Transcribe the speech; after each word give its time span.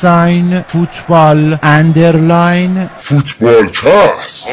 ساین 0.00 0.64
فوتبال 0.68 1.58
اندرلاین 1.62 2.88
فوتبال 2.98 3.66
کست 3.66 4.48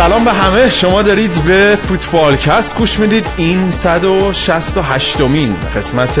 سلام 0.00 0.24
به 0.24 0.32
همه. 0.32 0.70
شما 0.70 1.02
دارید 1.02 1.44
به 1.46 1.78
فوتبالکست 1.88 2.78
گوش 2.78 2.98
می‌دید. 2.98 3.26
این 3.36 3.70
168 3.70 5.20
مین 5.20 5.56
قسمت 5.76 6.20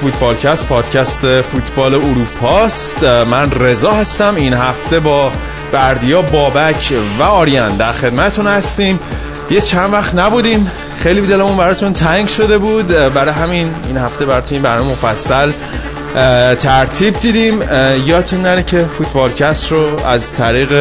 فوتبالکست 0.00 0.66
پادکست 0.66 1.40
فوتبال 1.40 1.94
اروپاست. 1.94 3.04
من 3.04 3.50
رضا 3.50 3.92
هستم. 3.92 4.34
این 4.34 4.54
هفته 4.54 5.00
با 5.00 5.32
بردیا 5.72 6.22
بابک 6.22 6.92
و 7.18 7.22
آریان 7.22 7.76
در 7.76 7.92
خدمتون 7.92 8.46
هستیم. 8.46 9.00
یه 9.50 9.60
چند 9.60 9.92
وقت 9.92 10.14
نبودیم 10.14 10.70
خیلی 10.98 11.20
دلمون 11.20 11.56
براتون 11.56 11.92
تنگ 11.92 12.28
شده 12.28 12.58
بود. 12.58 12.86
برای 12.86 13.34
همین 13.34 13.74
این 13.86 13.96
هفته 13.96 14.26
براتون 14.26 14.54
این 14.54 14.62
برنامه 14.62 14.92
مفصل 14.92 15.52
ترتیب 16.54 17.20
دیدیم. 17.20 17.62
یادتون 18.06 18.42
نره 18.42 18.62
که 18.62 18.78
فوتبالکست 18.98 19.72
رو 19.72 20.06
از 20.06 20.34
طریق 20.34 20.72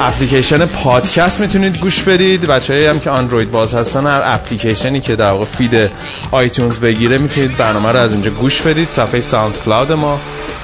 اپلیکیشن 0.00 0.66
پادکست 0.66 1.40
می‌تونید 1.40 1.78
گوش 1.78 2.02
بدید. 2.02 2.46
بچه‌ای 2.46 2.86
هم 2.86 3.00
که 3.00 3.10
اندروید 3.10 3.50
باز 3.50 3.74
هستن 3.74 4.06
هر 4.06 4.20
اپلیکیشنی 4.24 5.00
که 5.00 5.16
در 5.16 5.30
واقع 5.30 5.44
feed 5.44 5.90
آیتونز 6.30 6.78
بگیره 6.78 7.18
می‌تونید 7.18 7.56
برنامه 7.56 7.92
رو 7.92 7.98
از 7.98 8.12
اونجا 8.12 8.30
گوش 8.30 8.60
بدید. 8.60 8.90
صفحه 8.90 9.20
ساوند 9.20 9.54
کلاود 9.64 9.92
ما 9.92 10.20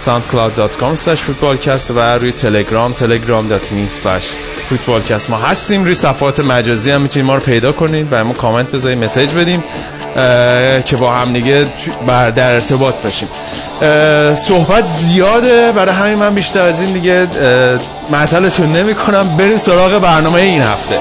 soundcloud.com 0.07 0.99
footballcast 1.09 1.91
و 1.91 2.19
روی 2.19 2.33
تلگرام 2.33 2.95
telegram.me 2.95 4.13
footballcast 4.71 5.31
ما 5.31 5.37
هستیم. 5.37 5.85
روی 5.85 5.95
صفحات 5.95 6.41
مجازی 6.41 6.91
هم 6.91 7.01
می‌تونید 7.01 7.27
ما 7.27 7.35
رو 7.35 7.41
پیدا 7.41 7.73
کنید. 7.73 8.11
برای 8.11 8.25
ما 8.25 8.33
کامنت 8.33 8.71
بذارید 8.71 8.99
مسیج 8.99 9.31
بدین 9.31 9.63
که 10.83 10.97
با 10.97 11.13
هم 11.13 11.33
دیگه 11.33 11.67
در 12.07 12.55
ارتباط 12.55 12.95
باشیم. 13.05 13.29
صحبت 14.35 14.85
زیاده. 14.87 15.73
برای 15.73 15.95
همین 15.95 16.15
من 16.15 16.35
بیشتر 16.35 16.63
از 16.63 16.83
این 16.83 16.93
دیگه 16.93 17.27
معطلتون 18.11 18.73
نمی 18.73 18.95
کنم 18.95 19.37
بریم 19.37 19.59
سراغ 19.59 19.99
برنامه 19.99 20.41
این 20.41 20.63
هفته. 20.63 20.99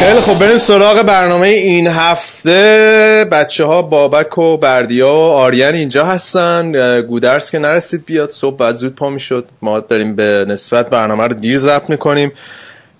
خیلی 0.00 0.20
خب 0.20 0.38
بریم 0.38 0.58
سراغ 0.58 1.02
برنامه 1.02 1.48
این 1.48 1.86
هفته. 1.86 3.26
بچه 3.32 3.64
ها 3.64 3.82
بابک 3.82 4.38
و 4.38 4.56
بردیا 4.56 5.12
و 5.12 5.20
آریان 5.20 5.74
اینجا 5.74 6.04
هستن. 6.06 7.00
گودرس 7.02 7.50
که 7.50 7.58
نرسید 7.58 8.04
بیاد. 8.06 8.30
صبح 8.30 8.56
بعد 8.56 8.74
زود 8.74 8.94
پا 8.94 9.10
می‌شد. 9.10 9.48
ما 9.62 9.80
داریم 9.80 10.16
به 10.16 10.44
نسبت 10.48 10.90
برنامه 10.90 11.26
رو 11.26 11.34
دیر 11.34 11.58
ضبط 11.58 11.90
می‌کنیم. 11.90 12.32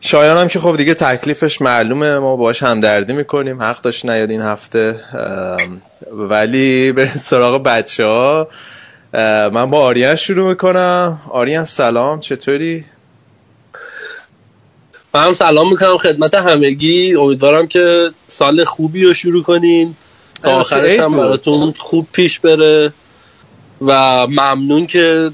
شایان 0.00 0.36
هم 0.36 0.48
که 0.48 0.60
خب 0.60 0.76
دیگه 0.76 0.94
تکلیفش 0.94 1.62
معلومه. 1.62 2.18
ما 2.18 2.36
باش 2.36 2.62
همدردی 2.62 3.12
می‌کنیم. 3.12 3.62
حق 3.62 3.80
داشت 3.82 4.06
نیاد 4.06 4.30
این 4.30 4.42
هفته. 4.42 4.96
ولی 6.12 6.92
بریم 6.92 7.16
سراغ 7.16 7.62
بچه 7.62 8.04
ها 8.04 8.48
من 9.52 9.70
با 9.70 9.78
آریان 9.80 10.16
شروع 10.16 10.48
می‌کنم. 10.48 11.20
آریان 11.30 11.64
سلام. 11.64 12.20
چطوری؟ 12.20 12.84
من 15.14 15.24
هم 15.24 15.32
سلام 15.32 15.70
می‌کنم 15.70 15.96
خدمت 15.96 16.34
همگی. 16.34 17.14
امیدوارم 17.14 17.66
که 17.66 18.10
سال 18.26 18.64
خوبی 18.64 19.04
رو 19.04 19.14
شروع 19.14 19.42
کنین. 19.42 19.96
تا 20.42 20.50
آخرش 20.50 20.98
هم 20.98 21.16
براتون 21.16 21.74
خوب 21.78 22.06
پیش 22.12 22.40
بره 22.40 22.92
و 23.80 24.26
ممنون 24.26 24.86
که 24.86 25.30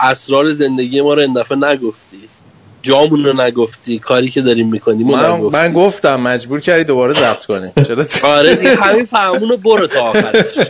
اسرار 0.00 0.52
زندگی 0.52 1.00
ما 1.00 1.14
رو 1.14 1.20
این 1.20 1.32
دفعه 1.32 1.58
نگفتی. 1.58 2.16
جامون 2.82 3.24
رو 3.24 3.40
نگفتی. 3.40 3.98
کاری 3.98 4.30
که 4.30 4.42
داریم 4.42 4.68
می‌کنیم 4.68 5.06
من, 5.06 5.40
من 5.40 5.72
گفتم 5.72 6.20
مجبور 6.20 6.60
کردی 6.60 6.84
دوباره 6.84 7.14
ضبط 7.14 7.46
کنیم 7.46 7.72
آره 8.22 8.58
همین 8.80 9.04
فهمون 9.04 9.48
رو 9.48 9.56
برو 9.56 9.86
تا 9.86 10.00
آخرش. 10.00 10.54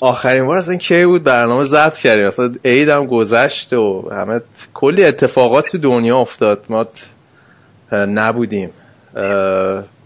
آخرین 0.00 0.46
بار 0.46 0.58
اصلا 0.58 0.76
کی 0.76 1.06
بود 1.06 1.24
برنامه 1.24 1.64
ضبط 1.64 1.98
کردیم؟ 1.98 2.26
اصلا 2.26 2.54
عید 2.64 2.88
هم 2.88 3.06
گذشت 3.06 3.72
و 3.72 4.08
همه 4.12 4.40
کلی 4.74 5.04
اتفاقات 5.04 5.66
تو 5.68 5.78
دنیا 5.78 6.18
افتاد. 6.18 6.64
ما 6.68 6.86
نبودیم. 7.92 8.70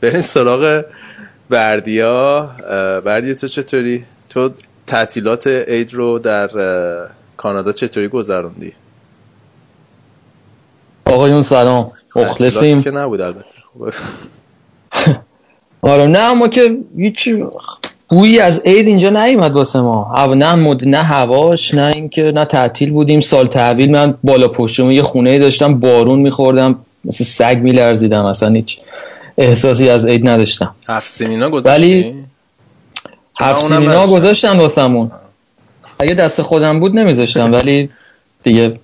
بریم 0.01 0.23
سراغ 0.23 0.85
بردیا. 1.51 2.51
بردیا 3.05 3.35
تو 3.35 3.49
چطوری؟ 3.49 4.05
تو 4.29 4.51
تعطیلات 4.87 5.47
عید 5.47 5.95
رو 5.95 6.19
در 6.19 6.49
کانادا 7.37 7.73
چطوری 7.73 8.09
گذروندی؟ 8.09 8.73
آقایون 11.05 11.43
سلام. 11.43 11.91
مخلصیم. 12.17 12.83
که 12.83 12.91
نبود 12.91 13.21
البته. 13.21 13.47
آره 15.83 16.07
نه 16.07 16.35
ما 16.35 16.49
که 16.49 16.79
هیچ 16.97 17.29
بویی 18.13 18.39
از 18.39 18.63
عید 18.65 18.87
اینجا 18.87 19.11
نیومد 19.11 19.53
واسه 19.53 19.81
ما. 19.81 20.35
نه 20.35 20.55
مد 20.55 20.89
نه 20.89 21.03
هواش 21.03 21.75
نه 21.75 21.93
اینکه 21.95 22.23
نه 22.23 22.45
تعطیل 22.45 22.91
بودیم. 22.91 23.21
سال 23.21 23.47
تحویل 23.47 23.91
من 23.91 24.15
بالا 24.25 24.49
پشتم 24.49 24.91
یه 24.91 25.03
خونه 25.03 25.39
داشتم 25.39 25.81
بارون 25.81 26.19
میخوردم 26.19 26.79
مثل 27.05 27.25
سگ 27.25 27.59
میلرزیدم 27.63 28.25
اصلا 28.25 28.49
هیچ 28.49 28.79
احساسی 29.39 29.89
از 29.89 30.07
عید 30.07 30.29
نداشتم. 30.29 30.75
هفت 30.89 31.09
سینینا 31.09 31.51
گذاشتی؟ 31.51 31.83
ولی 31.83 32.15
هفت 33.41 33.61
سینینا 33.61 34.07
گذاشتم 34.07 34.59
واسمون. 34.59 35.11
اگه 35.99 36.15
دست 36.15 36.43
خودم 36.43 36.81
بود 36.81 36.99
نمیذاشتم 36.99 37.53
ولی 37.53 37.91
دیگه 38.45 38.75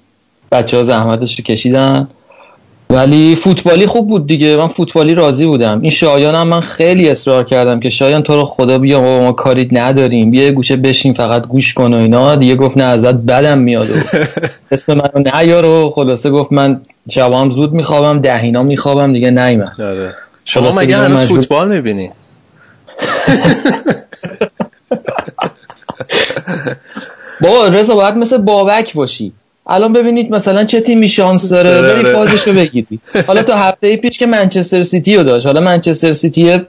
بچه 0.52 0.76
ها 0.76 0.82
زحمتش 0.82 1.38
رو 1.38 1.44
کشیدن. 1.44 2.08
ولی 2.90 3.36
فوتبالی 3.36 3.86
خوب 3.86 4.08
بود 4.08 4.26
دیگه. 4.26 4.56
من 4.56 4.68
فوتبالی 4.68 5.14
راضی 5.14 5.46
بودم. 5.46 5.80
این 5.82 5.90
شایانم 5.90 6.48
من 6.48 6.60
خیلی 6.60 7.08
اصرار 7.08 7.44
کردم 7.44 7.80
که 7.80 7.88
شایان 7.88 8.22
تو 8.22 8.36
رو 8.36 8.44
خدا 8.44 8.78
بیا 8.78 9.00
ما 9.00 9.32
کاری 9.32 9.68
نداریم. 9.72 10.30
بیا 10.30 10.50
گوشه 10.52 10.76
بشین 10.76 11.12
فقط 11.12 11.46
گوش 11.46 11.74
کن 11.74 11.94
و 11.94 11.96
اینا. 11.96 12.36
دیگه 12.36 12.54
گفت 12.54 12.76
نه 12.76 12.84
ازت 12.84 13.14
بدم 13.14 13.58
میاد. 13.58 13.90
و 13.90 13.94
اسم 14.70 14.94
منو 14.94 15.30
نیار 15.34 15.64
و 15.64 15.92
خلاصه 15.94 16.30
گفت 16.30 16.52
من 16.52 16.80
شبام 17.10 17.50
زود 17.50 17.72
میخوابم 17.72 18.20
دهینا 18.20 18.62
میخوابم 18.62 19.12
دیگه 19.12 19.30
نیمه. 19.30 19.72
آره. 19.78 20.14
شما 20.44 20.70
مگه 20.70 20.96
هنوز 20.96 21.20
مجبور... 21.20 21.40
فوتبال 21.40 21.68
می‌بینی؟ 21.68 22.10
بابا 27.40 27.68
رضا 27.68 27.94
باید 27.94 28.16
مثل 28.16 28.38
بابک 28.38 28.94
باشی. 28.94 29.32
الان 29.68 29.92
ببینید 29.92 30.30
مثلا 30.30 30.64
چه 30.64 30.80
تیمی 30.80 31.08
شانس 31.08 31.48
داره. 31.48 31.94
بری 31.94 32.04
فازش 32.04 32.48
رو 32.48 32.52
بگیری 32.52 33.00
حالا 33.26 33.42
تا 33.42 33.56
هفته 33.56 33.96
پیش 33.96 34.18
که 34.18 34.26
منچستر 34.26 34.82
سیتی 34.82 35.16
رو 35.16 35.22
داشت. 35.22 35.46
حالا 35.46 35.60
منچستر 35.60 36.12
سیتی 36.12 36.60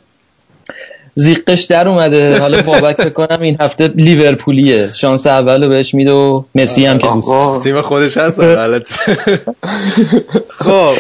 زیقش 1.16 1.64
در 1.64 1.88
اومده. 1.88 2.40
حالا 2.40 2.62
بابک 2.62 2.96
فکر 3.02 3.10
کنم 3.10 3.42
این 3.42 3.58
هفته 3.62 3.88
لیورپولیه. 3.88 4.90
شانس 4.94 5.28
اول 5.28 5.64
رو 5.64 5.70
بهش 5.70 5.94
میده 5.94 6.12
و 6.12 6.44
مسی 6.56 6.86
هم 6.86 6.98
که 6.98 7.08
دوست. 7.14 7.64
تیم 7.64 7.82
خودش 7.82 8.18
هست 8.18 8.40
غلط 8.40 8.92
خب 10.66 10.94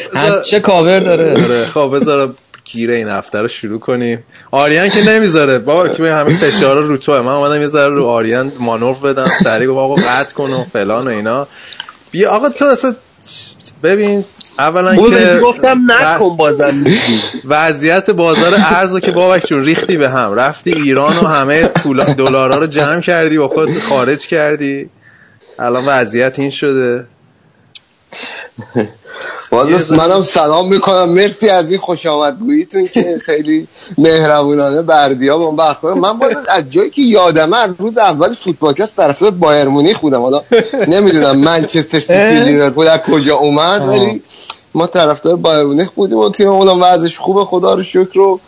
چه 0.45 0.59
کاور 0.59 0.99
داره. 0.99 1.65
خب 1.65 1.91
بذار 1.93 2.33
گیره 2.65 2.95
این 2.95 3.07
هفته 3.07 3.41
رو 3.41 3.47
شروع 3.47 3.79
کنیم. 3.79 4.23
آریان 4.51 4.89
که 4.89 5.09
نمی‌ذاره. 5.09 5.59
بابا 5.59 5.87
که 5.87 6.13
همه 6.13 6.37
فشار 6.37 6.83
رو 6.83 6.97
تو 6.97 7.23
من 7.23 7.31
اومدم 7.31 7.61
یه 7.61 7.67
ذره 7.67 7.89
رو 7.89 8.05
آریان 8.05 8.51
مانور 8.59 8.95
بدم. 8.95 9.27
سریع 9.43 9.67
گفت 9.67 9.77
آقا 9.77 9.95
قطع 9.95 10.33
کن 10.33 10.51
و 10.51 10.63
فلان 10.73 11.07
و 11.07 11.09
اینا. 11.09 11.47
بیا 12.11 12.31
آقا 12.31 12.49
تو 12.49 12.65
اصلا 12.65 12.95
ببین 13.83 14.25
اولا 14.59 14.95
که 14.95 15.39
گفتم 15.43 15.91
نکن 15.91 16.37
بازم 16.37 16.83
وضعیت 17.45 18.09
بازار 18.09 18.53
ارز 18.57 18.97
که 18.97 19.11
بابک 19.11 19.45
چون 19.45 19.65
ریختی 19.65 19.97
به 19.97 20.09
هم. 20.09 20.33
رفتی 20.33 20.73
ایران 20.73 21.17
و 21.17 21.27
همه 21.27 21.71
دلارا 22.17 22.57
رو 22.57 22.67
جمع 22.67 23.01
کردی 23.01 23.37
و 23.37 23.47
خود 23.47 23.79
خارج 23.79 24.27
کردی. 24.27 24.89
الان 25.59 25.85
وضعیت 25.85 26.39
این 26.39 26.49
شده. 26.49 27.05
والا 29.51 29.77
منم 29.91 30.21
سلام 30.21 30.67
می‌کنم. 30.67 31.09
مرسی 31.09 31.49
از 31.49 31.71
این 31.71 31.79
خوش 31.79 32.05
آمدگوییتون 32.05 32.87
که 32.87 33.21
خیلی 33.25 33.67
مهربونانه 33.97 34.81
بردیا 34.81 35.37
با 35.37 35.51
وقت. 35.51 35.83
من 35.83 36.19
باید 36.19 36.37
از 36.49 36.63
جایی 36.69 36.89
که 36.89 37.01
یادمه 37.01 37.57
روز 37.77 37.97
اول 37.97 38.35
فوتبالکست 38.35 38.95
طرفدار 38.95 39.31
بایر 39.31 39.67
مونیخ 39.67 39.99
بودم. 39.99 40.21
حالا 40.21 40.41
نمی‌دونم 40.87 41.37
منچستر 41.37 41.99
سیتی 41.99 42.39
لیورپول 42.39 42.87
از 42.87 42.99
کجا 42.99 43.35
اومد 43.35 43.81
ولی 43.87 44.21
ما 44.73 44.87
طرفدار 44.87 45.35
بایر 45.35 45.63
مونیخ 45.63 45.89
بودیم 45.89 46.17
و 46.17 46.29
تیم 46.29 46.47
اونم 46.47 46.81
وضعش 46.81 47.19
خوبه. 47.19 47.45
خدا 47.45 47.73
رو 47.73 47.83
شکر 47.83 48.19
و 48.19 48.39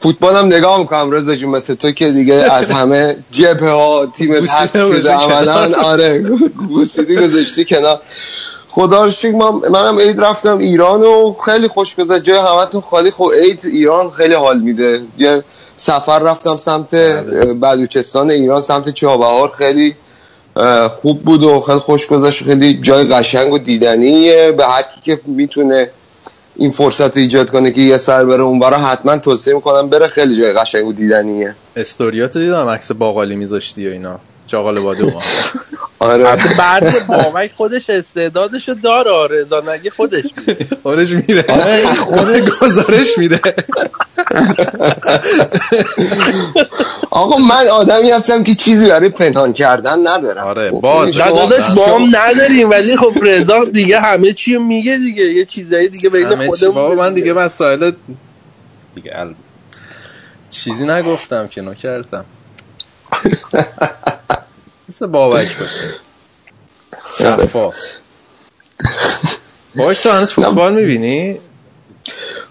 فوتبال 0.00 0.36
هم 0.36 0.46
نگاه 0.46 0.78
می‌کنم 0.78 1.10
رضا 1.10 1.34
جون 1.36 1.50
مثل 1.50 1.74
تو 1.74 1.90
که 1.90 2.10
دیگه 2.10 2.34
از 2.34 2.70
همه 2.70 3.16
جبه 3.30 3.70
ها 3.70 4.06
تیم 4.06 4.34
حذف 4.34 4.72
شده 4.72 5.12
عملا. 5.12 5.82
آره 5.82 6.18
گوسیدی 6.68 7.16
گذاشتی 7.16 7.64
کنار. 7.64 8.00
خدا 8.74 9.04
رو 9.04 9.10
شکر 9.10 9.32
منم 9.70 9.98
عید 10.00 10.20
رفتم 10.20 10.58
ایران 10.58 11.02
و 11.02 11.36
خیلی 11.44 11.68
خوش 11.68 11.96
گذشت. 11.96 12.22
جای 12.22 12.38
همتون 12.38 12.80
خالی. 12.80 13.10
خب 13.10 13.30
عید 13.42 13.60
ایران 13.64 14.10
خیلی 14.10 14.34
حال 14.34 14.58
میده. 14.58 15.00
یه 15.18 15.42
سفر 15.76 16.18
رفتم 16.18 16.56
سمت 16.56 16.94
بله. 16.94 17.52
بلوچستان 17.52 18.30
ایران 18.30 18.62
سمت 18.62 18.90
چابهار. 18.90 19.52
خیلی 19.58 19.94
خوب 20.90 21.22
بود 21.22 21.42
و 21.42 21.60
خیلی 21.60 21.78
خوش 21.78 22.06
گذشت. 22.06 22.44
خیلی 22.44 22.74
جای 22.74 23.04
قشنگ 23.04 23.52
و 23.52 23.58
دیدنیه. 23.58 24.52
به 24.56 24.66
هر 24.66 24.82
کی 24.82 25.00
که 25.04 25.20
می‌تونه 25.26 25.90
این 26.56 26.70
فرصت 26.70 27.16
ایجاد 27.16 27.50
کنه 27.50 27.70
که 27.70 27.80
یه 27.80 27.96
سر 27.96 28.24
بره 28.24 28.42
اون 28.42 28.58
برا 28.58 28.78
حتما 28.78 29.18
توصیه 29.18 29.54
می‌کنم 29.54 29.88
بره. 29.88 30.06
خیلی 30.06 30.36
جای 30.36 30.52
قشنگ 30.52 30.86
و 30.86 30.92
دیدنیه. 30.92 31.54
استوریات 31.76 32.38
دیدم 32.38 32.68
عکس 32.68 32.92
باقالی 32.92 33.36
میذاشتی 33.36 33.88
و 33.88 33.90
اینا. 33.90 34.18
چاقال 34.46 34.80
باده 34.80 35.14
آره. 36.04 36.56
بعد 36.58 37.06
بابک 37.06 37.52
خودش 37.52 37.90
استعدادشو 37.90 38.74
داره 38.74 39.10
آره. 39.10 39.46
نگه 39.68 39.90
خودش 39.90 40.24
میره 40.36 40.66
خودش 40.82 41.10
میره 41.10 41.44
آره 41.48 41.86
خودش 41.94 42.44
گزارش 42.60 43.18
میده. 43.18 43.40
آقا 47.10 47.38
من 47.38 47.68
آدمی 47.72 48.10
هستم 48.10 48.44
که 48.44 48.54
چیزی 48.54 48.88
برای 48.88 49.08
پنهان 49.08 49.52
کردن 49.52 49.98
ندارم. 50.08 50.46
آره 50.46 50.70
خب، 50.70 50.80
باز 50.80 51.16
داداش 51.16 51.70
با 51.70 51.86
هم 51.86 52.02
نداریم 52.12 52.70
ولی 52.70 52.96
خب 52.96 53.12
رضا 53.22 53.64
دیگه 53.64 54.00
همه 54.00 54.32
چی 54.32 54.58
میگه 54.58 54.96
دیگه. 54.96 55.24
یه 55.24 55.44
چیزایی 55.44 55.88
دیگه 55.88 56.10
بین 56.10 56.46
خودمون 56.46 56.94
من 56.94 57.14
دیگه 57.14 57.32
مسائل 57.32 57.92
دیگه 58.94 59.12
چیزی 60.50 60.86
نگفتم 60.86 61.48
که 61.48 61.60
نکردم. 61.60 62.24
مثل 64.88 65.06
بابک 65.06 65.58
باشه. 65.58 65.94
شفاف. 67.18 67.76
بابک 69.76 70.00
تو 70.00 70.10
هنوز 70.10 70.32
فوتبال 70.32 70.74
می‌بینی؟ 70.74 71.38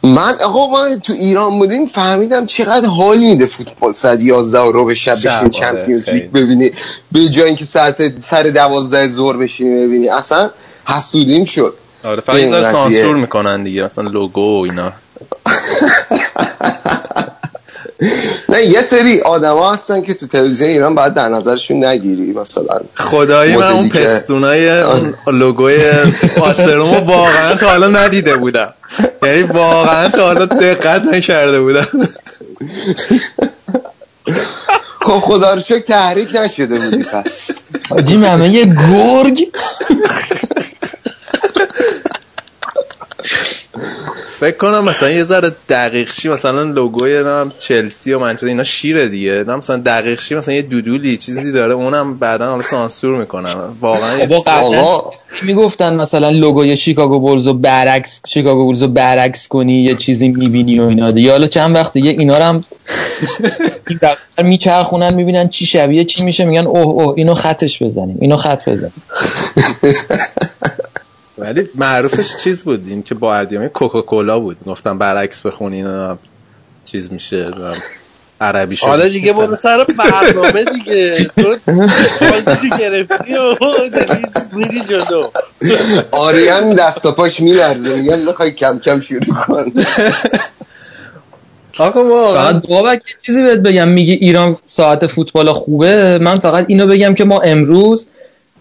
من 0.04 0.36
آقا 0.42 0.68
ما 0.68 0.96
تو 0.96 1.14
ایران 1.14 1.60
بودیم 1.60 1.86
فهمیدم 1.86 2.46
چقدر 2.46 2.90
حال 2.90 3.18
میده 3.18 3.46
فوتبال. 3.46 3.94
ساعت 3.94 4.24
11 4.24 4.60
رو 4.60 4.86
به 4.86 4.96
شب 4.96 5.16
بشین 5.16 5.50
چمپیونز 5.50 6.10
لیگ 6.10 6.32
ببینی 6.32 6.72
به 7.12 7.30
جای 7.30 7.48
اینکه 7.48 7.66
ساعت 7.66 8.24
سر 8.24 8.44
12 8.44 9.08
ظهر 9.08 9.38
بشینی 9.38 9.88
ببینی. 9.88 10.10
اصلا 10.10 10.50
حسودیم 10.86 11.46
شد. 11.46 11.74
آره 12.04 12.22
فقط 12.22 12.72
سانسور 12.72 13.16
می‌کنن 13.16 13.64
دیگه 13.64 13.86
اصلا 13.86 14.10
لوگو 14.10 14.60
و 14.60 14.66
اینا. 14.70 14.94
نه 18.54 18.66
یه 18.66 18.82
سری 18.82 19.22
آدما 19.22 19.74
هستن 19.74 20.02
که 20.02 20.14
تو 20.14 20.28
تلویزیون 20.28 20.70
ایران 20.70 20.96
باید 20.96 21.14
در 21.14 21.30
نظرشون 21.30 21.84
نگیری 21.84 22.34
مثلا 22.34 22.80
خدایی 22.96 23.56
من 23.56 23.64
اون 23.64 23.90
پستونای 23.90 24.80
اون 24.80 25.16
لوگوی 25.28 25.80
آسرومو 26.42 27.00
واقعا 27.00 27.56
تا 27.56 27.70
حالا 27.70 27.88
ندیده 27.88 28.36
بودم. 28.36 28.74
یعنی 29.24 29.44
واقعا 29.44 30.10
تا 30.10 30.26
حالا 30.26 30.46
دقت 30.46 31.02
نکرده 31.02 31.62
بودم. 31.62 31.88
خب 35.02 35.20
خدا 35.20 35.54
رو 35.54 35.60
شکر 35.60 35.80
تحریک 35.80 36.36
نشده 36.36 36.80
بودی 36.80 37.04
پس. 37.04 37.52
حاجی 37.90 38.26
همه 38.26 38.50
یه 38.50 38.66
گرگ. 38.66 39.48
فکر 44.44 44.58
کنم 44.58 44.84
مثلا 44.84 45.10
یه 45.10 45.24
ذره 45.24 45.52
دقیق 45.70 46.12
شی 46.12 46.30
مثلا 46.30 46.64
لوگوی 46.64 47.24
نم 47.24 47.52
چلسی 47.60 48.14
و 48.14 48.20
منچستر 48.20 48.48
اینا 48.48 48.64
شیره 48.64 49.08
دیگه. 49.08 49.44
نه 49.48 49.56
مثلا 49.56 49.78
دقیق 49.78 50.22
شی 50.22 50.36
مثلا 50.36 50.54
یه 50.54 50.62
دودولی 50.62 51.18
چیزی 51.18 51.52
داره 51.52 51.74
اونم 51.74 52.18
بعدا 52.18 52.50
حالا 52.50 52.62
سانسور 52.62 53.18
می‌کنم. 53.18 53.78
واقعا 53.82 54.10
می‌گفتن؟ 55.42 55.96
مثلا 55.96 56.30
لوگوی 56.30 56.78
شیکاگو 56.78 57.20
بولز 57.20 57.48
رو 57.48 57.54
برعکس 57.54 58.22
شیکاگو 58.28 58.66
بولز 58.66 58.82
رو 58.82 58.88
برعکس 58.88 59.48
کنی 59.48 59.82
یه 59.82 59.96
چیزی 59.96 60.30
می‌بینی 60.30 60.80
و 60.80 60.84
اینا 60.84 61.12
دیگه. 61.12 61.32
حالا 61.32 61.48
چند 61.48 61.76
وقت 61.76 61.94
دیگه 61.94 62.10
اینا 62.10 62.38
رو 62.38 62.44
هم 62.44 62.64
میچرخونن 64.44 65.14
می‌بینن 65.14 65.50
چی 65.50 65.66
شبیه 65.66 66.06
چی 66.06 66.24
میشه 66.24 66.46
میگن 66.46 66.68
اوه 66.68 67.04
اوه 67.04 67.14
اینو 67.18 67.34
خطش 67.34 67.84
بزنیم 67.84 68.18
اینو 68.22 68.38
خط 68.38 68.70
بزنیم. 68.70 69.04
ولی 71.38 71.70
معروفش 71.76 72.44
چیز 72.44 72.64
بود 72.64 72.88
این 72.88 73.04
که 73.04 73.16
با 73.16 73.36
ادیامه 73.36 73.70
کوکاکولا 73.70 74.40
بود. 74.40 74.58
گفتم 74.66 74.98
برعکس 74.98 75.42
بخونین 75.42 76.18
چیز 76.86 77.14
میشه 77.14 77.48
عربی 78.42 78.76
شد 78.76 78.86
حالا 78.86 79.08
دیگه 79.08 79.34
برو 79.34 79.56
سر 79.56 79.86
برنامه 79.98 80.66
دیگه. 80.66 81.26
تو 81.26 81.56
گرفتی 82.80 83.34
و 83.34 83.56
میری 84.54 84.82
جلو. 84.82 85.28
آریان 86.12 86.74
دست 86.76 87.06
و 87.06 87.12
پاش 87.12 87.40
میلرزه 87.40 87.96
میگم 87.96 88.20
می‌خوای 88.20 88.52
کم 88.52 88.80
کم 88.80 89.02
شروع 89.02 89.36
کن. 89.48 89.74
آقا 91.78 92.06
واقعا. 92.10 92.62
بابک 92.70 93.02
چیزی 93.26 93.44
بهت 93.44 93.60
بگم 93.60 93.88
میگی 93.88 94.12
ایران 94.12 94.58
ساعت 94.66 95.08
فوتبال 95.08 95.52
خوبه؟ 95.52 96.18
من 96.18 96.36
فقط 96.36 96.66
اینو 96.68 96.88
بگم 96.88 97.14
که 97.14 97.24
ما 97.24 97.40
امروز 97.40 98.08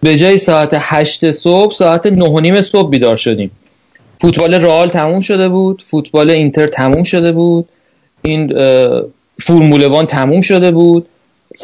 به 0.03 0.17
جای 0.17 0.37
ساعت 0.37 0.69
هشت 0.73 1.31
صبح 1.31 1.73
ساعت 1.73 2.05
نه 2.05 2.25
و 2.25 2.39
نیم 2.39 2.61
صبح 2.61 2.89
بیدار 2.89 3.15
شدیم. 3.15 3.51
فوتبال 4.21 4.53
رئال 4.53 4.89
تموم 4.89 5.19
شده 5.19 5.49
بود 5.49 5.83
فوتبال 5.85 6.29
اینتر 6.29 6.67
تموم 6.67 7.03
شده 7.03 7.31
بود 7.31 7.69
این 8.21 8.53
فرمول 9.39 9.85
وان 9.87 10.05
تموم 10.05 10.41
شده 10.41 10.71
بود. 10.71 11.07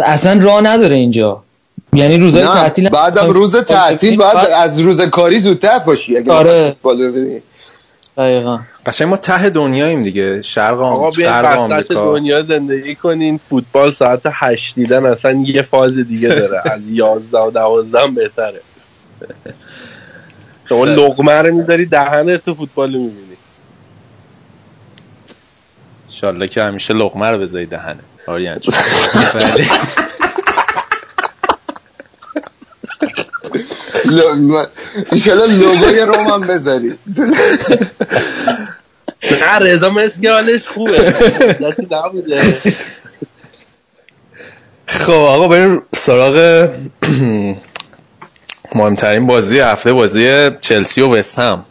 اصلا 0.06 0.42
راه 0.44 0.62
نداره 0.62 0.96
اینجا. 0.96 1.44
یعنی 1.94 2.18
روزای 2.18 2.44
تعطیل 2.44 2.90
بعدم 2.90 3.30
روز 3.30 3.56
تعطیل 3.56 4.18
بعد 4.18 4.48
از 4.48 4.80
روز 4.80 5.02
کاری 5.02 5.40
زودتر 5.40 5.80
باشی 5.80 6.18
اگه 6.18 6.32
آره. 6.32 6.76
دقیقا. 8.18 8.60
قشنگ 8.86 9.08
ما 9.08 9.18
ته 9.18 9.50
دنیاییم 9.50 10.04
دیگه. 10.04 10.42
شرق 10.42 10.82
آقا 10.82 11.12
شرق 11.12 11.82
دنیا 11.94 12.44
زندگی 12.44 12.96
کنین. 12.96 13.38
فوتبال 13.38 13.92
ساعت 13.92 14.22
هشت 14.26 14.76
دیدن 14.76 15.06
اصلا 15.06 15.32
یه 15.32 15.62
فاز 15.62 15.98
دیگه 15.98 16.28
داره. 16.30 16.62
از 16.74 16.82
یازده 16.90 17.40
و 17.40 17.52
دوازده 17.52 18.08
بهتره. 18.08 18.62
شما 20.70 20.86
لغمه 20.86 21.42
رو 21.42 21.56
می‌ذاری 21.56 21.86
دهنه 21.86 22.38
تو 22.38 22.56
فوتبال 22.56 22.90
می‌بینی. 22.90 23.38
انشالله 26.08 26.48
که 26.48 26.64
همیشه 26.64 26.94
لغمه 26.94 27.32
رو 27.32 27.40
بذاری 27.40 27.66
دهنه 27.66 28.00
آریان 28.28 28.60
ایشالا 35.12 35.46
لوگوی 35.46 36.00
روم 36.00 36.28
هم 36.28 36.42
بذاری 36.42 36.94
نه 39.42 39.60
رضا 39.60 39.90
مسگالش 39.90 40.68
خوبه. 40.68 41.14
خب 44.88 45.12
آقا 45.12 45.48
بریم 45.48 45.82
سراغ 45.96 46.70
مهمترین 48.76 49.28
بازی 49.28 49.60
هفته 49.60 49.94
بازی 49.94 50.52
چلسی 50.62 51.02
و 51.02 51.08
وست 51.08 51.40
هم. 51.40 51.66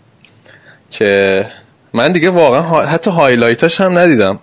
که 0.90 1.46
من 1.92 2.12
دیگه 2.12 2.30
واقعا 2.30 2.86
حتی 2.86 3.10
هایلایتاش 3.10 3.80
هم 3.80 3.98
ندیدم. 3.98 4.38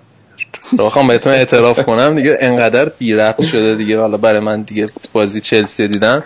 بخوام 0.78 1.08
بهتون 1.08 1.34
اعتراف 1.34 1.84
کنم 1.84 2.16
دیگه 2.16 2.38
انقدر 2.40 2.86
بی 2.90 3.14
ربط 3.14 3.46
شده 3.46 3.75
دیگه. 3.75 4.00
حالا 4.00 4.18
برای 4.18 4.40
من 4.40 4.62
دیگه 4.62 4.86
بازی 5.14 5.42
چلسی 5.42 5.88
دیدم 5.88 6.24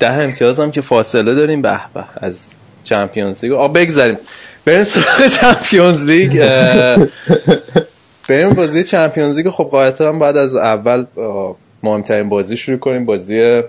ده 0.00 0.12
امتیازم 0.12 0.70
که 0.70 0.80
فاصله 0.80 1.34
داریم. 1.34 1.62
به 1.62 1.80
به 1.94 2.04
از 2.16 2.54
چمپیونز 2.84 3.44
لیگ. 3.44 3.52
آ 3.52 3.68
بگذاریم. 3.68 4.18
بریم 4.64 4.84
سراغ 4.84 5.26
چمپیونز 5.26 6.04
لیگ. 6.04 6.38
بریم 8.28 8.50
بازی 8.50 8.84
چمپیونز 8.84 9.36
لیگ. 9.36 9.50
خب 9.50 9.64
قاعدتا 9.64 10.12
بعد 10.12 10.36
از 10.36 10.56
اول 10.56 11.04
مهمترین 11.82 12.28
بازی 12.28 12.56
شروع 12.56 12.78
کنیم. 12.78 13.04
بازی 13.04 13.62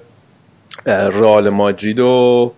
رئال 0.85 1.49
مادرید 1.49 1.99
و 1.99 2.51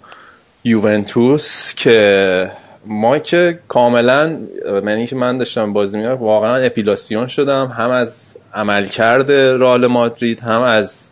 یوونتوس 0.63 1.73
که 1.75 2.51
ما 2.85 3.17
که 3.19 3.59
کاملا 3.67 4.37
من 4.83 5.05
که 5.05 5.15
من 5.15 5.37
داشتم 5.37 5.73
بازی 5.73 5.97
میگم 5.97 6.13
واقعا 6.13 6.55
اپیلاسیون 6.55 7.27
شدم. 7.27 7.75
هم 7.77 7.89
از 7.89 8.35
عملکرد 8.53 9.31
رئال 9.31 9.87
مادرید 9.87 10.39
هم 10.39 10.61
از 10.61 11.09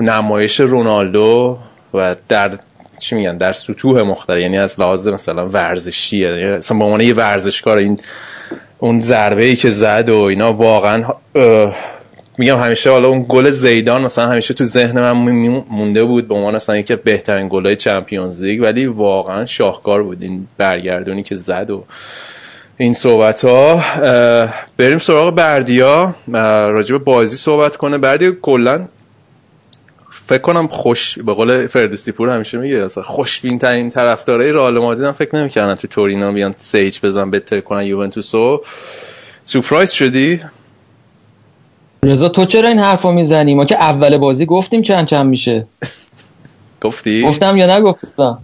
نمایش 0.00 0.60
رونالدو 0.60 1.58
و 1.94 2.16
در 2.28 2.50
چی 2.98 3.14
میگن 3.14 3.36
در 3.36 3.52
سطوح 3.52 4.02
مختلف 4.02 4.38
یعنی 4.38 4.58
از 4.58 4.80
لحاظ 4.80 5.08
مثلا 5.08 5.48
ورزشیه. 5.48 6.56
مثلا 6.58 6.78
به 6.78 6.84
عنوان 6.84 7.00
یه 7.00 7.14
ورزشکار 7.14 7.78
این 7.78 8.00
اون 8.78 9.00
ضربه 9.00 9.44
ای 9.44 9.56
که 9.56 9.70
زد 9.70 10.08
و 10.08 10.22
اینا 10.22 10.52
واقعا 10.52 11.04
میگم 12.38 12.58
همیشه 12.58 12.90
حالا 12.90 13.08
اون 13.08 13.26
گل 13.28 13.50
زیدان 13.50 14.02
مثلا 14.02 14.28
همیشه 14.28 14.54
تو 14.54 14.64
ذهن 14.64 15.00
من 15.00 15.12
مونده 15.70 16.04
بود 16.04 16.28
به 16.28 16.34
عنوان 16.34 16.56
مثلا 16.56 16.74
اینکه 16.74 16.96
بهترین 16.96 17.48
گلای 17.48 17.76
چمپیونز 17.76 18.42
لیگ 18.42 18.62
ولی 18.62 18.86
واقعا 18.86 19.46
شاهکار 19.46 20.02
بود 20.02 20.22
این 20.22 20.46
برگردونی 20.58 21.22
که 21.22 21.34
زد 21.34 21.70
و 21.70 21.84
این 22.76 22.94
صحبت 22.94 23.44
ها 23.44 23.84
بریم 24.76 24.98
سراغ 24.98 25.34
بردیا. 25.34 26.14
راجب 26.72 26.98
بازی 26.98 27.36
صحبت 27.36 27.76
کنه. 27.76 27.98
بردیا 27.98 28.32
کلا 28.42 28.88
فکر 30.28 30.38
کنم 30.38 30.66
خوش 30.66 31.18
به 31.18 31.34
قول 31.34 31.66
فردوسی 31.66 32.12
پور 32.12 32.28
همیشه 32.28 32.58
میگه 32.58 32.76
اصلا 32.76 33.02
خوشبین 33.02 33.58
ترین 33.58 33.90
طرفدارای 33.90 34.52
رئال 34.52 34.78
مادرید 34.78 35.06
هم 35.06 35.12
فکر 35.12 35.36
نمی‌کردن 35.36 35.74
تو 35.74 35.88
تورینا 35.88 36.32
بیان 36.32 36.54
سیج 36.56 36.98
بزن 37.02 37.30
بهتر 37.30 37.60
کنن 37.60 37.82
یوونتوسو. 37.82 38.62
سورپرایز 39.44 39.90
شدی؟ 39.90 40.40
رضا 42.02 42.28
تو 42.28 42.44
چرا 42.44 42.68
این 42.68 42.78
حرفو 42.78 43.12
می‌زنی؟ 43.12 43.54
ما 43.54 43.64
که 43.64 43.76
اول 43.76 44.16
بازی 44.16 44.46
گفتیم 44.46 44.82
چند 44.82 45.06
چند 45.06 45.26
میشه. 45.26 45.66
گفتی؟ 46.82 47.22
گفتم 47.22 47.56
یا 47.56 47.78
نگفتم؟ 47.78 48.38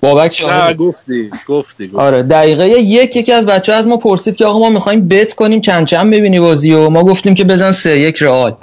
بابک 0.00 0.32
شاهد. 0.32 0.76
گفتی 0.76 1.30
گفتی 1.48 1.90
آره 1.94 2.22
دقیقه 2.22 2.68
یک 2.68 3.16
یکی 3.16 3.32
از 3.32 3.46
بچه 3.46 3.72
از 3.72 3.86
ما 3.86 3.96
پرسید 3.96 4.36
که 4.36 4.46
آقا 4.46 4.58
ما 4.58 4.68
می‌خوایم 4.68 5.08
بت 5.08 5.34
کنیم 5.34 5.60
چند 5.60 5.86
چند 5.86 6.12
ببینی 6.14 6.40
بازی 6.40 6.72
و 6.72 6.90
ما 6.90 7.04
گفتیم 7.04 7.34
که 7.34 7.44
بزن 7.44 7.72
سه 7.72 7.98
یک 7.98 8.22
رئال. 8.22 8.56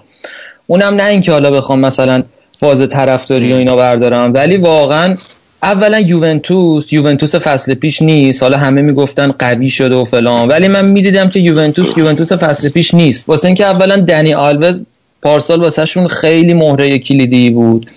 اونم 0.67 0.93
نه 0.93 1.03
اینکه 1.03 1.31
حالا 1.31 1.51
بخوام 1.51 1.79
مثلا 1.79 2.23
فاز 2.63 2.88
طرفداری 2.89 3.53
و 3.53 3.55
اینا 3.55 3.75
بردارم. 3.75 4.34
ولی 4.34 4.58
واقعا 4.58 5.17
اولا 5.63 6.00
یوونتوس 6.00 6.93
یوونتوس 6.93 7.36
فصل 7.36 7.74
پیش 7.74 8.01
نیست. 8.01 8.43
حالا 8.43 8.58
همه 8.58 8.82
می‌گفتن 8.82 9.32
قوی 9.32 9.70
شده 9.70 9.96
و 9.96 10.05
فلان. 10.05 10.48
ولی 10.48 10.67
من 10.67 10.86
می‌دیدم 10.86 11.29
که 11.29 11.39
یوونتوس 11.39 11.98
یوونتوس 11.98 12.32
فصل 12.32 12.70
پیش 12.70 12.93
نیست. 12.93 13.29
واسه 13.29 13.48
اینکه 13.48 13.65
اولا 13.65 13.98
دنی 13.98 14.34
آلوز 14.34 14.84
پارسال 15.22 15.62
واسهشون 15.62 16.08
خیلی 16.08 16.53
مهره 16.53 17.00
کلیدی 17.00 17.50
بود. 17.50 17.91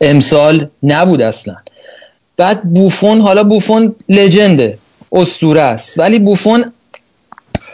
امسال 0.00 0.66
نبود 0.82 1.22
اصلا. 1.22 1.56
بعد 2.36 2.62
بوفون 2.62 3.20
حالا 3.20 3.44
بوفون 3.44 3.94
لجنده 4.08 4.78
استوره 5.12 5.62
است. 5.62 5.98
ولی 5.98 6.18
بوفون 6.18 6.64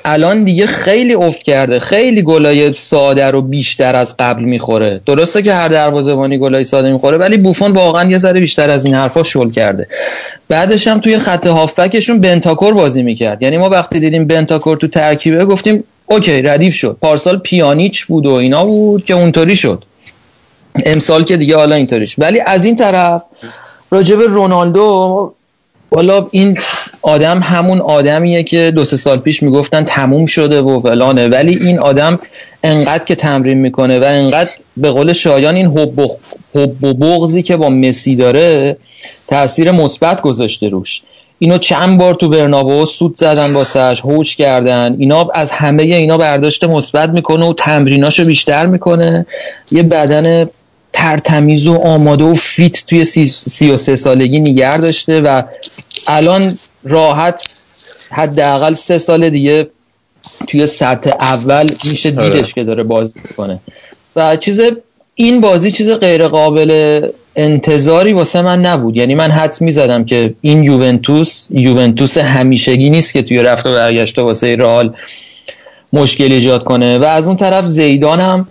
الان 0.08 0.44
دیگه 0.44 0.66
خیلی 0.66 1.14
افت 1.14 1.42
کرده. 1.42 1.78
خیلی 1.78 2.22
گلای 2.22 2.72
ساده 2.72 3.30
رو 3.30 3.42
بیشتر 3.42 3.96
از 3.96 4.16
قبل 4.18 4.44
می‌خوره. 4.44 5.00
درسته 5.06 5.42
که 5.42 5.54
هر 5.54 5.68
دروازه‌بانی 5.68 6.38
گلای 6.38 6.64
ساده 6.64 6.92
می‌خوره 6.92 7.16
ولی 7.16 7.36
بوفون 7.36 7.72
واقعا 7.72 8.10
یه 8.10 8.18
ذره 8.18 8.40
بیشتر 8.40 8.70
از 8.70 8.84
این 8.84 8.94
حرفا 8.94 9.22
شل 9.22 9.50
کرده. 9.50 9.86
بعدش 10.48 10.88
هم 10.88 11.00
توی 11.00 11.18
خط 11.18 11.46
هافکشون 11.46 12.20
بنتاکور 12.20 12.74
بازی 12.74 13.02
می‌کرد. 13.02 13.42
یعنی 13.42 13.58
ما 13.58 13.68
وقتی 13.68 14.00
دیدیم 14.00 14.26
بنتاکور 14.26 14.76
تو 14.76 14.88
ترکیبه 14.88 15.44
گفتیم 15.44 15.84
اوکی 16.06 16.42
ردیف 16.42 16.74
شد. 16.74 16.96
پارسال 17.00 17.38
پیانیچ 17.38 18.06
بود 18.06 18.26
و 18.26 18.30
اینا 18.30 18.64
بود 18.64 19.04
که 19.04 19.14
اونطوری 19.14 19.56
شد. 19.56 19.84
امسال 20.86 21.24
که 21.24 21.36
دیگه 21.36 21.56
حالا 21.56 21.76
اینطوریش. 21.76 22.14
ولی 22.18 22.40
از 22.40 22.64
این 22.64 22.76
طرف 22.76 23.22
راجب 23.90 24.20
رونالدو 24.20 25.32
حالا 25.94 26.28
این 26.30 26.58
آدم 27.06 27.40
همون 27.40 27.80
آدمیه 27.80 28.42
که 28.42 28.72
دو 28.74 28.84
سه 28.84 28.96
سال 28.96 29.18
پیش 29.18 29.42
می‌گفتن 29.42 29.84
تموم 29.84 30.26
شده 30.26 30.62
و 30.62 30.80
فلانه. 30.80 31.28
ولی 31.28 31.56
این 31.56 31.78
آدم 31.78 32.18
انقدر 32.64 33.04
که 33.04 33.14
تمرین 33.14 33.58
می‌کنه 33.58 33.98
و 33.98 34.04
انقدر 34.04 34.50
به 34.76 34.90
قول 34.90 35.12
شایان 35.12 35.54
این 35.54 35.66
حب 35.66 35.98
و 36.54 36.94
بغضی 36.94 37.42
که 37.42 37.56
با 37.56 37.68
مسی 37.68 38.16
داره 38.16 38.76
تاثیر 39.26 39.70
مثبت 39.70 40.20
گذاشته 40.20 40.68
روش. 40.68 41.02
اینو 41.38 41.58
چند 41.58 41.98
بار 41.98 42.14
تو 42.14 42.28
برنابو 42.28 42.86
سود 42.86 43.16
زدن 43.16 43.52
واسش 43.52 44.00
هوش 44.04 44.36
کردن. 44.36 44.96
اینا 44.98 45.28
از 45.34 45.50
همه 45.50 45.82
اینا 45.82 46.18
برداشت 46.18 46.64
مثبت 46.64 47.10
می‌کنه 47.10 47.46
و 47.46 47.52
تمریناشو 47.52 48.24
بیشتر 48.24 48.66
می‌کنه. 48.66 49.26
یه 49.72 49.82
بدن 49.82 50.48
ترتمیز 50.92 51.66
و 51.66 51.74
آماده 51.74 52.24
و 52.24 52.34
فیت 52.34 52.86
توی 52.86 53.04
سی, 53.04 53.26
سی 53.26 53.70
و 53.70 53.76
سه 53.76 53.96
سالگی 53.96 54.40
نگر 54.40 54.76
داشته 54.76 55.20
و 55.20 55.42
الان 56.06 56.58
راحت 56.86 57.42
حداقل 58.10 58.74
سه 58.74 58.98
سال 58.98 59.28
دیگه 59.28 59.68
توی 60.46 60.66
سطح 60.66 61.10
اول 61.20 61.66
میشه 61.84 62.14
آره. 62.18 62.30
دیدش 62.30 62.54
که 62.54 62.64
داره 62.64 62.82
بازی 62.82 63.20
کنه 63.36 63.58
و 64.16 64.36
چیز 64.36 64.60
این 65.14 65.40
بازی 65.40 65.70
چیز 65.70 65.90
غیر 65.90 66.28
قابل 66.28 67.00
انتظاری 67.36 68.12
واسه 68.12 68.42
من 68.42 68.66
نبود. 68.66 68.96
یعنی 68.96 69.14
من 69.14 69.30
حد 69.30 69.56
می‌زدم 69.60 70.04
که 70.04 70.34
این 70.40 70.64
یوونتوس 70.64 71.46
یوونتوس 71.50 72.18
همیشگی 72.18 72.90
نیست 72.90 73.12
که 73.12 73.22
توی 73.22 73.38
رفت 73.38 73.66
و 73.66 73.72
برگشت 73.72 74.18
واسه 74.18 74.56
رئال 74.56 74.94
مشکل 75.92 76.32
ایجاد 76.32 76.64
کنه. 76.64 76.98
و 76.98 77.04
از 77.04 77.26
اون 77.26 77.36
طرف 77.36 77.66
زیدان 77.66 78.20
هم 78.20 78.48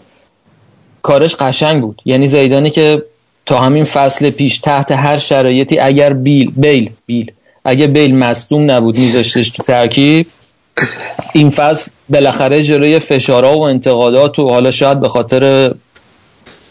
کارش 1.02 1.36
قشنگ 1.36 1.82
بود. 1.82 2.02
یعنی 2.06 2.28
زیدانی 2.28 2.70
که 2.70 3.04
تا 3.46 3.60
همین 3.60 3.84
فصل 3.84 4.30
پیش 4.30 4.58
تحت 4.58 4.92
هر 4.92 5.18
شرایطی 5.18 5.80
اگر 5.80 6.14
بیل 6.14 6.52
بیل 6.56 6.90
بیل 7.06 7.32
اگه 7.66 7.88
بیل 7.88 8.16
مصدوم 8.16 8.72
نبود 8.72 8.98
میذاشتش 8.98 9.50
تو 9.50 9.64
ترکیب 9.64 10.28
این 11.34 11.50
فصل 11.50 11.92
بالاخره 12.10 12.64
جلوی 12.64 13.00
فشارها 13.00 13.58
و 13.58 13.62
انتقادات 13.62 14.40
و 14.40 14.50
حالا 14.50 14.72
شاید 14.72 15.00
به 15.00 15.10
خاطر 15.10 15.74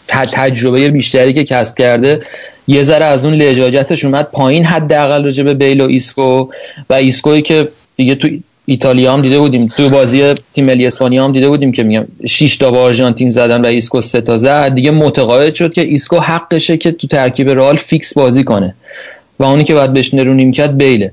تجربه 0.07 0.89
بیشتری 0.89 1.33
که 1.33 1.43
کسب 1.43 1.77
کرده 1.77 2.19
یه 2.67 2.83
ذره 2.83 3.05
از 3.05 3.25
اون 3.25 3.33
لجاجتش 3.33 4.05
اومد 4.05 4.27
پایین 4.31 4.65
حداقل 4.65 5.23
راجع 5.23 5.43
به 5.43 5.53
بیل 5.53 5.81
و 5.81 5.87
ایسکو. 5.87 6.49
و 6.89 6.93
ایسکویی 6.93 7.41
که 7.41 7.67
دیگه 7.97 8.15
تو 8.15 8.29
ایتالیا 8.65 9.13
هم 9.13 9.21
دیده 9.21 9.39
بودیم 9.39 9.67
تو 9.67 9.89
بازی 9.89 10.33
تیم 10.53 10.65
ملی 10.65 10.87
اسپانیا 10.87 11.23
هم 11.23 11.31
دیده 11.31 11.49
بودیم 11.49 11.71
که 11.71 11.83
میگم 11.83 12.05
6 12.27 12.57
تا 12.57 12.71
با 12.71 12.79
آرژانتین 12.81 13.29
زدن 13.29 13.61
و 13.61 13.65
ایسکو 13.65 14.01
3 14.01 14.21
تا 14.21 14.37
زد. 14.37 14.75
دیگه 14.75 14.91
متقاعد 14.91 15.55
شد 15.55 15.73
که 15.73 15.81
ایسکو 15.81 16.19
حقشه 16.19 16.77
که 16.77 16.91
تو 16.91 17.07
ترکیب 17.07 17.49
رئال 17.49 17.75
فیکس 17.75 18.13
بازی 18.13 18.43
کنه. 18.43 18.75
و 19.39 19.43
اونی 19.43 19.63
که 19.63 19.73
باید 19.73 19.93
بهش 19.93 20.13
نرونیم 20.13 20.51
کرد 20.51 20.77
بیله. 20.77 21.11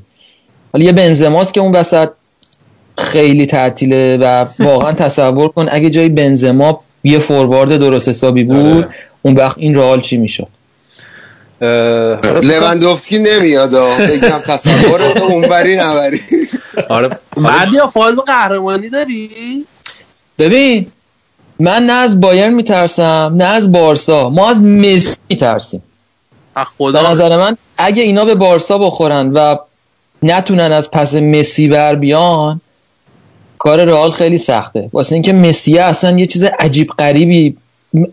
حالا 0.73 0.85
یه 0.85 0.93
بنزماست 0.93 1.55
که 1.55 1.61
اون 1.61 1.73
وسط 1.73 2.09
خیلی 2.99 3.47
تعطیله 3.47 4.17
و 4.17 4.47
واقعا 4.59 4.93
تصور 4.93 5.49
کن 5.49 5.69
اگه 5.71 5.91
جای 5.91 6.09
بنزما 6.09 6.81
یه 7.05 7.19
فوروارد 7.19 7.77
درست 7.77 8.09
حسابی 8.09 8.45
بود 8.45 8.77
آره. 8.77 8.89
اون 9.23 9.35
وقت 9.35 9.59
این 9.59 9.75
رئال 9.75 10.01
چی 10.01 10.17
می‌شد؟ 10.17 10.49
لوندوفسکی 12.43 13.19
نمیاد 13.19 13.71
بگم 13.99 14.39
تصور 14.47 15.13
تو 15.13 15.25
اونوری 15.25 15.77
نبری. 15.77 16.21
آره. 16.89 17.11
بعد 17.37 17.73
یا 17.73 17.87
فاز 17.87 18.15
قهرمانی 18.27 18.89
داری؟ 18.89 19.31
ببین 20.39 20.87
من 21.61 21.83
نه 21.83 21.93
از 21.93 22.21
بایرن 22.21 22.55
میترسم 22.55 23.35
نه 23.37 23.45
از 23.45 23.73
بارسا 23.73 24.31
ما 24.31 24.51
از 24.51 24.63
مسی 24.63 25.17
میترسیم. 25.31 25.83
به 26.93 27.11
نظر 27.11 27.37
من 27.37 27.57
اگه 27.79 28.03
اینا 28.03 28.25
به 28.25 28.35
بارسا 28.35 28.79
بخورن 28.79 29.31
و 29.35 29.57
نتونن 30.23 30.73
از 30.73 30.91
پس 30.91 31.15
مسی 31.15 31.69
بر 31.69 31.95
بیان 31.95 32.61
کار 33.59 33.85
رئال 33.85 34.11
خیلی 34.11 34.39
سخته. 34.39 34.89
واسه 34.93 35.15
اینکه 35.15 35.33
مسی 35.33 35.79
اصلا 35.79 36.19
یه 36.19 36.27
چیز 36.27 36.45
عجیب 36.45 36.89
غریبی 36.99 37.57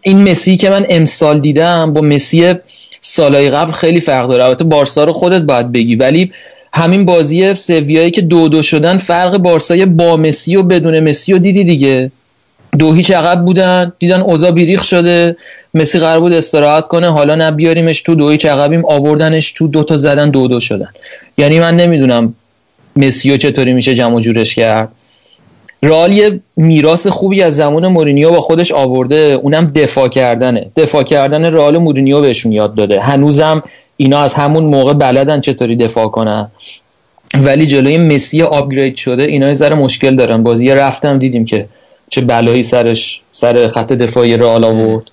این 0.02 0.30
مسی 0.32 0.58
که 0.58 0.70
من 0.70 0.86
امسال 0.90 1.40
دیدم 1.40 1.94
با 1.94 2.02
مسی 2.02 2.54
سالهای 3.02 3.50
قبل 3.50 3.72
خیلی 3.72 4.00
فرق 4.00 4.28
داره. 4.28 4.44
البته 4.44 4.64
بارسا 4.64 5.04
رو 5.04 5.14
خودت 5.14 5.42
باید 5.42 5.72
بگی. 5.72 5.96
ولی 5.96 6.32
همین 6.74 7.06
بازی 7.06 7.56
سویایی 7.56 8.12
که 8.12 8.22
دو 8.22 8.48
دو 8.48 8.62
شدن 8.62 8.98
فرق 8.98 9.38
بارسای 9.38 9.86
با 9.86 10.18
مسی 10.18 10.56
و 10.56 10.64
بدون 10.64 11.00
مسی 11.00 11.34
رو 11.34 11.40
دیدی 11.40 11.64
دیگه. 11.64 12.12
دو 12.78 12.94
هیچ 12.94 13.12
عقب 13.12 13.46
بودن 13.46 13.94
دیدن 14.00 14.22
اوضاع 14.22 14.52
بیریخ 14.52 14.84
شده 14.84 15.36
مسی 15.74 16.00
قرار 16.00 16.20
بود 16.20 16.34
استراحت 16.34 16.88
کنه 16.88 17.12
حالا 17.12 17.36
نه 17.36 17.52
بیاریمش 17.52 18.02
تو 18.02 18.16
دو 18.16 18.30
هیچ 18.30 18.46
عقبیم 18.46 18.86
آوردنش 18.86 19.52
تو 19.52 19.68
دو 19.68 19.84
تا 19.84 19.98
زدن 19.98 20.30
دو 20.30 20.48
دو 20.48 20.60
شدن. 20.60 20.90
یعنی 21.38 21.60
من 21.60 21.76
نمی‌دونم 21.76 22.34
مسی 22.96 23.38
چطوری 23.38 23.74
میشه 23.74 23.96
جمع 23.96 24.20
جورش 24.20 24.56
کرد. 24.56 24.92
رئال 25.84 26.14
یه 26.14 26.40
میراث 26.58 27.08
خوبی 27.08 27.42
از 27.42 27.56
زمان 27.56 27.88
مورینیو 27.88 28.32
با 28.32 28.42
خودش 28.42 28.72
آورده 28.72 29.16
اونم 29.16 29.72
دفاع 29.76 30.08
کردنه. 30.08 30.66
دفاع 30.76 31.04
کردن 31.04 31.46
رئال 31.46 31.78
مورینیو 31.78 32.22
بهشون 32.22 32.52
یاد 32.52 32.76
داده. 32.76 33.00
هنوزم 33.00 33.64
اینا 33.98 34.20
از 34.20 34.34
همون 34.34 34.64
موقع 34.64 34.94
بلدن 34.94 35.42
چطوری 35.42 35.76
دفاع 35.76 36.08
کنن. 36.08 36.52
ولی 37.34 37.66
جلوی 37.66 37.98
مسی 37.98 38.42
آپگرید 38.42 38.96
شده 38.96 39.24
اینا 39.24 39.48
یه 39.48 39.54
ذره 39.54 39.76
مشکل 39.76 40.16
دارن. 40.16 40.44
بازی 40.44 40.70
رفتم 40.70 41.18
دیدیم 41.18 41.46
که 41.46 41.66
چه 42.10 42.22
بلایی 42.22 42.64
سرش 42.64 43.22
سر 43.32 43.68
خط 43.68 43.94
دفاعی 43.94 44.38
رئال 44.38 44.64
آورد. 44.64 45.12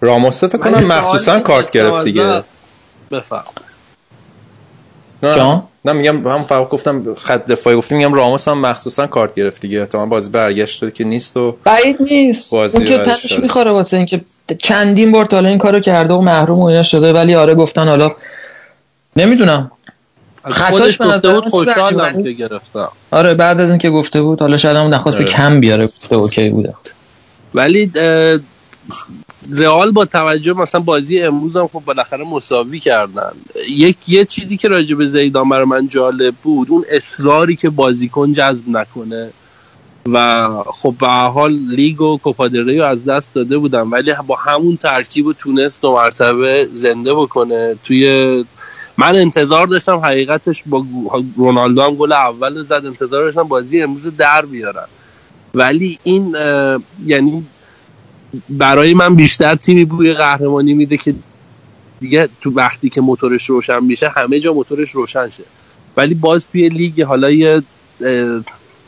راموس 0.00 0.44
فکر 0.44 0.58
کنم 0.58 0.84
مخصوصا 0.84 1.40
کارت 1.40 1.70
گرفت 1.70 2.04
دیگه. 2.04 2.42
بفهم 3.10 3.44
جان؟ 5.22 5.62
نه 5.84 5.92
میگم 5.92 6.28
هم 6.28 6.44
فقط 6.44 6.68
گفتم 6.68 7.14
خط 7.14 7.46
دفاعی 7.46 7.76
گفتم 7.76 7.96
میگم 7.96 8.14
راموس 8.14 8.48
هم 8.48 8.60
مخصوصا 8.60 9.06
کارت 9.06 9.34
گرفت 9.34 9.60
دیگه. 9.60 9.86
تا 9.86 10.06
بازی 10.06 10.30
برگشت 10.30 10.94
که 10.94 11.04
نیست 11.04 11.36
و 11.36 11.56
بعید 11.64 11.96
نیست. 12.00 12.54
اون 12.54 12.84
که 12.84 12.98
تنش 12.98 13.38
می‌خوره 13.38 13.70
واسه 13.70 13.96
اینکه 13.96 14.20
چندین 14.58 15.12
بار 15.12 15.24
تا 15.24 15.38
این 15.38 15.58
کارو 15.58 15.80
کرده 15.80 16.14
و 16.14 16.20
محروم 16.20 16.58
و 16.58 16.64
اینا 16.64 16.82
شده 16.82 17.12
ولی 17.12 17.34
آره 17.34 17.54
گفتن 17.54 17.88
حالا 17.88 18.14
نمی‌دونم. 19.16 19.70
خطاش 20.44 20.96
به 20.96 21.04
نظر 21.04 21.34
بود 21.34 21.48
خوشحالم 21.48 22.22
که 22.22 22.32
گرفتم. 22.32 22.88
آره 23.10 23.34
بعد 23.34 23.60
از 23.60 23.70
اینکه 23.70 23.90
گفته 23.90 24.22
بود 24.22 24.40
حالا 24.40 24.56
شاید 24.56 24.76
هم 24.76 24.94
نخواست 24.94 25.20
آره. 25.20 25.30
کم 25.30 25.60
بیاره 25.60 25.86
گفته 25.86 26.16
اوکی 26.16 26.48
بوده. 26.48 26.74
ولی 27.54 27.92
رئال 29.50 29.90
با 29.90 30.04
توجه 30.04 30.52
مثلا 30.52 30.80
بازی 30.80 31.22
امروز 31.22 31.56
هم 31.56 31.68
خب 31.68 31.82
بالاخره 31.84 32.24
مساوی 32.24 32.80
کردن. 32.80 33.32
یک 33.68 33.96
یه 34.08 34.24
چیزی 34.24 34.56
که 34.56 34.68
راجع 34.68 34.94
به 34.94 35.06
زیدان 35.06 35.48
برای 35.48 35.64
من 35.64 35.88
جالب 35.88 36.34
بود 36.34 36.70
اون 36.70 36.84
اصراری 36.90 37.56
که 37.56 37.70
بازیکن 37.70 38.32
جذب 38.32 38.68
نکنه. 38.68 39.30
و 40.12 40.48
خب 40.66 40.94
به 41.00 41.06
حال 41.06 41.52
لیگ 41.52 42.00
و 42.00 42.18
کوپادری 42.18 42.78
رو 42.78 42.84
از 42.84 43.04
دست 43.04 43.34
داده 43.34 43.58
بودن 43.58 43.80
ولی 43.80 44.12
با 44.26 44.36
همون 44.36 44.76
ترکیب 44.76 45.26
و 45.26 45.32
تونست 45.32 45.82
دو 45.82 45.92
مرتبه 45.92 46.66
زنده 46.72 47.14
بکنه. 47.14 47.76
توی 47.84 48.44
من 49.00 49.16
انتظار 49.16 49.66
داشتم 49.66 49.96
حقیقتش 49.96 50.62
با 50.66 50.84
رونالدو 51.36 51.82
هم 51.82 51.94
گل 51.94 52.12
اول 52.12 52.62
زد. 52.62 52.82
انتظار 52.86 53.24
داشتم 53.24 53.42
بازی 53.42 53.82
امروز 53.82 54.16
در 54.16 54.46
بیارن. 54.46 54.86
ولی 55.54 55.98
این 56.02 56.36
یعنی 57.06 57.46
برای 58.48 58.94
من 58.94 59.14
بیشتر 59.14 59.54
تیمی 59.54 59.84
بوی 59.84 60.14
قهرمانی 60.14 60.74
میده 60.74 60.96
که 60.96 61.14
دیگه 62.00 62.28
تو 62.40 62.50
وقتی 62.50 62.90
که 62.90 63.00
موتورش 63.00 63.50
روشن 63.50 63.84
میشه 63.84 64.08
همه 64.08 64.40
جا 64.40 64.52
موتورش 64.52 64.90
روشن 64.90 65.30
شه. 65.30 65.42
ولی 65.96 66.14
باز 66.14 66.46
توی 66.52 66.68
لیگ 66.68 67.02
حالا 67.02 67.30
یه 67.30 67.62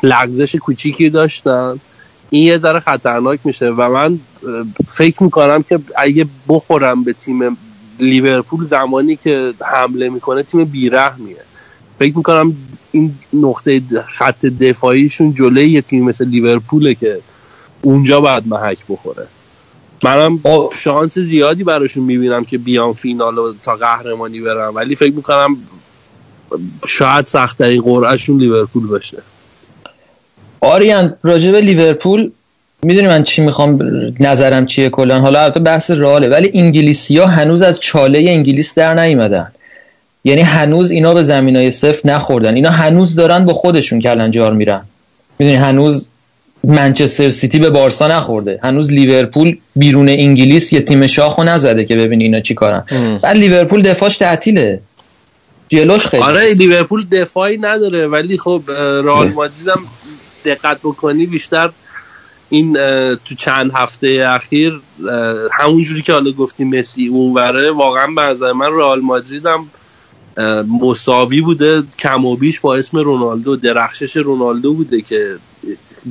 لغزش 0.02 0.57
کوچیکی 0.57 1.11
داشتن. 1.11 1.81
این 2.31 2.42
یه 2.42 2.59
ذره 2.59 2.81
خطرناک 2.81 3.40
میشه 3.45 3.71
و 3.71 3.88
من 3.88 4.19
فکر 4.87 5.23
می‌کنم 5.23 5.62
که 5.62 5.81
اگه 5.97 6.26
بخورم 6.49 7.04
به 7.04 7.12
تیم 7.12 7.57
لیورپول 8.02 8.66
زمانی 8.66 9.16
که 9.16 9.54
حمله 9.61 10.09
می‌کنه 10.09 10.42
تیم 10.42 10.64
بیرحمیه. 10.64 11.37
فکر 11.99 12.16
می‌کنم 12.16 12.56
این 12.92 13.14
نقطه 13.32 13.82
خط 14.06 14.47
دفاعیشون 14.47 15.35
جلوی 15.35 15.68
یه 15.68 15.80
تیم 15.80 16.04
مثل 16.04 16.28
لیورپوله 16.28 16.94
که 16.94 17.21
اونجا 17.82 18.21
باید 18.21 18.47
محک 18.47 18.78
بخوره. 18.88 19.26
منم 20.04 20.40
شانس 20.82 21.18
زیادی 21.18 21.64
براشون 21.64 22.04
می‌بینم 22.04 22.44
که 22.44 22.59
بیان 22.59 22.92
فینال 22.92 23.38
و 23.38 23.54
تا 23.62 23.76
قهرمانی 23.76 24.40
برم 24.40 24.75
ولی 24.75 24.94
فکر 24.94 25.14
می‌کنم 25.14 25.56
شاید 26.87 27.26
سختترین 27.26 27.82
قرعهشون 27.82 28.38
لیورپول 28.38 28.87
باشه. 28.87 29.23
آریان 30.61 31.16
راجب 31.23 31.54
لیورپول 31.54 32.30
می‌دونی 32.84 33.06
من 33.08 33.24
چی 33.24 33.42
می‌خوام 33.42 33.78
نظرم 34.20 34.66
چیه 34.66 34.88
کلا 34.88 35.20
حالا 35.20 35.42
البته 35.42 35.60
بحث 35.60 35.90
راله 35.90 36.28
ولی 36.28 36.50
انگلیسی 36.54 37.18
ها 37.18 37.26
هنوز 37.26 37.62
از 37.62 37.80
چاله 37.80 38.18
انگلیس 38.18 38.74
در 38.74 38.94
نیومدن. 38.94 39.52
یعنی 40.24 40.40
هنوز 40.40 40.90
اینا 40.90 41.14
به 41.14 41.22
زمین 41.22 41.56
های 41.56 41.70
صفر 41.70 42.08
نخوردن. 42.08 42.54
اینا 42.54 42.70
هنوز 42.70 43.14
دارن 43.14 43.46
با 43.46 43.52
خودشون 43.52 44.00
کلنجار 44.00 44.52
میرن. 44.52 44.82
می‌دونی 45.38 45.56
هنوز 45.56 46.08
منچستر 46.64 47.28
سیتی 47.28 47.58
به 47.58 47.70
بارسا 47.70 48.08
نخورده. 48.08 48.60
هنوز 48.62 48.90
لیورپول 48.90 49.56
بیرون 49.76 50.08
انگلیس 50.08 50.72
یه 50.72 50.80
تیم 50.80 51.06
شاخو 51.06 51.44
نزده 51.44 51.84
که 51.84 51.96
ببینی 51.96 52.24
اینا 52.24 52.40
چی 52.40 52.54
کارن. 52.54 52.84
بعد 53.22 53.36
لیورپول 53.36 53.82
دفاعش 53.82 54.16
تعطیله. 54.16 54.80
جلوش 55.68 56.06
خیلی. 56.06 56.22
آره 56.22 56.54
لیورپول 56.54 57.06
دفاعی 57.12 57.58
نداره 57.58 58.06
ولی 58.06 58.38
خب 58.38 58.62
رئال 59.04 59.28
مادرید 59.28 59.68
هم 59.68 59.84
دقت 60.44 60.78
بکنی 60.78 61.26
بیشتر 61.26 61.70
این 62.52 62.73
تو 63.14 63.35
چند 63.38 63.73
هفته 63.75 64.26
اخیر 64.28 64.80
همونجوری 65.52 66.02
که 66.02 66.12
حالا 66.12 66.32
گفتی 66.32 66.64
مسی 66.64 67.09
اونوره 67.09 67.71
واقعا 67.71 68.06
به 68.06 68.23
نظر 68.23 68.52
من 68.52 68.66
رئال 68.73 69.00
مادرید 69.00 69.47
هم 69.47 69.71
مساوی 70.80 71.40
بوده. 71.40 71.82
کم 71.99 72.25
و 72.25 72.37
بیش 72.37 72.61
با 72.61 72.76
اسم 72.76 72.99
رونالدو 72.99 73.56
درخشش 73.56 74.16
رونالدو 74.16 74.75
بوده 74.75 75.00
که 75.00 75.37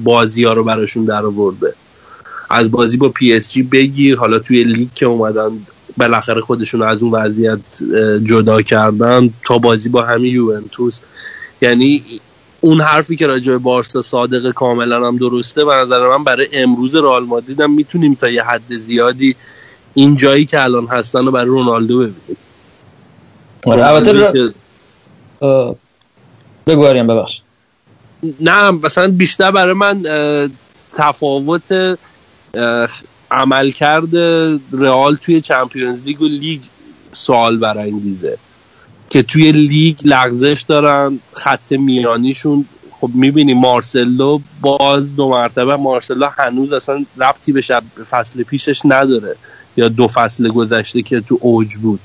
بازی 0.04 0.44
ها 0.44 0.54
رو 0.54 0.64
براشون 0.64 1.06
در 1.06 1.26
آورده. 1.26 1.74
از 2.50 2.72
بازی 2.72 2.98
با 2.98 3.10
PSG 3.10 3.64
بگیر. 3.64 4.18
حالا 4.18 4.40
توی 4.40 4.64
لیگ 4.64 4.90
که 4.96 5.06
اومدن 5.06 5.52
بالاخره 5.98 6.42
خودشون 6.42 6.82
از 6.82 7.02
اون 7.02 7.12
وضعیت 7.12 7.60
جدا 8.24 8.62
کردن. 8.62 9.30
تا 9.46 9.58
بازی 9.58 9.90
با 9.90 10.02
همین 10.02 10.34
یوونتوس. 10.34 11.00
یعنی 11.62 12.04
اون 12.62 12.82
حرفی 12.82 13.16
که 13.16 13.28
راجع 13.28 13.52
به 13.52 13.58
بارسا 13.58 14.02
صادق 14.02 14.52
کاملا 14.52 15.08
هم 15.08 15.18
درسته 15.18 15.66
و 15.66 15.72
نظر 15.72 16.08
من 16.08 16.24
برای 16.24 16.48
امروز 16.54 16.96
رئال 16.96 17.26
مادرید 17.26 17.62
هم 17.62 17.72
می‌تونیم 17.72 18.14
تا 18.14 18.30
یه 18.30 18.44
حد 18.44 18.74
زیادی 18.74 19.36
این 19.94 20.18
جایی 20.18 20.46
که 20.46 20.64
الان 20.64 20.88
هستن 20.88 21.26
رو 21.26 21.32
برای 21.32 21.46
رونالدو 21.46 21.98
ببینیم. 21.98 22.38
آره 23.66 23.88
البته 23.88 24.14
ر... 25.42 25.74
بگو 26.68 26.82
ببخش. 26.84 27.42
نه 28.40 28.72
مثلا 28.72 29.08
بیشتر 29.08 29.52
برای 29.52 29.74
من 29.74 30.04
تفاوت 30.98 31.98
عملکرد 33.32 34.16
رئال 34.72 35.16
توی 35.16 35.42
چمپیونز 35.42 36.02
لیگ 36.02 36.22
و 36.22 36.26
لیگ 36.26 36.62
سوال 37.12 37.58
برانگیزه. 37.58 38.38
که 39.12 39.24
توی 39.24 39.52
لیگ 39.52 39.98
لغزش 40.04 40.66
دارن 40.68 41.20
خط 41.34 41.72
میانیشون. 41.72 42.66
خب 42.92 43.10
می‌بینی 43.14 43.54
مارسلو 43.54 44.40
باز 44.62 45.16
دو 45.16 45.30
مرتبه 45.30 45.76
مارسلو 45.76 46.28
هنوز 46.38 46.74
اصلا 46.74 47.06
ربطی 47.18 47.52
به 47.52 47.62
شب 47.62 47.84
فصل 48.10 48.44
پیشش 48.44 48.82
نداره 48.86 49.36
یا 49.78 49.88
دو 49.88 50.08
فصل 50.08 50.48
گذشته 50.48 51.02
که 51.02 51.22
تو 51.22 51.38
اوج 51.42 51.76
بود. 51.76 52.00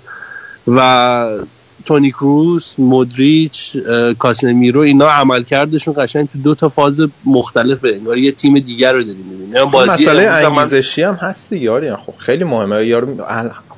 و 0.69 1.39
تونی 1.85 2.11
کروس 2.11 2.75
مودریچ 2.79 3.77
کاسمیرو 4.19 4.81
اینا 4.81 5.09
عملکردشون 5.09 5.95
قشنگ 5.99 6.29
تو 6.33 6.39
دو 6.39 6.55
تا 6.55 6.69
فاز 6.69 7.01
مختلفه 7.25 7.89
انگار 7.89 8.19
یه 8.19 8.33
تیم 8.33 8.59
دیگر 8.59 8.93
رو 8.93 9.01
داریم 9.01 9.25
می‌بینیم. 9.31 9.69
خب 9.69 9.77
مسئله 9.77 10.23
انگیزشی 10.23 11.03
هم 11.03 11.15
هست 11.15 11.51
دیگه 11.51 11.97
خب 11.97 12.15
خیلی 12.19 12.45
مهمه. 12.45 12.87
یارو 12.87 13.25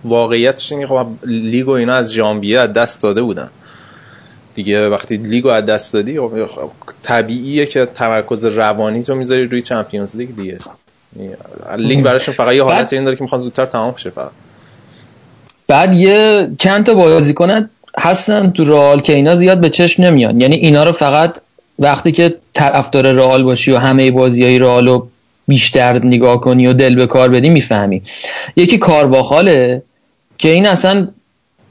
واقعیتش 0.04 0.72
اینه 0.72 0.86
خب 0.86 1.06
لیگ 1.26 1.68
و 1.68 1.70
اینا 1.70 1.94
از 1.94 2.12
ژانویه 2.12 2.60
از 2.60 2.72
دست 2.72 3.02
داده 3.02 3.22
بودن. 3.22 3.50
دیگه 4.54 4.88
وقتی 4.88 5.16
لیگو 5.16 5.48
از 5.48 5.66
دست 5.66 5.92
دادی 5.92 6.20
خب 6.20 6.70
طبیعیه 7.02 7.66
که 7.66 7.86
تمرکز 7.86 8.44
روانی 8.44 9.02
تو 9.02 9.14
می‌ذاری 9.14 9.46
روی 9.46 9.62
چمپیونز 9.62 10.16
لیگ 10.16 10.36
دیگه. 10.36 10.58
لیگ 11.78 12.02
براشون 12.02 12.34
فقط 12.34 12.54
یه 12.54 12.62
حالت 12.62 12.92
این 12.92 13.04
داره 13.04 13.16
که 13.16 13.22
می‌خوان 13.22 13.40
زودتر 13.40 13.66
تمام 13.66 13.96
شه 13.96 14.10
فقط. 14.10 14.30
بعد 15.68 15.94
یه 15.94 16.48
چند 16.58 16.86
تا 16.86 16.94
بازیکن 16.94 17.68
هستن 17.98 18.50
تو 18.50 18.64
رئال 18.64 19.00
که 19.00 19.14
اینا 19.14 19.34
زیاد 19.34 19.60
به 19.60 19.70
چشم 19.70 20.02
نمیان. 20.02 20.40
یعنی 20.40 20.56
اینا 20.56 20.84
رو 20.84 20.92
فقط 20.92 21.40
وقتی 21.78 22.12
که 22.12 22.34
طرفدار 22.54 23.12
رئال 23.12 23.42
باشی 23.42 23.72
و 23.72 23.78
همه 23.78 24.10
بازیای 24.10 24.58
رئال 24.58 24.88
رو 24.88 25.08
بیشتر 25.48 26.04
نگاه 26.04 26.40
کنی 26.40 26.66
و 26.66 26.72
دل 26.72 26.94
به 26.94 27.06
کار 27.06 27.28
بدی 27.28 27.48
می‌فهمی. 27.48 28.02
یکی 28.56 28.78
کارباخاله 28.78 29.82
که 30.38 30.48
این 30.48 30.66
اصلا 30.66 31.08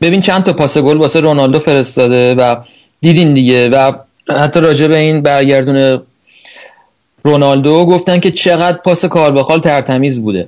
ببین 0.02 0.22
چند 0.22 0.44
تا 0.44 0.54
پاس 0.54 0.78
گل 0.78 0.98
واسه 0.98 1.20
رونالدو 1.20 1.60
فرستاده 1.60 2.36
و 2.36 2.56
دیدین 3.02 3.34
دیگه 3.34 3.70
و 3.70 3.92
حتی 4.30 4.60
راجع 4.60 4.88
به 4.88 4.98
این 4.98 5.22
برگردون 5.22 6.02
رونالدو 7.24 7.86
گفتن 7.86 8.20
که 8.20 8.32
چقدر 8.32 8.78
پاس 8.78 9.06
کارباخال 9.06 9.60
ترتمیز 9.60 10.22
بوده. 10.22 10.48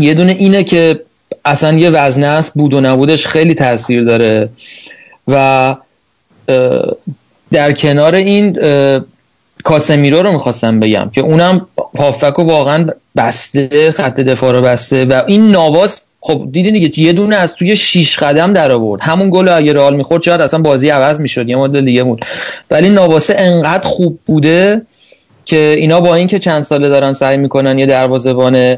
یه 0.00 0.14
دونه 0.14 0.36
اینه 0.38 0.64
که 0.64 1.00
اصلا 1.44 1.78
یه 1.78 1.90
وزنه 1.90 2.26
است 2.26 2.54
بود 2.54 2.74
و 2.74 2.80
نبودش 2.80 3.26
خیلی 3.26 3.54
تاثیر 3.54 4.04
داره 4.04 4.48
و 5.28 5.76
در 7.52 7.72
کنار 7.72 8.14
این 8.14 8.58
کاسمیرو 9.64 10.22
رو 10.22 10.32
می‌خواستم 10.32 10.80
بگم 10.80 11.10
که 11.14 11.20
اونم 11.20 11.66
هافک 11.98 12.38
واقعا 12.38 12.86
بسته 13.16 13.90
خط 13.90 14.20
دفاع 14.20 14.52
رو 14.52 14.62
بسته 14.62 15.04
و 15.04 15.22
این 15.26 15.50
نواز 15.50 16.00
خب 16.20 16.48
دیدین 16.52 16.72
دیگه 16.72 17.00
یه 17.00 17.12
دونه 17.12 17.36
از 17.36 17.54
توی 17.54 17.76
شیش 17.76 18.18
قدم 18.18 18.52
در 18.52 18.72
آورد. 18.72 19.02
همون 19.02 19.30
گل 19.30 19.48
اگه 19.48 19.72
رئال 19.72 19.96
می‌خورد 19.96 20.22
شاید 20.22 20.40
اصلا 20.40 20.60
بازی 20.60 20.88
عوض 20.88 21.20
می‌شد 21.20 21.48
یه 21.48 21.56
مدل 21.56 21.84
دیگه 21.84 22.02
بود. 22.02 22.24
ولی 22.70 22.90
نواسه 22.90 23.34
انقدر 23.38 23.88
خوب 23.88 24.18
بوده 24.26 24.82
که 25.44 25.74
اینا 25.78 26.00
با 26.00 26.14
اینکه 26.14 26.38
چند 26.38 26.62
ساله 26.62 26.88
دارن 26.88 27.12
سعی 27.12 27.36
می‌کنن 27.36 27.78
یه 27.78 27.86
دروازه‌بان 27.86 28.76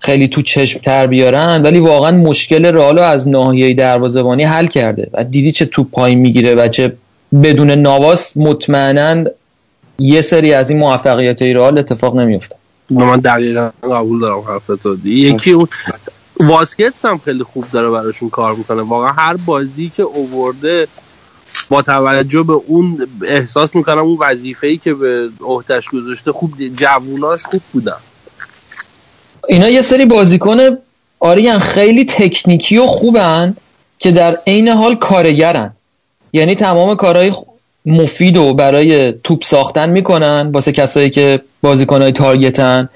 خیلی 0.00 0.28
تو 0.28 0.42
چشم 0.42 0.80
تر 0.80 1.06
بیارن 1.06 1.62
ولی 1.62 1.78
واقعا 1.78 2.10
مشکل 2.10 2.66
رئال 2.66 2.98
از 2.98 3.28
ناحیه 3.28 3.74
دروازه‌بانی 3.74 4.44
حل 4.44 4.66
کرده. 4.66 5.08
و 5.12 5.24
دیدی 5.24 5.52
چه 5.52 5.64
توپ 5.64 5.90
پایین 5.90 6.18
می‌گیره 6.18 6.54
و 6.54 6.68
چه 6.68 6.92
بدون 7.42 7.70
نواس 7.70 8.36
مطمئنا 8.36 9.24
یه 9.98 10.20
سری 10.20 10.54
از 10.54 10.70
این 10.70 10.78
موفقیت 10.78 11.42
رئال 11.42 11.78
اتفاق 11.78 12.16
نمیفته 12.16 12.56
من 12.90 13.20
دقیقا 13.20 13.70
قبول 13.82 14.20
دارم 14.20 14.40
حرفتو 14.40 14.96
یکی 15.04 15.50
اون 15.50 15.68
واسکتس 16.40 17.04
هم 17.04 17.18
خیلی 17.18 17.44
خوب 17.44 17.64
داره 17.72 17.90
براشون 17.90 18.30
کار 18.30 18.54
می‌کنه. 18.54 18.82
واقعا 18.82 19.12
هر 19.12 19.36
بازی 19.36 19.92
که 19.96 20.02
اوورده 20.02 20.88
با 21.68 21.82
توجه 21.82 22.42
به 22.42 22.52
اون 22.52 23.06
احساس 23.24 23.74
می‌کنم 23.74 23.98
اون 23.98 24.18
وظیفه 24.20 24.66
ای 24.66 24.76
که 24.76 24.94
به 24.94 25.28
عهدهش 25.40 25.88
گذاشته 25.88 26.32
خوب 26.32 26.52
جووناش 26.76 27.42
خوب 27.42 27.62
بودن. 27.72 27.96
اینا 29.48 29.68
یه 29.68 29.80
سری 29.80 30.06
بازیکن 30.06 30.58
آریان 31.20 31.58
خیلی 31.58 32.04
تکنیکی 32.04 32.78
و 32.78 32.86
خوبن 32.86 33.56
که 33.98 34.12
در 34.12 34.38
عین 34.46 34.68
حال 34.68 34.94
کارگرن. 34.94 35.72
یعنی 36.32 36.54
تمام 36.54 36.96
کارهای 36.96 37.32
مفید 37.86 38.36
و 38.36 38.54
برای 38.54 39.12
توپ 39.12 39.44
ساختن 39.44 39.88
می‌کنن 39.88 40.50
واسه 40.52 40.72
کسایی 40.72 41.10
که 41.10 41.40
بازیکنهای 41.62 42.12
تارگتن. 42.12 42.88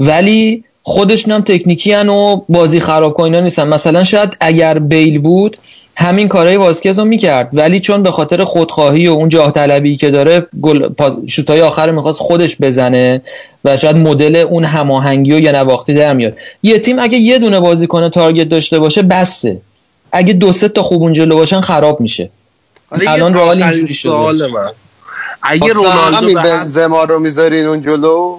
ولی 0.00 0.64
خودشون 0.82 1.32
هم 1.32 1.40
تکنیکی 1.40 1.94
و 1.94 2.36
بازی 2.48 2.80
خراب 2.80 3.14
کنینا 3.14 3.40
نیستن. 3.40 3.68
مثلا 3.68 4.04
شاید 4.04 4.36
اگر 4.40 4.78
بیل 4.78 5.18
بود 5.18 5.56
همین 5.96 6.28
کارهای 6.28 6.56
واسکز 6.56 6.98
رو 6.98 7.04
می‌کرد. 7.04 7.48
ولی 7.52 7.80
چون 7.80 8.02
به 8.02 8.10
خاطر 8.10 8.44
خودخواهی 8.44 9.08
و 9.08 9.12
اون 9.12 9.28
جاه 9.28 9.52
طلبی 9.52 9.96
که 9.96 10.10
داره 10.10 10.46
گل 10.60 10.88
شوتای 11.26 11.60
آخر 11.60 11.90
می‌خواست 11.90 12.18
خودش 12.18 12.56
بزنه 12.60 13.22
و 13.64 13.76
شاید 13.76 13.96
مدل 13.96 14.36
اون 14.36 14.64
هماهنگی 14.64 15.32
و 15.32 15.38
یه 15.38 15.52
نواختی 15.52 15.94
در 15.94 16.12
میاد. 16.12 16.32
یه 16.62 16.78
تیم 16.78 16.98
اگه 16.98 17.18
یه 17.18 17.38
دونه 17.38 17.60
بازیکن 17.60 18.08
تارگت 18.08 18.48
داشته 18.48 18.78
باشه 18.78 19.02
بسته 19.02 19.60
اگه 20.12 20.32
دو 20.32 20.52
سه 20.52 20.68
تا 20.68 20.82
خوب 20.82 21.02
اون 21.02 21.12
جلو 21.12 21.36
باشن 21.36 21.60
خراب 21.60 22.00
میشه. 22.00 22.30
الان 22.90 23.34
رئال 23.34 23.62
اینجوری 23.62 23.94
شده. 23.94 24.12
اگه 25.42 25.72
رونالدو 25.72 26.34
بنزما 26.34 27.04
رو 27.04 27.18
می‌ذارین 27.18 27.66
اون 27.66 27.80
جلو؟ 27.80 28.38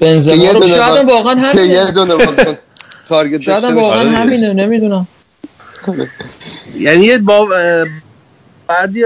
بنزما 0.00 0.50
رو 0.50 0.68
شاید 0.68 1.08
واقعا 1.08 1.40
همین 1.40 1.70
یه 1.70 1.90
دونه 1.90 2.14
تارگت 3.08 3.40
شاید 3.40 3.64
واقعا 3.64 4.10
همینه 4.10 4.52
نمی‌دونم. 4.52 5.08
یعنی 6.78 7.18
با 7.18 7.48
بعدی 8.66 9.04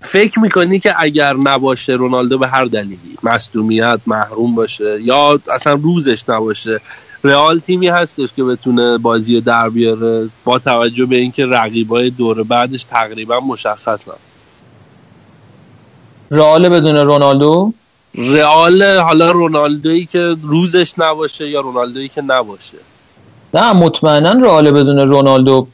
فکر 0.00 0.40
می‌کنی 0.40 0.80
که 0.80 0.94
اگر 0.98 1.32
نباشه 1.32 1.92
رونالدو 1.92 2.38
به 2.38 2.48
هر 2.48 2.64
دلیلی 2.64 3.18
مصدومیت 3.22 4.00
محروم 4.06 4.54
باشه 4.54 4.98
یا 5.02 5.40
اصلا 5.54 5.72
روزش 5.72 6.28
نباشه 6.28 6.80
رئال 7.26 7.58
تیمی 7.58 7.88
هستش 7.88 8.28
که 8.36 8.44
بتونه 8.44 8.98
بازی 8.98 9.40
در 9.40 9.68
بیاره 9.68 10.28
با 10.44 10.58
توجه 10.58 11.06
به 11.06 11.16
اینکه 11.16 11.46
رقیبای 11.46 12.10
دور 12.10 12.42
بعدش 12.42 12.84
تقریبا 12.84 13.40
مشخصن. 13.40 14.12
رئال 16.30 16.68
بدون 16.68 16.96
رونالدو؟ 16.96 17.72
رئال 18.14 18.82
حالا 18.82 19.30
رونالدویی 19.30 20.06
که 20.06 20.36
روزش 20.42 20.92
نباشه 20.98 21.48
یا 21.48 21.60
رونالدویی 21.60 22.08
که 22.08 22.22
نباشه؟ 22.22 22.78
نه 23.54 23.72
مطمئنا 23.72 24.32
رئال 24.32 24.70
بدون 24.70 24.98
رونالدو 24.98 25.66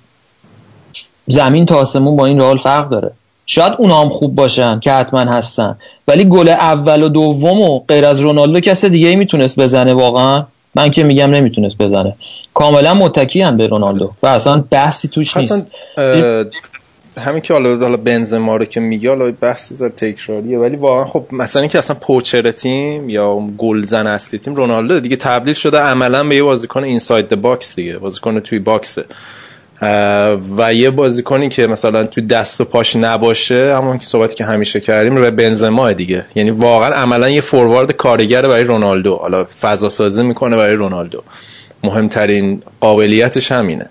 زمین 1.27 1.67
تا 1.67 1.77
آسمون 1.77 2.17
با 2.17 2.27
این 2.27 2.41
رئال 2.41 2.57
فرق 2.57 2.89
داره. 2.89 3.13
شاید 3.47 3.73
اونا 3.79 4.01
هم 4.01 4.09
خوب 4.09 4.35
باشن 4.35 4.81
که 4.81 4.93
حتما 4.93 5.21
هستن. 5.21 5.77
ولی 6.09 6.25
گل 6.25 6.49
اول 6.49 7.03
و 7.03 7.09
دوم 7.09 7.61
و 7.61 7.79
غیر 7.79 8.05
از 8.05 8.21
رونالدو 8.21 8.61
کس 8.61 8.85
دیگه 8.85 9.09
ای 9.09 9.17
می‌تونست 9.17 9.61
بزنه 9.61 9.95
واقعا. 9.95 10.45
من 10.75 10.91
که 10.91 11.05
میگم 11.05 11.31
نمی‌تونست 11.31 11.79
بزنه. 11.79 12.15
کاملا 12.55 12.95
متکی 12.95 13.43
هم 13.43 13.57
به 13.57 13.67
رونالدو. 13.67 14.13
و 14.23 14.27
اصلا 14.27 14.65
بحثی 14.71 15.09
توش 15.09 15.37
نیست. 15.37 15.69
همین 17.19 17.41
که 17.43 17.53
حالا 17.53 17.79
حالا 17.79 17.97
بنزما 17.97 18.57
رو 18.57 18.65
که 18.65 18.81
میگه 18.81 19.09
حالا 19.09 19.33
بحث 19.41 19.73
زار 19.73 19.89
تکراریه. 19.89 20.59
ولی 20.59 20.77
واقعا 20.77 21.05
خب 21.05 21.27
مثلا 21.33 21.63
اینکه 21.63 21.79
اصلا 21.79 21.97
poacher 22.01 22.51
تیم 22.51 23.09
یا 23.09 23.37
گلزن 23.59 24.07
اصلی 24.07 24.39
تیم 24.39 24.55
رونالدو 24.55 25.01
دیگه 25.01 25.17
تبدیل 25.17 25.55
شده 25.55 25.79
عملا 25.79 26.25
به 26.25 26.37
یه 26.37 26.43
بازیکن 26.43 26.85
inside 26.85 27.41
box 27.41 27.77
دیگه. 27.77 27.99
بازیکن 27.99 28.41
توی 28.41 28.59
box 28.59 28.86
ه. 28.86 29.05
و 30.57 30.75
یه 30.75 30.91
بازیکنی 30.91 31.49
که 31.49 31.67
مثلا 31.67 32.07
تو 32.07 32.21
دست 32.21 32.61
و 32.61 32.65
پاش 32.65 32.97
نباشه 32.97 33.77
همون 33.77 33.99
که 33.99 34.05
صحبتی 34.05 34.35
که 34.35 34.45
همیشه 34.45 34.81
کردیم 34.81 35.17
رو 35.17 35.23
به 35.23 35.31
بنزما 35.31 35.93
دیگه. 35.93 36.25
یعنی 36.35 36.51
واقعا 36.51 36.95
عملا 36.95 37.29
یه 37.29 37.41
فوروارد 37.41 37.93
کارگر 37.93 38.43
برای 38.43 38.65
رونالدو. 38.65 39.17
حالا 39.17 39.47
فضا 39.61 39.89
سازی 39.89 40.23
می‌کنه 40.23 40.57
برای 40.57 40.75
رونالدو. 40.75 41.23
مهمترین 41.85 42.63
قابلیتش 42.81 43.53
همینه. 43.53 43.89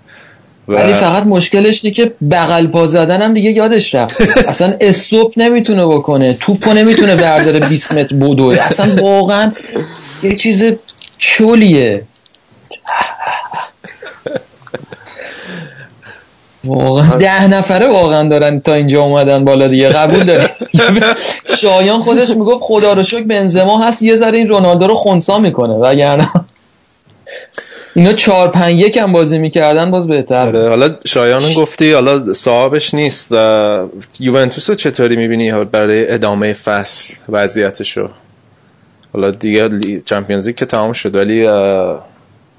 ولی 0.68 0.94
فقط 0.94 1.26
مشکلش 1.26 1.80
اینه 1.84 1.94
که 1.94 2.12
بغل 2.30 2.66
پا 2.66 2.86
زدن 2.86 3.22
هم 3.22 3.34
دیگه 3.34 3.50
یادش 3.50 3.94
رفت. 3.94 4.20
اصلا 4.48 4.74
استوب 4.80 5.32
نمی‌تونه 5.36 5.86
بکنه 5.86 6.36
توپو 6.40 6.72
نمی‌تونه 6.72 7.16
برداره 7.16 7.60
20 7.60 7.92
متر 7.92 8.16
بودوه 8.16 8.58
اصلا 8.60 9.02
واقعا 9.02 9.52
یه 10.22 10.36
چیز 10.36 10.64
چولیه. 11.18 12.02
واقعا 16.64 17.16
ده 17.16 17.48
نفره 17.48 17.88
واقعا 17.88 18.28
دارن 18.28 18.60
تا 18.60 18.74
اینجا 18.74 19.02
اومدن 19.02 19.44
بالا 19.44 19.68
دیگه. 19.68 19.88
قبول 19.88 20.24
داری 20.24 20.46
شایان 21.60 22.00
خودش 22.02 22.30
می‌گفت 22.30 22.62
خدا 22.64 22.92
رو 22.92 23.02
شکر 23.02 23.22
بنزما 23.22 23.78
هست 23.78 24.02
یه 24.02 24.14
ذره 24.16 24.38
این 24.38 24.48
رونالدو 24.48 24.86
رو 24.86 24.94
خونسا 24.94 25.38
می‌کنه. 25.38 25.72
وگرنه 25.74 26.28
اینا 27.94 28.12
چهار 28.12 28.48
پنج 28.48 28.80
یک 28.80 28.96
هم 28.96 29.12
بازی 29.12 29.38
می‌کردن 29.38 29.90
باز 29.90 30.06
بهتر 30.06 30.46
آره 30.46 30.68
حالا 30.68 30.90
شایان 31.06 31.54
گفتی 31.54 31.92
حالا 31.92 32.34
صاحبش 32.34 32.94
نیست. 32.94 33.32
یوونتوس 34.20 34.70
رو 34.70 34.76
چطوری 34.76 35.16
می‌بینی؟ 35.16 35.52
برای 35.64 36.10
ادامه 36.12 36.52
فصل 36.52 37.14
وضعیتشو؟ 37.28 38.08
حالا 39.12 39.30
دیگه 39.30 39.70
چمپیونز 40.04 40.48
که 40.48 40.66
تمام 40.66 40.92
شد 40.92 41.16
ولی 41.16 41.46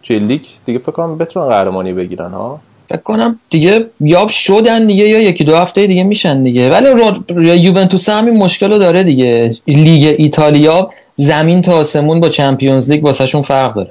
توی 0.04 0.20
لیگ 0.20 0.42
دیگه 0.66 0.80
فکر 0.80 0.92
کنم 0.92 1.18
بتونن 1.18 1.48
قهرمانی 1.48 1.94
بگیرن 1.94 2.32
ها؟ 2.32 2.60
فکر 2.94 3.02
کنم 3.02 3.40
دیگه 3.50 3.86
یا 4.02 4.28
شدن 4.28 4.88
دیگه 4.88 5.08
یا 5.08 5.20
یکی 5.20 5.44
دو 5.44 5.56
هفته 5.56 5.88
دیگه 5.88 6.04
میشن 6.04 6.44
دیگه. 6.44 6.70
ولی 6.70 6.90
یوونتوس 7.38 8.10
همین 8.10 8.38
مشکل 8.38 8.72
رو 8.72 8.78
داره 8.78 9.04
دیگه. 9.04 9.56
لیگ 9.68 10.16
ایتالیا 10.18 10.90
زمین 11.16 11.62
تا 11.62 11.74
آسمون 11.74 12.20
با 12.20 12.30
چمپیونز 12.30 12.90
لیگ 12.90 13.04
واسهشون 13.04 13.42
فرق 13.42 13.74
داره. 13.74 13.90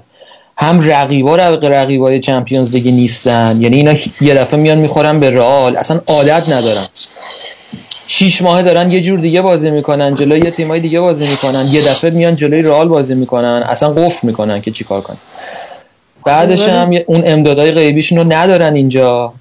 هم 0.57 0.81
رقیبا 0.91 1.37
رقیبای 1.37 2.21
چمپیونز 2.21 2.71
لیگ 2.71 2.89
نیستن. 2.89 3.57
یعنی 3.61 3.77
اینا 3.77 3.95
یه 4.21 4.35
دفعه 4.35 4.61
میان 4.61 4.79
می‌خورن 4.79 5.21
به 5.21 5.31
رئال. 5.31 5.77
اصلا 5.77 6.01
عادت 6.09 6.49
ندارن. 6.49 6.87
شیش 8.07 8.43
ماه 8.43 8.63
دارن 8.63 8.93
یه 8.93 9.01
جور 9.01 9.19
دیگه 9.19 9.41
بازی 9.43 9.71
می‌کنن 9.71 10.15
جلوی 10.15 10.51
تیمای 10.51 10.81
دیگه 10.81 11.01
بازی 11.01 11.27
می‌کنن. 11.27 11.69
یه 11.73 11.81
دفعه 11.81 12.11
میان 12.11 12.37
جلوی 12.37 12.63
رئال 12.63 12.89
بازی 12.89 13.15
می‌کنن. 13.15 13.65
اصلا 13.69 13.93
قفل 13.93 14.27
می‌کنن 14.27 14.61
که 14.61 14.71
چیکار 14.71 15.01
کنن. 15.01 15.17
بعدش 16.27 16.69
هم 16.69 16.91
اون 17.07 17.23
امدادهای 17.27 17.71
غیبیشون 17.71 18.19
رو 18.19 18.25
ندارن 18.33 18.75
اینجا. 18.75 19.33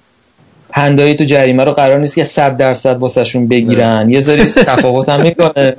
پندایی 0.70 1.15
تو 1.15 1.24
جریمه 1.24 1.63
رو 1.63 1.72
قرار 1.72 2.00
نیست 2.00 2.15
که 2.15 2.24
100 2.24 2.58
درصد 2.58 2.98
واسهشون 2.98 3.48
بگیرن. 3.48 4.10
یه 4.10 4.20
ذری 4.20 4.46
تفاوت 4.46 5.10
هم 5.10 5.22
می‌کنه. 5.22 5.76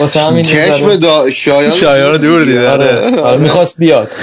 واسه 0.00 0.20
همین 0.20 0.42
چشم 0.42 0.96
دا 0.96 1.30
شایان 1.30 1.70
شایان 1.70 2.16
دور 2.20 2.44
دیده. 2.44 2.70
آره, 2.70 2.98
آره. 2.98 3.20
آره. 3.20 3.38
می‌خواست 3.38 3.78
بیاد. 3.78 4.08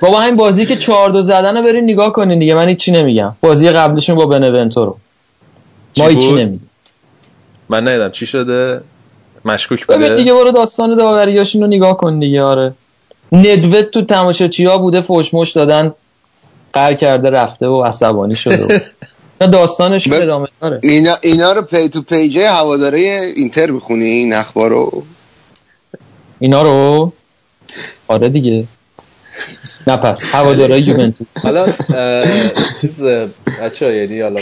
بابا 0.00 0.20
همین 0.20 0.36
بازی 0.36 0.66
که 0.66 0.76
چهار 0.76 1.10
دو 1.10 1.22
زدن 1.22 1.56
رو 1.56 1.62
برین 1.62 1.84
نگاه 1.84 2.12
کنین 2.12 2.38
دیگه. 2.38 2.54
من 2.54 2.74
چی 2.74 2.92
نمیگم. 2.92 3.36
بازی 3.40 3.70
قبلشون 3.70 4.16
با 4.16 4.26
بنونتو 4.26 4.84
رو. 4.84 4.98
ما 5.96 6.08
هیچی 6.08 6.32
نمیگیم. 6.32 6.70
من 7.68 7.88
ندیدم. 7.88 8.10
چی 8.10 8.26
شده؟ 8.26 8.80
مشکوک 9.44 9.86
بوده؟ 9.86 10.16
دیگه 10.16 10.32
برو 10.32 10.52
داستان 10.52 10.96
داوریاشون 10.96 11.62
رو 11.62 11.66
نگاه 11.66 11.96
کن 11.96 12.18
دیگه 12.18 12.42
آره. 12.42 12.74
ندوت 13.32 13.90
تو 13.90 14.02
تماشاچی 14.02 14.64
ها 14.64 14.78
بوده 14.78 15.00
فوشمش 15.00 15.50
دادن 15.50 15.94
قر 16.72 16.94
کرده 16.94 17.30
رفته 17.30 17.66
و 17.66 17.82
عصبانی 17.82 18.36
شده 18.36 18.82
داستانش 19.52 20.08
ب... 20.08 20.12
ادامه 20.12 20.48
داره. 20.60 20.80
اینا, 20.82 21.16
اینا 21.22 21.52
رو 21.52 21.62
پی 21.62 21.88
تو 21.88 22.02
page 22.02 22.50
هواداره 22.50 22.98
اینتر 23.36 23.70
می‌خونی 23.70 24.04
این 24.04 24.34
اخبار 24.34 24.70
رو؟ 24.70 25.02
اینا 26.38 26.62
رو؟ 26.62 27.12
آره 28.08 28.28
دیگه. 28.28 28.64
نه 29.86 29.96
پس 29.96 30.34
هواداره 30.34 30.80
یوونتوس. 30.80 31.26
حالا 31.42 31.66
چیز 32.80 33.02
بچه 33.62 33.96
یعنی 33.96 34.20
حالا 34.20 34.40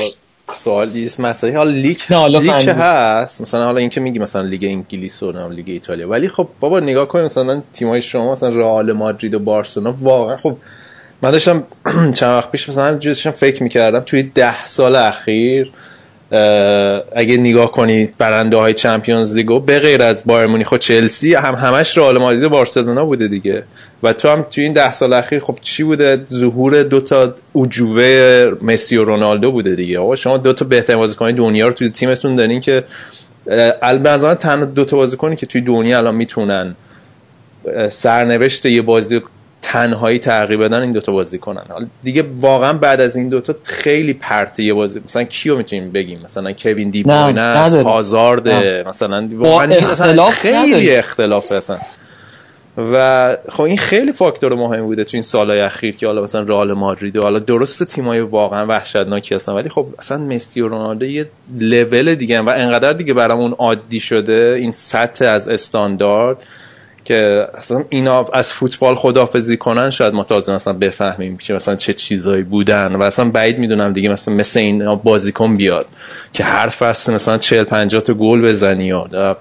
سوال 0.65 0.89
نیست 0.89 1.21
مسئله. 1.21 1.57
حالا 1.57 1.71
لیگ 1.71 1.99
لیگ 2.11 2.69
هست. 2.69 3.41
مثلا 3.41 3.65
حالا 3.65 3.79
اینکه 3.79 4.01
میگی 4.01 4.19
مثلا 4.19 4.43
لیگ 4.43 4.65
انگلیس 4.65 5.23
و 5.23 5.49
لیگ 5.49 5.69
ایتالیا. 5.69 6.09
ولی 6.09 6.29
خب 6.29 6.49
بابا 6.61 6.81
نگاه 6.81 7.09
کن 7.09 7.21
مثلا 7.21 7.63
تیمای 7.73 8.03
شما 8.03 8.33
مثلا 8.33 8.49
رئال 8.49 8.93
مادرید 8.93 9.35
و 9.35 9.39
بارسلونا 9.39 9.95
واقعا 10.01 10.37
خب 10.37 10.57
من 11.23 11.31
داشتم 11.31 11.63
چند 12.19 12.37
وقت 12.37 12.51
پیش 12.51 12.69
مثلا 12.69 12.99
جزشم 12.99 13.31
فکر 13.31 13.63
می‌کردم 13.63 14.01
توی 14.01 14.23
ده 14.23 14.67
سال 14.67 14.97
اخیر 14.97 15.71
اگه 17.17 17.37
نگاه 17.37 17.73
کنید 17.73 18.15
برنده 18.19 18.57
های 18.57 18.75
چمپیونز 18.75 19.37
لیگو 19.37 19.61
به 19.61 19.79
غیر 19.79 20.03
از 20.03 20.27
بایر 20.27 20.47
مونیخ 20.47 20.73
و 20.73 20.79
چلسی 20.79 21.35
هم 21.35 21.55
همش 21.55 21.99
رئال 21.99 22.19
مادرید 22.19 22.45
و 22.45 22.49
بارسلونا 22.49 23.05
بوده 23.05 23.29
دیگه. 23.29 23.63
و 24.03 24.13
تو 24.13 24.29
هم 24.29 24.47
توی 24.51 24.65
این 24.65 24.73
ده 24.73 24.93
سال 24.93 25.13
اخیر 25.13 25.41
خب 25.41 25.59
چی 25.63 25.83
بوده؟ 25.83 26.25
ظهور 26.31 26.83
دو 26.83 27.01
تا 27.01 27.35
اوجوبه 27.53 28.53
مسی 28.63 28.97
و 28.97 29.05
رونالدو 29.05 29.53
بوده 29.53 29.75
دیگه. 29.75 29.99
آقا 29.99 30.17
شما 30.17 30.37
دو 30.37 30.53
تا 30.53 30.65
بهترین 30.65 30.99
بازیکن 30.99 31.31
دنیا 31.31 31.69
رو 31.69 31.73
توی 31.73 31.91
تیمتون 31.91 32.37
دارین 32.37 32.61
که 32.61 32.85
البته 33.83 34.35
تنها 34.35 34.65
دو 34.65 34.85
تا 34.85 34.97
بازیکنی 34.97 35.37
که 35.37 35.47
توی 35.47 35.61
دنیا 35.61 35.99
الان 35.99 36.15
می‌تونن 36.15 36.75
سرنوشت 37.89 38.67
یه 38.67 38.83
بازی 38.83 39.21
تنهایی 39.63 40.19
تغییر 40.19 40.59
بدن 40.61 40.83
این 40.83 40.93
دوتا 40.93 41.13
بازی 41.13 41.39
کنن 41.39 41.63
دیگه 42.03 42.25
واقعا 42.41 42.73
بعد 42.73 43.01
از 43.01 43.17
این 43.17 43.29
دوتا 43.29 43.55
خیلی 43.63 44.15
پرته 44.15 44.63
یه 44.63 44.75
بازی. 44.75 45.01
مثلا 45.05 45.25
کیو 45.25 45.57
می‌تونیم 45.57 45.91
بگیم؟ 45.91 46.21
مثلا 46.25 46.53
کوین 46.53 46.91
دی 46.91 47.03
بروین 47.03 47.39
است 47.39 47.77
آزارد 47.77 48.49
مثلا 48.89 49.29
واقعا 49.33 49.75
اختلاف 49.75 50.39
خیلی 50.39 50.57
نداری. 50.57 50.91
اختلاف 50.91 51.53
اصلا. 51.53 51.79
و 52.93 53.37
خب 53.53 53.63
این 53.63 53.79
خیلی 53.79 54.13
فاکتور 54.13 54.55
مهم 54.55 54.83
بوده 54.83 55.05
تو 55.05 55.11
این 55.13 55.23
سالهای 55.23 55.61
اخیر 55.61 55.97
که 55.97 56.07
حالا 56.07 56.23
مثلا 56.23 56.41
رئال 56.41 56.73
مادرید 56.73 57.17
و 57.17 57.23
حالا 57.23 57.39
درست 57.39 57.85
تیمای 57.85 58.21
واقعا 58.21 58.67
وحشتناکی 58.67 59.35
هستن 59.35 59.53
ولی 59.53 59.69
خب 59.69 59.87
اصلا 59.99 60.19
مسی 60.19 60.61
و 60.61 60.69
رونالدو 60.69 61.07
یه 61.07 61.29
لول 61.61 62.15
دیگه 62.15 62.41
و 62.41 62.49
انقدر 62.49 62.93
دیگه 62.93 63.15
برامون 63.15 63.53
عادی 63.53 64.01
شده 64.01 64.57
این 64.59 64.73
سطح 64.73 65.25
از 65.25 65.49
استاندارد 65.49 66.47
که 67.05 67.49
اصلا 67.55 67.85
اینا 67.89 68.25
از 68.25 68.53
فوتبال 68.53 68.95
خدافزی 68.95 69.57
کنن 69.57 69.91
شاید 69.91 70.15
ما 70.15 70.25
تازه 70.25 70.53
مثلا 70.53 70.73
بفهمیم 70.73 71.37
که 71.37 71.55
مثلا 71.55 71.77
چه 71.77 71.93
چیزایی 71.93 72.43
بودن 72.43 72.97
و 72.97 73.03
اصلا 73.03 73.31
بعید 73.31 73.59
می‌دونم 73.59 73.93
دیگه 73.93 74.09
مثلا 74.09 74.35
مثل 74.35 74.61
این 74.61 74.95
بازیکن 74.95 75.57
بیاد 75.57 75.87
که 76.33 76.45
هر 76.45 76.69
فصل 76.69 77.15
مثلا 77.15 77.39
40 77.39 77.65
50 77.65 78.03
تا 78.03 78.15
گل 78.15 78.43
بزنی 78.43 78.85
یا 78.85 79.37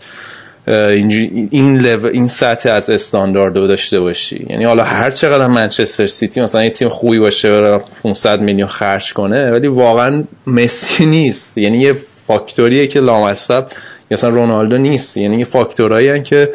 این 0.70 1.98
این 2.06 2.28
سطح 2.28 2.70
از 2.70 2.90
استاندارد 2.90 3.58
رو 3.58 3.68
داشته 3.68 4.00
باشی. 4.00 4.46
یعنی 4.50 4.64
حالا 4.64 4.84
هر 4.84 5.12
چقدر 5.12 5.48
منچستر 5.48 6.08
سیتی 6.08 6.42
مثلا 6.42 6.64
یه 6.64 6.70
تیم 6.70 6.90
خوبی 6.90 7.20
باشه 7.20 7.52
برای 7.52 7.80
500 8.04 8.42
میلیون 8.42 8.68
خرج 8.68 9.14
کنه 9.14 9.52
ولی 9.52 9.68
واقعا 9.68 10.24
مسی 10.48 11.06
نیست. 11.06 11.58
یعنی 11.58 11.78
یه 11.78 11.96
فاکتوریه 12.28 12.88
که 12.88 13.00
لامصب 13.00 13.66
مثلا 14.12 14.30
رونالدو 14.30 14.78
نیست. 14.78 15.18
یعنی 15.18 15.38
یه 15.38 15.46
فاکتورایی 15.46 16.24
که 16.24 16.50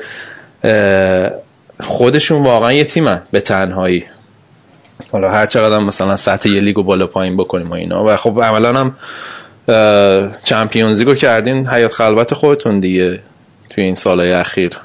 خودشون 1.80 2.42
واقعا 2.42 2.72
یه 2.72 2.84
تیمن 2.84 3.22
به 3.30 3.40
تنهایی. 3.40 4.04
حالا 5.12 5.30
هر 5.30 5.46
چقدر 5.46 5.78
مثلا 5.78 6.16
سطح 6.16 6.48
یه 6.48 6.60
لیگو 6.60 6.82
بالا 6.82 7.06
پایین 7.06 7.36
بکنیم 7.36 7.70
و 7.70 7.74
اینا. 7.74 8.04
و 8.04 8.16
خب 8.16 8.40
عملا 8.42 8.72
هم 8.72 8.94
چمپیونزی 10.44 11.04
رو 11.04 11.14
کردین 11.14 11.66
حیات 11.66 11.92
خلوت 11.92 12.34
خودتون 12.34 12.80
دیگه. 12.80 13.20
توی 13.74 13.84
این 13.84 13.94
سالهای 13.94 14.32
اخیر. 14.32 14.78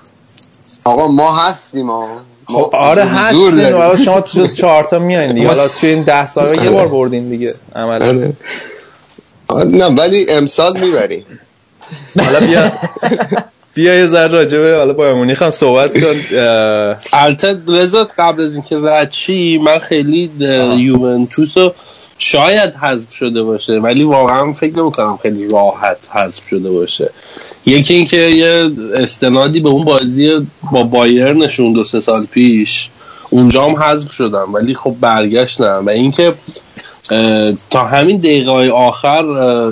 آقا 0.84 1.08
ما 1.08 1.38
هستیم 1.38 1.90
خب 2.48 2.70
آره 2.74 3.04
هستیم. 3.04 3.76
حالا 3.76 3.96
شما 3.96 4.22
تو 4.22 4.42
جز 4.42 4.56
چهارتا 4.56 5.00
میایین 5.00 5.34
دیگه. 5.34 5.48
حالا 5.48 5.68
توی 5.68 5.90
این 5.90 6.04
ده 6.04 6.28
سال 6.28 6.64
یه 6.64 6.70
بار 6.70 6.88
بردین 6.88 7.30
دیگه 7.30 7.54
عملا. 7.76 8.34
آره. 9.48 9.66
نه 9.66 9.86
ولی 9.86 10.30
امسال 10.30 10.80
می‌بریم. 10.80 11.26
حالا 12.20 12.40
بیا. 12.40 12.72
بیا 13.74 13.96
یه 13.96 14.08
ذره 14.08 14.28
راجبه 14.28 14.76
حالا 14.78 14.94
با 14.94 15.14
مونیخ 15.14 15.42
هم 15.42 15.50
صحبت 15.50 15.94
کن. 15.94 16.38
البته 17.14 17.54
لذات 17.68 18.14
قبل 18.18 18.44
از 18.44 18.54
اینکه 18.54 18.78
رچی 18.78 19.58
من 19.58 19.80
خیلی 19.80 20.32
یوونتوس 20.78 21.58
رو 21.58 21.74
شاید 22.18 22.76
حذف 22.76 23.14
شده 23.14 23.44
باشه 23.44 23.74
ولی 23.74 24.04
واقعا 24.04 24.54
فکر 24.54 24.78
نمی‌کنم 24.78 25.18
خیلی 25.22 25.48
راحت 25.48 26.10
حذف 26.14 26.48
شده 26.48 26.70
باشه. 26.70 27.12
یکی 27.70 27.94
اینکه 27.94 28.18
یه 28.18 28.72
استنادی 28.96 29.60
به 29.60 29.70
اون 29.70 29.84
بازی 29.84 30.48
با 30.72 30.84
بایر 30.84 31.34
نشون 31.34 31.74
دو 31.74 31.84
سه 31.84 32.00
سال 32.00 32.26
پیش 32.26 32.90
اونجا 33.30 33.66
هم 33.66 33.76
حذف 33.76 34.12
شدم 34.12 34.54
ولی 34.54 34.74
خب 34.74 34.96
برگشتم. 35.02 35.84
و 35.86 35.90
اینکه 35.90 36.34
تا 37.70 37.86
همین 37.86 38.18
دقیقه 38.18 38.52
های 38.52 38.70
آخر 38.70 39.26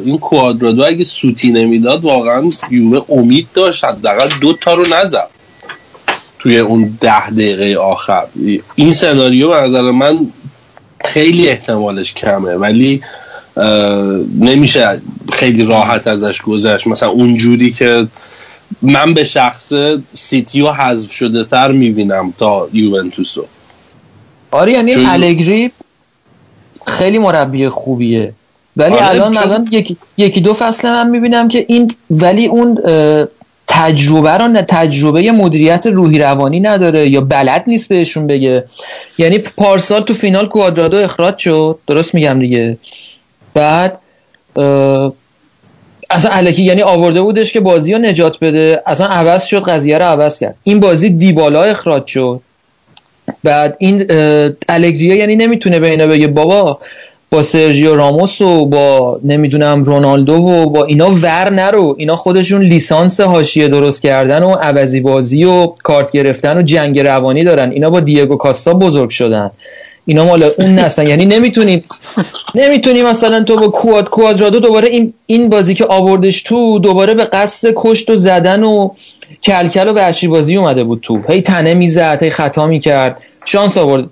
این 0.06 0.18
کوادرادو 0.18 0.84
اگه 0.86 1.04
سوتی 1.04 1.52
نمی‌داد 1.52 2.04
واقعا 2.04 2.50
یووه 2.72 3.06
امید 3.10 3.48
داشت 3.54 3.86
حداقل 3.86 4.30
دو 4.42 4.54
تا 4.54 4.74
رو 4.74 4.84
نزد 4.94 5.28
توی 6.40 6.60
اون 6.60 6.98
ده 7.02 7.30
دقیقه 7.30 7.80
آخر. 7.80 8.24
این 8.76 8.92
سناریو 8.92 9.50
به 9.50 9.62
نظر 9.62 9.82
من 9.82 10.20
خیلی 11.06 11.50
احتمالش 11.50 12.14
کمه 12.14 12.56
ولی 12.56 13.02
نمیشه 14.40 15.02
خیلی 15.32 15.64
راحت 15.64 16.08
ازش 16.08 16.42
گذشت. 16.42 16.88
مثلا 16.88 17.10
اونجوری 17.10 17.72
که 17.72 18.08
من 18.82 19.14
به 19.14 19.24
شخص 19.24 19.74
سیتی 20.16 20.62
رو 20.62 20.72
حذف 20.72 21.12
شده 21.12 21.44
تر 21.44 21.72
می‌بینم 21.72 22.34
تا 22.38 22.70
یوونتوسو. 22.74 23.46
آره 24.52 24.72
یعنی 24.72 24.94
الگری 24.96 25.72
خیلی 26.88 27.20
مربی 27.20 27.70
خوبیه. 27.70 28.34
ولی 28.78 28.96
آره 28.96 29.10
الان 29.10 29.38
الان 29.38 29.68
یکی, 29.72 29.98
یکی 30.18 30.42
دو 30.42 30.54
فصل 30.54 30.90
من 30.92 31.10
می‌بینم 31.10 31.48
که 31.48 31.66
این 31.68 31.96
ولی 32.10 32.46
اون 32.46 32.80
تجربه 33.68 34.32
رو 34.32 34.62
تجربه 34.62 35.32
مدیریت 35.32 35.88
روحی 35.88 36.20
روانی 36.20 36.60
نداره 36.60 37.10
یا 37.10 37.22
بلد 37.22 37.64
نیست 37.68 37.90
بهشون 37.90 38.28
بگه. 38.28 38.64
یعنی 39.18 39.38
پارسال 39.38 40.02
تو 40.02 40.14
فینال 40.14 40.48
کوادرادو 40.48 40.98
اخراج 40.98 41.38
شد. 41.38 41.80
درست 41.88 42.16
میگم 42.16 42.40
دیگه. 42.40 42.78
بعد 43.58 44.00
اصلا 46.10 46.32
علکی 46.32 46.64
یعنی 46.64 46.82
آورده 46.82 47.22
بودش 47.22 47.54
که 47.54 47.60
بازی 47.60 47.94
رو 47.94 48.00
نجات 48.00 48.40
بده. 48.40 48.82
اصلا 48.88 49.08
عوض 49.08 49.46
شد 49.46 49.64
قضیه 49.64 49.98
رو 49.98 50.06
عوض 50.06 50.40
کرد. 50.40 50.56
این 50.64 50.80
بازی 50.80 51.10
دیبالا 51.10 51.64
اخراج 51.64 52.06
شد. 52.08 52.42
بعد 53.44 53.76
این 53.80 54.06
الگریا 54.70 55.16
یعنی 55.16 55.36
نمی‌تونه 55.36 55.80
به 55.80 56.08
بگه 56.08 56.28
بابا 56.28 56.80
با 57.32 57.44
سرژیو 57.44 57.96
راموس 57.96 58.42
و 58.42 58.66
با 58.66 59.20
نمی‌دونم 59.24 59.84
رونالدو 59.84 60.34
و 60.34 60.70
با 60.70 60.86
اینا 60.86 61.10
ور 61.10 61.50
نرو. 61.50 61.96
اینا 61.98 62.16
خودشون 62.16 62.62
لیسانس 62.62 63.20
حاشیه 63.20 63.68
درست 63.68 64.02
کردن 64.02 64.44
و 64.44 64.52
عوضی 64.52 65.00
بازی 65.00 65.44
و 65.44 65.66
کارت 65.66 66.12
گرفتن 66.12 66.58
و 66.58 66.62
جنگ 66.62 67.00
روانی 67.00 67.44
دارن. 67.44 67.72
اینا 67.72 67.90
با 67.90 68.00
دیگو 68.00 68.36
کاستا 68.36 68.74
بزرگ 68.74 69.10
شدن. 69.10 69.52
اینا 70.10 70.26
مال 70.26 70.44
اون 70.44 70.80
نسن 70.80 71.08
یعنی 71.08 71.26
نمی‌تونیم 71.26 71.84
نمی‌تونیم 72.56 73.06
مثلا 73.06 73.44
تو 73.44 73.56
با 73.56 73.68
کواد 73.68 74.10
کوادرادو 74.10 74.60
دوباره 74.60 74.88
این 74.88 75.14
این 75.26 75.50
بازی 75.50 75.74
که 75.74 75.86
آوردش 75.86 76.42
تو 76.42 76.80
دوباره 76.80 77.14
به 77.14 77.24
قصد 77.24 77.74
کشت 77.76 78.10
و 78.10 78.16
زدن 78.16 78.64
و 78.64 78.90
کلکل 79.44 79.88
و 79.88 79.94
به 79.94 80.28
بازی 80.28 80.58
اومده 80.58 80.84
بود 80.84 81.00
تو. 81.02 81.22
هی 81.30 81.42
تنه 81.42 81.74
می‌زد 81.74 82.24
هی 82.24 82.30
خطا 82.30 82.66
می‌کرد. 82.66 83.22
شانس 83.46 83.78
آورد. 83.78 84.10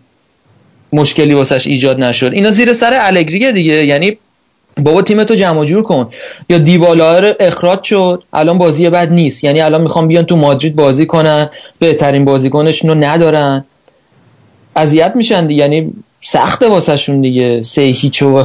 مشکلی 0.93 1.34
واسش 1.34 1.67
ایجاد 1.67 2.03
نشد. 2.03 2.34
اینا 2.34 2.49
زیر 2.49 2.73
سر 2.73 2.91
الگریه 3.01 3.51
دیگه. 3.51 3.86
یعنی 3.86 4.17
بابا 4.81 5.01
تیم 5.01 5.23
تو 5.23 5.36
جمع 5.36 5.65
جور 5.65 5.84
کن. 5.84 6.10
یا 6.49 6.58
دیبالا 6.58 7.15
اخراج 7.39 7.84
شد. 7.84 8.23
الان 8.34 8.58
بازی 8.58 8.89
بد 8.89 9.12
نیست. 9.12 9.43
یعنی 9.43 9.62
الان 9.62 9.81
می‌خوام 9.81 10.08
بیان 10.08 10.25
تو 10.25 10.36
مادرید 10.36 10.75
بازی 10.75 11.05
کنن. 11.05 11.49
بهترین 11.79 12.25
بازیکنشون 12.25 12.89
رو 12.89 12.95
ندارن. 12.95 13.65
اذیت 14.75 15.11
میشن 15.15 15.47
دیگه 15.47 15.61
یعنی 15.61 15.93
سخت 16.21 16.63
واسهشون 16.63 17.21
دیگه. 17.21 17.61
سه 17.61 17.81
هیچ 17.81 18.21
و 18.23 18.43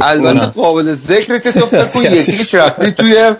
البته 0.00 0.46
قابل 0.46 0.94
ذکر 0.94 1.38
که 1.38 1.52
تو 1.52 1.66
فکر 1.66 2.12
یکیش 2.20 2.54
رفتی 2.54 2.90
توی 2.90 3.32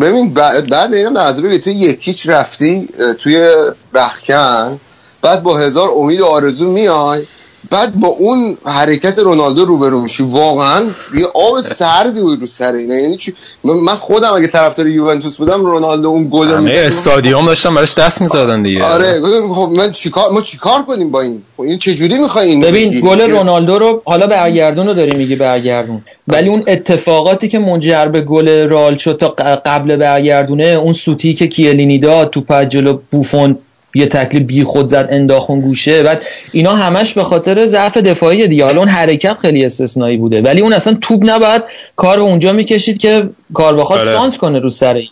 ببین 0.00 0.34
بعد 0.34 0.94
اینم 0.94 1.18
نظر 1.18 1.42
ببین 1.42 1.58
تو 1.58 1.70
یکیچ 1.70 2.28
رفتی 2.28 2.88
توی 3.18 3.48
رخکن 3.94 4.80
بعد 5.22 5.42
با 5.42 5.58
هزار 5.58 5.88
امید 5.96 6.20
و 6.20 6.26
آرزو 6.26 6.70
میای 6.70 7.26
بعد 7.70 7.94
با 7.94 8.08
اون 8.08 8.56
حرکت 8.64 9.18
رونالدو 9.18 9.64
روبرو 9.64 10.00
میشی. 10.00 10.22
واقعا 10.22 10.82
یه 11.14 11.26
آب 11.34 11.60
سردی 11.60 12.20
بود 12.20 12.40
رو 12.40 12.46
سر 12.46 12.72
اینه 12.72 12.94
یعنی 12.94 13.16
چی؟ 13.16 13.34
من 13.64 13.94
خودم 13.94 14.34
اگه 14.34 14.46
طرفدار 14.46 14.88
یوونتوس 14.88 15.36
بودم 15.36 15.64
رونالدو 15.64 16.08
اون 16.08 16.28
گل 16.30 16.48
همه 16.48 16.82
استادیوم 16.86 17.46
داشتن 17.46 17.74
براش 17.74 17.94
دست 17.94 18.22
می‌زدن 18.22 18.62
دیگه. 18.62 18.84
آره 18.84 19.20
خب 19.54 19.72
من 19.76 19.92
چیکار 19.92 20.32
ما 20.32 20.40
چیکار 20.40 20.82
کنیم 20.82 21.10
با 21.10 21.20
این؟ 21.20 21.42
خب 21.56 21.62
این 21.62 21.78
چه 21.78 21.94
جوری 21.94 22.18
می‌خواین 22.18 22.60
ببین 22.60 23.00
گل 23.00 23.20
رونالدو 23.20 23.78
رو 23.78 24.02
حالا 24.04 24.26
برگردون 24.26 24.86
رو 24.86 24.94
داری 24.94 25.16
میگی 25.16 25.36
برگردون. 25.36 26.02
ولی 26.28 26.48
اون 26.48 26.62
اتفاقاتی 26.66 27.48
که 27.48 27.58
منجر 27.58 28.06
به 28.06 28.20
گل 28.20 28.68
رال 28.68 28.96
شد 28.96 29.16
تا 29.16 29.28
قبل 29.64 29.96
برگردونه 29.96 30.64
اون 30.64 30.92
سوتی 30.92 31.34
که 31.34 31.46
کیلینی 31.46 31.98
داد 31.98 32.30
تو 32.30 32.64
جلو 32.64 32.98
بوفون 33.10 33.58
یه 33.94 34.06
تکلیف 34.06 34.42
بی 34.42 34.64
خود 34.64 34.88
زد 34.88 35.08
انداخون 35.10 35.60
گوشه. 35.60 36.02
بعد 36.02 36.22
اینا 36.52 36.74
همش 36.74 37.14
به 37.14 37.24
خاطر 37.24 37.66
ضعف 37.66 37.96
دفاعی 37.96 38.48
دیگه. 38.48 38.64
حالا 38.64 38.78
اون 38.78 38.88
حرکت 38.88 39.38
خیلی 39.38 39.64
استثنایی 39.64 40.16
بوده. 40.16 40.42
ولی 40.42 40.60
اون 40.60 40.72
اصلا 40.72 40.96
توپ 41.00 41.20
نباید 41.24 41.62
کار 41.96 42.16
به 42.16 42.22
اونجا 42.22 42.52
می‌کشید 42.52 42.98
که 42.98 43.28
کار 43.54 43.76
بخواد 43.76 44.00
آره. 44.00 44.12
سانت 44.12 44.36
کنه 44.36 44.58
رو 44.58 44.70
سر 44.70 45.02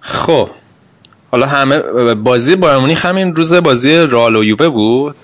خب. 0.00 0.48
حالا 1.30 1.46
همه 1.46 1.80
بازی 2.14 2.56
بایرمونی 2.56 2.94
همین 2.94 3.34
روز 3.34 3.52
بازی 3.52 3.96
رال 3.96 4.36
و 4.36 4.44
یووه 4.44 4.68
بود؟ 4.68 5.16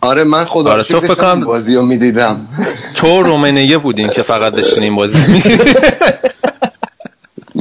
آره 0.00 0.24
من 0.24 0.44
خدا 0.44 0.70
آره 0.70 0.82
تو 0.82 1.00
فکر 1.00 1.34
بازی 1.34 1.74
رو 1.74 1.82
می‌دیدم. 1.82 2.48
تو 2.94 3.22
رومنیه 3.22 3.78
بودین 3.78 4.08
که 4.08 4.22
فقط 4.22 4.52
داشتین 4.52 4.96
بازی 4.96 5.18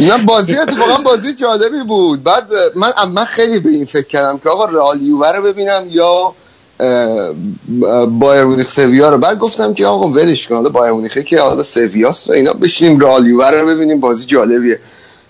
نه 0.02 0.18
بازی 0.26 0.58
اتفاقا 0.58 1.04
بازی 1.04 1.34
جالبی 1.34 1.84
بود. 1.84 2.24
بعد 2.24 2.44
من 2.76 2.92
من 3.14 3.26
خیلی 3.26 3.60
به 3.60 3.70
این 3.70 3.86
فکر 3.86 4.08
کردم 4.08 4.38
که 4.38 4.50
آقا 4.50 4.66
رئال 4.66 5.02
یووه 5.02 5.32
رو 5.32 5.44
ببینم 5.44 5.84
یا 5.90 6.34
بایر 8.06 8.44
مونیخ 8.44 8.72
سویا 8.72 9.10
رو. 9.10 9.18
بعد 9.18 9.40
گفتم 9.40 9.74
که 9.74 9.86
آقا 9.86 10.08
ولش 10.08 10.48
کن 10.48 10.56
حالا 10.56 10.70
بایر 10.70 10.92
مونیخ 10.92 11.18
که 11.18 11.42
حالا 11.42 11.64
سویاست 11.64 12.30
و 12.30 12.34
اینا 12.34 12.54
بشینیم 12.54 13.00
رئال 13.00 13.28
یووه 13.28 13.50
رو 13.50 13.68
ببینیم 13.68 14.00
بازی 14.00 14.26
جالبیه. 14.26 14.80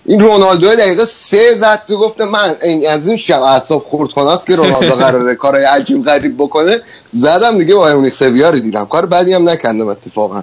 این 0.04 0.20
رونالدو 0.20 0.74
دقیقه 0.74 1.04
سه 1.04 1.54
زد 1.54 1.82
تو 1.88 1.96
گفته 1.96 2.24
من 2.24 2.54
این 2.62 2.88
از 2.88 3.08
این 3.08 3.16
شب 3.16 3.42
اعصاب 3.42 3.82
خورد 3.82 4.10
کناست 4.10 4.46
که 4.46 4.56
رونالدو 4.56 4.94
قراره 4.94 5.34
کارای 5.34 5.64
عجیب 5.64 6.04
غریب 6.04 6.34
بکنه. 6.36 6.80
زدم 7.10 7.58
دیگه 7.58 7.74
بایر 7.74 7.96
مونیخ 7.96 8.14
سویا 8.14 8.50
رو 8.50 8.58
دیدم. 8.58 8.84
کار 8.84 9.06
بعدی 9.06 9.32
هم 9.32 9.48
نکردم 9.48 9.88
اتفاقا. 9.88 10.42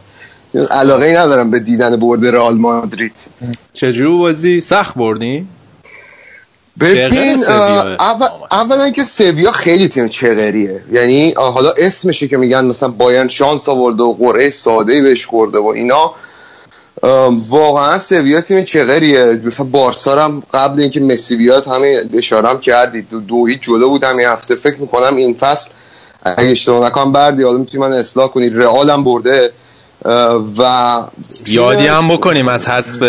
علاقه 0.72 1.06
ای 1.06 1.14
ندارم 1.14 1.52
به 1.52 1.60
دیدن 1.60 1.96
برد 1.96 2.26
رئال 2.26 2.58
مادرید. 2.58 3.14
چجوری 3.74 4.18
بازی؟ 4.18 4.62
سخت 4.62 4.96
بردی؟ 4.96 5.48
ببین 6.80 7.44
اولا 8.52 8.90
که 8.96 9.04
سویا 9.04 9.52
خیلی 9.52 9.88
تیم 9.88 10.08
چغریه. 10.08 10.82
یعنی 10.92 11.34
حالا 11.38 11.74
اسمشه 11.78 12.28
که 12.28 12.38
میگن 12.38 12.66
مثلا 12.66 12.90
بایرن 12.90 13.28
شانس 13.28 13.70
آورده 13.70 14.04
و 14.04 14.14
قرعه 14.14 14.50
ساده 14.50 15.02
بهش 15.02 15.26
خورده 15.26 15.60
و 15.60 15.66
اینا. 15.66 16.14
واقعا 17.48 18.00
سویا 18.00 18.42
تیم 18.42 18.64
چغریه. 18.64 19.42
مثلا 19.46 19.66
بارسا 19.66 20.22
هم 20.22 20.44
قبل 20.54 20.82
اینکه 20.82 21.00
مسی 21.00 21.36
بیاد 21.36 21.68
همه 21.68 22.04
اشاره 22.14 22.60
کردید 22.60 23.10
دو, 23.10 23.20
دو 23.20 23.46
هیچ 23.46 23.60
جلو 23.62 23.90
بود 23.90 24.04
همین 24.04 24.28
هفته. 24.28 24.56
فکر 24.56 24.78
می‌کنم 24.78 25.16
این 25.16 25.34
فصل 25.34 25.70
اگه 26.24 26.52
اشتباه 26.52 26.88
نکنم 26.88 27.12
بردی. 27.12 27.44
حالا 27.44 27.58
می‌تونی 27.58 27.84
من 27.84 27.94
اصلاح 27.94 28.28
کنی. 28.28 28.50
رئال 28.50 28.90
هم 28.90 29.04
برده. 29.04 29.52
و 30.58 31.02
یادی 31.48 31.88
هم 31.88 32.08
بکنیم 32.08 32.48
از 32.48 32.68
حذف 32.68 33.02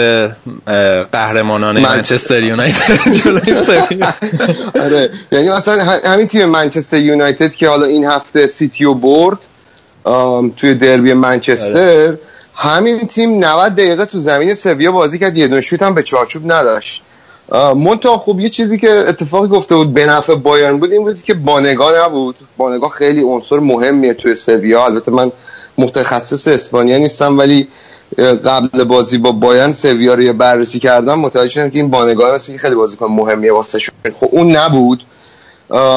قهرمانان 1.12 1.81
منچستر 1.81 2.42
یونایتد. 2.42 3.12
جلوی 3.24 3.55
آره 4.85 5.11
یعنی 5.33 5.50
مثلا 5.50 5.98
همین 6.05 6.26
تیم 6.26 6.44
منچستر 6.44 6.98
یونایتد 6.98 7.55
که 7.55 7.68
حالا 7.68 7.87
این 7.87 8.05
هفته 8.05 8.46
سیتیو 8.46 8.94
برد 8.94 9.38
توی 10.57 10.74
دربی 10.74 11.14
منچستر 11.14 12.09
آره. 12.09 12.18
همین 12.55 13.07
تیم 13.07 13.44
90 13.44 13.74
دقیقه 13.74 14.05
تو 14.05 14.18
زمین 14.18 14.55
سویا 14.55 14.92
بازی 14.92 15.18
کرد 15.18 15.38
یه 15.38 15.48
دونه 15.48 15.61
شوت 15.61 15.83
هم 15.83 15.94
به 15.94 16.03
چارچوب 16.03 16.53
نداشت. 16.53 17.03
منتها 17.76 18.18
خوب 18.18 18.40
یه 18.40 18.48
چیزی 18.48 18.79
که 18.79 18.90
اتفاقی 18.90 19.48
افتاده 19.48 19.74
بود 19.74 19.94
به 19.94 20.07
نفع 20.07 20.35
بایرن 20.35 20.79
بود 20.79 20.92
این 20.92 21.03
بود 21.03 21.22
که 21.22 21.35
بانگا 21.35 22.05
نبود. 22.05 22.37
بانگا 22.57 22.88
خیلی 22.88 23.22
عنصر 23.22 23.59
مهمیه 23.59 24.14
توی 24.14 24.35
سویا. 24.35 24.85
البته 24.85 25.12
من 25.12 25.33
متخصص 25.78 26.48
اسپانیا 26.48 26.98
نیستم 26.98 27.38
ولی 27.38 27.68
قبل 28.44 28.85
بازی 28.85 29.18
با 29.18 29.33
بایرن 29.33 29.72
سویا 29.72 30.14
رو 30.14 30.33
بررسی 30.33 30.78
کردم 30.78 31.18
متوجه 31.18 31.50
شدم 31.50 31.70
که 31.70 31.78
این 31.78 31.90
بانگاه 31.90 32.35
مثل 32.35 32.56
خیلی 32.56 32.74
بازیکن 32.74 33.06
مهمیه 33.06 33.52
واسه 33.52 33.78
خب 34.20 34.28
اون 34.30 34.56
نبود. 34.56 35.04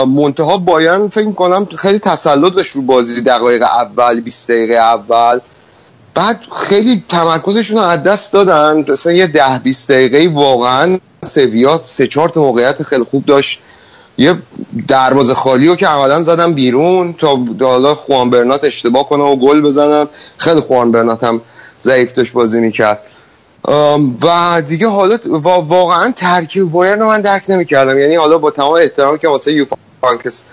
منتها 0.08 0.58
بایرن 0.58 1.08
فکر 1.08 1.32
کنم 1.32 1.66
خیلی 1.66 2.00
تسلط 2.00 2.54
داشت 2.54 2.76
رو 2.76 2.82
بازی 2.82 3.22
دقایق 3.22 3.64
اول 3.64 4.20
20 4.22 4.48
دقیقه 4.48 4.74
اول. 4.74 5.40
بعد 6.16 6.40
خیلی 6.56 7.04
تمرکزشون 7.10 7.78
رو 7.78 7.84
از 7.84 8.04
دست 8.04 8.34
دادن. 8.34 8.86
مثلا 8.92 9.14
یه 9.14 9.28
ده 9.28 9.60
20 9.60 9.92
دقیقه 9.92 10.30
واقعا 10.34 10.98
سویا 11.26 11.82
سه 11.92 12.08
چهار 12.08 12.30
تا 12.30 12.42
موقعیت 12.42 12.84
خیلی 12.84 13.04
خوب 13.04 13.26
داشت. 13.26 13.60
یه 14.18 14.36
دروازه 14.88 15.34
خالی 15.34 15.68
رو 15.68 15.76
که 15.76 15.88
عملا 15.88 16.24
زدن 16.24 16.54
بیرون 16.54 17.14
تا 17.14 17.40
حالا 17.62 17.96
خوان 17.96 18.30
برنات 18.30 18.64
اشتباه 18.64 19.10
کنه 19.10 19.24
و 19.24 19.36
گل 19.36 19.62
بزنن. 19.62 20.08
خیلی 20.38 20.60
خوان 20.60 20.92
برنات 20.92 21.24
هم 21.24 21.42
ضعیف 21.82 22.14
داشت 22.14 22.34
بازی 22.34 22.60
می‌کرد. 22.60 23.00
و 24.22 24.62
دیگه 24.68 24.88
حالا 24.88 25.18
واقعا 25.68 26.12
ترکیب 26.12 26.72
بایرن 26.72 27.00
رو 27.00 27.08
من 27.08 27.22
درک 27.22 27.44
نمی‌کردم. 27.48 28.00
یعنی 28.00 28.16
حالا 28.16 28.38
با 28.38 28.52
تمام 28.52 28.74
احترامی 28.74 29.20
که 29.20 29.28
واسه 29.28 29.54
یوپ 29.54 29.76
هاینکس 30.02 30.44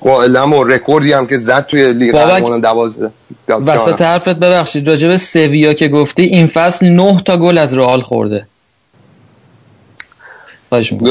قائلم 0.00 0.52
و 0.52 0.64
رکوردی 0.64 1.12
هم 1.12 1.26
که 1.26 1.36
زد 1.36 1.66
توی 1.66 1.92
لیگ 1.92 2.12
قهرمانان 2.12 2.60
12 2.60 3.10
برد 3.48 4.02
حرفت 4.02 4.28
ببخشید 4.28 4.88
راجب 4.88 5.16
سویا 5.16 5.72
که 5.72 5.88
گفتی 5.88 6.22
این 6.22 6.46
فصل 6.46 6.86
9 6.86 7.20
تا 7.24 7.36
گل 7.36 7.58
از 7.58 7.74
رئال 7.74 8.00
خورده. 8.00 8.46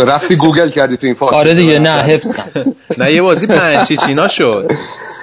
رفتی 0.05 0.35
گوگل 0.35 0.69
کردی 0.69 0.97
تو 0.97 1.05
این 1.05 1.15
فاصله 1.15 1.37
آره 1.37 1.53
دیگه 1.53 1.79
نه 1.79 1.89
حفظ 1.89 2.39
نه 2.99 3.13
یه 3.13 3.21
بازی 3.21 3.47
پنج 3.47 3.99
چینا 4.05 4.27
شد. 4.27 4.71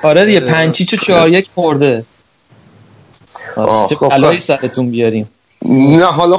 آره 0.02 0.26
دیگه 0.26 0.40
پنج 0.40 0.84
چو 0.84 0.96
چهار 0.96 1.28
یک 1.28 1.48
خورده. 1.54 2.04
چه 3.88 3.96
خب، 3.96 4.08
بلایی 4.08 4.38
خب. 4.38 4.44
سرتون 4.44 4.90
بیاریم. 4.90 5.30
نه 5.68 6.04
حالا 6.04 6.36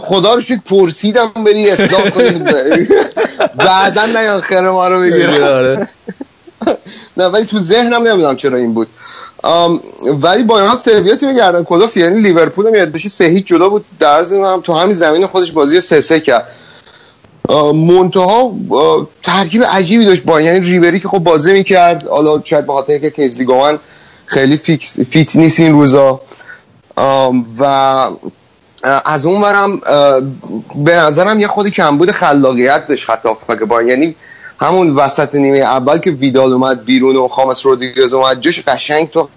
خدا 0.00 0.34
رو 0.34 0.40
شکر 0.40 0.60
پرسیدم 0.66 1.32
بری 1.46 1.70
اصلاح 1.70 2.10
کنید 2.10 2.44
بعدا 3.56 4.06
نیان 4.06 4.40
خیر 4.40 4.60
ما 4.60 4.88
رو 4.88 5.00
بگیره. 5.00 5.44
آره. 5.44 5.88
نه 7.16 7.24
ولی 7.24 7.44
تو 7.46 7.60
ذهنم 7.60 8.02
نمی‌دونم 8.08 8.36
چرا 8.36 8.58
این 8.58 8.74
بود. 8.74 8.88
ولی 10.04 10.42
بایان 10.42 10.76
سویا 10.76 11.16
تیم 11.16 11.32
گردن 11.32 11.64
کلفت 11.64 11.96
یعنی 11.96 12.22
لیورپول 12.22 12.66
هم 12.66 12.74
یاد 12.74 12.92
بشه 12.92 13.08
سه 13.08 13.24
هیچ 13.24 13.46
جلو 13.46 13.70
بود. 13.70 13.84
در 14.00 14.24
هم 14.24 14.60
تو 14.60 14.72
همین 14.72 14.94
زمین 14.94 15.26
خودش 15.26 15.52
بازی 15.52 15.80
سه 15.80 16.00
سه 16.00 16.20
کرد. 16.20 16.46
منتها 17.74 18.52
ترکیب 19.22 19.64
عجیبی 19.64 20.04
داشت 20.04 20.22
با 20.22 20.40
یعنی 20.40 20.60
ریبری 20.60 21.00
که 21.00 21.08
خب 21.08 21.18
بازی 21.18 21.52
می‌کرد 21.52 22.06
حالا 22.06 22.40
شاید 22.44 22.66
به 22.66 22.72
خاطر 22.72 22.98
که 22.98 23.10
کیزلی 23.10 23.44
گوان 23.44 23.78
خیلی 24.26 24.56
فیت 25.10 25.36
نیست 25.36 25.60
این 25.60 25.72
روزا. 25.72 26.20
و 27.58 27.64
از 29.04 29.26
اون 29.26 29.40
برم 29.40 29.80
به 30.84 30.94
نظرم 30.94 31.40
یه 31.40 31.46
خودی 31.46 31.70
کمبود 31.70 32.10
خلاقیت 32.10 32.86
داشت 32.86 33.04
خط 33.04 33.26
با 33.68 33.82
یعنی 33.82 34.14
همون 34.60 34.94
وسط 34.94 35.34
نیمه 35.34 35.58
اول 35.58 35.98
که 35.98 36.10
ویدال 36.10 36.52
اومد 36.52 36.84
بیرون 36.84 37.16
و 37.16 37.28
خامس 37.28 37.66
رودریگز 37.66 38.12
اومد 38.12 38.40
جوش 38.40 38.60
قشنگ 38.60 39.10
تو 39.10 39.28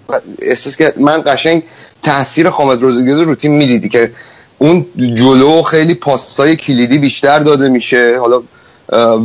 احساس 0.42 0.76
که 0.76 0.94
من 0.96 1.22
قشنگ 1.26 1.62
تاثیر 2.02 2.50
خامس 2.50 2.82
رودریگز 2.82 3.20
رو 3.20 3.34
تیم 3.34 3.52
می‌دیدی 3.52 3.88
که 3.88 4.12
اون 4.58 4.86
جلو 4.96 5.62
خیلی 5.62 5.94
پاسای 5.94 6.56
کلیدی 6.56 6.98
بیشتر 6.98 7.38
داده 7.38 7.68
میشه. 7.68 8.18
حالا 8.20 8.42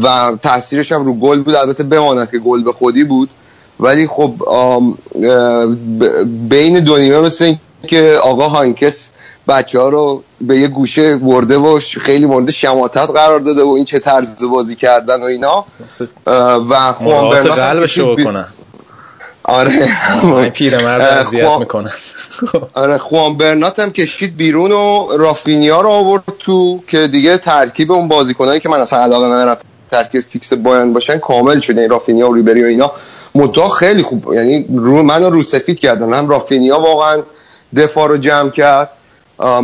و 0.03 0.37
تاثیرش 0.43 0.91
هم 0.91 1.05
رو 1.05 1.13
گل 1.13 1.39
بود. 1.39 1.55
البته 1.55 1.83
بماند 1.83 2.31
که 2.31 2.39
گل 2.39 2.63
به 2.63 2.73
خودی 2.73 3.03
بود. 3.03 3.29
ولی 3.79 4.07
خب 4.07 4.33
بین 6.49 6.79
دو 6.79 6.97
نیمه 6.97 7.17
مثل 7.17 7.55
که 7.87 8.19
آقا 8.23 8.47
هانکس 8.47 9.09
بچه 9.47 9.79
ها 9.79 9.89
رو 9.89 10.23
به 10.41 10.57
یه 10.57 10.67
گوشه 10.67 11.17
برده 11.17 11.57
و 11.57 11.79
خیلی 12.01 12.25
مورد 12.25 12.51
شماتت 12.51 13.09
قرار 13.09 13.39
داده 13.39 13.63
و 13.63 13.69
این 13.69 13.85
چه 13.85 13.99
طرز 13.99 14.45
بازی 14.45 14.75
کردن 14.75 15.21
و 15.21 15.23
اینا. 15.23 15.65
و 16.69 16.93
خوان 16.93 17.29
برنات 17.29 17.59
قلبش 17.59 17.97
رو 17.97 18.23
کنن 18.23 18.45
آره. 19.43 20.49
پیرمرد 20.49 21.01
اذیت 21.01 21.59
می‌کنه 21.59 21.91
آره 22.73 22.97
خوان 22.97 23.37
برنات 23.37 23.79
هم 23.79 23.91
کشید 23.91 24.37
بیرون 24.37 24.71
و 24.71 25.07
رافینیا 25.17 25.81
رو 25.81 25.89
آورد 25.89 26.23
تو 26.39 26.79
که 26.87 27.07
دیگه 27.07 27.37
ترکیب 27.37 27.91
اون 27.91 28.07
بازیکنایی 28.07 28.59
که 28.59 28.69
من 28.69 28.79
اصلا 28.79 28.99
علاقه 28.99 29.25
ندارم 29.25 29.57
ترکیب 29.91 30.21
فیکس 30.21 30.53
بایرن 30.53 30.93
باشن 30.93 31.17
کامل 31.17 31.59
شده 31.59 31.81
این 31.81 31.89
رافینیا 31.89 32.29
و 32.29 32.33
ریبری 32.33 32.63
و 32.63 32.67
اینا. 32.67 32.91
متا 33.35 33.69
خیلی 33.69 34.03
خوب. 34.03 34.33
یعنی 34.33 34.65
روی 34.75 35.03
منو 35.03 35.29
رو 35.29 35.43
سفید 35.43 35.79
کردن. 35.79 36.13
هم 36.13 36.29
رافینیا 36.29 36.79
واقعا 36.79 37.23
دفاع 37.75 38.07
رو 38.07 38.17
جمع 38.17 38.49
کرد. 38.49 38.89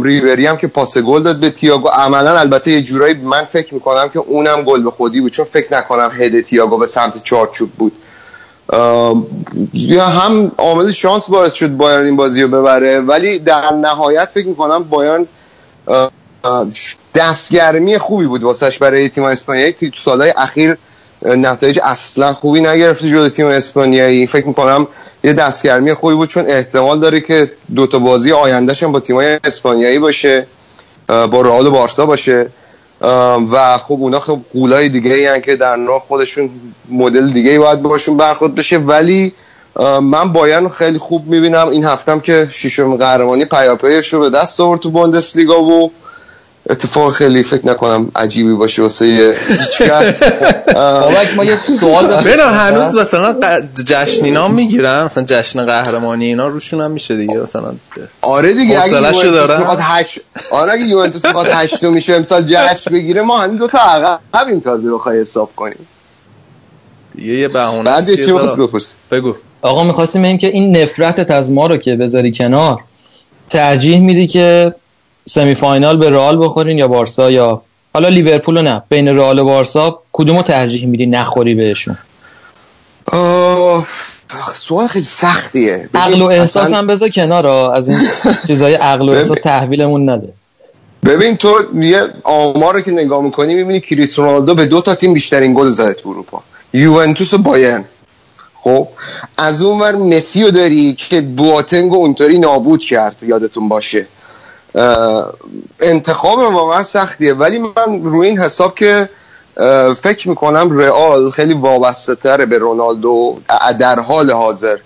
ریبری 0.03 0.45
هم 0.45 0.57
که 0.57 0.67
پاس 0.67 0.97
گل 0.97 1.23
داد 1.23 1.39
به 1.39 1.49
تییاگو 1.49 1.87
عملا 1.87 2.39
البته 2.39 2.71
یه 2.71 2.81
جورایی 2.81 3.13
من 3.13 3.43
فکر 3.43 3.73
می‌کنم 3.73 4.09
که 4.09 4.19
اونم 4.19 4.61
گل 4.61 4.83
به 4.83 4.91
خودی 4.91 5.21
بود. 5.21 5.31
چون 5.31 5.45
فکر 5.45 5.77
نکنم 5.77 6.11
هد 6.19 6.41
تییاگو 6.41 6.77
به 6.77 6.87
سمت 6.87 7.23
چارچوب 7.23 7.71
بود. 7.71 7.91
یا 9.73 10.05
هم 10.05 10.51
عامل 10.57 10.91
شانس 10.91 11.29
باعث 11.29 11.53
شد 11.53 11.69
بایرن 11.77 12.05
این 12.05 12.15
بازی 12.15 12.41
رو 12.41 12.47
ببره 12.47 12.99
ولی 12.99 13.39
در 13.39 13.73
نهایت 13.73 14.29
فکر 14.33 14.47
می‌کنم 14.47 14.83
بایرن 14.83 15.27
دستگرمی 17.15 17.97
خوبی 17.97 18.25
بود 18.25 18.43
واسش 18.43 18.77
برای 18.77 19.09
تیم 19.09 19.23
اسپانیایی. 19.23 19.73
تو 19.73 19.87
سالهای 19.95 20.33
اخیر 20.37 20.77
نتایج 21.21 21.79
اصلا 21.83 22.33
خوبی 22.33 22.61
نگرفته 22.61 23.09
جلوی 23.09 23.29
تیم 23.29 23.47
اسپانیایی. 23.47 24.27
فکر 24.27 24.47
می‌کنم 24.47 24.87
یه 25.23 25.33
دستگرمی 25.33 25.93
خوبی 25.93 26.15
بود 26.15 26.29
چون 26.29 26.45
احتمال 26.47 26.99
داره 26.99 27.21
که 27.21 27.51
دوتا 27.75 27.99
بازی 27.99 28.31
آیندهش 28.31 28.83
با 28.83 28.99
تیمای 28.99 29.39
اسپانیایی 29.43 29.99
باشه 29.99 30.47
با 31.07 31.41
رئال 31.41 31.67
و 31.67 31.71
بارسا 31.71 32.05
باشه. 32.05 32.49
و 33.51 33.77
خب 33.77 33.97
اونا 33.99 34.19
خب 34.19 34.39
قولای 34.53 34.89
دیگه 34.89 35.11
ای 35.11 35.41
که 35.41 35.55
در 35.55 35.75
نوع 35.75 35.99
خودشون 35.99 36.49
مدل 36.89 37.29
دیگه 37.29 37.51
ای 37.51 37.57
باید 37.57 37.81
باشون 37.81 38.17
برخورد 38.17 38.55
بشه. 38.55 38.77
ولی 38.77 39.33
من 40.01 40.33
باین 40.33 40.69
خیلی 40.69 40.97
خوب 40.97 41.27
می‌بینم. 41.27 41.67
این 41.67 41.85
هفتم 41.85 42.19
که 42.19 42.47
ششم 42.51 42.95
قهرمانی 42.95 43.45
پیاپیش 43.45 44.13
رو 44.13 44.19
به 44.19 44.29
دست 44.29 44.59
آورد 44.59 44.79
تو 44.79 44.89
بوندسلیگا 44.89 45.63
و 45.63 45.91
اتفاق 46.69 47.11
خیلی 47.11 47.43
فکر 47.43 47.67
نکنم 47.67 48.11
عجیبی 48.15 48.53
باشه 48.53 48.81
واسه 48.81 49.35
هیچ 49.49 49.81
کس 49.81 50.21
ما 51.37 51.43
یه 51.43 51.57
سوال 51.79 52.07
بنا 52.23 52.49
هنوز 52.49 52.95
مثلا 52.95 53.35
جشن 53.85 54.25
اینا 54.25 54.47
می‌گیرم 54.47 55.05
مثلا 55.05 55.23
جشن 55.23 55.65
قهرمانی 55.65 56.25
اینا 56.25 56.47
روشون 56.47 56.81
هم 56.81 56.91
میشه 56.91 57.17
دیگه 57.17 57.37
مثلا 57.37 57.73
آره 58.21 58.53
دیگه 58.53 58.83
اگه 58.83 58.97
یوونتوس 58.97 59.59
می‌خواد 59.59 59.79
هشت 59.81 60.19
آره 60.51 60.71
اگه 60.71 60.83
یوونتوس 60.83 61.25
می‌خواد 61.25 61.47
هشتم 61.47 61.93
میشه 61.93 62.13
امسال 62.13 62.41
جشن 62.41 62.91
بگیره 62.91 63.21
ما 63.21 63.37
همین 63.37 63.57
دو 63.57 63.67
تا 63.67 63.79
عقب 63.79 64.47
این 64.47 64.61
تازه 64.61 64.91
بخوای 64.91 65.21
حساب 65.21 65.49
کنیم. 65.55 65.87
یه 67.15 67.39
یه 67.39 67.47
بهونه 67.47 67.83
بعد 67.83 68.15
چی 68.15 68.33
بپرس 68.33 68.95
بگو. 69.11 69.33
آقا 69.61 69.83
می‌خواستیم 69.83 70.23
این 70.23 70.37
که 70.37 70.47
این 70.47 70.77
نفرتت 70.77 71.31
از 71.31 71.51
ما 71.51 71.67
رو 71.67 71.77
که 71.77 71.95
بذاری 71.95 72.31
کنار 72.31 72.79
ترجیح 73.49 73.99
میدی 73.99 74.27
که 74.27 74.73
سمی 75.29 75.55
فاینال 75.55 75.97
به 75.97 76.09
رئال 76.09 76.45
بخورین 76.45 76.77
یا 76.77 76.87
بارسا 76.87 77.31
یا 77.31 77.61
حالا 77.93 78.07
لیورپول 78.07 78.61
نه. 78.61 78.83
بین 78.89 79.07
رئال 79.07 79.39
و 79.39 79.45
بارسا 79.45 79.99
کدومو 80.13 80.41
ترجیح 80.41 80.85
میدی 80.85 81.05
نخوری 81.05 81.55
بهشون؟ 81.55 81.97
سوال 84.53 84.87
خیلی 84.87 85.05
سختیه. 85.05 85.89
عقل 85.93 86.21
و 86.21 86.25
احساس 86.25 86.73
هم 86.73 86.87
بذار 86.87 87.09
کنار 87.09 87.47
از 87.47 87.89
این 87.89 87.99
چیزای 88.47 88.73
عقل 88.73 89.09
و 89.09 89.11
احساس 89.11 89.37
تحویلمون 89.43 90.09
نده. 90.09 90.33
ببین 91.05 91.37
تو 91.37 91.55
یه 91.81 92.01
آمار 92.23 92.81
که 92.81 92.91
نگاه 92.91 93.23
می‌کنی 93.23 93.55
می‌بینی 93.55 93.79
کریس 93.79 94.19
رونالدو 94.19 94.55
به 94.55 94.65
دو 94.65 94.81
تا 94.81 94.95
تیم 94.95 95.13
بیشترین 95.13 95.53
گل 95.53 95.69
زده 95.69 95.93
تو 95.93 96.09
اروپا. 96.09 96.43
یوونتوس 96.73 97.33
و 97.33 97.37
بایرن. 97.37 97.85
خب 98.53 98.87
از 99.37 99.61
اون 99.61 99.79
ور 99.79 99.95
مسی 99.95 100.43
رو 100.43 100.51
داری 100.51 100.93
که 100.93 101.21
بواتنگ 101.21 101.93
و 101.93 101.95
اونطوری 101.95 102.39
نابود 102.39 102.83
کرد 102.83 103.15
یادتون 103.23 103.69
باشه. 103.69 104.05
انتخاب 105.79 106.39
واقعا 106.39 106.83
سختیه. 106.83 107.33
ولی 107.33 107.59
من 107.59 108.03
روی 108.03 108.27
این 108.27 108.39
حساب 108.39 108.75
که 108.75 109.09
فکر 110.01 110.29
می‌کنم 110.29 110.77
رئال 110.77 111.29
خیلی 111.29 111.53
وابسته 111.53 112.15
تره 112.15 112.45
به 112.45 112.57
رونالدو. 112.57 113.39
در 113.79 113.99
حال 113.99 114.31
حاضر. 114.31 114.77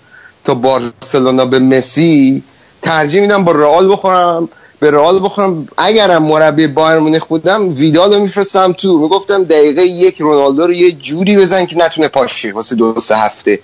تا 0.44 0.54
بارسلونا 0.54 1.46
به 1.46 1.58
مسی 1.58 2.42
ترجیح 2.82 3.20
میدم 3.20 3.44
با 3.44 3.52
رئال 3.52 3.92
بخورم. 3.92 4.48
به 4.80 4.90
رئال 4.90 5.24
بخورم. 5.24 5.68
اگرم 5.78 6.22
مربی 6.22 6.66
بایر 6.66 6.98
مونیخ 6.98 7.24
بودم 7.24 7.68
ویدال 7.68 8.14
رو 8.14 8.20
میفرستم 8.20 8.72
تو. 8.72 8.98
می‌گفتم 8.98 9.44
دقیقه 9.44 9.82
یک 9.82 10.20
رونالدو 10.20 10.66
رو 10.66 10.72
یه 10.72 10.92
جوری 10.92 11.36
بزن 11.36 11.66
که 11.66 11.78
نتونه 11.78 12.08
پاشه 12.08 12.52
واسه 12.52 12.76
دو 12.76 13.00
سه 13.00 13.16
هفته. 13.16 13.60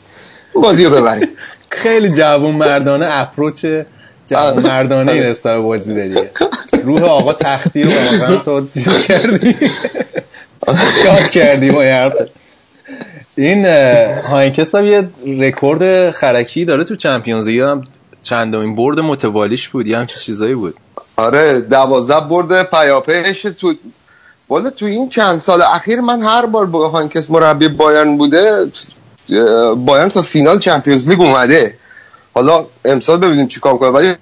بازی 0.55 0.85
رو 0.85 0.91
ببریم. 0.91 1.29
خیلی 1.71 2.09
جوون 2.09 2.55
مردانه 2.55 3.07
approach 3.11 3.61
جوون 3.61 3.98
مردانه 4.37 5.13
این 5.13 5.27
استار 5.27 5.63
بازی 5.63 5.95
داری. 5.95 6.29
روح 6.85 7.03
آقا 7.03 7.33
تختی 7.33 7.83
رو 7.83 7.91
واقعا 7.91 8.37
تو 8.37 8.69
چیز 8.75 8.99
کردی. 9.03 9.57
شاد 11.05 11.31
کردی 11.31 11.71
با 11.71 11.83
حرف. 11.83 12.15
این 13.37 13.67
هاینکس 14.31 14.75
هم 14.75 14.85
یه 14.85 15.09
رکورد 15.27 16.11
خرکی 16.11 16.65
داره 16.65 16.85
تو 16.85 16.97
چمپیونز 16.97 17.49
لیگ. 17.49 17.61
هم 17.61 17.85
چندمین 18.23 18.77
برد 18.77 19.01
متوالیش 19.01 19.69
بود. 19.69 19.87
یه 19.87 19.99
همچین 19.99 20.19
چیزایی 20.19 20.55
بود. 20.55 20.75
آره 21.17 21.61
دوازده 21.61 22.21
برد 22.21 22.71
پیاپیش 22.71 23.43
تو 23.43 23.75
والا 24.49 24.71
تو 24.71 24.87
این 24.87 25.09
چند 25.09 25.41
سال 25.41 25.63
اخیر 25.63 26.01
من 26.01 26.23
هر 26.23 26.47
بار 26.47 26.67
یا 26.67 26.89
هاینکس 26.89 27.31
مربی 27.31 27.69
بایرن 27.69 28.17
بوده 28.17 28.67
بایرن 29.77 30.09
تا 30.09 30.23
فینال 30.23 30.59
چمپیونز 30.59 31.09
لیگ 31.09 31.21
اومده. 31.21 31.75
حالا 32.39 32.65
امسال 32.85 33.19
ببینیم 33.19 33.47
چیکار 33.47 33.77
کنه. 33.77 33.89
ولی 33.89 34.15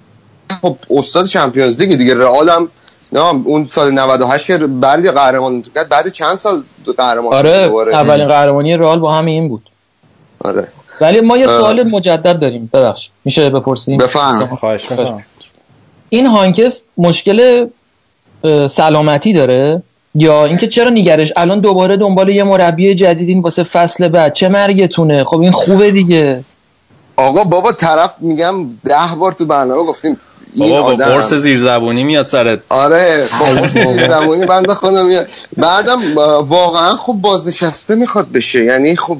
خب 0.61 0.77
استاد 0.89 1.25
چمپیونز 1.25 1.81
لیگ 1.81 1.95
دیگه 1.95 2.15
رئال 2.15 2.49
هم 2.49 2.69
نه 3.13 3.19
اون 3.19 3.67
سال 3.71 3.91
98 3.91 4.51
بعد 4.51 5.07
قهرمان 5.07 5.63
بعد 5.89 6.11
چند 6.11 6.37
سال 6.37 6.63
قهرمان 6.97 7.33
آره 7.33 7.71
اولین 7.93 8.27
قهرمانی 8.27 8.77
رئال 8.77 8.99
با 8.99 9.11
همین 9.13 9.39
این 9.39 9.49
بود. 9.49 9.69
آره. 10.39 10.67
ولی 11.01 11.21
ما 11.21 11.37
یه 11.37 11.47
سوال 11.47 11.83
مجدد 11.83 12.39
داریم 12.39 12.69
ببخش 12.73 13.09
میشه 13.25 13.49
بپرسیم؟ 13.49 13.97
بفهم 13.97 14.55
خواهش 14.55 14.91
می‌کنم. 14.91 15.23
این 16.09 16.25
هانکس 16.25 16.81
مشکل 16.97 17.67
سلامتی 18.69 19.33
داره؟ 19.33 19.83
یا 20.15 20.45
اینکه 20.45 20.67
چرا 20.67 20.89
نگرش؟ 20.89 21.33
الان 21.35 21.59
دوباره 21.59 21.97
دنبال 21.97 22.29
یه 22.29 22.43
مربی 22.43 22.95
جدیدین 22.95 23.41
واسه 23.41 23.63
فصل 23.63 24.07
بعد. 24.07 24.33
چه 24.33 24.49
مرگتونه؟ 24.49 25.23
خب 25.23 25.39
این 25.39 25.51
خوبه 25.51 25.91
دیگه. 25.91 26.43
آقا 27.17 27.43
بابا 27.43 27.71
طرف 27.71 28.13
میگم 28.19 28.69
ده 28.85 29.15
بار 29.19 29.31
تو 29.31 29.45
برنامه 29.45 29.83
گفتیم 29.83 30.17
این 30.53 30.69
بابا 30.69 30.81
با 30.81 30.93
آدم 30.93 31.05
قرص 31.05 31.33
زیر 31.33 31.59
زبونی 31.59 32.03
میاد 32.03 32.27
سرت 32.27 32.59
آره 32.69 33.27
با 33.39 33.45
قرص 33.45 33.73
زیر 33.73 34.09
زبونی 34.09 34.45
بنده 34.45 34.73
خودم 34.73 35.05
میاد. 35.05 35.27
بعدم 35.57 36.15
واقعا 36.41 36.97
خب 36.97 37.13
بازنشسته 37.13 37.95
می‌خواد 37.95 38.31
بشه. 38.31 38.63
یعنی 38.63 38.95
خب 38.95 39.17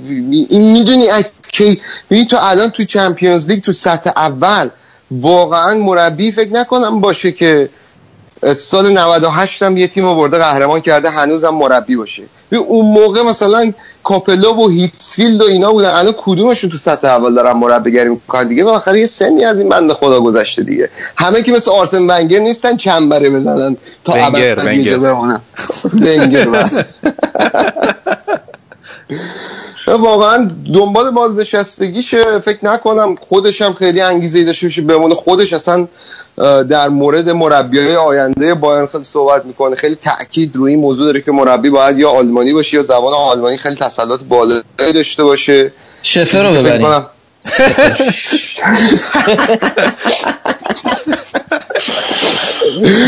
این 0.49 0.71
می‌دونی 0.71 1.05
که 1.51 1.77
می 2.09 2.27
تو 2.27 2.37
الان 2.39 2.69
تو 2.69 2.83
چمپیونز 2.83 3.47
لیگ 3.47 3.63
تو 3.63 3.71
سطح 3.71 4.11
اول 4.15 4.69
واقعا 5.11 5.75
مربی 5.75 6.31
فکر 6.31 6.53
نکنم 6.53 7.01
باشه 7.01 7.31
که 7.31 7.69
سال 8.55 8.97
98 8.97 9.63
هم 9.63 9.77
یه 9.77 9.87
تیم 9.87 10.15
برده 10.15 10.37
قهرمان 10.37 10.79
کرده 10.79 11.09
هنوزم 11.09 11.49
مربی 11.49 11.95
باشه 11.95 12.23
اون 12.51 12.85
موقع 12.85 13.21
مثلا 13.21 13.73
کاپلو 14.03 14.53
و 14.53 14.69
هیتسفیلد 14.69 15.41
و 15.41 15.45
اینا 15.45 15.71
بودن 15.71 15.89
الان 15.89 16.13
کدومشون 16.17 16.69
تو 16.69 16.77
سطح 16.77 17.07
اول 17.07 17.35
دارن 17.35 17.51
مربیگری 17.51 18.09
می‌کنن 18.09 18.47
دیگه 18.47 18.63
بالاخره 18.63 18.99
یه 18.99 19.05
سنی 19.05 19.45
از 19.45 19.59
این 19.59 19.69
بنده 19.69 19.93
خدا 19.93 20.21
گذشته 20.21 20.63
دیگه 20.63 20.89
همه 21.15 21.43
که 21.43 21.51
مثل 21.51 21.71
آرسن 21.71 22.01
ونگر 22.01 22.39
نیستن 22.39 22.77
چنبره 22.77 23.29
بزنن 23.29 23.77
تا 24.03 24.13
ونگر، 24.13 24.51
ابد 24.51 24.67
ونگر. 24.67 24.97
بمونن 24.97 25.41
ونگر. 25.93 26.47
واقعا 29.87 30.49
دنبال 30.73 31.11
بازنشستگیشه 31.11 32.39
فکر 32.39 32.57
نکنم 32.63 33.15
خودش 33.15 33.61
هم 33.61 33.73
خیلی 33.73 34.01
انگیزه 34.01 34.43
داشته 34.43 34.67
باشه 34.67 34.81
بمونه 34.81 35.15
خودش 35.15 35.53
اصلا 35.53 35.87
در 36.69 36.89
مورد 36.89 37.29
مربیای 37.29 37.95
آینده 37.95 38.53
بایرن 38.53 38.85
خیلی 38.87 39.03
صحبت 39.03 39.45
می‌کنه. 39.45 39.75
خیلی 39.75 39.95
تاکید 39.95 40.55
روی 40.55 40.71
این 40.71 40.81
موضوع 40.81 41.05
داره 41.05 41.21
که 41.21 41.31
مربی 41.31 41.69
باید 41.69 41.99
یا 41.99 42.09
آلمانی 42.09 42.53
باشه 42.53 42.77
یا 42.77 42.83
زبان 42.83 43.13
آلمانی 43.13 43.57
خیلی 43.57 43.75
تسلط 43.75 44.19
بالایی 44.29 44.63
داشته 44.93 45.23
باشه. 45.23 45.71
شفه 46.03 46.41
رو 46.41 46.53
ببریم. 46.53 46.87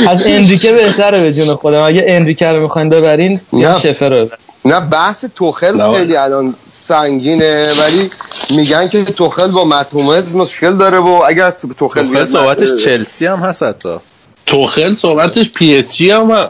از 0.10 0.24
اندریکه 0.26 0.74
بهتره 0.74 1.24
به 1.24 1.34
جون 1.34 1.56
خودم. 1.56 1.82
اگه 1.82 2.04
اندریکه 2.08 2.48
رو 2.48 2.62
می‌خواین 2.62 2.90
ببرین 2.90 3.42
یا. 3.54 3.80
شفه 3.80 4.10
رو 4.10 4.16
ببرین 4.16 4.49
نه 4.66 4.80
بحث 4.80 5.26
توخل 5.36 5.94
خیلی 5.94 6.16
الان 6.16 6.56
سنگینه 6.72 7.74
ولی 7.74 8.10
میگن 8.50 8.88
که 8.88 9.04
توخل 9.04 9.52
با 9.52 9.66
مطمومت 9.66 10.36
مشکل 10.36 10.78
داره 10.78 10.98
و 10.98 11.24
اگر 11.28 11.52
توخل 11.52 11.74
توخل 11.74 12.26
صحبتش 12.26 12.84
چلسی 12.84 13.26
هم 13.26 13.40
هست 13.40 13.64
حتی 13.64 13.98
توخل 14.46 14.96
صحبتش 14.96 15.50
پی 15.50 15.78
اس 15.78 15.94
جی 15.94 16.12
هم. 16.12 16.50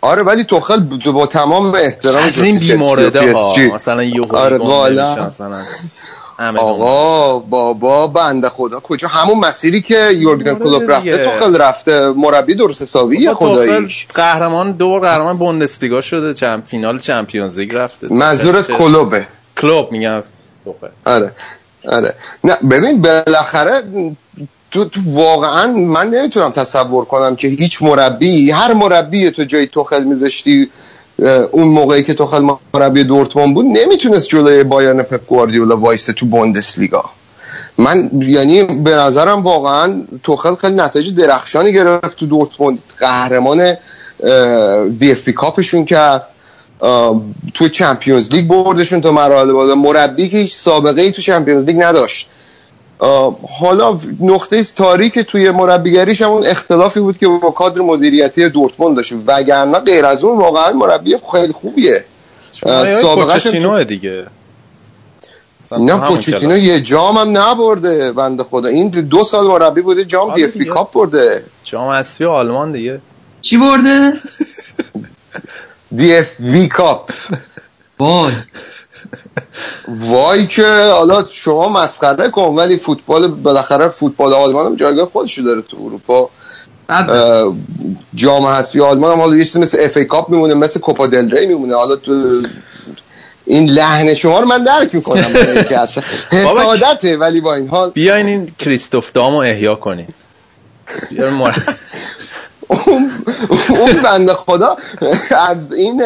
آره 0.00 0.22
ولی 0.22 0.44
توخل 0.44 0.80
با, 0.80 1.12
با 1.12 1.26
تمام 1.26 1.74
احترام 1.74 2.24
از 2.24 2.38
این 2.38 2.58
بیمارده 2.58 3.32
ها. 3.32 3.54
مثلا 3.74 4.02
یه 4.02 4.22
آره،. 4.30 4.58
مثلا. 5.26 5.60
آقا 6.38 7.38
بابا 7.38 8.06
بنده 8.06 8.48
خدا. 8.48 8.80
کجا؟ 8.80 9.08
همون 9.08 9.38
مسیری 9.38 9.80
که 9.80 10.08
یورگن 10.12 10.50
آره 10.50 10.58
کلوپ 10.64 10.90
رفته 10.90 11.10
دیگه. 11.10 11.24
توخل 11.24 11.56
رفته. 11.56 12.08
مربی 12.16 12.54
درست 12.54 12.84
توخل 12.92 13.34
خداییش. 13.34 14.06
قهرمان 14.14 14.72
دو 14.72 14.88
بار 14.88 15.00
قهرمان 15.00 15.36
بوندسلیگا 15.38 16.00
شده 16.00 16.34
چم 16.34 16.62
فینال 16.66 16.98
چمپیونز 16.98 17.58
لیگ 17.58 17.74
رفته. 17.74 18.12
منظورت 18.12 18.66
چه- 18.66 18.72
کلوبه. 18.72 19.26
کلوب 19.60 19.92
میگم. 19.92 20.22
آره 21.06 21.32
آره. 21.88 22.14
نه 22.44 22.54
ببین 22.70 23.02
بالاخره 23.02 23.82
تو, 24.70 24.84
تو 24.84 25.00
واقعا 25.06 25.66
من 25.72 26.10
نمی‌تونم 26.10 26.50
تصور 26.50 27.04
کنم 27.04 27.36
که 27.36 27.48
هیچ 27.48 27.82
مربی 27.82 28.50
هر 28.50 28.72
مربی 28.72 29.30
تو 29.30 29.44
جای 29.44 29.66
توخل 29.66 30.04
میذاشتی 30.04 30.70
اون 31.50 31.68
موقعی 31.68 32.02
که 32.02 32.14
توخل 32.14 32.50
مربی 32.74 33.04
دورتموند 33.04 33.54
بود 33.54 33.66
نمی‌تونست 33.66 34.28
جلوی 34.28 34.64
بایرن 34.64 35.02
پپ 35.02 35.26
گواردیولا 35.26 35.76
وایسته 35.76 36.12
تو 36.12 36.26
بوندسلیگا. 36.26 37.04
من 37.78 38.10
یعنی 38.12 38.62
به 38.64 38.90
نظرم 38.90 39.42
واقعا 39.42 40.02
توخل 40.22 40.54
خیلی 40.54 40.74
نتایج 40.74 41.14
درخشانی 41.14 41.72
گرفت 41.72 42.16
تو 42.16 42.26
دورتموند. 42.26 42.78
قهرمان 42.98 43.74
DFB 44.98 45.28
کاپشون 45.28 45.84
کرد. 45.84 46.26
تو 47.54 47.68
چمپیونز 47.72 48.30
لیگ 48.30 48.46
بردشون 48.46 49.00
تا 49.00 49.12
مراحل 49.12 49.52
بالا. 49.52 49.74
مربی 49.74 50.28
که 50.28 50.36
هیچ 50.36 50.54
سابقه 50.54 51.02
ای 51.02 51.12
تو 51.12 51.22
چمپیونز 51.22 51.64
لیگ 51.64 51.82
نداشت. 51.82 52.28
حالا 53.60 53.96
نقطه 54.20 54.64
تاریک 54.64 55.18
توی 55.18 55.50
مربیگریش 55.50 56.22
هم 56.22 56.30
اون 56.30 56.46
اختلافی 56.46 57.00
بود 57.00 57.18
که 57.18 57.28
با 57.28 57.50
کادر 57.50 57.80
مدیریتی 57.80 58.48
دورتموند 58.48 58.96
داشت. 58.96 59.12
وگرنه 59.26 59.78
غیر 59.78 60.06
از 60.06 60.24
اون 60.24 60.38
واقعا 60.38 60.72
مربی 60.72 61.16
خیلی 61.32 61.52
خوبیه. 61.52 62.04
هم 62.66 62.84
تو- 63.78 63.84
دیگه. 63.84 64.26
نه 65.72 65.92
همون 65.94 66.06
پوچتینو. 66.08 66.56
یه 66.56 66.80
جام 66.80 67.16
هم 67.16 67.38
نبرده 67.38 68.12
بنده 68.12 68.44
خدا. 68.44 68.68
این 68.68 68.88
دو 68.88 69.24
سال 69.24 69.46
مربی 69.46 69.80
بوده 69.82 70.04
جام 70.04 70.30
آره 70.30 70.46
DFB. 70.46 70.74
Cup 70.74 70.92
برده. 70.92 71.44
جام 71.64 71.88
اسفی 71.88 72.24
آلمان 72.24 72.72
دیگه. 72.72 73.00
چی 73.40 73.56
برده؟ 73.56 74.12
DFB 75.96 76.30
Cup. 76.40 77.10
وای. 77.98 78.32
وای 79.88 80.46
که 80.46 80.90
حالا 80.92 81.24
شما 81.30 81.68
مسخره 81.68 82.30
کن 82.30 82.42
ولی 82.42 82.76
فوتبال 82.76 83.28
بالاخره 83.28 83.88
فوتبال 83.88 84.34
آلمان 84.34 84.66
هم 84.66 84.76
جایگاه 84.76 85.06
خودش 85.06 85.38
داره 85.38 85.62
تو 85.62 85.76
اروپا. 85.84 86.30
اه، 86.88 87.54
جام 88.14 88.44
حذفی 88.44 88.80
آلمان 88.80 89.12
هم 89.12 89.20
حالا 89.20 89.36
یه 89.36 89.44
چیزی 89.44 89.58
مثل 89.58 89.78
اف 89.80 89.96
ای 89.96 90.04
کاپ 90.04 90.30
میمونه 90.30 90.54
مثل 90.54 90.80
کوپا 90.80 91.06
دل 91.06 91.30
ری 91.30 91.46
میمونه. 91.46 91.74
حالا 91.74 91.96
تو 91.96 92.42
این 93.44 93.70
لحن 93.70 94.14
شما 94.14 94.40
رو 94.40 94.46
من 94.46 94.64
درک 94.64 94.94
می‌کنم 94.94 95.32
که 95.68 95.78
اصلا 95.78 96.04
حسادته 96.30 97.16
ولی 97.16 97.40
با 97.40 97.54
این 97.54 97.68
حال. 97.68 97.90
بیاین 97.90 98.26
این 98.26 98.52
کریستوف 98.58 99.12
دامو 99.12 99.36
احیا 99.36 99.74
مر- 101.30 101.54
اون 102.68 103.24
اون 103.68 103.92
بنده 104.04 104.34
خدا 104.34 104.76
از 105.48 105.72
این 105.72 106.02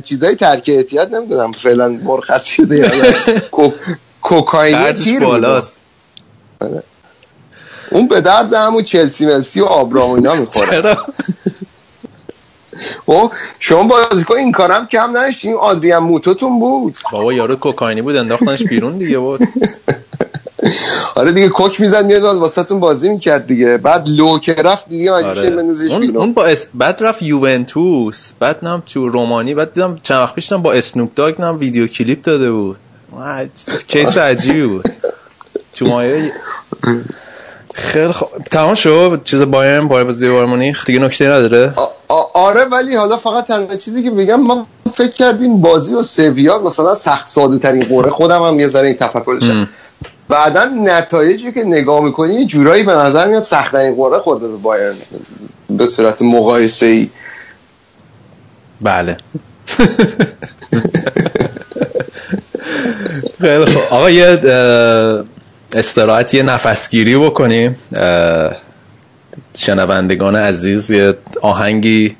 چیزای 0.00 0.34
ترک 0.34 0.70
احتیاط 0.74 1.12
نمی‌دونم. 1.12 1.52
فعلا 1.52 1.88
مرخص 1.88 2.44
شده 2.44 2.76
یا 2.76 2.86
نه. 2.86 3.12
کو- 3.50 3.72
کوکائینی 4.22 4.78
خرجش 4.78 5.04
تیر. 5.04 5.20
بالاست. 5.20 5.80
اون 7.90 8.08
به 8.08 8.20
درد 8.20 8.54
همون 8.54 8.82
چلسی 8.82 9.26
ملسی 9.26 9.60
و 9.60 9.64
آبرام 9.64 10.10
و 10.10 10.14
اینا 10.14 10.34
می‌خوره. 10.40 10.96
اوه 13.04 13.30
شما 13.58 13.82
بازیکن 13.82 14.36
این 14.36 14.52
کارم 14.52 14.86
کم 14.86 15.10
نداشتین. 15.10 15.54
آدریان 15.54 16.02
موتوتون 16.02 16.60
بود. 16.60 16.96
بابا 17.12 17.32
یارو 17.32 17.56
کوکائینی 17.56 18.02
بود 18.02 18.16
انداختنش 18.16 18.62
بیرون 18.62 18.98
دیگه 18.98 19.18
بود. 19.18 19.40
آره 21.14 21.32
دیگه 21.32 21.48
coke 21.48 21.80
می‌زد 21.80 22.06
میاد 22.06 22.22
واسهتون 22.22 22.80
بازی 22.80 23.08
می‌کرد 23.08 23.46
دیگه. 23.46 23.76
بعد 23.76 24.08
لو 24.08 24.38
که 24.38 24.54
رفت 24.54 24.88
دیگه 24.88 25.12
آره. 25.12 25.48
اون, 25.90 26.16
اون 26.16 26.32
با 26.32 26.46
اس... 26.46 26.66
بعد 26.74 27.02
رفت 27.02 27.22
یوونتوس. 27.22 28.32
بعد 28.38 28.64
نم 28.64 28.82
تو 28.86 29.08
رومانی. 29.08 29.54
بعد 29.54 29.74
دیدم 29.74 30.00
چند 30.02 30.18
وقت 30.18 30.34
پیشتم 30.34 30.62
با 30.62 30.72
اسنوپ 30.72 31.14
داگ 31.14 31.40
نم 31.40 31.58
ویدیو 31.58 31.86
کلیپ 31.86 32.22
داده 32.22 32.50
بود. 32.50 32.76
کیس 33.88 34.18
عجیبی 34.18 34.66
بود. 34.66 34.88
تو 35.74 35.86
مایه 35.86 36.32
خیلی 37.74 38.12
خوب 38.12 38.28
تمام 38.50 38.74
شد. 38.74 39.20
چیز 39.24 39.42
بایم 39.42 39.88
بایر 39.88 40.04
بازی 40.04 40.28
مونیخ. 40.28 40.86
دیگه 40.86 40.98
نکته 40.98 41.28
نداره. 41.28 41.74
آره 42.34 42.64
ولی 42.64 42.96
حالا 42.96 43.16
فقط 43.16 43.46
تنها 43.46 43.76
چیزی 43.76 44.02
که 44.02 44.10
میگم 44.10 44.40
ما 44.40 44.66
فکر 44.94 45.12
کردیم 45.12 45.60
بازی 45.60 45.94
و 45.94 46.02
سویا 46.02 46.58
مثلا 46.58 46.94
سخت 46.94 47.28
ساده 47.28 47.58
ترین 47.58 47.84
قوره. 47.84 48.10
خودم 48.10 48.42
هم 48.42 48.60
یه 48.60 48.68
ذره 48.68 48.86
این 48.86 48.96
تفکر 48.96 49.66
بعدا 50.28 50.64
نتایجی 50.64 51.52
که 51.52 51.64
نگاه 51.64 52.04
می‌کنی 52.04 52.46
جورایی 52.46 52.82
به 52.82 52.92
نظر 52.92 53.28
میاد 53.28 53.42
سختترین 53.42 53.94
قوره 53.94 54.18
خورده 54.18 54.48
به 54.48 54.56
بایرن. 54.56 54.94
به 55.70 55.86
صورت 55.86 56.22
مقایسه 56.22 56.86
ای 56.86 57.10
بله. 58.80 59.16
خیلی 63.40 63.64
خوب. 63.64 63.82
آقا 63.90 64.10
یه 64.10 64.40
استراحت 65.74 66.34
یه 66.34 66.42
نفسگیری 66.42 67.16
بکنیم. 67.16 67.76
شنوندگان 69.56 70.36
عزیز 70.36 70.90
یه 70.90 71.14
آهنگی 71.42 72.16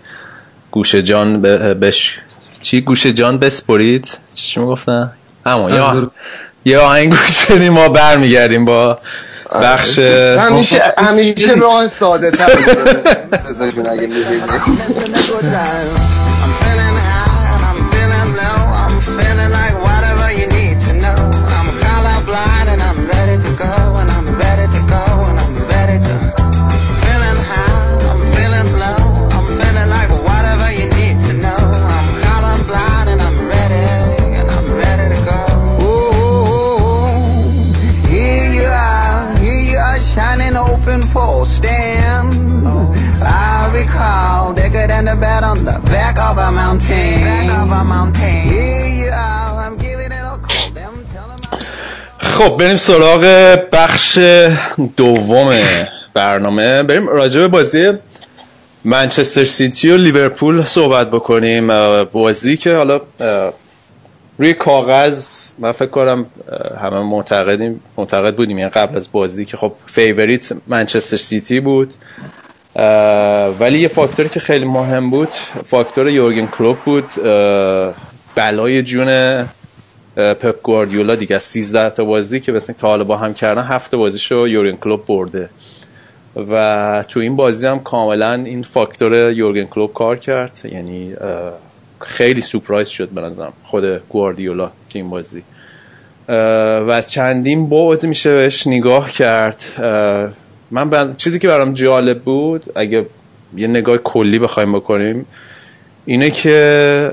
گوش 0.71 0.95
جان 0.95 1.43
بش 1.43 2.21
چی؟ 2.63 2.81
گوش 2.81 3.07
جان 3.07 3.39
بسپرید. 3.39 4.19
چی 4.35 4.61
می‌گفتن؟ 4.61 5.13
همون 5.47 5.75
یا 5.75 6.11
یه 6.65 6.79
آهنگ 6.79 7.11
گوش 7.11 7.47
بدیم 7.51 7.73
ما 7.73 7.89
برمیگردیم 7.89 8.65
با 8.65 8.99
بخش 9.63 9.99
همیشه 9.99 10.95
همیشه 10.99 11.55
راه 11.55 11.89
ساده 11.89 12.31
تر 12.31 12.47
اگه 13.91 14.09
خب 52.35 52.57
بریم 52.57 52.77
سراغ 52.77 53.25
بخش 53.73 54.19
دوم 54.97 55.57
برنامه. 56.15 56.83
بریم 56.83 57.09
راجع 57.09 57.47
بازی 57.47 57.93
منچستر 58.85 59.45
سیتی 59.45 59.91
و 59.91 59.97
لیورپول 59.97 60.65
صحبت 60.65 61.11
بکنیم. 61.11 61.69
بازی 62.05 62.57
که 62.57 62.77
حالا 62.77 63.01
روی 64.39 64.55
کاغذ 64.55 65.27
من 65.59 65.73
فکر 65.73 65.91
کنم 65.91 66.27
همه 66.83 66.99
معتقدیم 66.99 67.81
معتقد 67.97 68.37
بودیم. 68.37 68.59
یعنی 68.59 68.71
قبل 68.71 68.97
از 68.97 69.13
بازی 69.13 69.45
که 69.45 69.57
خب 69.57 69.73
favorite 69.87 70.53
منچستر 70.67 71.17
سیتی 71.17 71.61
بود. 71.61 71.95
ولی 73.61 73.79
یه 73.79 73.89
فاکتوری 73.89 74.29
که 74.29 74.41
خیلی 74.41 74.65
مهم 74.65 75.11
بود 75.11 75.33
فاکتور 75.67 76.11
یورگن 76.11 76.47
کلوپ 76.47 76.79
بود. 76.79 77.05
بلای 78.35 78.83
جون 78.83 79.09
پپ 80.17 80.63
گواردیولا 80.63 81.15
دیگه 81.15 81.37
از 81.37 81.43
13 81.43 81.91
تا 81.91 82.05
بازی 82.05 82.41
که 82.41 82.53
مثلا 82.53 82.77
تا 82.79 83.17
هم 83.17 83.35
کردن 83.35 83.63
هفت 83.63 83.95
بازیشو 83.95 84.49
یورگن 84.49 84.77
کلوپ 84.77 85.07
برده. 85.07 85.49
و 86.51 87.05
تو 87.09 87.21
این 87.21 87.37
بازی 87.37 87.67
هم 87.67 87.81
کاملا 87.81 88.33
این 88.33 88.63
فاکتور 88.63 89.33
یورگن 89.33 89.65
کلوپ 89.65 89.93
کار 89.93 90.17
کرد. 90.17 90.59
یعنی 90.73 91.15
خیلی 92.01 92.41
سورپرایز 92.41 92.89
شد 92.89 93.09
به 93.09 93.31
خود 93.65 93.85
گواردیولا 94.09 94.67
تو 94.67 94.99
این 94.99 95.11
بازی. 95.11 95.43
و 96.29 96.91
از 96.93 97.13
چندین 97.13 97.69
بعد 97.69 98.07
میشه 98.07 98.35
بهش 98.35 98.67
نگاه 98.67 99.11
کرد. 99.11 99.63
من 100.71 101.17
چیزی 101.17 101.39
که 101.39 101.49
برام 101.49 101.75
جالب 101.75 102.19
بود 102.19 102.65
اگه 102.75 103.07
یه 103.57 103.69
نگاه 103.69 103.99
کلی 103.99 104.39
بخوایم 104.39 104.73
بکنیم 104.73 105.27
اینه 106.07 106.31
که 106.31 107.13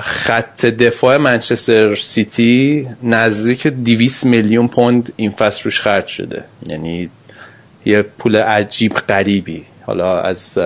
خط 0.00 0.66
دفاع 0.66 1.16
منچستر 1.16 1.94
سیتی 1.94 2.88
نزدیک 3.02 3.66
200 3.66 4.26
میلیون 4.26 4.68
پوند 4.68 5.12
این 5.16 5.30
فصل 5.30 5.64
روش 5.64 5.80
خرج 5.80 6.06
شده. 6.06 6.44
یعنی 6.66 7.10
یه 7.84 8.02
پول 8.02 8.36
عجیب 8.36 8.94
غریبی. 8.94 9.64
حالا 9.86 10.20
از 10.20 10.58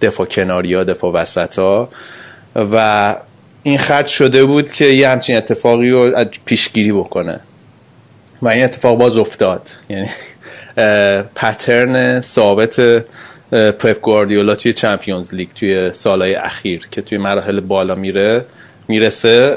دفاع 0.00 0.26
کناری 0.26 0.74
ها 0.74 0.84
دفاع 0.84 1.12
وسط 1.12 1.58
ها. 1.58 1.88
و 2.56 3.16
این 3.62 3.78
خرج 3.78 4.06
شده 4.06 4.44
بود 4.44 4.72
که 4.72 4.84
یه 4.84 5.08
همچین 5.08 5.36
اتفاقی 5.36 5.90
رو 5.90 6.24
پیشگیری 6.44 6.92
بکنه. 6.92 7.40
و 8.42 8.48
این 8.48 8.64
اتفاق 8.64 8.98
باز 8.98 9.16
افتاد. 9.16 9.68
یعنی 9.88 10.08
پترن 11.34 12.20
ثابت 12.20 13.04
پپ 13.52 14.00
گواردیولا 14.00 14.54
توی 14.54 14.72
چمپیونز 14.72 15.34
لیگ 15.34 15.48
توی 15.54 15.92
سالهای 15.92 16.34
اخیر 16.34 16.88
که 16.90 17.02
توی 17.02 17.18
مراحل 17.18 17.60
بالا 17.60 17.94
میره 17.94 18.44
می‌رسه 18.88 19.56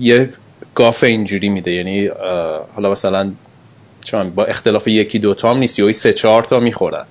یه 0.00 0.28
گاف 0.74 1.04
اینجوری 1.04 1.48
میده. 1.48 1.70
یعنی 1.72 2.06
حالا 2.74 2.90
مثلا 2.90 3.32
با 4.34 4.44
اختلاف 4.44 4.88
یکی 4.88 5.18
دوتا 5.18 5.50
هم 5.50 5.56
نیست 5.58 5.78
یا 5.78 5.92
سه 5.92 6.12
چهار 6.12 6.42
تا 6.42 6.60
می‌خورن. 6.60 7.04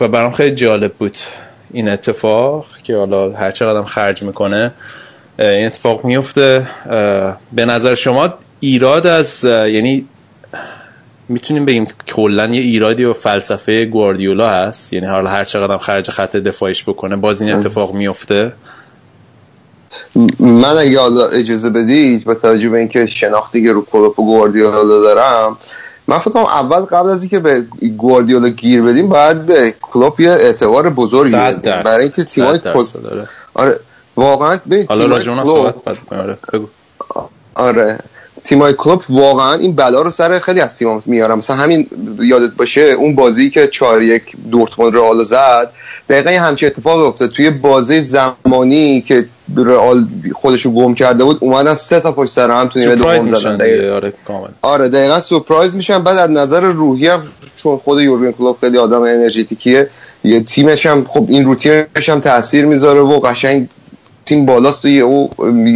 و 0.00 0.08
برام 0.08 0.32
خیلی 0.32 0.54
جالب 0.54 0.92
بود 0.92 1.18
این 1.72 1.88
اتفاق 1.88 2.66
که 2.84 2.96
حالا 2.96 3.32
هر 3.32 3.50
چقدر 3.50 3.82
خرج 3.82 4.22
می‌کنه 4.22 4.72
این 5.38 5.66
اتفاق 5.66 6.04
میفته 6.04 6.66
به 7.52 7.64
نظر 7.64 7.94
شما 7.94 8.34
ایراد 8.60 9.06
از 9.06 9.44
یعنی 9.44 10.08
می‌تونیم 11.28 11.64
بگیم 11.64 11.86
کلا 12.06 12.46
یه 12.46 12.60
ایرادی 12.60 13.04
و 13.04 13.12
فلسفه 13.12 13.84
گواردیولا 13.84 14.50
هست؟ 14.50 14.92
یعنی 14.92 15.06
حالا 15.06 15.30
هر 15.30 15.44
چقدر 15.44 15.78
خرج 15.78 16.10
خط 16.10 16.36
دفاعیش 16.36 16.84
بکنه 16.84 17.16
باز 17.16 17.42
این 17.42 17.52
اتفاق 17.52 17.94
میفته؟ 17.94 18.52
من 20.38 20.76
اگه 20.78 21.00
حالا 21.00 21.26
اجازه 21.26 21.70
بدید 21.70 22.24
با 22.24 22.34
توجه 22.34 22.68
به 22.68 22.78
اینکه 22.78 23.06
شناختی 23.06 23.64
که 23.64 23.72
رو 23.72 23.84
کلوپ 23.84 24.18
و 24.18 24.26
گواردیولا 24.26 24.84
دارم 24.84 25.56
من 26.06 26.18
فکر 26.18 26.30
کنم 26.30 26.44
اول 26.44 26.80
قبل 26.80 27.08
از 27.08 27.22
اینکه 27.22 27.38
به 27.38 27.60
گواردیولا 27.96 28.48
گیر 28.48 28.82
بدیم 28.82 29.08
باید 29.08 29.46
به 29.46 29.74
کلوپ 29.80 30.20
یه 30.20 30.30
اعتبار 30.30 30.90
بزرگی 30.90 31.36
بدیم. 31.36 31.82
برای 31.82 32.02
اینکه 32.02 32.24
تیمای 32.24 32.58
آره. 33.54 33.78
واقعا 34.16 34.58
به 34.66 34.86
حالا 34.88 35.20
کلوپ... 35.20 35.74
آره 36.08 36.38
آره. 37.54 37.98
تیمای 38.44 38.74
کلوب 38.78 39.02
واقعا 39.08 39.52
این 39.52 39.72
بلا 39.72 40.02
رو 40.02 40.10
سر 40.10 40.38
خیلی 40.38 40.60
از 40.60 40.78
تیم‌ها 40.78 41.00
میارم 41.06 41.38
مثلا 41.38 41.56
همین 41.56 41.86
یادت 42.20 42.52
باشه 42.56 42.80
اون 42.80 43.14
بازی 43.14 43.50
که 43.50 43.66
4 43.66 44.02
یک 44.02 44.22
دورتموند 44.50 44.96
رئال 44.96 45.24
زد 45.24 45.70
دقیقا 46.08 46.30
همچین 46.30 46.66
اتفاق 46.66 46.98
افتاد. 46.98 47.30
توی 47.30 47.50
بازی 47.50 48.00
زمانی 48.00 49.00
که 49.00 49.26
رئال 49.56 50.06
خودشو 50.32 50.70
گم 50.70 50.94
کرده 50.94 51.24
بود 51.24 51.38
اومدن 51.40 51.74
سه 51.74 52.00
تا 52.00 52.12
پشت 52.12 52.32
سر 52.32 52.50
هم 52.50 52.68
تو 52.68 52.78
نیمه 52.78 52.94
دوم 52.94 53.34
زدن. 53.34 53.90
آره 53.90 54.12
آره 54.62 54.88
دقیقا 54.88 55.20
سورپرایز 55.20 55.76
میشن. 55.76 56.02
بعد 56.02 56.18
از 56.18 56.30
نظر 56.30 56.60
روحی 56.60 57.08
هم 57.08 57.22
چون 57.56 57.76
خود 57.76 58.00
یورگن 58.00 58.32
کلوپ 58.32 58.60
خیلی 58.60 58.78
آدم 58.78 59.02
انرژتیکیه 59.02 59.88
یه 60.24 60.40
تیمش 60.40 60.86
هم 60.86 61.06
خب 61.08 61.26
این 61.28 61.44
رو 61.44 61.54
تیمش 61.54 62.08
هم 62.08 62.20
تاثیر 62.20 62.64
می‌ذاره 62.64 63.00
و 63.00 63.20
قشنگ 63.20 63.68
تیم 64.26 64.46
بالاست 64.46 64.84
و 64.84 64.88
یه 64.88 65.02
او 65.02 65.30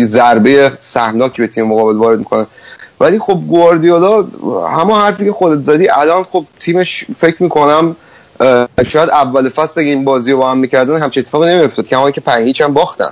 ضربه 0.07 0.73
سهمناکی 0.81 1.43
به 1.43 1.49
تیم 1.49 1.67
مقابل 1.67 1.97
وارد 1.97 2.19
می‌کنه. 2.19 2.47
ولی 3.01 3.19
خب 3.19 3.41
گواردیولا 3.49 4.23
همه 4.77 4.95
حرفی 4.95 5.25
که 5.25 5.33
خودت 5.33 5.65
زدی 5.65 5.89
الان 5.89 6.25
خب 6.25 6.45
تیمش 6.61 7.05
فکر 7.21 7.43
می‌کنم 7.43 7.97
شاید 8.89 9.11
اول 9.11 9.49
فصل 9.49 9.81
اگه 9.81 9.91
این 9.91 10.05
بازی 10.05 10.33
رو 10.33 10.39
با 10.39 10.51
هم 10.51 10.59
می‌کردن 10.59 11.03
همچه 11.03 11.21
اتفاقی 11.21 11.51
نمیافتاد. 11.51 11.87
که 11.87 12.13
که 12.13 12.21
پنج 12.21 12.63
هم 12.63 12.75
باختن 12.75 13.11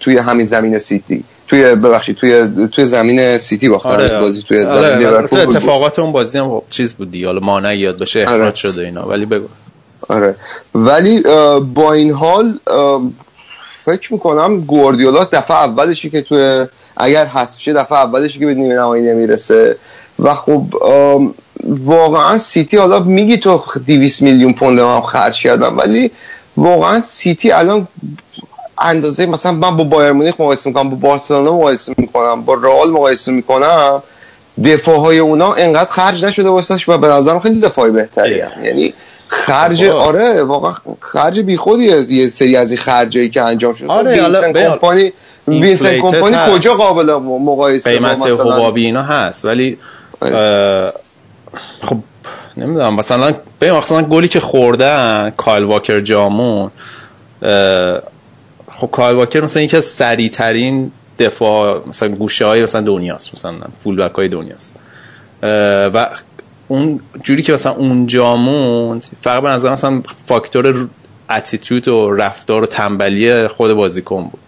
توی 0.00 0.18
همین 0.18 0.46
زمین 0.46 0.78
سیتی. 0.78 1.24
توی 1.48 1.74
ببخشید 1.74 2.16
توی 2.16 2.48
توی 2.72 2.84
زمین 2.84 3.38
سیتی 3.38 3.68
باختن 3.68 3.90
آره 3.90 4.20
بازی 4.20 4.42
توی 4.42 4.62
آره 4.62 5.16
اتفاقات 5.32 5.98
اون 5.98 6.12
بازی 6.12 6.38
هم 6.38 6.48
خب 6.48 6.64
چیز 6.70 6.94
بود 6.94 7.10
دیگه. 7.10 7.26
حالا 7.26 7.40
مانع 7.40 7.76
یاد 7.76 7.98
باشه 7.98 8.20
اخراج 8.20 8.40
آره. 8.40 8.54
شده 8.54 8.82
اینا. 8.82 9.08
ولی 9.08 9.26
بگو. 9.26 9.46
آره. 10.08 10.34
ولی 10.74 11.22
با 11.74 11.92
این 11.92 12.10
حال 12.10 12.58
فکر 13.88 14.12
می‌کنم 14.12 14.60
گوردیولا 14.60 15.24
دفعه 15.24 15.56
اولشی 15.56 16.10
که 16.10 16.22
توی 16.22 16.66
اگر 16.96 17.26
حذف 17.26 17.60
شه 17.60 17.72
دفعه 17.72 17.98
اولشی 17.98 18.38
که 18.38 18.46
به 18.46 18.54
نیمه 18.54 18.74
نهایی 18.74 19.02
نمی‌رسه. 19.02 19.76
و 20.18 20.34
خب 20.34 20.62
واقعا 21.64 22.38
سیتی 22.38 22.76
حالا 22.76 22.98
میگی 22.98 23.36
تو 23.36 23.62
200 23.86 24.22
میلیون 24.22 24.52
پوند 24.52 24.78
هم 24.78 25.00
خرج 25.00 25.42
کردم 25.42 25.78
ولی 25.78 26.10
واقعا 26.56 27.00
سیتی 27.00 27.50
الان 27.50 27.88
اندازه 28.78 29.26
مثلا 29.26 29.52
من 29.52 29.76
با 29.76 29.84
بایر 29.84 30.12
مونیخ 30.12 30.34
مقایسه 30.38 30.70
می‌کنم 30.70 30.90
با 30.90 30.96
بارسلونا 30.96 31.52
مقایسه 31.52 31.94
می‌کنم 31.96 32.42
با 32.42 32.54
رئال 32.54 32.90
مقایسه 32.90 33.32
می‌کنم. 33.32 34.02
دفاع 34.64 34.96
های 34.96 35.18
اونا 35.18 35.52
انقدر 35.52 35.90
خرج 35.90 36.24
نشده 36.24 36.48
واسش 36.48 36.88
و 36.88 36.98
به 36.98 37.08
نظرم 37.08 37.40
خیلی 37.40 37.60
دفاعی 37.60 37.90
بهتری 37.90 38.40
هم. 38.40 38.64
یعنی 38.64 38.94
خرج 39.28 39.84
آره 39.84 40.42
واقعا 40.42 40.74
خرج 41.00 41.40
بیخودیه. 41.40 42.12
یه 42.12 42.28
سری 42.28 42.56
از 42.56 42.70
این 42.70 42.80
خرجایی 42.80 43.30
که 43.30 43.42
انجام 43.42 43.74
شده 43.74 43.88
آره 43.88 44.22
وینسنت 44.22 44.52
کمپانی 44.52 45.12
وینسنت 45.48 46.00
کمپانی 46.00 46.36
کجا 46.52 46.74
قابل 46.74 47.12
مقایسه 47.22 47.90
قیمت 47.90 48.22
حبابی 48.22 48.84
اینا 48.84 49.02
هست. 49.02 49.44
ولی 49.44 49.78
آره. 50.20 50.92
خب 51.80 51.96
نمی‌دونم. 52.56 52.94
مثلا 52.94 53.34
به 53.58 53.72
مثلا 53.72 54.02
گلی 54.02 54.28
که 54.28 54.40
خوردن 54.40 55.32
کایل 55.36 55.64
واکر 55.64 56.00
جامون 56.00 56.70
خب 58.76 58.90
کایل 58.92 59.16
واکر 59.16 59.40
مثلا 59.40 59.62
یکی 59.62 59.76
از 59.76 59.84
سریع 59.84 60.30
ترین 60.30 60.92
دفاع 61.18 61.82
مثلا 61.88 62.08
گوشه 62.08 62.46
های 62.46 62.62
مثلا 62.62 62.80
دنیاست. 62.80 63.34
مثلا 63.34 63.54
فول 63.78 63.96
بک 63.96 64.14
های 64.14 64.28
دنیاست 64.28 64.74
و 65.42 66.10
اون 66.68 67.00
جوری 67.22 67.42
که 67.42 67.52
مثلا 67.52 67.72
اونجا 67.72 68.36
موند 68.36 69.04
فقط 69.22 69.42
به 69.42 69.48
نظر 69.48 69.72
مثلا 69.72 70.02
فاکتور 70.26 70.88
اتیتود 71.30 71.88
و 71.88 72.12
رفتار 72.12 72.62
و 72.62 72.66
تنبلی 72.66 73.48
خود 73.48 73.72
بازیکن 73.72 74.24
بود. 74.24 74.40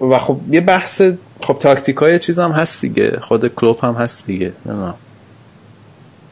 و 0.00 0.18
خب 0.18 0.40
یه 0.50 0.60
بحث 0.60 1.02
خب 1.40 1.56
تاکتیک 1.60 1.96
های 1.96 2.18
چیز 2.18 2.38
هم 2.38 2.50
هست 2.50 2.80
دیگه. 2.80 3.18
خود 3.20 3.54
کلوب 3.54 3.78
هم 3.84 3.94
هست 3.94 4.26
دیگه. 4.26 4.52
نمی‌دونم. 4.66 4.94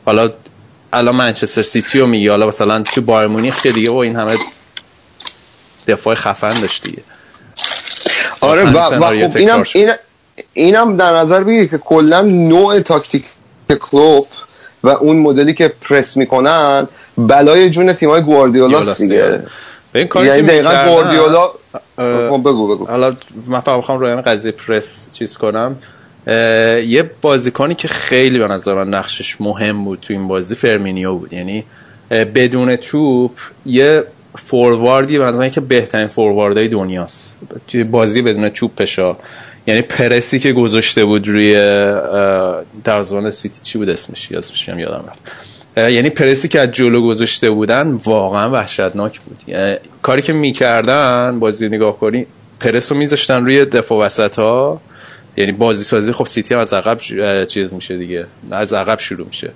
حالا 0.07 0.31
الان 0.93 1.17
منچستر 1.17 1.63
سیتی 1.63 2.01
رو 2.01 2.07
میگه. 2.07 2.31
حالا 2.31 2.47
مثلا 2.47 2.83
تو 2.83 3.01
بایر 3.01 3.29
مونیخ 3.29 3.63
که 3.63 3.73
دیگه 3.73 3.91
و 3.91 3.95
این 3.95 4.17
همه 4.17 4.35
دفاع 5.87 6.15
خفن 6.15 6.61
داشت 6.61 6.83
دیگه. 6.83 7.03
آره 8.41 8.65
و, 8.65 8.79
و 8.79 9.29
خب 9.29 9.37
اینم, 9.37 9.65
اینم 10.55 10.97
در 10.97 11.13
نظر 11.17 11.45
بگیر 11.45 11.69
که 11.69 11.79
کلا 11.79 12.21
نوع 12.21 12.81
تاکتیک 12.81 13.25
کلوپ 13.77 14.27
و 14.85 14.89
اون 14.89 15.17
مدلی 15.17 15.55
که 15.55 15.69
پرس 15.69 16.17
می‌کنن 16.17 16.89
بلای 17.19 17.71
جون 17.71 17.93
تیمای 17.93 18.23
گواردیولا 18.23 18.95
دیگه. 18.99 19.43
به 19.93 19.99
این 19.99 20.09
کاری 20.09 20.27
یعنی 20.27 20.43
دقیقا 20.43 20.85
گواردیولا 20.85 21.51
خب 21.97 22.41
بگو 22.41 22.69
بگو. 22.69 22.87
حالا 22.87 23.17
من 23.47 23.61
فقط 23.61 23.79
بخوام 23.79 24.01
روی 24.01 24.23
قضیه 24.23 24.53
پرس 24.53 25.09
چیز 25.13 25.37
کنم. 25.37 25.77
یه 26.87 27.11
بازیکنی 27.23 27.75
که 27.75 27.89
خیلی 27.89 28.39
به 28.39 28.49
نظر 28.49 28.75
من 28.75 28.89
نقشش 28.89 29.41
مهم 29.41 29.85
بود 29.85 29.99
تو 30.03 30.13
این 30.13 30.29
بازی 30.29 30.55
فرمینیو 30.55 31.15
بود. 31.15 31.33
یعنی 31.33 31.65
بدون 32.11 32.77
توپ 32.77 33.33
یه 33.67 34.05
فورواردی 34.47 35.19
به 35.19 35.25
نظر 35.25 35.49
که 35.49 35.61
بهترین 35.61 36.09
فورواردهای 36.09 36.69
دنیاست. 36.69 37.41
بازی 37.91 38.23
بدون 38.23 38.49
توپ 38.49 38.75
پشا. 38.75 39.17
یعنی 39.69 39.83
پرسی 39.83 40.39
که 40.39 40.53
گذاشته 40.53 41.05
بود 41.05 41.29
روی 41.29 41.55
در 42.85 43.31
سیتی 43.31 43.61
چی 43.63 43.79
بود 43.79 43.89
اسمش؟ 43.89 44.33
اسمش 44.33 44.69
هم 44.69 44.79
یادم 44.79 45.05
رفت. 45.09 45.19
یعنی 45.91 46.11
پرسی 46.11 46.49
که 46.49 46.61
از 46.61 46.73
جلو 46.73 47.03
گذاشته 47.03 47.51
بودن 47.51 48.01
واقعا 48.05 48.51
وحشتناک 48.51 49.21
بود. 49.21 49.41
یعنی 49.47 49.77
کاری 50.03 50.23
که 50.23 50.33
می‌کردن 50.33 51.41
بازی 51.41 51.69
نگاه 51.69 51.99
کنی 51.99 52.27
پرس 52.61 52.93
رو 52.93 52.99
میذاشتن 52.99 53.45
روی 53.45 53.65
دفاع 53.65 54.07
وسط 54.07 54.39
ها 54.39 54.81
یعنی 55.37 55.53
بازی 55.53 55.85
سازی 55.85 56.13
خب 56.13 56.27
سیتی 56.27 56.55
هم 56.55 56.61
از 56.61 56.73
عقب 56.73 56.99
چیز 57.47 57.75
میشه 57.75 57.97
دیگه 57.97 58.27
از 58.51 58.73
عقب 58.73 58.99
شروع 58.99 59.27
میشه. 59.27 59.51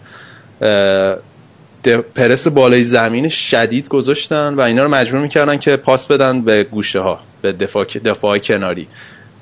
پرس 2.14 2.48
بالای 2.48 2.82
زمین 2.82 3.28
شدید 3.28 3.88
گذاشتن 3.88 4.54
و 4.54 4.60
اینا 4.60 4.82
رو 4.82 4.90
مجبور 4.90 5.20
می‌کردن 5.20 5.56
که 5.56 5.76
پاس 5.76 6.06
بدن 6.06 6.42
به 6.42 6.64
گوشه 6.64 7.00
ها 7.00 7.20
به 7.42 7.52
دفاع, 7.52 7.84
دفاع 7.84 8.38
کناری. 8.38 8.86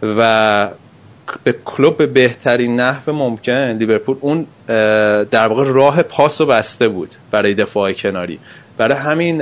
و 0.02 0.70
به 1.44 1.54
کلوب 1.64 1.96
به 1.96 2.06
بهترین 2.06 2.80
نحو 2.80 3.12
ممکن 3.12 3.52
لیورپول 3.52 4.16
اون 4.20 4.46
در 5.24 5.48
واقع 5.48 5.64
راه 5.64 6.02
پاس 6.02 6.40
رو 6.40 6.46
بسته 6.46 6.88
بود 6.88 7.10
برای 7.30 7.54
دفاع 7.54 7.92
کناری. 7.92 8.38
برای 8.76 8.98
همین 8.98 9.38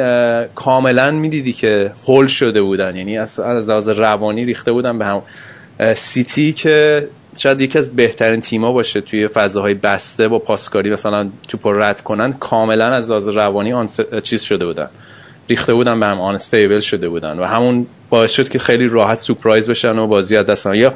کاملا 0.46 1.10
می‌دیدی 1.10 1.52
که 1.52 1.92
هول 2.06 2.26
شده 2.26 2.62
بودن. 2.62 2.96
یعنی 2.96 3.18
از 3.18 3.40
از 3.40 3.68
لحاظ 3.68 3.88
روانی 3.88 4.44
ریخته 4.44 4.72
بودن 4.72 4.98
به 4.98 5.04
هم 5.06 5.22
سیتی 5.94 6.52
که 6.52 7.08
شاید 7.36 7.60
یکی 7.60 7.78
از 7.78 7.96
بهترین 7.96 8.40
تیما 8.40 8.72
باشه 8.72 9.00
توی 9.00 9.28
فضاهای 9.28 9.74
بسته 9.74 10.28
با 10.28 10.38
پاسکاری 10.38 10.90
مثلا 10.90 11.28
توپ 11.48 11.66
رد 11.66 12.00
کنن 12.00 12.32
کاملا 12.32 12.86
از 12.86 13.10
لحاظ 13.10 13.28
روانی 13.28 13.72
آن 13.72 13.88
چیز 14.22 14.42
شده 14.42 14.66
بودن. 14.66 14.90
ریخته 15.48 15.74
بودن 15.74 16.00
به 16.00 16.06
هم 16.06 16.20
آن 16.20 16.34
استیبل 16.34 16.80
شده 16.80 17.08
بودن 17.08 17.38
و 17.38 17.44
همون 17.44 17.86
باعث 18.10 18.30
شد 18.30 18.48
که 18.48 18.58
خیلی 18.58 18.88
راحت 18.88 19.18
سورپرایز 19.18 19.70
بشن 19.70 19.98
و 19.98 20.06
بازی 20.06 20.36
از 20.36 20.46
دست 20.46 20.66
یا 20.66 20.94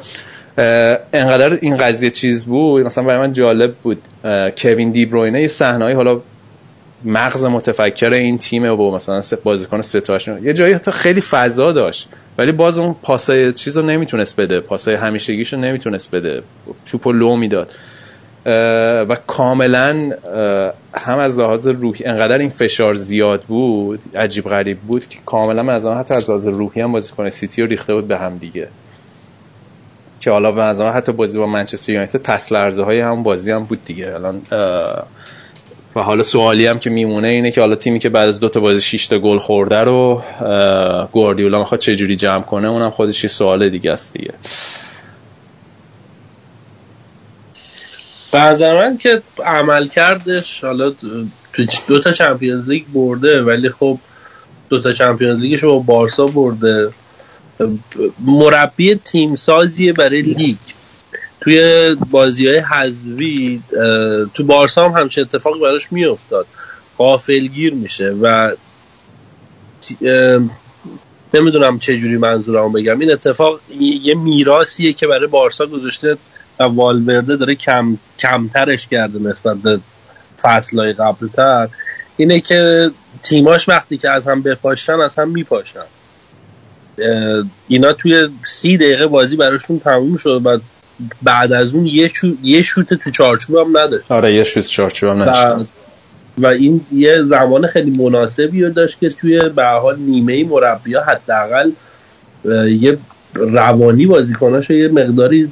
انقدر 1.13 1.57
این 1.61 1.77
قضیه 1.77 2.09
چیز 2.09 2.45
بود 2.45 2.85
مثلا 2.85 3.03
برای 3.03 3.19
من 3.19 3.33
جالب 3.33 3.73
بود. 3.73 4.01
کوین 4.57 4.91
دی 4.91 5.05
بروینه 5.05 5.41
یه 5.41 5.47
صحنه‌ای 5.47 5.93
حالا 5.93 6.21
مغز 7.05 7.45
متفکر 7.45 8.13
این 8.13 8.37
تیمه 8.37 8.69
و 8.69 8.95
مثلا 8.95 9.21
بازیکن 9.43 9.81
ستاش 9.81 10.27
یه 10.27 10.53
جایی 10.53 10.73
حتی 10.73 10.91
خیلی 10.91 11.21
فضا 11.21 11.71
داشت. 11.71 12.09
ولی 12.37 12.51
باز 12.51 12.77
اون 12.77 12.95
پاسای 13.01 13.53
چیز 13.53 13.77
نمی‌تونست 13.77 14.35
بده 14.35 14.59
پاسای 14.59 14.95
همیشگیش 14.95 15.53
رو 15.53 15.59
نمی‌تونست 15.59 16.11
بده. 16.11 16.43
توپ 16.85 17.07
لو 17.07 17.35
می‌داد. 17.35 17.71
و 18.45 19.17
کاملا 19.27 20.13
هم 20.93 21.17
از 21.17 21.39
لحاظ 21.39 21.67
روحی 21.67 22.05
انقدر 22.05 22.37
این 22.37 22.49
فشار 22.49 22.93
زیاد 22.93 23.41
بود 23.41 23.99
عجیب 24.15 24.49
غریب 24.49 24.79
بود 24.79 25.07
که 25.07 25.17
کاملا 25.25 25.73
از 25.73 25.85
حتی 25.85 26.13
از 26.13 26.29
لحاظ 26.29 26.47
روحی 26.47 26.81
هم 26.81 26.91
بازیکن 26.91 27.29
سیتی 27.29 27.61
رو 27.61 27.67
ریخته 27.67 27.93
بود 27.93 28.07
به 28.07 28.17
هم 28.17 28.37
دیگه. 28.37 28.67
که 30.19 30.31
حالا 30.31 30.51
به 30.51 30.61
نظر 30.61 30.91
حتی 30.91 31.11
بازی 31.11 31.37
با 31.37 31.45
منچستر 31.45 31.91
یونایتد 31.91 32.21
پس 32.21 32.51
لرزه 32.51 32.83
های 32.83 32.99
هم 32.99 33.23
بازی 33.23 33.51
هم 33.51 33.63
بود 33.63 33.85
دیگه. 33.85 34.13
الان 34.13 34.41
و 35.95 36.01
حالا 36.01 36.23
سوالی 36.23 36.67
هم 36.67 36.79
که 36.79 36.89
میمونه 36.89 37.27
اینه 37.27 37.51
که 37.51 37.61
حالا 37.61 37.75
تیمی 37.75 37.99
که 37.99 38.09
بعد 38.09 38.29
از 38.29 38.39
دو 38.39 38.49
تا 38.49 38.59
بازی 38.59 38.81
6 38.81 39.07
تا 39.07 39.19
گل 39.19 39.37
خورده 39.37 39.83
رو 39.83 40.23
گواردیولا 41.11 41.59
می‌خواد 41.59 41.79
چه 41.79 41.95
جوری 41.95 42.15
جمع 42.15 42.41
کنه؟ 42.41 42.67
اونم 42.67 42.89
خودش 42.89 43.23
یه 43.23 43.29
سوال 43.29 43.69
دیگه 43.69 43.91
است 43.91 44.13
دیگه. 44.13 44.33
به 48.33 48.39
نظر 48.39 48.77
من 48.77 48.97
که 48.97 49.21
عمل 49.45 49.87
کردش 49.87 50.63
حالا 50.63 50.89
تو 50.89 51.65
دو 51.87 51.99
تا 51.99 52.11
چمپیونز 52.11 52.69
لیگ 52.69 52.83
برده 52.93 53.43
ولی 53.43 53.69
خب 53.69 53.99
دو 54.69 54.81
تا 54.81 54.93
چمپیونز 54.93 55.39
لیگش 55.39 55.63
با 55.63 55.79
بارسا 55.79 56.27
برده. 56.27 56.93
مربی 58.19 58.95
تیم 58.95 59.35
سازیه 59.35 59.93
برای 59.93 60.21
لیگ. 60.21 60.57
توی 61.41 61.95
بازی 62.11 62.47
های 62.47 62.57
حذوی 62.57 63.61
تو 64.33 64.43
بارسا 64.43 64.89
هم 64.89 65.01
همچین 65.01 65.23
اتفاقی 65.23 65.59
براش 65.59 65.91
میافتاد. 65.91 66.47
قافلگیر 66.97 67.73
میشه 67.73 68.15
و 68.21 68.51
نمی‌دونم 71.33 71.79
چه 71.79 71.97
جوری 71.97 72.17
منظورم 72.17 72.71
بگم. 72.71 72.99
این 72.99 73.11
اتفاق 73.11 73.59
یه 73.79 74.15
میراسیه 74.15 74.93
که 74.93 75.07
برای 75.07 75.27
بارسا 75.27 75.65
گذاشته 75.65 76.17
و 76.59 76.63
والورده 76.63 77.35
داره 77.35 77.55
کم 77.55 77.97
کمترش 78.19 78.87
کرده 78.87 79.19
نسبت 79.19 79.57
به 79.57 79.79
فصلهای 80.41 80.93
قبلتر 80.93 81.69
اینه 82.17 82.39
که 82.39 82.91
تیماش 83.21 83.69
وقتی 83.69 83.97
که 83.97 84.09
از 84.09 84.27
هم 84.27 84.41
بپاشن 84.41 84.93
از 84.93 85.15
هم 85.15 85.29
میپاشن 85.29 85.79
اینا 87.67 87.93
توی 87.93 88.29
سی 88.45 88.77
دقیقه 88.77 89.07
بازی 89.07 89.35
براشون 89.35 89.79
تموم 89.79 90.17
شد 90.17 90.41
و 90.45 90.59
بعد 91.21 91.53
از 91.53 91.73
اون 91.73 91.85
یه, 91.85 92.07
شو... 92.07 92.27
یه 92.43 92.61
شوت 92.61 92.93
تو 92.93 93.11
چارچوب 93.11 93.55
هم 93.55 93.77
نداشت. 93.77 94.11
آره 94.11 94.33
یه 94.33 94.43
شوت 94.43 94.67
چارچوب 94.67 95.09
هم 95.09 95.21
نداشت. 95.21 95.67
و... 96.37 96.47
این 96.47 96.81
یه 96.91 97.23
زمان 97.23 97.67
خیلی 97.67 97.91
مناسبی 97.91 98.63
رو 98.63 98.69
داشت 98.69 98.99
که 98.99 99.09
توی 99.09 99.49
به 99.49 99.65
حال 99.65 99.99
نیمه 99.99 100.43
مربی 100.43 100.93
ها 100.93 101.03
حداقل 101.03 101.71
یه 102.79 102.97
روانی 103.33 104.05
بازیکناش 104.05 104.69
یه 104.69 104.87
مقداری 104.87 105.49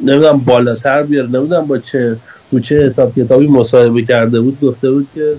نمی‌دونم 0.00 0.38
بالاتر 0.38 1.02
بیاره 1.02 1.28
نمی‌دونم 1.28 1.66
با 1.66 1.78
چه 1.78 2.16
تو 2.50 2.60
چه 2.60 2.86
حساب 2.86 3.14
کتابی 3.14 3.46
مصاحبه 3.46 4.02
کرده 4.02 4.40
بود 4.40 4.60
گفته 4.60 4.90
بود 4.90 5.08
که 5.14 5.34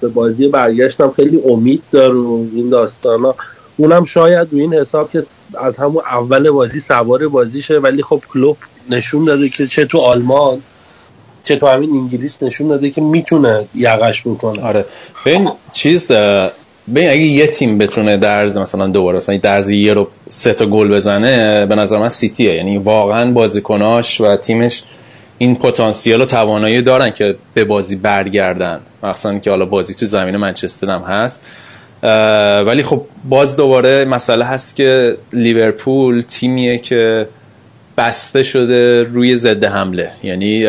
به 0.00 0.08
بازی 0.08 0.48
برگشتم 0.48 1.12
خیلی 1.16 1.40
امید 1.48 1.82
داره 1.92 2.18
این 2.54 2.68
داستانا. 2.70 3.34
اونم 3.76 4.04
شاید 4.04 4.48
رو 4.52 4.58
این 4.58 4.74
حساب 4.74 5.10
که 5.10 5.24
از 5.60 5.76
همون 5.76 6.02
اول 6.10 6.50
بازی 6.50 6.80
سوار 6.80 7.28
بازیشه 7.28 7.78
ولی 7.78 8.02
خب 8.02 8.22
کلوب 8.32 8.56
نشون 8.90 9.24
داده 9.24 9.48
که 9.48 9.66
چه 9.66 9.84
تو 9.84 9.98
آلمان 9.98 10.58
چه 11.44 11.56
تو 11.56 11.66
همین 11.66 11.90
انگلیس 11.90 12.42
نشون 12.42 12.68
داده 12.68 12.90
که 12.90 13.00
می‌تونه 13.00 13.66
یقش 13.74 14.22
بکنه. 14.26 14.62
آره. 14.62 14.84
ببین 15.26 15.48
چیز 15.72 16.12
ببین 16.90 17.08
اگه 17.08 17.20
یه 17.20 17.46
تیم 17.46 17.78
بتونه 17.78 18.16
درز 18.16 18.56
مثلا 18.56 18.86
دوباره 18.86 19.16
مثلا 19.16 19.36
درز 19.36 19.70
یه 19.70 19.94
رو 19.94 20.08
سه 20.28 20.52
تا 20.52 20.66
گل 20.66 20.88
بزنه 20.88 21.66
به 21.66 21.74
نظر 21.74 21.98
من 21.98 22.08
سیتیه. 22.08 22.54
یعنی 22.54 22.78
واقعا 22.78 23.32
بازیکناش 23.32 24.20
و 24.20 24.36
تیمش 24.36 24.82
این 25.38 25.56
پتانسیل 25.56 26.20
و 26.20 26.24
توانایی 26.24 26.82
دارن 26.82 27.10
که 27.10 27.36
به 27.54 27.64
بازی 27.64 27.96
برگردن. 27.96 28.80
مخصوصا 29.02 29.38
که 29.38 29.50
حالا 29.50 29.64
بازی 29.64 29.94
تو 29.94 30.06
زمین 30.06 30.36
منچستر 30.36 30.90
هم 30.90 31.02
هست. 31.02 31.44
ولی 32.66 32.82
خب 32.82 33.02
باز 33.24 33.56
دوباره 33.56 34.04
مسئله 34.04 34.44
هست 34.44 34.76
که 34.76 35.16
لیورپول 35.32 36.24
تیمیه 36.28 36.78
که 36.78 37.26
بسته 37.98 38.42
شده 38.42 39.02
روی 39.02 39.36
ضد 39.36 39.64
حمله. 39.64 40.10
یعنی 40.22 40.66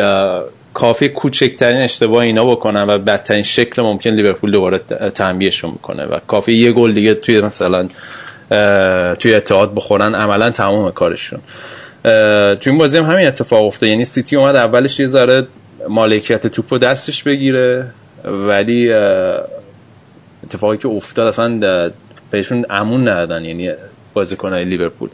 کافی 0.76 1.08
کوچکترین 1.08 1.82
اشتباه 1.82 2.22
اینا 2.22 2.44
بکنن 2.44 2.82
و 2.82 2.98
بدترین 2.98 3.42
شکل 3.42 3.82
ممکن 3.82 4.10
لیورپول 4.10 4.50
دوباره 4.50 4.78
تنبیهشون 5.14 5.70
می‌کنه 5.70 6.04
و 6.04 6.18
کافی 6.26 6.52
یه 6.52 6.72
گل 6.72 6.92
دیگه 6.92 7.14
توی 7.14 7.40
مثلا 7.40 7.88
توی 9.14 9.34
اتحاد 9.34 9.74
بخورن 9.74 10.14
عملا 10.14 10.50
تمام 10.50 10.90
کارشون. 10.90 11.40
توی 12.04 12.70
این 12.70 12.78
بازی 12.78 12.98
هم 12.98 13.04
همین 13.04 13.26
اتفاق 13.26 13.64
افتاد 13.64 13.88
یعنی 13.88 14.04
سیتی 14.04 14.36
اومد 14.36 14.56
اولش 14.56 15.00
یه 15.00 15.06
ذره 15.06 15.46
مالکیت 15.88 16.46
توپ 16.46 16.64
رو 16.70 16.78
دستش 16.78 17.22
بگیره 17.22 17.86
ولی 18.24 18.92
اتفاقی 20.44 20.76
که 20.76 20.88
افتاد 20.88 21.26
اصلا 21.26 21.90
بهشون 22.30 22.66
امون 22.70 23.08
ندادن 23.08 23.44
یعنی 23.44 23.70
بازیکنای 24.14 24.64
لیورپول. 24.64 25.08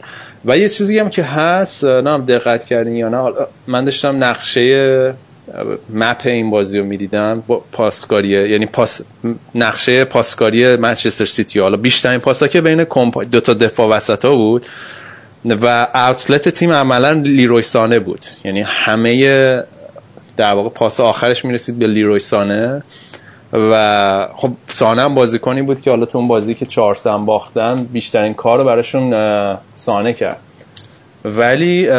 و 0.45 0.57
یه 0.57 0.69
چیزی 0.69 0.99
هم 0.99 1.09
که 1.09 1.23
هست 1.23 1.85
نه 1.85 2.17
دقت 2.17 2.65
کردین 2.65 2.95
یا 2.95 3.09
نه 3.09 3.31
من 3.67 3.85
داشتم 3.85 4.23
نقشه 4.23 5.13
مپ 5.93 6.21
این 6.25 6.49
بازی 6.49 6.79
رو 6.79 6.85
می‌دیدم. 6.85 7.43
با 7.47 7.63
پاسکاریه 7.71 8.49
یعنی 8.49 8.65
پاس 8.65 9.01
نقشه 9.55 10.05
پاسکاری 10.05 10.75
منچستر 10.75 11.25
سیتی. 11.25 11.59
حالا 11.59 11.77
بیشترین 11.77 12.19
پاسا 12.19 12.47
که 12.47 12.61
بین 12.61 12.83
دو 13.31 13.39
تا 13.39 13.53
دفاع 13.53 13.87
وسط 13.87 14.25
بود 14.25 14.65
و 15.45 15.87
اوتلت 15.95 16.49
تیم 16.49 16.71
عملا 16.71 17.11
لیروی 17.11 17.61
سانه 17.61 17.99
بود. 17.99 18.25
یعنی 18.43 18.61
همه 18.61 19.63
در 20.37 20.53
واقع 20.53 20.69
پاس 20.69 20.99
آخرش 20.99 21.45
می‌رسید 21.45 21.79
به 21.79 21.87
لیروی 21.87 22.19
سانه 22.19 22.83
و 23.53 24.27
خب 24.35 24.51
سانه 24.67 25.01
هم 25.01 25.15
بازیکنی 25.15 25.61
بود 25.61 25.81
که 25.81 25.89
حالا 25.89 26.05
تو 26.05 26.17
اون 26.17 26.27
بازی 26.27 26.53
که 26.53 26.65
چهار 26.65 26.95
سم 26.95 27.25
باختن 27.25 27.83
بیشترین 27.83 28.33
کار 28.33 28.57
رو 28.57 28.63
براشون 28.63 29.57
سانه 29.75 30.13
کرد. 30.13 30.39
ولی 31.25 31.89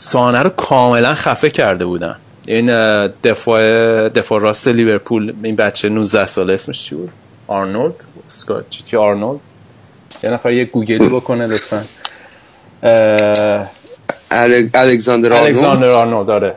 سانه 0.00 0.42
رو 0.42 0.50
کاملا 0.50 1.14
خفه 1.14 1.50
کرده 1.50 1.84
بودن. 1.84 2.16
این 2.46 2.66
دفاع 3.06 3.62
دفاع 4.08 4.40
راست 4.40 4.68
لیورپول 4.68 5.34
این 5.42 5.56
بچه 5.56 5.88
19 5.88 6.26
ساله 6.26 6.52
اسمش 6.52 6.84
چی 6.84 6.94
بود؟ 6.94 7.10
آرنولد؟ 7.46 7.94
اسکات 8.26 8.70
چی 8.70 8.96
آرنولد؟ 8.96 9.40
یه 10.24 10.30
نفر 10.30 10.52
یه 10.52 10.64
گوگلی 10.64 11.08
بکنه 11.08 11.46
لطفا. 11.46 11.84
الکساندر 14.30 15.32
آرنولد؟ 15.90 16.26
داره 16.26 16.54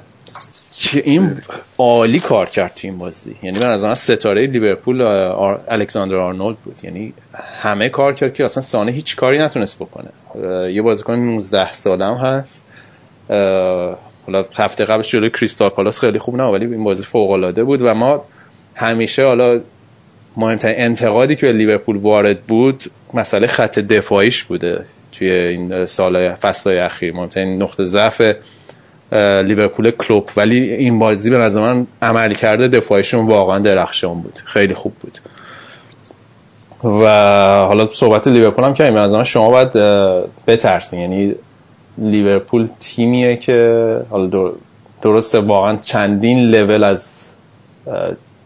که 0.72 1.02
این 1.06 1.42
عالی 1.78 2.20
کار 2.20 2.50
کرد 2.50 2.74
تیم 2.76 2.98
بازی. 2.98 3.36
یعنی 3.44 3.60
من 3.60 3.66
از 3.66 4.00
ستاره 4.00 4.48
لیورپول 4.48 5.02
الکساندر 5.68 6.16
آرنولد 6.16 6.58
بود. 6.58 6.80
یعنی 6.84 7.14
همه 7.62 7.89
کار 7.89 8.14
کرد 8.14 8.34
که 8.34 8.46
اصلا 8.46 8.64
سانه 8.64 8.92
هیچ 8.92 9.16
کاری 9.16 9.39
نتونست 9.39 9.80
بکنه. 9.80 10.10
یه 10.72 10.82
بازیکن 10.82 11.16
19 11.16 11.74
ساله 11.74 12.06
هم 12.06 12.14
هست. 12.14 12.66
حالا 14.26 14.46
هفته 14.56 14.86
قبلش 14.86 15.12
جلوی 15.12 15.30
کریستال 15.30 15.70
پالاس 15.70 16.00
خیلی 16.00 16.20
خوب 16.20 16.36
نه 16.36 16.44
ولی 16.44 16.66
این 16.66 16.84
بازی 16.84 17.04
فوق 17.04 17.32
العاده 17.32 17.64
بود 17.64 17.82
و 17.82 17.94
ما 17.94 18.26
همیشه 18.76 19.26
حالا 19.26 19.62
مهمترین 20.38 20.76
انتقادی 20.78 21.36
که 21.36 21.46
به 21.46 21.54
لیورپول 21.54 21.98
وارد 21.98 22.42
بود 22.42 22.84
مسئله 23.14 23.48
خط 23.48 23.80
دفاعیش 23.80 24.44
بوده 24.44 24.86
توی 25.12 25.32
این 25.32 25.86
سال 25.86 26.30
فصل 26.30 26.78
اخیر. 26.78 27.14
مهمترین 27.14 27.62
نقطه 27.62 27.84
ضعف 27.84 28.22
لیورپول 29.44 29.92
کلوب 29.92 30.30
ولی 30.38 30.60
این 30.60 31.00
بازی 31.00 31.30
به 31.30 31.38
نظر 31.38 31.62
من 31.62 31.88
عمل 32.02 32.34
کرده 32.34 32.68
دفاعیشون 32.68 33.28
واقعا 33.28 33.60
درخشان 33.60 34.22
بود. 34.22 34.40
خیلی 34.46 34.74
خوب 34.74 34.94
بود. 35.02 35.18
و 36.84 37.06
حالا 37.68 37.88
صحبت 37.92 38.28
لیورپول 38.28 38.64
هم 38.66 38.74
که 38.74 38.84
به 38.84 39.00
نظر 39.00 39.24
شما 39.24 39.50
باید 39.50 39.72
بترسین. 40.48 41.00
یعنی 41.00 41.36
لیورپول 42.02 42.68
تیمیه 42.80 43.38
که 43.38 43.97
حالا 44.10 44.52
درسته 45.02 45.39
واقعا 45.39 45.78
چندین 45.82 46.39
لول 46.39 46.84
از 46.84 47.32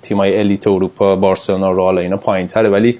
تیمای 0.01 0.39
الیت 0.39 0.68
اروپا 0.68 1.16
بارسلونا 1.16 1.72
رو 1.72 1.84
حالا 1.84 2.01
اینا 2.01 2.18
پایین 2.18 2.47
تره 2.47 2.70
ولی 2.70 2.99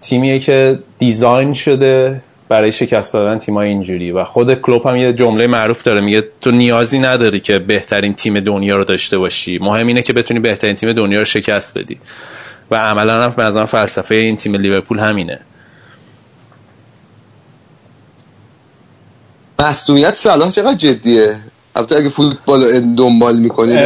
تیمیه 0.00 0.38
که 0.38 0.78
دیزاین 0.98 1.52
شده 1.52 2.20
برای 2.48 2.72
شکست 2.72 3.12
دادن 3.12 3.38
تیمای 3.38 3.68
اینجوری. 3.68 4.12
و 4.12 4.24
خود 4.24 4.54
کلوب 4.54 4.86
هم 4.86 4.96
یه 4.96 5.12
جمله 5.12 5.46
معروف 5.46 5.82
داره 5.82 6.00
میگه 6.00 6.24
تو 6.40 6.50
نیازی 6.50 6.98
نداری 6.98 7.40
که 7.40 7.58
بهترین 7.58 8.14
تیم 8.14 8.40
دنیا 8.40 8.76
رو 8.76 8.84
داشته 8.84 9.18
باشی. 9.18 9.58
مهم 9.58 9.86
اینه 9.86 10.02
که 10.02 10.12
بتونی 10.12 10.40
بهترین 10.40 10.76
تیم 10.76 10.92
دنیا 10.92 11.18
رو 11.18 11.24
شکست 11.24 11.78
بدی. 11.78 11.98
و 12.70 12.76
عملا 12.76 13.22
هم 13.22 13.64
فلسفه 13.66 14.14
این 14.14 14.36
تیم 14.36 14.54
لیورپول 14.54 14.98
همینه. 14.98 15.40
مسئولیت 19.58 20.14
صلاح 20.14 20.50
چقدر 20.50 20.74
جدیه؟ 20.74 21.36
البته 21.76 21.96
اگه 21.96 22.08
فوتبال 22.08 22.80
دنبال 22.80 23.38
می‌کنی 23.38 23.76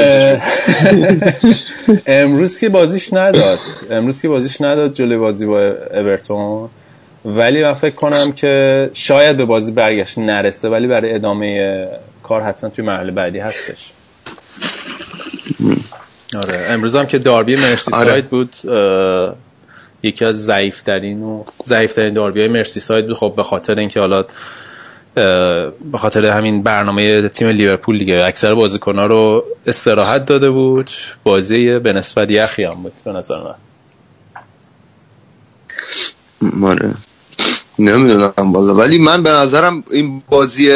امروز 2.07 2.61
که 2.61 2.69
بازیش 2.69 3.13
نداد. 3.13 3.59
امروز 3.91 4.23
که 4.23 4.29
بازیش 4.29 4.61
نداد 4.61 4.95
جلوی 4.95 5.19
بازی 5.19 5.47
با 5.47 5.61
اورتون. 5.95 6.69
ولی 7.25 7.63
من 7.63 7.75
فکر 7.75 7.95
کنم 7.95 8.33
که 8.33 8.91
شاید 8.93 9.37
به 9.37 9.45
بازی 9.45 9.73
برگشت 9.73 10.19
نرسه 10.19 10.69
ولی 10.69 10.87
برای 10.87 11.15
ادامه 11.15 11.87
کار 12.23 12.43
حتما 12.43 12.71
توی 12.71 12.85
مرحله 12.85 13.11
بعدی 13.11 13.39
هستش. 13.39 13.93
آره. 16.37 16.67
امروز 16.69 16.97
هم 16.97 17.07
که 17.07 17.19
داربی 17.19 17.57
مرسی 17.57 17.93
آره. 17.93 18.11
ساید 18.11 18.27
بود 18.27 18.55
یکی 20.03 20.25
از 20.25 20.45
ضعیفترین 20.45 21.23
و 21.23 21.45
ضعیفترین 21.67 22.15
داربی 22.15 22.41
های 22.41 22.49
مرسی 22.49 22.81
ساید 22.81 23.07
بود. 23.07 23.17
خب 23.17 23.33
به 23.37 23.43
خاطر 23.43 23.79
اینکه 23.79 24.01
حالا 24.01 24.25
به 25.17 25.99
خاطر 25.99 26.27
همین 26.27 26.63
برنامه 26.63 27.29
تیم 27.29 27.49
لیورپول 27.49 27.99
دیگه 27.99 28.25
اکثر 28.25 28.55
بازیکن‌ها 28.55 29.07
رو 29.07 29.45
استراحت 29.67 30.27
داده 30.27 30.51
بود. 30.51 30.91
بازی 31.25 31.79
به 31.79 31.93
نسبت 31.93 32.31
یخی 32.31 32.65
هم 32.65 32.75
بود 32.75 32.93
به 33.05 33.13
نظر 33.13 33.37
من. 33.37 33.55
ماره 36.41 36.95
نمی‌دونم 37.79 38.53
بالا 38.53 38.75
ولی 38.75 38.99
من 38.99 39.23
به 39.23 39.31
نظرم 39.31 39.85
این 39.91 40.23
بازی 40.29 40.71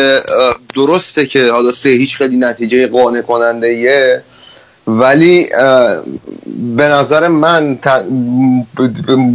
درسته 0.74 1.26
که 1.26 1.50
حالا 1.50 1.70
سه 1.70 1.88
هیچ 1.88 2.16
خیلی 2.16 2.36
نتیجه 2.36 2.86
قانع 2.86 3.22
کننده 3.22 3.66
ایه 3.66 4.22
ولی 4.86 5.48
به 6.76 6.84
نظر 6.84 7.28
من 7.28 7.78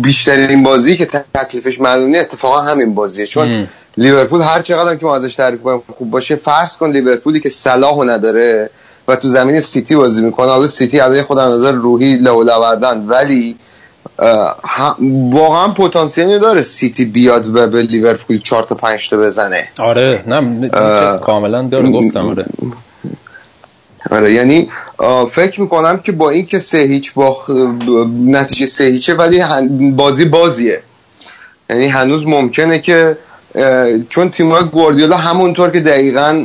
بیشترین 0.01 0.63
بازی 0.63 0.97
که 0.97 1.05
تکلیفش 1.33 1.79
معلومه 1.79 2.17
اتفاقا 2.17 2.61
همین 2.61 2.95
بازیه. 2.95 3.27
چون 3.27 3.67
لیورپول 3.97 4.41
هر 4.41 4.61
چقدر 4.61 4.95
که 4.95 5.05
ما 5.05 5.15
ازش 5.15 5.35
تعریف 5.35 5.61
کنیم 5.61 5.81
خوب 5.97 6.11
باشه 6.11 6.35
فرض 6.35 6.77
کن 6.77 6.91
لیورپولی 6.91 7.39
که 7.39 7.49
صلاحو 7.49 8.03
نداره 8.03 8.69
و 9.07 9.15
تو 9.15 9.27
زمین 9.27 9.59
سیتی 9.59 9.95
بازی 9.95 10.21
می‌کنه 10.21 10.47
حالا 10.47 10.67
سیتی 10.67 10.99
علیه 10.99 11.23
خود 11.23 11.39
نظر 11.39 11.71
روحی 11.71 12.15
لو 12.15 12.43
لوردن 12.43 13.05
ولی 13.07 13.57
واقعا 15.31 15.67
پتانسیلی 15.67 16.39
داره 16.39 16.61
سیتی 16.61 17.05
بیاد 17.05 17.55
و 17.55 17.67
به 17.67 17.81
لیورپول 17.81 18.39
4 18.39 18.63
تا 18.63 18.75
5 18.75 19.09
تا 19.09 19.17
بزنه. 19.17 19.67
آره 19.79 20.23
نه 20.27 20.69
کاملا 21.19 21.61
داره 21.61 21.91
گفتم 21.91 22.29
آره. 22.29 22.45
آره 24.11 24.33
یعنی 24.33 24.69
فکر 25.29 25.61
می‌کنم 25.61 25.97
که 25.97 26.11
با 26.11 26.29
این 26.29 26.45
که 26.45 26.59
سه 26.59 26.77
هیچ 26.77 27.13
با 27.13 27.37
نتیجه 28.25 28.65
سه 28.65 28.83
هیچه 28.83 29.13
ولی 29.13 29.43
بازی 29.91 30.25
بازیه. 30.25 30.81
یعنی 31.69 31.87
هنوز 31.87 32.27
ممکنه 32.27 32.79
که 32.79 33.17
چون 34.09 34.29
تیمای 34.29 34.63
گواردیولا 34.63 35.17
همونطور 35.17 35.69
که 35.69 35.79
دقیقا 35.79 36.43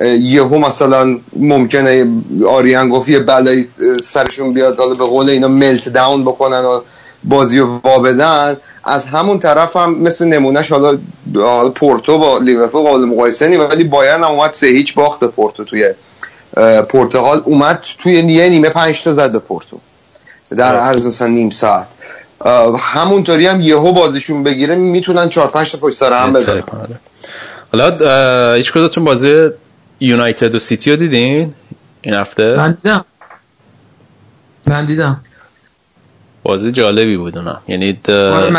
یهو 0.00 0.58
مثلا 0.58 1.18
ممکنه 1.36 2.06
آریان 2.48 2.88
گفت 2.88 3.08
یه 3.08 3.18
بلایی 3.18 3.68
سرشون 4.04 4.52
بیاد 4.52 4.78
حالا 4.78 4.94
به 4.94 5.04
قول 5.04 5.30
اینا 5.30 5.48
ملت 5.48 5.88
داون 5.88 6.22
بکنن 6.22 6.64
و 6.64 6.80
بازی 7.24 7.58
رو 7.58 7.80
وابدن 7.84 8.56
از 8.84 9.06
همون 9.06 9.38
طرف 9.38 9.76
هم 9.76 9.94
مثل 9.94 10.26
نمونهش 10.26 10.72
حالا 10.72 10.98
پورتو 11.74 12.18
با 12.18 12.38
لیورپول 12.38 12.82
قابل 12.82 13.04
مقایسه 13.04 13.48
نی 13.48 13.56
ولی 13.56 13.84
بایرن 13.84 14.24
هم 14.24 14.30
اومد 14.30 14.52
سه 14.52 14.66
هیچ 14.66 14.94
باخت 14.94 15.24
پورتو 15.24 15.64
توی 15.64 15.94
پرتغال. 16.88 17.42
اومد 17.44 17.84
توی 17.98 18.12
یه 18.12 18.48
نیمه 18.48 18.68
پنج 18.68 19.02
تا 19.02 19.12
زد 19.12 19.36
پورتو. 19.36 19.78
در 20.56 20.76
عرض 20.76 21.06
مثلا 21.06 21.28
نیم 21.28 21.50
ساعت. 21.50 21.86
همونطوری 22.78 23.46
هم 23.46 23.60
یهو 23.60 23.92
بازیشون 23.92 24.44
بگیره 24.44 24.74
می‌تونن 24.74 25.28
چهار 25.28 25.48
پنج 25.48 25.72
تا 25.72 25.78
پشت 25.78 25.96
سر 25.96 26.12
هم 26.12 26.32
بزنن. 26.32 26.62
حالا 27.72 28.54
هیچ 28.54 28.72
کدومتون 28.72 29.04
بازی 29.04 29.48
یونایتد 30.00 30.54
و 30.54 30.58
سیتی 30.58 30.90
رو 30.90 30.96
دیدین؟ 30.96 31.54
این 32.02 32.14
هفته؟ 32.14 32.56
من 32.56 32.78
دیدم. 32.82 33.04
من 34.66 34.84
دیدم. 34.84 35.20
بازی 36.42 36.72
جالبی 36.72 37.16
بود 37.16 37.38
اونم. 37.38 37.60
یعنی 37.68 37.98
آره 38.08 38.52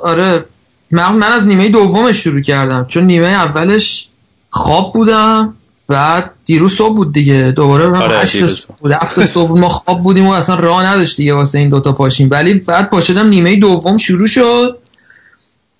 آره. 0.00 0.44
من 0.90 1.22
از 1.22 1.44
نیمه 1.44 1.68
دومش 1.68 2.16
شروع 2.16 2.40
کردم. 2.40 2.86
چون 2.88 3.04
نیمه 3.04 3.26
اولش 3.26 4.08
خواب 4.50 4.92
بودم. 4.92 5.54
بعد 5.92 6.30
دیروز 6.44 6.76
صبح 6.76 6.96
بود 6.96 7.12
دیگه. 7.12 7.52
دوباره 7.56 7.84
آره 7.84 8.18
هشت 8.18 8.66
بود. 8.66 8.92
هفت 8.92 9.24
صبح 9.24 9.58
ما 9.58 9.68
خواب 9.68 10.02
بودیم 10.02 10.26
و 10.26 10.32
اصلا 10.32 10.56
راه 10.56 10.86
نداشت 10.86 11.16
دیگه 11.16 11.34
واسه 11.34 11.58
این 11.58 11.68
دوتا 11.68 11.92
پاشیم. 11.92 12.28
ولی 12.30 12.54
بعد 12.54 12.90
پاشدم 12.90 13.28
نیمه 13.28 13.56
دوم 13.56 13.96
شروع 13.96 14.26
شد. 14.26 14.78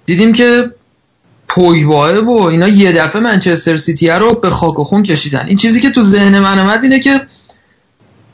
دیدیم 0.07 0.33
که 0.33 0.71
پویباه 1.49 2.19
و 2.19 2.31
اینا 2.31 2.69
یه 2.69 2.93
دفعه 2.93 3.23
منچستر 3.23 3.77
سیتی 3.77 4.09
رو 4.09 4.35
به 4.35 4.51
خاک 4.51 4.79
و 4.79 4.85
خون 4.85 5.03
کشیدن. 5.03 5.47
این 5.47 5.57
چیزی 5.57 5.81
که 5.81 5.91
تو 5.91 6.03
ذهن 6.03 6.39
من 6.39 6.59
اومد 6.59 6.83
اینه 6.83 6.99
که 6.99 7.21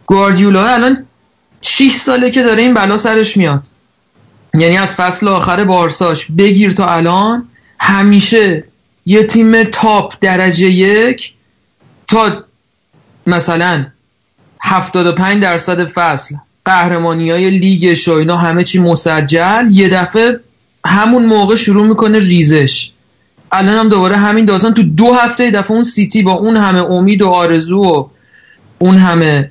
گواردیولا 0.07 0.66
الان 0.66 1.07
6 1.62 1.93
ساله 1.93 2.31
که 2.31 2.43
داره 2.43 2.62
این 2.62 2.74
بلا 2.74 2.97
سرش 2.97 3.37
میاد. 3.37 3.62
یعنی 4.55 4.76
از 4.76 4.93
فصل 4.93 5.29
آخر 5.29 5.64
بارساش 5.64 6.26
بگیر 6.39 6.72
تا 6.72 6.85
الان 6.85 7.49
همیشه 7.81 8.64
یه 9.07 9.22
تیم 9.22 9.64
تاپ 9.64 10.14
درجه 10.20 10.66
یک 10.66 11.35
تا 12.09 12.44
مثلا 13.26 13.86
75 14.61 15.42
درصد 15.42 15.84
فصل 15.84 16.34
قهرمانی 16.64 17.30
های 17.30 17.50
لیگ 17.50 17.98
اینا 18.06 18.36
همه 18.36 18.64
چی 18.64 18.78
مسجل 18.78 19.66
یه 19.70 19.88
دفعه 19.88 20.40
همون 20.86 21.26
موقع 21.26 21.54
شروع 21.54 21.86
می‌کنه 21.86 22.18
ریزش. 22.18 22.90
الان 23.52 23.76
هم 23.76 23.88
دوباره 23.88 24.16
همین 24.16 24.44
داستان 24.44 24.74
تو 24.74 24.82
دو 24.82 25.12
هفته 25.12 25.50
دفعه 25.50 25.72
اون 25.72 25.82
سیتی 25.82 26.22
با 26.22 26.32
اون 26.32 26.56
همه 26.56 26.82
امید 26.82 27.22
و 27.22 27.28
آرزو 27.28 27.82
و 27.82 28.04
اون 28.78 28.96
همه 28.96 29.50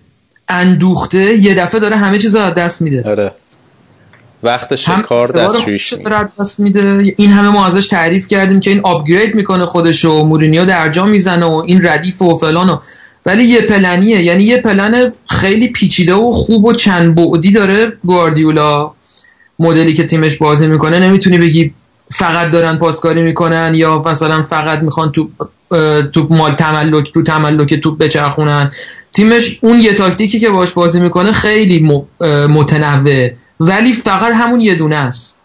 اندوخته 0.50 1.34
یه 1.36 1.56
دفعه 1.56 1.80
داره 1.80 1.96
همه 1.96 2.20
چیز 2.20 2.36
از 2.36 2.54
دست 2.54 2.82
میده. 2.82 3.04
آره. 3.10 3.32
وقت 4.48 4.76
شکار 4.76 5.28
دستشویش 5.28 5.94
دست 6.40 6.60
میده. 6.60 7.14
این 7.18 7.32
همه 7.32 7.50
ما 7.50 7.66
ازش 7.66 7.88
تعریف 7.88 8.28
کردیم 8.28 8.60
که 8.60 8.70
این 8.70 8.82
آپگرید 8.84 9.36
می‌کنه 9.36 9.66
خودش 9.66 10.06
و 10.06 10.24
مورینیو 10.24 10.66
درجا 10.66 11.06
می‌زنه 11.06 11.46
و 11.46 11.64
این 11.66 11.88
ردیف 11.88 12.22
و 12.22 12.38
فلان 12.38 12.80
ولی 13.26 13.44
یه 13.44 13.62
پلنیه. 13.62 14.24
یعنی 14.24 14.44
یه 14.44 14.58
پلن 14.58 15.12
خیلی 15.30 15.68
پیچیده 15.68 16.14
و 16.14 16.32
خوب 16.32 16.66
و 16.66 16.74
چند 16.74 17.16
بعدی 17.16 17.52
داره 17.52 17.94
گواردیولا. 18.04 18.92
مدلی 19.60 19.94
که 19.94 20.04
تیمش 20.04 20.38
بازی 20.38 20.68
می‌کنه 20.68 21.00
نمی‌تونی 21.00 21.38
بگی 21.38 21.74
فقط 22.12 22.52
دارن 22.52 22.78
پاسکاری 22.78 23.22
می‌کنن 23.22 23.72
یا 23.76 24.02
مثلا 24.06 24.42
فقط 24.42 24.80
می‌خوان 24.80 25.12
تو 25.12 25.30
تو 26.14 26.28
مال 26.30 26.52
تملک 26.52 27.12
تو 27.14 27.24
تملک 27.24 27.74
توپ 27.74 27.98
بچرخونن. 27.98 28.72
تیمش 29.14 29.60
اون 29.62 29.80
یه 29.80 29.94
تاکتیکی 29.94 30.40
که 30.40 30.50
باش 30.50 30.72
بازی 30.72 31.00
می‌کنه 31.00 31.32
خیلی 31.32 32.04
متنوع. 32.50 33.30
ولی 33.60 33.94
فقط 33.94 34.34
همون 34.34 34.62
یه 34.62 34.76
دونه 34.76 34.96
است. 34.96 35.42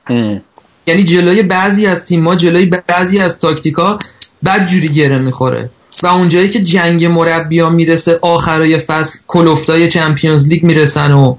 یعنی 0.86 1.04
جلوی 1.04 1.42
بعضی 1.42 1.86
از 1.86 2.04
تیم‌ها 2.04 2.34
جلوی 2.34 2.66
بعضی 2.88 3.18
از 3.18 3.38
تاکتیکا 3.38 3.98
بد 4.44 4.66
جوری 4.66 4.88
گره 4.88 5.18
می‌خوره. 5.18 5.70
و 6.02 6.06
اونجایی 6.06 6.50
که 6.50 6.60
جنگ 6.60 7.04
مربیا 7.04 7.70
می‌رسه 7.70 8.18
آخرای 8.22 8.78
فصل 8.78 9.18
کلوفتای 9.26 9.88
چمپیونز 9.88 10.48
لیگ 10.48 10.64
می‌رسن 10.64 11.12
و 11.12 11.36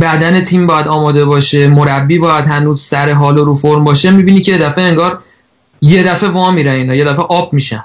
بدن 0.00 0.44
تیم 0.44 0.66
باید 0.66 0.88
آماده 0.88 1.24
باشه 1.24 1.68
مربی 1.68 2.18
باید 2.18 2.44
هنوز 2.44 2.82
سر 2.82 3.12
حال 3.12 3.38
و 3.38 3.44
رو 3.44 3.54
فرم 3.54 3.84
باشه 3.84 4.10
می‌بینی 4.10 4.40
که 4.40 4.52
یه 4.52 4.58
دفعه 4.58 4.84
انگار 4.84 5.18
یه 5.82 6.02
دفعه 6.02 6.28
وا 6.28 6.50
میره 6.50 6.70
اینا 6.70 6.94
یه 6.94 7.04
دفعه 7.04 7.24
آب 7.24 7.52
میشن. 7.52 7.84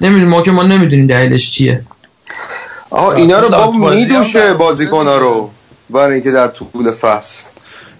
نمی‌دونیم 0.00 0.28
ما 0.28 0.42
که 0.42 0.50
ما 0.50 0.62
نمی‌دونیم 0.62 1.06
دلیلش 1.06 1.50
چیه. 1.50 1.82
آها 2.90 3.12
اینا 3.12 3.40
رو 3.40 3.48
با 3.48 3.90
میدوشه 3.90 4.54
بازیکن‌ها 4.54 5.18
رو 5.18 5.50
برای 5.90 6.14
اینکه 6.14 6.30
در 6.30 6.48
طول 6.48 6.90
فصل. 6.90 7.44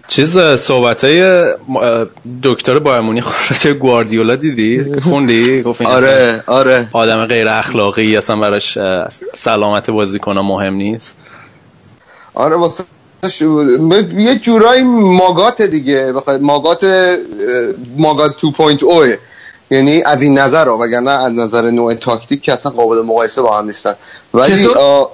چیز 0.09 0.39
صحبت 0.39 1.05
های 1.05 1.45
دکتر 2.43 2.79
بایمونی 2.79 3.21
خورده 3.21 3.73
گواردیولا 3.83 4.37
دیدی؟ 4.37 5.01
خوندی؟ 5.01 5.63
آره 5.85 6.45
آره 6.47 6.89
آدم 6.93 7.27
غیر 7.27 7.49
اخلاقی 7.49 8.17
اصلا 8.17 8.37
براش 8.37 8.79
سلامت 9.35 9.91
بازیکن 9.91 10.39
مهم 10.39 10.75
نیست 10.75 11.17
آره 12.35 12.57
واسه 12.57 12.85
یه 14.19 14.39
جورایی 14.39 14.83
ماگات 14.83 15.63
دیگه 15.63 16.13
ماگات 16.41 16.87
ماگات 17.97 18.33
2.0 18.41 19.19
یعنی 19.71 20.03
از 20.03 20.23
این 20.23 20.39
نظر 20.39 20.65
رو 20.65 20.83
وگرنه 20.83 21.11
از 21.11 21.33
نظر 21.33 21.71
نوع 21.71 21.95
تاکتیک 21.95 22.43
که 22.43 22.53
اصلا 22.53 22.73
قابل 22.73 23.03
مقایسه 23.03 23.43
با 23.43 23.59
هم 23.59 23.67
نیستن. 23.67 23.95
ولی 24.35 24.65
چطور, 24.65 25.09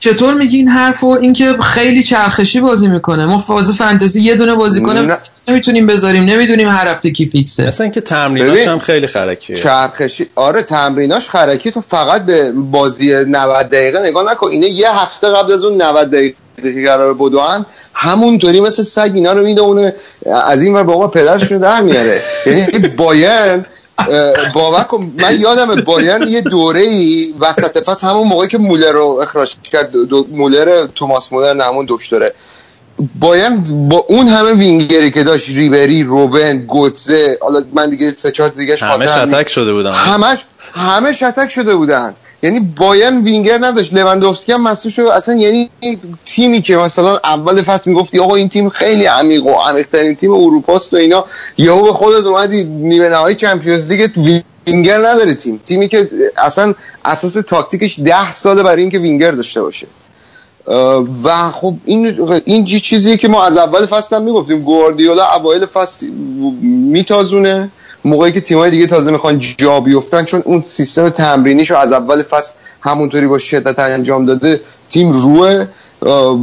چطور 0.00 0.34
میگی 0.34 0.56
این 0.56 0.68
حرف 0.68 1.04
و 1.04 1.06
اینکه 1.06 1.56
خیلی 1.62 2.02
چرخشی 2.02 2.60
بازی 2.60 2.86
می‌کنه. 2.86 3.26
ما 3.26 3.38
فاز 3.38 3.70
فانتزی 3.70 4.20
یه 4.20 4.34
دونه 4.34 4.54
بازی 4.54 4.82
کنه 4.82 5.16
نمی‌تونیم 5.48 5.86
بذاریم 5.86 6.24
نمی‌دونیم 6.24 6.68
هر 6.68 6.88
هفته 6.88 7.10
کی 7.10 7.26
فیکسه. 7.26 7.66
مثلا 7.66 7.84
اینکه 7.84 8.00
تمریناش 8.00 8.66
هم 8.66 8.78
خیلی 8.78 9.06
خرکیه. 9.06 9.56
چرخشی 9.56 10.26
آره 10.34 10.62
تمریناش 10.62 11.28
خرکی. 11.28 11.70
تو 11.70 11.80
فقط 11.80 12.22
به 12.22 12.52
بازی 12.52 13.14
90 13.14 13.68
دقیقه 13.68 14.00
نگاه 14.00 14.32
نکن. 14.32 14.50
اینه 14.50 14.66
یه 14.66 14.90
هفته 14.90 15.28
قبل 15.28 15.52
از 15.52 15.64
اون 15.64 15.82
90 15.82 16.10
دقیقه 16.10 16.34
که 16.62 16.86
قرار 16.86 17.14
بدوان 17.14 17.66
همونطوری 17.94 18.60
مثل 18.60 18.82
سگ 18.82 19.10
اینا 19.14 19.32
رو 19.32 19.44
می‌دونه. 19.44 19.94
از 20.46 20.62
این 20.62 20.74
ور 20.74 20.82
با 20.82 20.98
ما 20.98 21.08
پدرشون 21.08 21.58
در 21.58 21.80
میاره. 21.80 22.20
یعنی 22.46 22.66
باین 22.88 23.64
باور 24.54 24.82
کن 24.82 25.12
من 25.18 25.40
یادم 25.40 25.74
بایرن 25.74 26.28
یه 26.28 26.40
دوره 26.40 26.80
ای 26.80 27.34
وسط 27.40 27.78
فصل 27.78 28.06
همون 28.06 28.28
موقعی 28.28 28.48
که 28.48 28.58
مولر 28.58 28.92
رو 28.92 29.18
اخراج 29.22 29.54
کرد 29.72 29.96
مولر 30.32 30.86
توماس 30.94 31.32
مولر 31.32 31.60
همون 31.60 31.86
دکتره. 31.88 32.32
بایرن 33.20 33.64
با 33.88 33.96
اون 34.08 34.28
همه 34.28 34.52
وینگری 34.52 35.10
که 35.10 35.24
داشت 35.24 35.48
ریبری 35.48 36.02
روبن 36.02 36.58
گوتزه 36.58 37.38
حالا 37.42 37.64
من 37.72 37.90
دیگه 37.90 38.10
سه 38.10 38.30
چهار 38.30 38.48
دیگه 38.48 38.76
همه 38.76 39.06
شتک 39.06 39.48
شده 39.48 39.72
بودن. 39.72 39.92
همش 39.92 40.44
همه 40.74 41.12
شتک 41.12 41.48
شده 41.50 41.76
بودن. 41.76 42.14
یعنی 42.42 42.60
بایرن 42.60 43.22
وینگر 43.22 43.58
نداشت. 43.60 43.94
لواندوفسکی 43.94 44.52
هم 44.52 44.62
مسئول 44.62 44.92
شد 44.92 45.02
اصلا 45.02 45.34
یعنی 45.34 45.70
تیمی 46.26 46.62
که 46.62 46.76
مثلا 46.76 47.18
اول 47.24 47.62
فصل 47.62 47.90
می‌گفتی 47.90 48.18
آقا 48.18 48.34
این 48.34 48.48
تیم 48.48 48.68
خیلی 48.68 49.04
عمیق 49.04 49.46
و 49.46 49.50
عمیق‌ترین 49.50 50.14
تیم 50.14 50.32
اروپا 50.32 50.74
است 50.74 50.94
و 50.94 50.96
اینا 50.96 51.24
یهو 51.58 51.84
به 51.84 51.92
خودت 51.92 52.24
اومدی 52.26 52.64
نیمه 52.64 53.08
نهایی 53.08 53.36
Champions 53.36 53.90
League 53.90 54.10
وینگر 54.66 54.98
نداره 54.98 55.34
تیم. 55.34 55.60
تیمی 55.66 55.88
که 55.88 56.08
اصلا 56.36 56.74
اساس 57.04 57.32
تاکتیکش 57.32 58.00
ده 58.00 58.32
ساله 58.32 58.62
برای 58.62 58.80
اینکه 58.80 58.98
وینگر 58.98 59.30
داشته 59.30 59.62
باشه. 59.62 59.86
و 61.24 61.50
خب 61.50 61.74
این 61.84 62.30
این 62.44 62.64
چیزیه 62.64 63.16
که 63.16 63.28
ما 63.28 63.44
از 63.44 63.58
اول 63.58 63.86
فصل 63.86 64.16
هم 64.16 64.22
می‌گفتیم. 64.22 64.60
گواردیولا 64.60 65.24
اوایل 65.24 65.66
فصل 65.66 66.06
میتازونه. 66.62 67.70
موقعی 68.04 68.32
که 68.32 68.40
تیمای 68.40 68.70
دیگه 68.70 68.86
تازه 68.86 69.10
می‌خوان 69.10 69.42
جا 69.58 69.80
بیفتن 69.80 70.24
چون 70.24 70.42
اون 70.44 70.62
سیستم 70.62 71.08
تمرینیشو 71.08 71.76
از 71.76 71.92
اول 71.92 72.22
فصل 72.22 72.52
همونطوری 72.80 73.26
با 73.26 73.38
شدت 73.38 73.78
انجام 73.78 74.26
داده 74.26 74.60
تیم 74.90 75.12
روه 75.12 75.66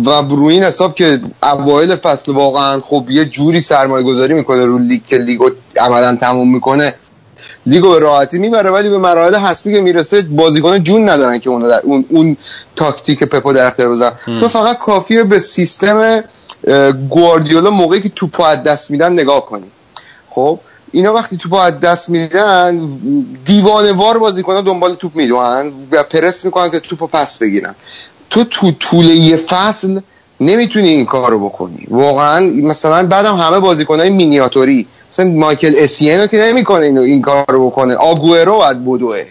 و 0.05 0.09
روی 0.29 0.53
این 0.53 0.63
حساب 0.63 0.95
که 0.95 1.19
اوایل 1.43 1.95
فصل 1.95 2.31
واقعا 2.31 2.81
خب 2.81 3.05
یه 3.09 3.25
جوری 3.25 3.61
سرمایه 3.61 4.05
گذاری 4.05 4.33
می‌کنه 4.33 4.65
رو 4.65 4.77
لیگ 4.77 5.01
که 5.07 5.17
لیگو 5.17 5.49
عملا 5.77 6.15
تموم 6.15 6.53
می‌کنه. 6.53 6.93
لیگو 7.65 7.89
به 7.91 7.99
راحتی 7.99 8.37
می‌بره 8.37 8.69
ولی 8.69 8.89
به 8.89 8.97
مراحل 8.97 9.35
حسبی 9.35 9.73
که 9.73 9.81
می‌رسه 9.81 10.21
بازیکن 10.21 10.83
جون 10.83 11.09
ندارن 11.09 11.39
که 11.39 11.49
اون 11.49 11.67
در 11.67 11.79
اون, 11.83 12.05
اون 12.09 12.37
تاکتیک 12.75 13.23
پپو 13.23 13.53
در 13.53 13.65
اختیار 13.65 13.89
بزن 13.89 14.11
تو 14.25 14.47
فقط 14.47 14.77
کافیه 14.77 15.23
به 15.23 15.39
سیستم 15.39 16.23
گواردیولا 17.09 17.69
موقعی 17.69 18.01
که 18.01 18.09
توپو 18.09 18.43
از 18.43 18.63
دست 18.63 18.91
میدن 18.91 19.13
نگاه 19.13 19.45
کنی. 19.45 19.71
خب؟ 20.29 20.59
اینا 20.91 21.13
وقتی 21.13 21.37
توپ 21.37 21.53
از 21.53 21.79
دست 21.79 22.09
میدن 22.09 22.89
دیوانه 23.45 23.93
وار 23.93 24.17
بازیکنان 24.17 24.63
دنبال 24.63 24.95
توپ 24.95 25.15
می‌دونن 25.15 25.71
و 25.91 26.03
پرس 26.03 26.45
می‌کنن 26.45 26.71
که 26.71 26.79
توپو 26.79 27.07
پس 27.07 27.37
بگیرن. 27.37 27.75
تو 28.29 28.43
تو 28.43 28.71
طول 28.71 29.05
یه 29.05 29.37
فصل 29.37 29.99
نمی‌تونی 30.39 30.89
این 30.89 31.05
کار 31.05 31.31
رو 31.31 31.49
بکنی. 31.49 31.87
واقعا 31.89 32.39
مثلا 32.39 33.07
بعدم 33.07 33.35
همه 33.35 33.59
بازیکنهای 33.59 34.09
مینیاتوری 34.09 34.87
مثلا 35.11 35.25
مایکل 35.25 35.73
اسینو 35.77 36.27
که 36.27 36.37
نمی‌کنه 36.37 36.85
اینو 36.85 37.01
این 37.01 37.21
کار 37.21 37.45
رو 37.49 37.69
بکنه. 37.69 37.95
آگوئرو 37.95 38.57
باید 38.57 38.85
بدوه 38.85 39.23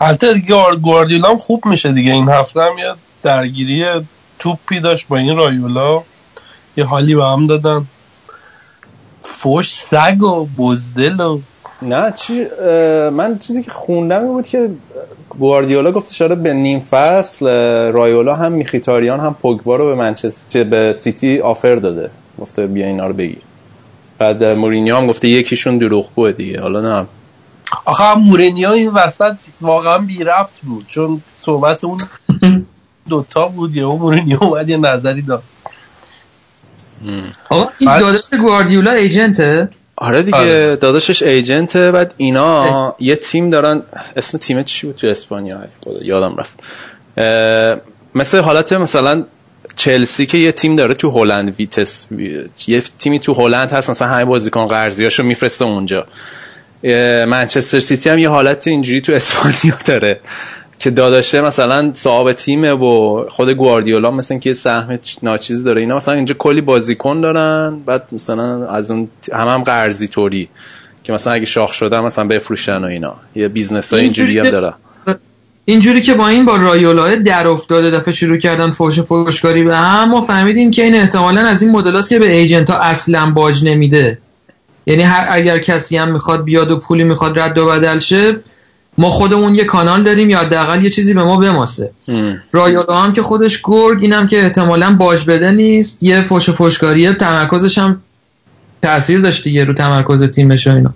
البته 0.00 0.42
گواردیولا 0.82 1.36
خوب 1.36 1.66
میشه 1.66 1.92
دیگه. 1.92 2.12
این 2.12 2.28
هفته 2.28 2.60
هم 2.62 2.78
یه 2.78 2.94
درگیری 3.22 3.84
توپی 4.38 4.80
داشت 4.80 5.08
با 5.08 5.16
این 5.16 5.36
رایولا. 5.36 6.02
یه 6.76 6.84
حالی 6.84 7.14
به 7.14 7.24
هم 7.24 7.46
دادن. 7.46 7.86
فوش 9.22 9.74
سگ 9.74 10.22
و 10.22 10.48
بزدل 10.58 11.20
و 11.20 11.40
نه 11.82 12.12
چی 12.12 12.46
من 13.10 13.38
چیزی 13.38 13.62
که 13.62 13.70
خوندم 13.70 14.26
بود 14.26 14.48
که 14.48 14.70
گواردیولا 15.30 15.92
گفته 15.92 16.14
شده 16.14 16.34
به 16.34 16.54
نیم 16.54 16.80
فصل 16.80 17.46
رایولا 17.92 18.34
هم 18.34 18.52
میخیتاریان 18.52 19.20
هم 19.20 19.34
پوگبا 19.34 19.76
رو 19.76 19.86
به 19.86 19.94
منچستر 19.94 20.64
به 20.64 20.92
سیتی 20.92 21.40
آفر 21.40 21.74
داده. 21.74 22.10
گفته 22.40 22.66
بیا 22.66 22.86
اینا 22.86 23.06
رو 23.06 23.12
بگیر. 23.14 23.38
بعد 24.18 24.44
مورینیو 24.44 24.96
هم 24.96 25.06
گفته 25.06 25.28
یکیشون 25.28 25.78
دروغگوه 25.78 26.32
دیگه. 26.32 26.60
حالا 26.60 26.80
نه. 26.80 27.06
آخه 27.84 28.14
مورینیو 28.14 28.70
این 28.70 28.90
وسط 28.90 29.36
واقعا 29.60 29.98
بی 29.98 30.24
رفت 30.24 30.60
بود 30.62 30.86
چون 30.88 31.22
صحبت 31.36 31.84
اون 31.84 31.98
دوتا 33.08 33.48
بود 33.48 33.76
یه 33.76 33.84
مورینیو 33.84 34.44
اومد 34.44 34.68
یه 34.68 34.76
نظری 34.76 35.22
داد. 35.22 35.42
آقا 37.48 37.70
این 37.78 37.98
داداش 37.98 38.30
گواردیولا 38.40 38.90
ایجنته؟ 38.90 39.68
آره 39.96 40.22
دیگه 40.22 40.36
آره. 40.36 40.76
داداشش 40.76 41.22
ایجنته 41.22 41.92
بعد 41.92 42.14
اینا 42.16 42.94
یه 42.98 43.16
تیم 43.16 43.50
دارن 43.50 43.82
اسم 44.16 44.38
تیم 44.38 44.62
چی 44.62 44.86
بود 44.86 44.96
تو 44.96 45.06
اسپانیا؟ 45.06 45.60
یادم 46.02 46.36
رفت. 46.36 46.56
مثل 48.14 48.40
حالت 48.40 48.72
مثلا 48.72 49.24
چلسی 49.76 50.26
که 50.26 50.38
یه 50.38 50.52
تیم 50.52 50.76
داره 50.76 50.94
تو 50.94 51.10
هلند 51.10 51.54
ویتس 51.58 52.06
یه 52.66 52.82
تیمی 52.98 53.18
تو 53.18 53.32
هلند 53.34 53.70
هست 53.70 53.90
مثلا 53.90 54.08
همه 54.08 54.24
بازیکن 54.24 54.66
قرضیاشو 54.66 55.22
میفرسته 55.22 55.64
اونجا. 55.64 56.06
منچستر 57.28 57.80
سیتی 57.80 58.10
هم 58.10 58.18
یه 58.18 58.28
حالت 58.28 58.66
اینجوری 58.66 59.00
تو 59.00 59.12
اسپانیا 59.12 59.76
داره. 59.86 60.20
که 60.78 60.90
داداشه 60.90 61.40
مثلا 61.40 61.90
صاحب 61.94 62.32
تیمه 62.32 62.72
و 62.72 63.24
خود 63.28 63.50
گواردیولا 63.50 64.10
مثلا 64.10 64.38
که 64.38 64.54
سهم 64.54 64.98
ناچیز 65.22 65.64
داره. 65.64 65.80
اینا 65.80 65.96
مثلا 65.96 66.14
اینجا 66.14 66.34
کلی 66.38 66.60
بازیکن 66.60 67.20
دارن 67.20 67.76
بعد 67.86 68.02
مثلا 68.12 68.66
از 68.66 68.90
اون 68.90 69.08
هم 69.32 69.48
هم 69.48 69.62
قرضی 69.62 70.08
طوری 70.08 70.48
که 71.04 71.12
مثلا 71.12 71.32
اگه 71.32 71.46
شاخ 71.46 71.72
شدن 71.72 72.00
مثلا 72.00 72.24
بفروشن 72.24 72.84
و 72.84 72.84
اینا. 72.84 73.14
یه 73.34 73.48
business 73.48 73.92
های 73.92 74.02
اینجوری 74.02 74.38
هم 74.38 74.50
داره 74.50 74.74
اینجوری 75.68 76.00
که 76.00 76.14
با 76.14 76.28
این 76.28 76.44
با 76.44 76.56
رایولای 76.56 77.16
در 77.16 77.48
افتاده 77.48 77.90
دفعه 77.90 78.14
شروع 78.14 78.36
کردن 78.36 78.70
فوش 78.70 79.00
فوشکاری 79.00 79.62
به 79.62 79.76
هم 79.76 80.10
ما 80.10 80.20
فهمیدیم 80.20 80.70
که 80.70 80.84
این 80.84 80.94
احتمالا 80.94 81.40
از 81.40 81.62
این 81.62 81.72
مدلاست 81.72 82.08
که 82.08 82.18
به 82.18 82.32
agent 82.32 82.70
ها 82.70 82.78
اصلا 82.78 83.30
باج 83.30 83.64
نمیده. 83.64 84.18
یعنی 84.86 85.02
هر 85.02 85.26
اگر 85.30 85.58
کسی 85.58 85.96
هم 85.96 86.12
می‌خواد 86.12 86.44
بیاد 86.44 86.70
و 86.70 86.78
پولی 86.78 87.04
می‌خواد 87.04 87.38
رد 87.38 87.58
و 87.58 87.66
بدل 87.66 87.98
شه 87.98 88.36
ما 88.98 89.10
خودمون 89.10 89.54
یه 89.54 89.64
کانال 89.64 90.02
داریم 90.02 90.30
یا 90.30 90.38
حداقل 90.38 90.84
یه 90.84 90.90
چیزی 90.90 91.14
به 91.14 91.24
ما 91.24 91.36
بماسه. 91.36 91.90
رایولا 92.52 92.96
هم 92.96 93.12
که 93.12 93.22
خودش 93.22 93.60
گرگ 93.64 94.02
اینم 94.02 94.26
که 94.26 94.42
احتمالا 94.42 94.90
باج 94.90 95.24
بده 95.24 95.50
نیست. 95.50 96.02
یه 96.02 96.22
فوش 96.22 96.50
فوشکاری 96.50 97.12
تمرکزش 97.12 97.78
هم 97.78 98.00
تاثیر 98.82 99.20
داشت 99.20 99.44
دیگه 99.44 99.64
رو 99.64 99.72
تمرکز 99.72 100.22
تیمش 100.22 100.66
و 100.66 100.70
اینا. 100.70 100.94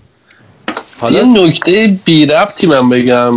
حالا 1.01 1.19
یه 1.19 1.25
نکته 1.25 1.99
بی 2.05 2.27
ربطی 2.27 2.67
من 2.67 2.89
بگم 2.89 3.33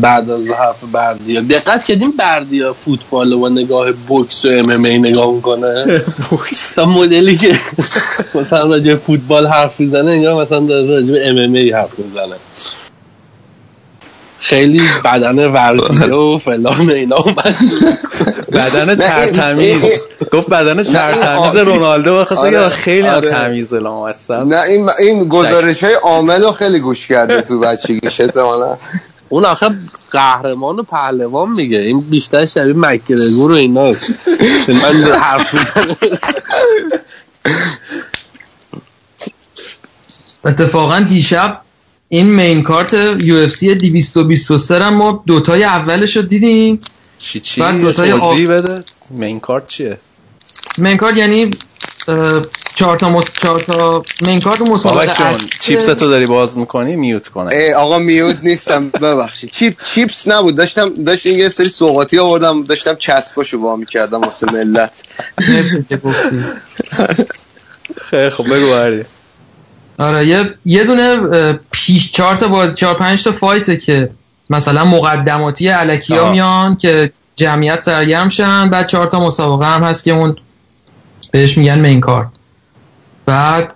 بعد 0.00 0.30
از 0.30 0.50
حرف 0.50 0.84
بردیا. 0.92 1.40
دقت 1.40 1.84
کردیم 1.84 2.10
بردیا 2.10 2.72
فوتبال 2.72 3.32
و 3.32 3.48
نگاه 3.48 3.92
بوکس 3.92 4.44
و 4.44 4.48
ام 4.48 4.70
ام 4.70 4.84
ای 4.84 4.98
نگاه 4.98 5.34
می‌کنه؟ 5.34 5.84
بوکس. 6.30 6.78
مدلی 6.78 7.36
که 7.36 7.56
مثلا 8.40 8.66
راجع 8.66 8.94
فوتبال 8.94 9.46
حرف 9.46 9.80
می‌زنه 9.80 10.10
انگار 10.10 10.42
مثلا 10.42 10.66
راجع 10.66 11.14
ام 11.22 11.38
ام 11.38 11.52
ای 11.52 11.70
حرف 11.70 11.98
می‌زنه. 11.98 12.36
خیلی 14.44 14.82
بدن 15.04 15.52
ورزیده 15.52 16.14
و 16.14 16.38
فلان 16.38 16.90
اینا 16.90 17.16
اومد. 17.16 17.56
بدن 18.52 18.94
ترتمیز. 18.94 19.84
گفت 20.32 20.48
بدن 20.48 20.82
ترتمیز 20.82 21.56
رونالدو 21.56 22.18
بخواست 22.18 22.44
آره. 22.44 22.68
خیلی 22.68 23.08
آره. 23.08 23.30
تمیز 23.30 23.74
نه 23.74 24.60
این 24.60 24.90
این 24.98 25.28
گزارش 25.28 25.84
های 25.84 25.94
عامل 25.94 26.42
رو 26.42 26.52
خیلی 26.52 26.80
گوش 26.80 27.06
کرده 27.06 27.40
تو 27.40 27.60
بچگیش 27.60 28.20
احتمالاً. 28.20 28.76
اون 29.28 29.44
آخه 29.44 29.70
قهرمان 30.10 30.78
و 30.78 30.82
پهلوان 30.82 31.50
میگه. 31.50 31.78
این 31.78 32.00
بیشتر 32.00 32.44
شبیه 32.44 32.74
مکگرگور 32.76 33.52
و 33.52 33.54
ایناست 33.54 34.06
من 34.68 35.02
حرف 35.20 35.54
اتفاقا 40.44 41.00
دیشب 41.00 41.60
این 42.14 42.26
main 42.26 42.62
card 42.62 42.94
UFC 43.22 43.74
223 43.74 44.84
هم 44.84 44.94
ما 44.94 45.22
دوتای 45.26 45.64
اولش 45.64 46.16
رو 46.16 46.22
دیدیم. 46.22 46.80
چی 47.18 47.40
چی؟ 47.40 47.60
بعد 47.60 47.80
دوتای 47.80 48.12
آف... 48.12 48.40
بده. 48.40 48.84
main 49.10 49.40
card 49.40 49.68
چیه؟ 49.68 49.98
main 50.78 50.96
card 50.96 51.16
یعنی 51.16 51.50
چهار 52.76 52.96
تا 52.98 53.08
مس... 53.08 53.24
چهار 53.42 53.60
تا 53.60 54.02
main 54.26 54.40
card 54.40 54.60
مسابقه 54.60 55.36
چیپس 55.60 55.84
تو 55.84 56.08
داری 56.08 56.26
باز 56.26 56.58
می‌کنی؟ 56.58 56.96
mute 56.96 57.28
کنه. 57.28 57.54
ای 57.54 57.72
آقا 57.72 57.98
mute 57.98 58.36
نیستم 58.42 58.88
ببخشید. 58.88 59.50
چیپ 59.50 59.82
چیپس 59.82 60.28
نبود. 60.28 60.56
داشتم 60.56 61.04
داشت 61.04 61.26
یه 61.26 61.48
سری 61.48 61.68
سوغاتی 61.68 62.18
آوردم 62.18 62.64
داشتم 62.64 62.94
چسباشو 62.94 63.58
وا 63.58 63.76
می‌کردم 63.76 64.20
واسه 64.20 64.52
ملت. 64.52 64.92
مرسی 65.48 65.84
که 65.88 65.96
گفتی. 65.96 66.42
خیلی 68.10 68.30
خب 68.30 68.44
بگو 68.44 69.04
آره 69.98 70.26
یه 70.26 70.54
یه 70.64 70.84
دونه 70.84 71.16
پیش 71.70 72.12
چهار 72.12 72.36
تا 72.36 72.48
باز 72.48 72.74
چهار 72.74 72.94
پنج 72.94 73.22
تا 73.22 73.32
فایته 73.32 73.76
که 73.76 74.10
مثلا 74.50 74.84
مقدماتی 74.84 75.68
علکی 75.68 76.14
ها 76.14 76.30
میان 76.30 76.74
که 76.76 77.12
جمعیت 77.36 77.82
سرگرم 77.82 78.28
شن 78.28 78.70
بعد 78.70 78.86
چهار 78.86 79.06
تا 79.06 79.20
مسابقه 79.20 79.66
هم 79.66 79.82
هست 79.82 80.04
که 80.04 80.10
اون 80.10 80.36
بهش 81.30 81.58
میگن 81.58 81.80
مین 81.80 82.00
کار 82.00 82.26
بعد 83.26 83.74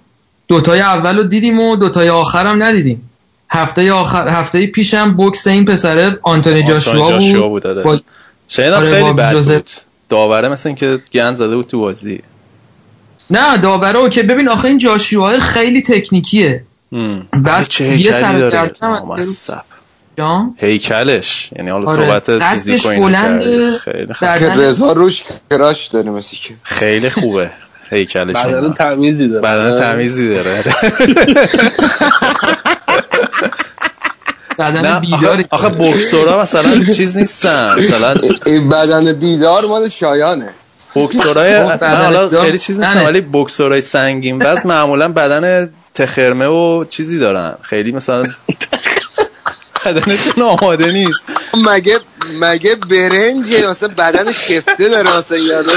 دوتای 0.48 0.80
اول 0.80 1.16
رو 1.16 1.22
دیدیم 1.22 1.60
و 1.60 1.76
دوتای 1.76 2.08
آخر 2.08 2.46
هم 2.46 2.62
ندیدیم. 2.62 3.10
هفته 3.50 3.92
آخر 3.92 4.28
هفته 4.28 4.66
پیشم 4.66 5.14
بوکس 5.14 5.46
این 5.46 5.64
پسره 5.64 6.18
آنتونی 6.22 6.62
جاشوا 6.62 7.18
بود, 7.18 7.40
بود 7.48 7.66
آره. 7.66 7.82
با... 7.82 8.00
آره 8.58 8.90
خیلی 8.94 9.12
بد 9.12 9.32
بود. 9.32 9.70
داوره 10.08 10.48
مثل 10.48 10.72
که 10.72 10.98
گند 11.12 11.36
زده 11.36 11.56
بود 11.56 11.66
تو 11.66 11.80
بازی. 11.80 12.22
نه 13.30 13.56
داورا 13.56 14.08
که 14.08 14.22
ببین 14.22 14.48
آخه 14.48 14.68
این 14.68 14.78
جاشوهای 14.78 15.38
خیلی 15.38 15.82
تکنیکیه. 15.82 16.62
بعد 17.32 17.68
چه 17.68 17.98
یه 17.98 18.12
سر 18.12 18.70
هیکلش. 20.56 21.50
یعنی 21.56 21.70
حالا 21.70 21.90
آره. 21.90 22.06
صحبت 22.06 22.52
فیزیک 22.52 22.86
و 22.86 23.10
خیلی 23.78 24.12
خوبه 24.14 24.54
رضا 24.54 24.92
روش 24.92 25.24
کراش 25.50 25.86
داره 25.86 26.10
مثل 26.10 26.36
که. 26.36 26.54
خیلی 26.62 27.10
خوبه. 27.10 27.50
هیکلش 27.90 28.36
بدن 28.36 28.72
تمیزی 28.72 29.28
داره. 29.28 29.40
بدن 29.40 29.78
تمیزی 29.78 30.34
داره. 30.34 30.64
بدن 34.58 35.00
بیدار 35.00 35.44
آخه 35.50 35.68
بوکسورا 35.68 36.42
مثلا 36.42 36.84
چیز 36.94 37.16
نیستن. 37.16 37.78
مثلا 37.78 38.14
بدن 38.70 39.12
بیدار 39.12 39.66
مال 39.66 39.88
شایانه. 39.88 40.48
بوکسورای 40.94 41.66
من 41.66 41.78
حالا 41.80 42.28
خیلی 42.28 42.58
چیز 42.58 42.80
نیستم 42.80 43.04
ولی 43.04 43.20
بوکسورای 43.20 43.80
سنگین. 43.80 44.42
وزن 44.42 44.68
معمولا 44.68 45.08
بدن 45.08 45.72
تخرمه 45.94 46.46
و 46.46 46.84
چیزی 46.88 47.18
دارن. 47.18 47.54
خیلی 47.62 47.92
مثلا 47.92 48.22
بدنشون 49.86 50.42
آماده 50.42 50.92
نیست. 50.92 51.20
مگه 51.54 51.98
مگه 52.40 52.74
برنج 52.74 53.64
مثلا 53.70 53.88
بدن 53.88 54.32
شفته 54.32 54.88
داره 54.88 55.18
مثلا 55.18 55.38
یادم 55.38 55.72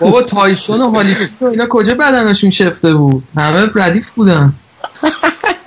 بابا 0.00 0.22
تایسون 0.22 0.80
و 0.80 0.90
هالیفیلد 0.90 1.30
اینا 1.40 1.66
کجا 1.66 1.94
بدنشون 1.94 2.50
شفته 2.50 2.94
بود؟ 2.94 3.22
همه 3.36 3.70
ردیف 3.74 4.10
بودن. 4.10 4.52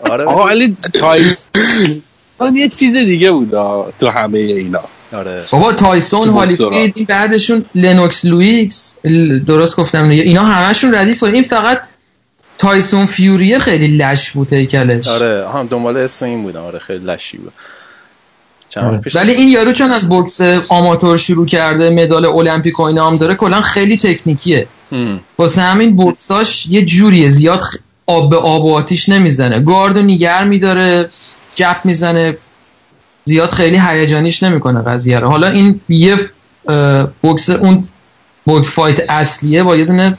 آره 0.10 0.26
ولی 0.26 0.78
تایسون 0.93 2.01
یه 2.53 2.70
چیز 2.70 2.95
دیگه 2.95 3.32
بود 3.32 3.51
تو 3.99 4.10
همه 4.10 4.38
اینا. 4.39 4.84
آره. 5.14 5.43
بابا 5.51 5.74
تایسون 5.74 6.30
هالیفیلد 6.30 7.08
بعدشون 7.08 7.66
لنوکس 7.76 8.26
لوییس 8.26 8.96
درست 9.47 9.78
گفتم 9.78 10.10
اینا 10.10 10.43
همشون 10.43 10.95
ردیف 10.95 11.24
این 11.24 11.43
فقط 11.43 11.82
تایسون 12.58 13.06
فیوریه 13.06 13.60
خیلی 13.60 13.88
لش 13.88 14.32
بود 14.32 14.53
هیکلش. 14.53 15.08
آره 15.08 15.49
هم 15.53 15.68
دنبال 15.68 15.97
اسم 15.97 16.26
این 16.26 16.43
بودم. 16.43 16.62
آره 16.62 16.80
خیلی 16.80 17.06
لشی 17.06 17.38
بود. 17.38 17.53
آره. 18.78 19.01
ولی 19.16 19.32
این 19.32 19.47
یارو 19.47 19.72
چون 19.72 19.91
از 19.91 20.10
بوکس 20.10 20.41
آماتور 20.70 21.18
شروع 21.18 21.45
کرده 21.45 21.89
مدال 21.89 22.26
المپیک 22.26 22.80
و 22.80 22.84
اینا 22.84 23.08
هم 23.08 23.18
داره 23.18 23.36
کلا 23.36 23.62
خیلی 23.62 23.97
تکنیکیه. 23.97 24.68
واسه 25.38 25.62
همین 25.62 25.95
بوکساش 25.95 26.68
یه 26.70 26.86
جوریه 26.86 27.28
زیاد 27.28 27.62
آب 28.06 28.30
به 28.30 28.38
آب 28.38 28.66
و 28.66 28.76
آتیش 28.76 29.10
نمی‌زنه. 29.10 29.60
گارد 29.60 29.97
و 29.97 30.01
نیگر 30.01 30.43
میداره 30.43 31.10
جپ 31.56 31.78
می‌زنه. 31.84 32.38
زیاد 33.26 33.50
خیلی 33.50 33.80
هیجانیش 33.80 34.44
نمی‌کنه 34.44 34.82
قضیه 34.82 35.20
رو. 35.20 35.30
حالا 35.30 35.48
این 35.48 35.82
یه 35.90 36.18
بوکس 37.22 37.50
اون 37.50 37.88
بوکس 38.46 38.70
فایت 38.70 39.10
اصلیه 39.10 39.64
با 39.64 39.76
یه 39.76 39.86
دونه 39.86 40.18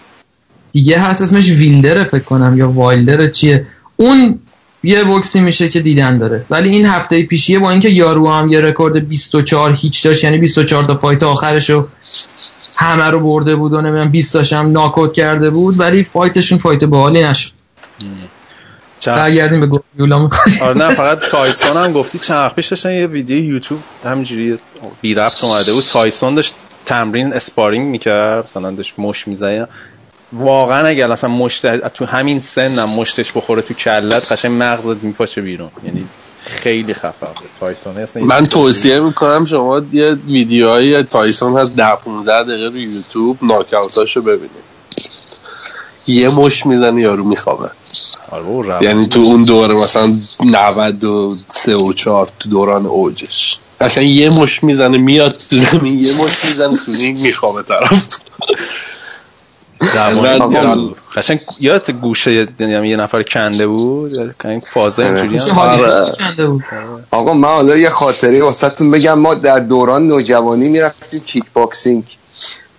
دیگه 0.73 0.99
هست 0.99 1.23
اسمش 1.23 1.51
ویلدره 1.51 2.05
فکر 2.05 2.25
کنم 2.25 2.57
یا 2.57 2.71
وایلدر 2.71 3.27
چیه. 3.27 3.67
اون 3.97 4.39
یه 4.83 5.05
بوکسی 5.05 5.41
میشه 5.41 5.69
که 5.69 5.81
دیدن 5.81 6.19
داره. 6.19 6.45
ولی 6.51 6.69
این 6.69 6.87
هفته 6.87 7.23
پیشیه 7.23 7.59
با 7.59 7.71
اینکه 7.71 7.89
یارو 7.89 8.31
هم 8.31 8.49
یه 8.49 8.61
رکورد 8.61 9.09
24 9.09 9.73
هیچ 9.73 10.05
داشت 10.05 10.25
یعنی 10.25 10.39
24 10.39 10.85
تا 10.85 10.97
fight 10.97 11.22
آخرشو 11.23 11.89
همه 12.77 13.05
رو 13.05 13.21
برده 13.21 13.57
بود 13.57 13.73
و 13.73 13.81
نمی‌دونم 13.81 14.11
20 14.11 14.33
تاش 14.33 14.53
هم 14.53 14.73
ناکوت 14.73 15.13
کرده 15.13 15.51
بود 15.51 15.81
ولی 15.81 16.05
fight 16.05 16.35
شون 16.35 16.59
fight 16.59 16.85
باحالی 16.85 17.25
نشد. 17.25 17.51
برگردیم 19.05 19.61
به 19.61 19.66
گواردیولا 19.66 20.28
آره 20.62 20.78
نه 20.78 20.94
فقط 20.94 21.18
تایسون 21.30 21.76
هم 21.76 21.92
گفتی. 21.92 22.18
چند 22.18 22.36
وقت 22.36 22.55
پیش 22.55 22.66
داشتن 22.68 22.92
یه 22.92 23.07
ویدیو 23.07 23.44
یوتیوب 23.44 23.80
همینجوری 24.05 24.59
بی 25.01 25.14
ربط 25.14 25.45
اومده 25.44 25.72
بود. 25.72 25.84
تایسون 25.84 26.34
داشت 26.34 26.55
تمرین 26.86 27.32
sparring 27.33 27.87
می‌کرد 27.86 28.44
مثلا 28.44 28.70
داشت 28.70 28.94
مشت 28.99 29.29
می‌زنه 29.28 29.68
واقعا 30.32 30.86
اگر 30.86 31.12
اصلا 31.12 31.30
مشت 31.30 31.76
تو 31.88 32.05
همین 32.05 32.40
سن 32.40 32.78
هم 32.78 32.90
مشتش 32.90 33.32
بخوره 33.32 33.62
تو 33.62 33.74
کلت 33.74 34.32
قشنگ 34.32 34.62
مغزت 34.62 35.03
میپاشه 35.03 35.40
بیرون. 35.40 35.70
یعنی 35.84 36.07
خیلی 36.44 36.94
خفه 36.94 37.26
تایسون 37.61 37.99
اصلا 37.99 38.22
من 38.24 38.47
توصیه 38.47 39.01
می‌کنم 39.01 39.44
شما 39.44 39.82
یه 39.92 40.12
ویدیوهای 40.12 41.03
تایسون 41.03 41.57
هست 41.59 41.76
ده 41.76 41.94
15 41.97 42.42
دقیقه 42.42 42.66
رو 42.66 42.76
یوتیوب 42.76 43.38
ناکاوتاشو 43.42 44.22
ببینید. 44.22 44.66
یه 46.07 46.29
مش 46.29 46.67
می‌زنه 46.67 47.01
یارو 47.01 47.25
میخوابه. 47.25 47.71
آره 48.31 48.85
یعنی 48.85 49.07
تو 49.07 49.21
اون 49.21 49.43
دوره 49.43 49.75
مثلا 49.75 50.15
93 50.45 51.77
و 51.77 51.93
4 51.93 52.29
تو 52.41 52.49
دوران 52.49 52.87
اوجش. 52.87 53.59
قشنگ 53.81 54.11
یه 54.11 54.31
مش 54.31 54.65
می‌زنه 54.65 54.99
میاد 54.99 55.33
تو 55.51 55.57
زمین 55.57 55.99
یه 55.99 56.15
مش 56.15 56.45
می‌زنه 56.45 56.77
تو 56.77 56.93
این 56.93 57.21
میخوابه 57.21 57.63
طرف. 57.63 58.09
قشنگ 61.17 61.41
یادت 61.61 61.91
گوشه 61.91 62.49
یه 62.61 62.97
نفر 62.97 63.23
کنده 63.23 63.67
بود؟ 63.67 64.37
فازه 64.73 65.05
آره. 65.05 65.21
اینجوری 65.21 65.53
آره. 65.53 66.63
آقا 67.11 67.35
من 67.35 67.49
حالا 67.49 67.77
یه 67.77 67.91
خاطره 67.91 68.43
واسهتون 68.43 68.91
بگم. 68.91 69.19
ما 69.19 69.35
در 69.35 69.59
دوران 69.59 70.07
نوجوانی 70.07 70.69
می‌رفتیم 70.69 71.21
کیک 71.21 71.45
باکسینگ. 71.55 72.05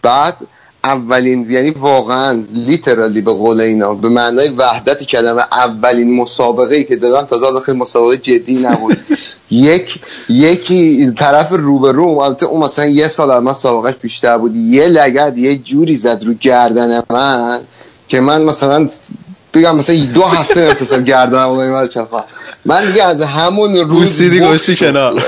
بعد 0.01 0.37
اولین 0.87 1.51
یعنی 1.51 1.69
واقعا 1.69 2.43
literally 2.53 3.21
به 3.21 3.31
قول 3.31 3.61
اینا 3.61 3.93
به 3.93 4.09
معنای 4.09 4.49
واقعی 4.49 5.03
کلمه 5.03 5.41
اولین 5.41 6.13
مسابقه 6.13 6.75
ای 6.75 6.83
که 6.83 6.95
دادم 6.95 7.27
تازه 7.27 7.59
خیلی 7.59 7.77
مسابقه 7.77 8.17
جدی 8.17 8.59
نبود. 8.59 8.97
یک 9.51 9.99
یکی 10.29 11.11
طرف 11.11 11.51
روبرو 11.51 12.19
البته 12.19 12.45
اون 12.45 12.63
مثلا 12.63 12.85
یه 12.85 13.07
سال 13.07 13.31
از 13.31 13.43
من 13.43 13.53
سابقش 13.53 13.93
بیشتر 14.01 14.37
بود. 14.37 14.55
یه 14.55 14.87
لگد 14.87 15.37
یه 15.37 15.55
جوری 15.55 15.95
زد 15.95 16.23
رو 16.25 16.33
گردن 16.33 17.03
من 17.09 17.59
که 18.07 18.19
من 18.19 18.41
مثلا 18.41 18.89
بگم 19.57 19.75
مثلا 19.75 19.95
دو 20.13 20.23
هفته 20.23 20.71
نفسم 20.71 21.03
گردنم 21.03 21.49
و 21.49 21.57
این 21.57 21.87
چفا 21.87 22.23
من 22.65 22.91
دیگه 22.91 23.03
از 23.03 23.21
همون 23.21 23.75
روز 23.75 24.17
دیگه 24.17 24.47
گوشتی 24.47 24.75
کنار. 24.75 25.23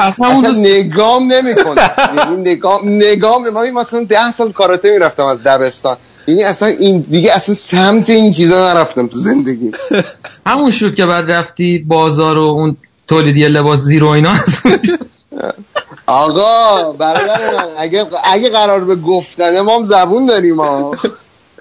اصلا 0.00 0.54
نگام 0.60 1.32
نمی‌کنم. 1.32 1.90
یعنی 2.16 2.36
نگام 2.36 2.80
نگام 2.84 3.50
من 3.50 3.70
مثلا 3.70 4.04
ده 4.04 4.32
سال 4.32 4.52
کاراته 4.52 4.90
می‌رفتم 4.90 5.26
از 5.26 5.42
دبستان. 5.42 5.96
یعنی 6.26 6.44
اصلا 6.44 6.68
این 6.68 7.04
دیگه 7.10 7.32
اصلا 7.32 7.54
سمت 7.54 8.10
این 8.10 8.32
چیزا 8.32 8.72
نرفتم 8.72 9.06
تو 9.06 9.18
زندگی 9.18 9.72
همون 10.46 10.70
شد 10.70 10.94
که 10.94 11.06
بعد 11.06 11.30
رفتی 11.30 11.78
بازار 11.78 12.38
و 12.38 12.42
اون 12.42 12.76
تولیدی 13.08 13.48
لباس 13.48 13.80
زیرو 13.80 14.08
اینا 14.08 14.34
آقا 16.06 16.92
برادر 16.92 17.38
من 17.38 17.66
اگه 17.78 18.06
اگه 18.24 18.50
قرار 18.50 18.84
به 18.84 18.96
گفتن 18.96 19.60
ما 19.60 19.76
هم 19.76 19.84
زبون 19.84 20.26
داریم 20.26 20.60
ها. 20.60 20.96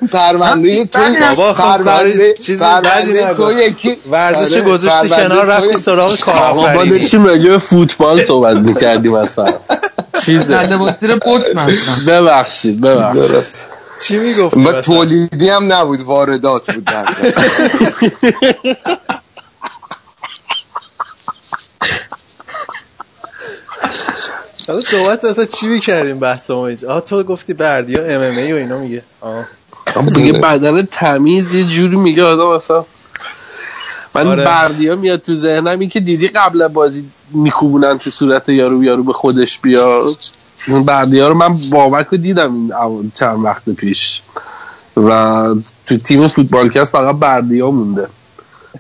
پرونده 0.08 0.86
تو 0.86 1.00
بابا 1.36 1.54
پرونده 1.54 2.36
پرونده 2.60 3.34
تو 3.34 3.52
یکی 3.52 3.98
ورزش 4.12 4.58
گذاشتی 4.58 5.10
کنار 5.10 5.46
رفتی 5.46 5.78
سراغ 5.78 6.20
کارآفرینی. 6.20 6.90
ما 6.90 6.98
داشتیم 6.98 7.26
راجع 7.26 7.50
به 7.50 7.58
فوتبال 7.58 8.26
صحبت 8.26 8.58
می‌کردیم 8.58 9.14
اصلا. 9.14 9.54
چیز 10.26 10.52
لباس 10.52 11.00
زیر 11.00 11.16
بوکس 11.16 11.56
مثلا 11.56 11.96
ببخشید 12.08 12.82
ببخشید. 12.82 13.74
چی 14.04 14.18
می‌گفت 14.18 14.58
ما 14.58 14.72
تولیدی 14.72 15.50
هم 15.50 15.74
نبود 15.74 16.02
واردات 16.02 16.72
بود 16.72 16.86
در 16.86 17.06
حالا 24.68 24.82
صحبت 24.82 25.26
اصلا 25.26 25.46
چی 25.46 25.68
می‌کردیم 25.68 26.20
بحث 26.20 26.50
ما 26.50 26.68
اینجا؟ 26.68 26.94
آه 26.94 27.02
تو 27.02 27.24
گفتی 27.24 27.54
بردی 27.54 27.96
ها 27.96 28.04
ام 28.04 28.22
ام 28.22 28.38
ای 28.38 28.54
و 28.54 28.56
اینا 28.56 28.78
میگه. 28.78 29.04
آه. 29.22 29.46
میگه 30.02 30.34
بدن 30.34 30.82
تمیز 30.82 31.56
یه 31.56 31.64
جوری 31.64 31.96
میگه 31.96 32.24
آدم 32.24 32.48
اصلا 32.48 32.86
من 34.16 34.28
آره. 34.28 34.44
بردیا 34.44 34.96
میاد 34.96 35.22
تو 35.22 35.36
ذهنم 35.36 35.80
این 35.80 35.90
که 35.90 36.00
دیدی 36.00 36.28
قبل 36.28 36.68
بازی 36.68 37.06
میکوبونن 37.32 37.98
تو 37.98 38.10
صورت 38.10 38.50
یارو 38.50 38.84
یارو 38.84 39.04
به 39.04 39.14
خودش 39.14 39.60
بیاد؟ 39.60 40.18
بردیا 40.86 41.28
رو 41.28 41.36
من 41.36 41.58
بابک 41.72 42.08
رو 42.08 42.18
دیدم 42.18 42.54
این 42.54 43.12
چند 43.16 43.46
وقت 43.46 43.70
پیش. 43.70 44.22
و 44.98 45.48
تو 45.88 45.98
تیم 45.98 46.28
فوتبالکست 46.28 46.92
فقط 46.92 47.16
بردیا 47.16 47.72
مونده. 47.72 48.08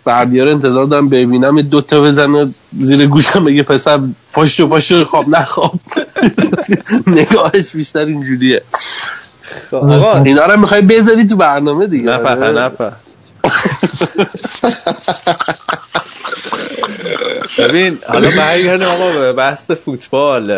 بردیا 0.05 0.43
رو 0.43 0.49
انتظار 0.49 0.86
دارم 0.86 1.09
ببینم 1.09 1.61
دو 1.61 1.82
تا 1.82 2.01
بزنه 2.01 2.53
زیر 2.80 3.05
گوشم 3.05 3.45
بگه 3.45 3.64
پسر 3.64 3.99
پاشو 4.34 4.68
پاشو 4.68 5.05
خواب 5.05 5.30
نخواب. 5.30 5.80
نگاهش 7.07 7.72
بیشتر 7.72 8.05
اینجوریه. 8.05 8.61
آقا 9.71 10.23
اینا 10.23 10.45
رو 10.45 10.59
می‌خوای 10.59 10.81
بذاری 10.81 11.27
تو 11.27 11.35
برنامه 11.35 11.87
دیگه. 11.87 12.09
نفه 12.09 12.35
نفه 12.35 12.91
ببین 17.59 17.97
حالا 18.07 18.27
برگردیم 18.37 18.87
آقا 18.87 19.11
به 19.11 19.33
بحث 19.33 19.71
فوتبال. 19.71 20.49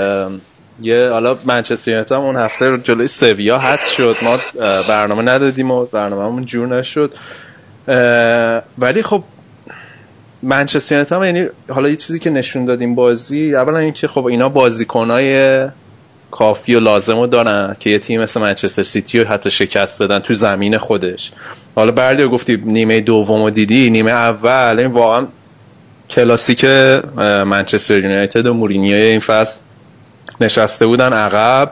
یه 0.82 1.10
حالا 1.14 1.38
منچستر 1.46 1.92
یونایتد 1.92 2.14
اون 2.14 2.36
هفته 2.36 2.78
جلوی 2.78 3.08
سویا 3.08 3.58
هست 3.58 3.90
شد. 3.90 4.16
ما 4.24 4.38
برنامه 4.88 5.22
ندادیم 5.22 5.72
و 5.72 5.86
برنامه‌مون 5.86 6.46
جور 6.46 6.68
نشد. 6.68 7.14
ولی 8.78 9.04
خب 9.04 9.24
منچستر 10.44 10.96
یونایتد 10.96 11.24
یعنی 11.24 11.48
حالا 11.70 11.90
یه 11.90 11.96
چیزی 11.96 12.20
که 12.20 12.30
نشون 12.30 12.66
دادیم 12.66 12.96
بازی 12.96 13.56
اولا 13.56 13.78
اینکه 13.78 14.08
خب 14.08 14.26
اینا 14.26 14.50
بازیکنای 14.50 15.68
کافی 16.36 16.76
و 16.76 16.80
لازم 16.80 17.20
رو 17.20 17.28
دارن 17.28 17.76
که 17.80 17.90
یه 17.90 18.00
تیم 18.00 18.22
مثل 18.22 18.42
منچستر 18.42 18.84
سیتی 18.84 19.20
رو 19.20 19.28
حتی 19.28 19.52
شکست 19.52 20.04
بدن 20.04 20.20
تو 20.20 20.34
زمین 20.34 20.78
خودش. 20.78 21.32
حالا 21.76 21.92
بردیا 21.92 22.26
گفتی 22.26 22.62
نیمه 22.66 23.02
دوم 23.02 23.44
رو 23.44 23.50
دیدی 23.50 23.90
نیمه 23.90 24.12
اول. 24.12 24.80
این 24.80 24.92
واقعا 24.92 25.28
کلاسیک 26.10 26.66
منچستر 27.46 28.00
یونایتد 28.00 28.48
و 28.48 28.54
مورینیو 28.54 28.96
این 28.96 29.20
فصل 29.20 29.62
نشسته 30.42 30.86
بودن 30.86 31.14
عقب. 31.14 31.72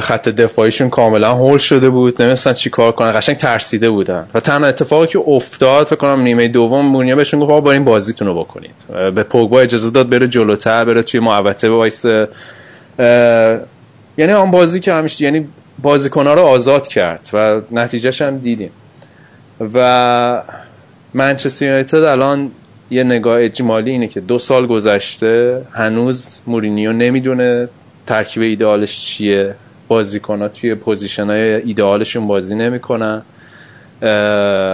خط 0.00 0.28
دفاعیشون 0.28 0.90
کاملا 0.90 1.34
هول 1.34 1.58
شده 1.58 1.90
بود. 1.90 2.22
نمیدونستن 2.22 2.52
چی 2.52 2.70
کار 2.70 2.92
کنن. 2.92 3.12
قشنگ 3.12 3.36
ترسیده 3.36 3.90
بودن. 3.90 4.26
و 4.34 4.40
تنها 4.40 4.68
اتفاقی 4.68 5.06
که 5.06 5.18
افتاد 5.26 5.86
فکر 5.86 5.96
کنم 5.96 6.20
نیمه 6.20 6.48
دوم 6.48 6.86
مورینیو 6.86 7.16
بهشون 7.16 7.40
گفت 7.40 7.64
برین 7.64 7.84
بازیتون 7.84 8.28
رو 8.28 8.34
بکنید. 8.34 8.74
به 9.14 9.22
پوگبا 9.22 9.60
اجازه 9.60 9.90
داد 9.90 10.08
بره 10.08 10.28
جلوتر 10.28 10.84
بره 10.84 11.02
توی 11.02 11.20
محوطه 11.20 11.68
وایسه 11.68 12.04
یعنی 14.18 14.32
آن 14.32 14.50
بازی 14.50 14.80
که 14.80 14.92
همیشه 14.92 15.24
یعنی 15.24 15.48
بازیکنها 15.82 16.34
رو 16.34 16.42
آزاد 16.42 16.88
کرد 16.88 17.30
و 17.32 17.60
نتیجهش 17.70 18.22
هم 18.22 18.38
دیدیم. 18.38 18.70
و 19.74 20.42
منچستر 21.14 21.66
یونایتد 21.66 22.02
الان 22.02 22.50
یه 22.90 23.04
نگاه 23.04 23.42
اجمالی 23.42 23.90
اینه 23.90 24.06
که 24.06 24.20
دو 24.20 24.38
سال 24.38 24.66
گذشته 24.66 25.62
هنوز 25.72 26.40
مورینیو 26.46 26.92
نمی‌دونه 26.92 27.68
ترکیب 28.06 28.42
ایدئالش 28.42 29.00
چیه. 29.00 29.54
بازیکنها 29.88 30.48
توی 30.48 30.74
position 30.74 31.26
های 31.26 31.54
ایدئالشون 31.54 32.26
بازی 32.26 32.54
نمی‌کنن. 32.54 33.22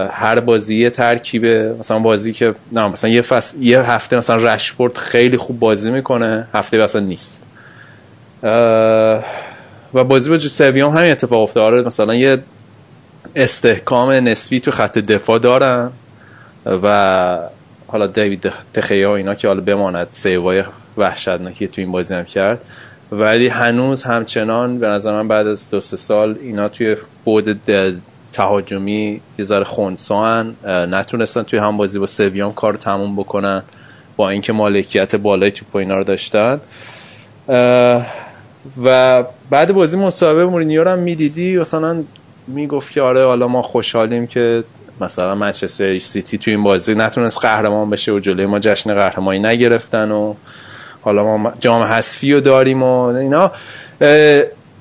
هر 0.09 0.39
بازی 0.39 0.75
یه 0.75 0.89
ترکیبه. 0.89 1.75
مثلا 1.79 1.99
بازی 1.99 2.33
که 2.33 2.55
نه 2.71 2.87
مثلا 2.87 3.09
یه, 3.09 3.21
فصل، 3.21 3.61
یه 3.61 3.79
هفته 3.79 4.17
مثلا 4.17 4.35
رشپورت 4.35 4.97
خیلی 4.97 5.37
خوب 5.37 5.59
بازی 5.59 5.91
می‌کنه 5.91 6.47
هفته 6.53 6.77
مثلا 6.77 7.01
نیست. 7.01 7.44
و 9.93 10.03
بازی 10.03 10.29
با 10.29 10.37
سویام 10.37 10.97
همین 10.97 11.11
اتفاق 11.11 11.41
افتاد. 11.41 11.63
آره 11.63 11.81
مثلا 11.81 12.15
یه 12.15 12.37
استحکام 13.35 14.11
نسبی 14.11 14.59
تو 14.59 14.71
خط 14.71 14.97
دفاع 14.97 15.39
دارن 15.39 15.91
و 16.65 17.39
حالا 17.87 18.07
دیوید 18.07 18.51
تخیا 18.73 19.15
اینا 19.15 19.35
که 19.35 19.47
حالا 19.47 19.61
بماند 19.61 20.07
سیوای 20.11 20.63
وحشتناکی 20.97 21.67
تو 21.67 21.81
این 21.81 21.91
بازی 21.91 22.13
هم 22.13 22.23
کرد. 22.23 22.61
ولی 23.11 23.47
هنوز 23.47 24.03
همچنان 24.03 24.79
به 24.79 24.87
نظر 24.87 25.11
من 25.11 25.27
بعد 25.27 25.47
از 25.47 25.69
دو 25.69 25.81
سه 25.81 25.97
سال 25.97 26.37
اینا 26.41 26.69
توی 26.69 26.97
بود 27.25 27.61
تهاجمی 28.31 29.21
یه 29.39 29.45
ذره 29.45 29.63
خونسان 29.63 30.55
نتونستن 30.65 31.43
توی 31.43 31.59
هم 31.59 31.77
بازی 31.77 31.99
با 31.99 32.07
سویام 32.07 32.53
کار 32.53 32.73
تموم 32.73 33.15
بکنن 33.15 33.63
با 34.15 34.29
اینکه 34.29 34.53
مالکیت 34.53 35.15
بالای 35.15 35.51
توپ 35.51 35.75
اینا 35.75 35.95
رو 35.95 36.03
داشتن. 36.03 36.59
و 38.83 39.23
بعد 39.49 39.73
بازی 39.73 39.97
مصاحبه 39.97 40.45
مورینیو 40.45 40.83
رو 40.83 40.89
هم 40.89 40.99
می‌دیدی 40.99 41.57
مثلا 41.57 42.03
می‌گفت 42.47 42.91
که 42.91 43.01
آره 43.01 43.25
حالا 43.25 43.47
ما 43.47 43.61
خوشحالیم 43.61 44.27
که 44.27 44.63
مثلا 45.01 45.35
منچستر 45.35 45.99
سیتی 45.99 46.37
تو 46.37 46.51
این 46.51 46.63
بازی 46.63 46.95
نتونست 46.95 47.39
قهرمان 47.41 47.89
بشه 47.89 48.11
و 48.11 48.19
جلوی 48.19 48.45
ما 48.45 48.59
جشن 48.59 48.93
قهرمانی 48.93 49.39
نگرفتن 49.39 50.11
و 50.11 50.33
حالا 51.01 51.37
ما 51.37 51.53
جام 51.59 51.81
حذفی 51.81 52.33
رو 52.33 52.39
داریم 52.39 52.83
و 52.83 52.99
اینا. 53.01 53.51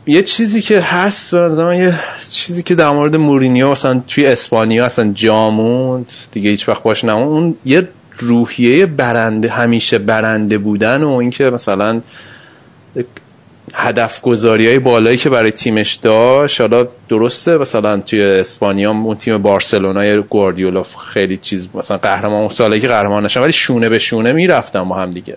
یه 0.06 0.22
چیزی 0.22 0.62
که 0.62 0.80
هست 0.80 1.34
من 1.34 1.78
یه 1.78 1.98
چیزی 2.30 2.62
که 2.62 2.74
در 2.74 2.90
مورد 2.90 3.16
مورینیو 3.16 3.70
مثلا 3.70 4.02
توی 4.08 4.26
اسپانیا 4.26 4.84
اصلا 4.84 5.12
جاموند 5.14 6.12
دیگه 6.32 6.50
هیچ 6.50 6.68
وقت 6.68 6.82
باش 6.82 7.04
نمون 7.04 7.28
اون 7.28 7.56
یه 7.64 7.88
روحیه 8.18 8.86
برنده 8.86 9.48
همیشه 9.48 9.98
برنده 9.98 10.58
بودن 10.58 11.02
و 11.02 11.10
اینکه 11.10 11.44
مثلا 11.44 12.00
هدف 13.76 14.20
گذاری 14.20 14.68
های 14.68 14.78
بالایی 14.78 15.18
که 15.18 15.30
برای 15.30 15.50
تیمش 15.50 15.94
داشت 15.94 16.60
حالا 16.60 16.86
درسته 17.08 17.58
مثلا 17.58 17.96
توی 18.00 18.24
اسپانیا 18.24 18.90
اون 18.90 19.16
تیم 19.16 19.38
بارسلونای 19.38 20.22
گواردیولا 20.22 20.82
خیلی 21.12 21.36
چیز 21.36 21.68
مثلا 21.74 21.98
قهرمان 21.98 22.48
سالی 22.48 22.80
که 22.80 22.88
قهرمان 22.88 23.24
نشن 23.24 23.40
ولی 23.40 23.52
شونه 23.52 23.88
به 23.88 23.98
شونه 23.98 24.32
می‌رفتن 24.32 24.88
با 24.88 24.96
هم 24.96 25.10
دیگه. 25.10 25.36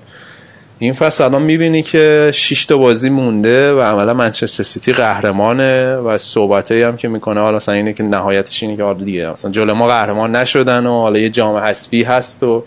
این 0.80 0.94
فصل 0.94 1.24
الان 1.24 1.42
می‌بینی 1.42 1.82
که 1.82 2.32
6 2.34 2.66
تا 2.66 2.78
بازی 2.78 3.10
مونده 3.10 3.74
و 3.74 3.82
عملا 3.82 4.14
منچستر 4.14 4.64
سیتی 4.64 4.94
قهرمانه 4.94 5.96
و 5.96 6.18
صحبتایی 6.18 6.82
هم 6.82 6.98
که 6.98 7.08
می‌کنه 7.08 7.40
حالا 7.40 7.56
مثلا 7.56 7.76
اینه 7.76 7.94
که 7.94 8.04
نهایتش 8.04 8.64
اینه 8.64 8.78
که 8.78 8.84
حالا 8.84 9.04
دیگه 9.04 9.32
مثلا 9.32 9.52
جلو 9.52 9.74
ما 9.74 9.88
قهرمان 9.88 10.36
نشدن 10.36 10.86
و 10.86 11.02
حالا 11.02 11.20
یه 11.20 11.30
جام 11.30 11.56
حذفی 11.56 12.04
هست 12.04 12.44
و 12.44 12.64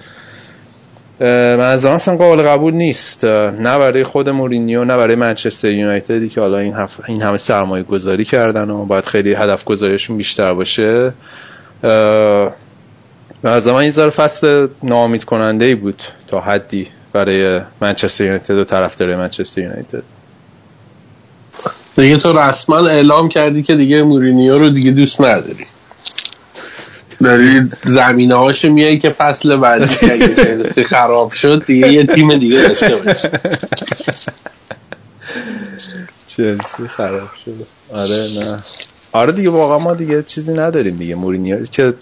من 1.21 1.61
از 1.61 1.87
اصلا 1.87 2.17
قابل 2.17 2.43
قبول 2.43 2.75
نیست. 2.75 3.25
نه 3.25 3.79
برای 3.79 4.05
خود 4.05 4.29
مورینیو 4.29 4.85
نه 4.85 4.97
برای 4.97 5.15
منچستر 5.15 5.71
یونایتدی 5.71 6.29
که 6.29 6.41
حالا 6.41 6.59
این, 6.59 6.75
هف... 6.75 7.01
این 7.07 7.23
همه 7.23 7.37
سرمایه 7.37 7.83
گذاری 7.83 8.25
کردن 8.25 8.71
و 8.71 8.85
باید 8.85 9.05
خیلی 9.05 9.35
هدف 9.35 9.65
گذاریشون 9.65 10.17
بیشتر 10.17 10.53
باشه. 10.53 11.13
از 13.45 13.67
من 13.67 13.75
این 13.75 13.91
ذره 13.91 14.11
فصل 14.11 14.67
نامید 14.83 15.25
کننده 15.25 15.65
ای 15.65 15.75
بود 15.75 16.03
تا 16.29 16.41
حدی 16.41 16.87
برای 17.13 17.61
منچستر 17.81 18.25
یونایتد 18.25 18.59
و 18.59 18.65
طرفدار 18.65 19.17
منچستر 19.17 19.61
یونایتد. 19.61 20.03
دیگه 21.95 22.17
تو 22.17 22.39
رسما 22.39 22.79
اعلام 22.79 23.29
کردی 23.29 23.63
که 23.63 23.77
دیگه 23.77 24.03
مورینیو 24.03 24.59
رو 24.59 24.69
دیگه 24.69 24.91
دوست 24.91 25.21
نداری. 25.21 25.67
داری 27.25 27.71
زمینه 27.85 28.35
هاشو 28.35 28.69
میایی 28.73 28.99
که 28.99 29.11
فصل 29.11 29.57
بعدی 29.57 29.87
که 29.97 30.13
اگه 30.13 30.35
چلسی 30.35 30.85
خراب 30.85 31.33
شد 31.33 31.65
دیگه 31.67 31.93
یه 31.93 32.05
تیم 32.07 32.35
دیگه 32.39 32.57
داشته 32.69 32.97
باشه 32.97 33.31
چلسی 36.27 36.89
خراب 36.89 37.29
شد. 37.45 37.67
آره 37.95 38.29
نه. 38.39 38.59
آره 39.13 39.33
دیگه 39.33 39.51
واقعا 39.51 39.79
ما 39.79 39.95
دیگه 39.95 40.23
چیزی 40.23 40.53
نداریم 40.53 40.97
دیگه. 40.97 41.15
مورینیو 41.15 41.67
که 41.67 41.95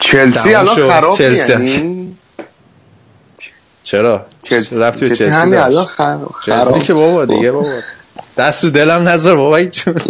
چلسی 0.00 0.54
الان 0.54 0.76
خراب 0.88 1.16
چلسی 1.18 1.52
یعنی؟ 1.52 2.16
چرا؟ 3.82 4.26
چلسی 4.42 4.78
رفتی 4.78 5.08
به 5.08 5.14
چلسی 5.16 5.30
همین 5.30 5.58
الان 5.58 5.84
خراب 5.84 6.34
چلسی 6.46 6.80
که 6.80 6.94
بابا 6.94 7.24
دیگه 7.24 7.52
بابا. 7.52 7.68
دست 8.38 8.64
رو 8.64 8.70
دلم 8.70 9.08
نذار 9.08 9.36
بابا 9.36 9.64
چون 9.64 9.94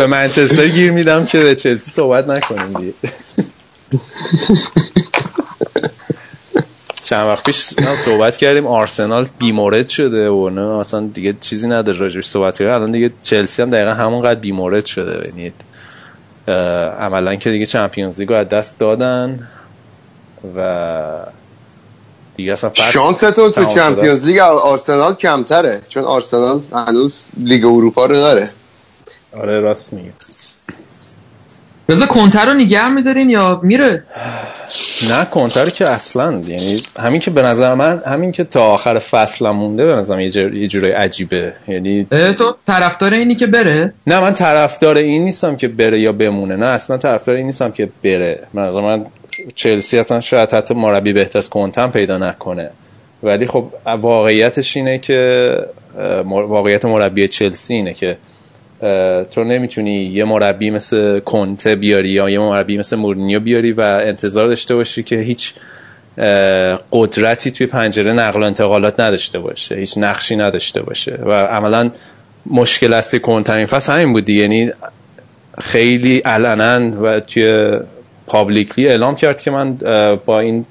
به 0.00 0.06
منچستر 0.06 0.68
گیر 0.68 0.92
میدم 0.92 1.24
که 1.24 1.40
به 1.40 1.54
چلسی 1.54 1.90
صحبت 1.90 2.28
نکنیم 2.28 2.72
دیگه. 2.72 2.94
چند 7.02 7.26
وقت 7.26 7.44
پیش 7.44 7.56
صحبت 7.96 8.36
کردیم 8.36 8.66
آرسنال 8.66 9.28
بیمورد 9.38 9.88
شده 9.88 10.28
و 10.30 10.50
نه 10.50 10.78
اصلا 10.78 11.10
دیگه 11.14 11.34
چیزی 11.40 11.68
نداره 11.68 11.98
راجبش 11.98 12.26
صحبت 12.26 12.58
کردیم 12.58 12.74
الان 12.74 12.90
دیگه 12.90 13.10
چلسی 13.22 13.62
هم 13.62 13.70
دقیقا 13.70 13.90
همونقدر 13.90 14.40
بیمورد 14.40 14.86
شده. 14.86 15.28
یعنی 15.28 15.52
عملا 17.00 17.36
که 17.36 17.50
دیگه 17.50 17.66
چمپیونز 17.66 18.18
لیگو 18.18 18.34
از 18.34 18.48
دست 18.48 18.78
دادن 18.78 19.48
و 20.56 21.06
دیگه 22.36 22.52
اصلا 22.52 22.70
شانس 22.74 23.20
تو 23.20 23.50
تو 23.50 23.64
چمپیونز 23.64 24.24
لیگ 24.24 24.38
آرسنال 24.38 25.14
کمتره 25.14 25.80
چون 25.88 26.04
آرسنال 26.04 26.60
هنوز 26.72 27.26
لیگ 27.36 27.64
اروپا 27.64 28.06
رو 28.06 28.14
داره. 28.14 28.50
آره 29.36 29.60
راست 29.60 29.92
میگه 29.92 30.12
رضا 31.88 32.06
کنتر 32.06 32.46
رو 32.46 32.54
نگه 32.54 32.88
میدارین 32.88 33.30
یا 33.30 33.60
میره؟ 33.62 34.04
نه 35.10 35.24
کنتر 35.24 35.68
که 35.68 35.86
اصلا 35.86 36.32
یعنی 36.46 36.82
همین 36.98 37.20
که 37.20 37.30
به 37.30 37.42
نظر 37.42 37.74
من 37.74 38.02
همین 38.06 38.32
که 38.32 38.44
تا 38.44 38.66
آخر 38.66 38.98
فصل 38.98 39.50
مونده 39.50 39.86
به 39.86 39.94
نظر 39.94 40.20
یه 40.20 40.68
جورای 40.68 40.92
عجیبه. 40.92 41.52
یعنی 41.68 42.06
تو 42.38 42.56
طرفدار 42.66 43.12
اینی 43.12 43.34
که 43.34 43.46
بره؟ 43.46 43.92
نه 44.06 44.20
من 44.20 44.34
طرفدار 44.34 44.96
این 44.96 45.24
نیستم 45.24 45.56
که 45.56 45.68
بره 45.68 46.00
یا 46.00 46.12
بمونه. 46.12 46.56
نه 46.56 46.66
اصلا 46.66 46.96
طرفدار 46.96 47.36
این 47.36 47.46
نیستم 47.46 47.72
که 47.72 47.88
بره. 48.04 48.42
من 48.54 48.70
من 48.70 49.06
چلسی 49.54 49.98
اصلا 49.98 50.20
شاید 50.20 50.50
حتی 50.50 50.74
مربی 50.74 51.12
بهتر 51.12 51.38
از 51.38 51.50
کنتم 51.50 51.90
پیدا 51.90 52.18
نکنه. 52.18 52.70
ولی 53.22 53.46
خب 53.46 53.64
واقعیتش 53.86 54.76
اینه 54.76 54.98
که 54.98 55.56
واقعیت 56.24 56.84
مربی 56.84 57.28
چلسی 57.28 57.74
اینه 57.74 57.94
که 57.94 58.16
تو 59.30 59.44
نمی‌تونی 59.44 60.04
یه 60.04 60.24
مربی 60.24 60.70
مثل 60.70 61.20
کنته 61.20 61.74
بیاری 61.74 62.08
یا 62.08 62.30
یه 62.30 62.38
مربی 62.38 62.78
مثل 62.78 62.96
مورینیو 62.96 63.40
بیاری 63.40 63.72
و 63.72 63.80
انتظار 63.80 64.46
داشته 64.46 64.74
باشی 64.74 65.02
که 65.02 65.16
هیچ 65.16 65.54
قدرتی 66.92 67.50
توی 67.50 67.66
پنجره 67.66 68.12
نقل 68.12 68.42
و 68.42 68.46
انتقالات 68.46 69.00
نداشته 69.00 69.38
باشه 69.38 69.74
هیچ 69.74 69.98
نقشی 69.98 70.36
نداشته 70.36 70.82
باشه. 70.82 71.18
و 71.22 71.32
عملا 71.32 71.90
مشکل 72.46 72.92
اصلی 72.92 73.20
کنته 73.20 73.52
این 73.52 73.66
فصل 73.66 73.92
همین 73.92 74.12
بودی 74.12 74.32
یعنی 74.32 74.70
خیلی 75.60 76.18
علنا 76.18 77.02
و 77.02 77.20
توی 77.20 77.78
پابلیکلی 78.26 78.88
اعلام 78.88 79.16
کرد 79.16 79.42
که 79.42 79.50
من 79.50 79.74
با 80.26 80.40
این 80.40 80.64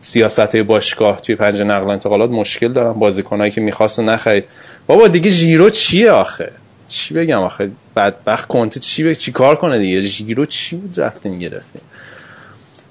سیاست 0.00 0.56
باشگاه 0.56 1.20
توی 1.20 1.34
پنجره 1.34 1.64
نقل 1.64 1.84
و 1.84 1.88
انتقالات 1.88 2.30
مشکل 2.30 2.72
دارم 2.72 2.92
بازیکنایی 2.92 3.50
که 3.50 3.60
می‌خواست 3.60 3.98
و 3.98 4.02
نخرید. 4.02 4.44
بابا 4.86 5.08
دیگه 5.08 5.30
ژیرو 5.30 5.70
چیه 5.70 6.10
آخه؟ 6.10 6.50
چی 6.92 7.14
بگم 7.14 7.40
آخه؟ 7.40 7.70
بدبخت 7.96 8.48
کنته 8.48 8.80
چی 8.80 9.04
بگ... 9.04 9.12
چی 9.12 9.32
کار 9.32 9.56
کنه 9.56 9.78
دیگه؟ 9.78 10.00
ژیرو 10.00 10.46
چی 10.46 10.76
بود 10.76 11.00
رفتین 11.00 11.38
گرفتین 11.38 11.82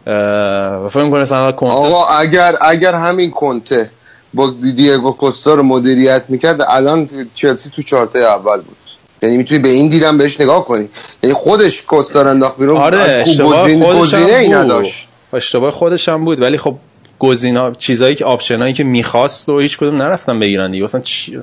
و 0.05 0.89
فکر 0.89 1.09
کنه 1.09 1.21
مثلا 1.21 1.51
کنته 1.51 1.73
آقا 1.73 2.05
اگر 2.05 2.55
اگر 2.61 2.95
همین 2.95 3.31
کنته 3.31 3.89
با 4.33 4.53
دیگو 4.75 5.11
کوستا 5.11 5.53
رو 5.53 5.63
مدیریت 5.63 6.23
می‌کرد 6.29 6.61
الان 6.69 7.09
چلسی 7.33 7.69
تو 7.69 7.81
چهارتای 7.81 8.19
اول 8.19 8.57
بود. 8.57 8.77
یعنی 9.21 9.37
می‌تونی 9.37 9.61
به 9.61 9.69
این 9.69 9.89
دیدم 9.89 10.17
بهش 10.17 10.41
نگاه 10.41 10.65
کنی. 10.65 10.89
یعنی 11.23 11.35
خودش 11.35 11.81
کوستا 11.81 12.21
رو 12.21 12.29
انداخت 12.29 12.57
بیرون 12.57 12.77
آره 12.77 12.97
اشتباه 12.97 13.93
خودش 13.93 14.13
ای 14.13 14.49
نداشت. 14.49 15.07
اشتباه 15.33 15.71
خودش 15.71 16.09
هم 16.09 16.25
بود. 16.25 16.41
ولی 16.41 16.57
خب 16.57 16.75
گزینا 17.19 17.71
چیزایی 17.71 18.15
که 18.15 18.25
option 18.25 18.61
ایی 18.61 18.73
که 18.73 18.83
می‌خواست 18.83 19.49
و 19.49 19.59
هیچ 19.59 19.77
کدوم 19.77 20.01
نرفتن 20.01 20.39
بگیرن 20.39 20.71
دیگه. 20.71 20.83
مثلا 20.83 21.01
چی 21.01 21.41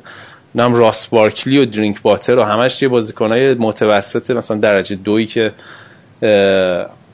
نم 0.58 0.74
راس 0.74 1.06
بارکلی 1.06 1.58
و 1.58 1.64
درینکواتر 1.64 2.38
و 2.38 2.42
همش 2.42 2.82
یه 2.82 2.88
بازیکنای 2.88 3.54
متوسط 3.54 4.30
مثلا 4.30 4.56
درجه 4.56 4.96
دویی 4.96 5.26
که 5.26 5.52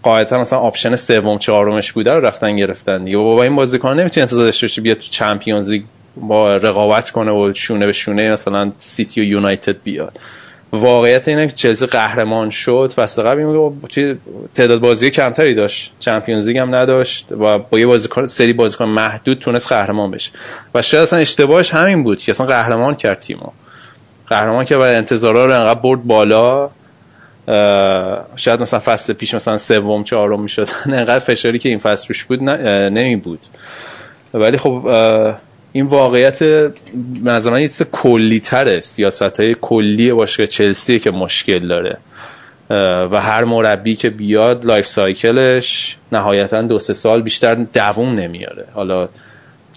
قاعدتا 0.03 0.39
مثلا 0.39 0.59
option 0.59 0.97
سوم 0.97 1.39
چهارمش 1.39 1.93
بوده 1.93 2.13
رو 2.13 2.21
رفتن 2.21 2.57
گرفتن 2.57 3.05
دیگه. 3.05 3.17
بابا 3.17 3.43
این 3.43 3.57
بازیکن 3.57 4.01
نمی‌تونه 4.01 4.23
انتظار 4.23 4.45
داشته 4.45 4.67
باشه 4.67 4.83
بیاد 4.83 4.97
تو 4.97 5.09
Champions 5.11 5.71
League 5.71 5.83
با 6.17 6.57
رقابت 6.57 7.11
کنه 7.11 7.31
و 7.31 7.53
شونه 7.55 7.87
به 7.87 7.93
شونه 7.93 8.33
مثلا 8.33 8.73
سیتی 8.79 9.21
و 9.21 9.25
یونایتد 9.25 9.77
بیاد. 9.83 10.19
واقعیت 10.75 11.29
اینه 11.29 11.47
که 11.47 11.53
چلسی 11.53 11.87
قهرمان 11.87 12.51
شد. 12.51 12.93
فصل 12.97 13.23
قبل 13.23 13.71
تعداد 14.55 14.81
بازی 14.81 15.11
کمتری 15.11 15.55
داشت. 15.55 15.93
چمپیونز 15.99 16.47
لیگ 16.47 16.59
هم 16.59 16.75
نداشت 16.75 17.33
و 17.33 17.59
با 17.59 17.79
یه 17.79 17.87
بازیکن 17.87 18.27
سری 18.27 18.53
بازیکن 18.53 18.85
محدود 18.85 19.39
تونست 19.39 19.73
قهرمان 19.73 20.11
بشه. 20.11 20.31
و 20.75 20.83
شاید 20.83 21.03
اصلا 21.03 21.19
اشتباهش 21.19 21.75
همین 21.75 22.03
بود 22.03 22.19
که 22.19 22.33
اصلا 22.33 22.47
قهرمان 22.47 22.95
کرد 22.95 23.19
تیمو. 23.19 23.47
قهرمان 24.27 24.65
که 24.65 24.77
بعد 24.77 24.95
انتظارا 24.95 25.47
رو 25.47 25.61
انقدر 25.61 25.81
برد 25.81 26.05
بالا. 26.05 26.71
شاید 28.37 28.61
مثلا 28.61 28.81
فصل 28.81 29.13
پیش 29.13 29.35
مثلا 29.35 29.59
سوم 29.59 30.05
چهارم 30.05 30.41
می‌شد. 30.41 30.69
انقدر 30.87 31.19
فشاری 31.19 31.59
که 31.59 31.69
این 31.69 31.79
فصل 31.79 32.09
روش 32.09 32.25
بود 32.25 32.43
نمی 32.43 33.17
بود 33.17 33.41
ولی 34.35 34.59
خب 34.59 34.89
این 35.77 35.87
واقعیت 35.87 36.43
نظر 37.25 37.61
یه 37.61 37.69
چیز 37.69 37.83
کلی 37.93 38.41
تره 38.41 38.81
سیاست 38.81 39.41
های 39.41 39.57
کلی 39.61 40.13
باشه 40.13 40.47
چلسی 40.47 40.99
که 40.99 41.11
مشکل 41.11 41.69
داره. 41.69 41.99
و 43.11 43.21
هر 43.21 43.45
مربی 43.45 43.97
که 43.97 44.11
بیاد 44.11 44.65
life 44.65 44.87
cycle 44.87 45.65
ش 45.65 45.97
نهایتا 46.13 46.63
دو 46.63 46.79
سه 46.79 46.95
سال 46.95 47.23
بیشتر 47.23 47.55
دووم 47.55 48.15
نمیاره. 48.15 48.67
حالا 48.75 49.09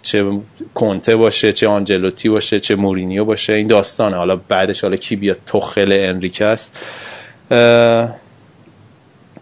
چه 0.02 0.32
کنته 0.76 1.16
باشه 1.16 1.54
چه 1.54 1.68
آنجلوتی 1.68 2.30
باشه 2.30 2.60
چه 2.60 2.76
مورینیو 2.76 3.26
باشه 3.26 3.54
این 3.54 3.68
داستانه. 3.68 4.16
حالا 4.18 4.36
بعدش 4.36 4.82
حالا 4.82 4.96
کی 4.96 5.16
بیاد 5.16 5.38
توخل 5.46 5.92
انریکه 5.92 6.46
است. 6.46 6.78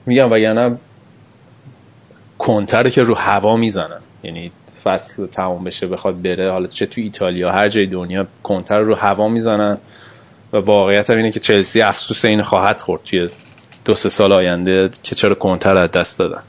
میگم 0.05 0.31
وگرنه 0.31 0.77
کنته 2.37 2.91
که 2.91 3.03
رو 3.03 3.15
هوا 3.15 3.57
می‌زنن. 3.57 4.01
یعنی 4.23 4.51
فصل 4.85 5.25
تمام 5.25 5.63
بشه 5.63 5.87
بخواد 5.87 6.21
بره. 6.21 6.51
حالا 6.51 6.67
چه 6.67 6.85
تو 6.85 7.01
ایتالیا 7.01 7.51
هر 7.51 7.69
جای 7.69 7.85
دنیا 7.85 8.27
کنتر 8.43 8.79
رو 8.79 8.95
هوا 8.95 9.27
می‌زنن. 9.27 9.77
و 10.53 10.57
واقعیت 10.57 11.09
هم 11.09 11.17
اینه 11.17 11.31
که 11.31 11.39
چلسی 11.39 11.81
افسوس 11.81 12.25
این 12.25 12.41
خواهد 12.41 12.79
خورد 12.79 13.01
توی 13.05 13.29
دو 13.85 13.95
سه 13.95 14.09
سال 14.09 14.33
آینده 14.33 14.89
که 15.03 15.15
چرا 15.15 15.35
کنتر 15.35 15.77
از 15.77 15.91
دست 15.91 16.19
دادن. 16.19 16.43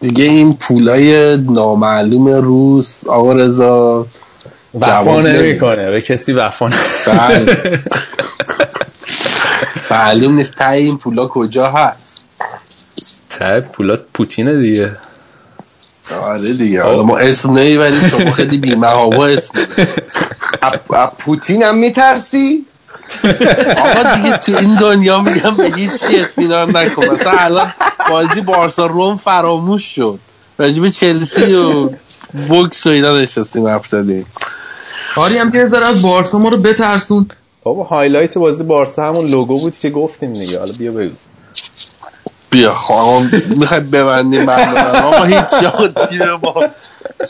دیگه 0.00 0.24
این 0.24 0.56
پولای 0.56 1.36
نامعلوم 1.36 2.28
روز 2.28 2.96
آقا 3.06 3.32
رضا 3.32 4.06
وفا 4.74 5.20
نمی‌کنه. 5.20 5.90
به 5.90 6.00
کسی 6.00 6.32
وفا 6.32 6.70
بله. 7.06 7.80
معلوم 9.90 10.34
نیست 10.34 10.54
تای 10.54 10.84
این 10.84 10.98
پولا 10.98 11.26
کجا 11.26 11.70
هست. 11.70 12.09
ته 13.40 13.60
پولات 13.60 14.00
پوتینه 14.14 14.60
دیگه. 14.60 14.96
آره 16.22 16.52
دیگه 16.52 16.82
حالا 16.82 17.02
ما 17.02 17.18
اسم 17.18 17.52
نهی 17.52 17.76
ولی 17.76 18.10
شما 18.10 18.32
خیلی 18.32 18.58
بیمه 18.58 18.86
ها 18.86 19.26
اسم 19.26 19.52
پوتین 21.18 21.62
هم 21.62 21.78
میترسی؟ 21.78 22.66
آقا 23.76 24.14
دیگه 24.16 24.36
تو 24.36 24.56
این 24.56 24.74
دنیا 24.74 25.20
میگم 25.20 25.56
به 25.56 25.64
هیچ 25.64 25.90
چی 26.08 26.20
اطمینان 26.20 26.76
نکن. 26.76 27.08
مثلا 27.14 27.32
الان 27.32 27.72
بازی 28.10 28.40
بارسا 28.40 28.86
روم 28.86 29.16
فراموش 29.16 29.94
شد. 29.94 30.18
راجب 30.58 30.88
چلسی 30.88 31.54
و 31.54 31.90
بوکس 32.48 32.86
و 32.86 32.90
اینا 32.90 33.20
نشستیم 33.20 33.66
حرف 33.66 33.86
زدیم 33.86 34.26
آری 35.16 35.38
هم 35.38 35.52
که 35.52 35.60
از 35.60 36.02
بارسا 36.02 36.38
ما 36.38 36.48
رو 36.48 36.56
بترسون. 36.56 37.26
بابا 37.62 37.84
هایلایت 37.84 38.38
بازی 38.38 38.64
بارسا 38.64 39.08
همون 39.08 39.26
لوگو 39.26 39.60
بود 39.60 39.78
که 39.78 39.90
گفتیم 39.90 40.32
دیگه. 40.32 40.58
حالا 40.58 40.72
بیا 40.78 40.92
بگو. 40.92 41.14
بیا 42.50 42.72
خواهم 42.72 43.30
می‌خوای 43.56 43.80
ببندیم 43.80 44.44
ما 44.44 45.24
هیچ 45.24 45.62
جا 45.62 45.88
تیم 46.06 46.36
با 46.36 46.68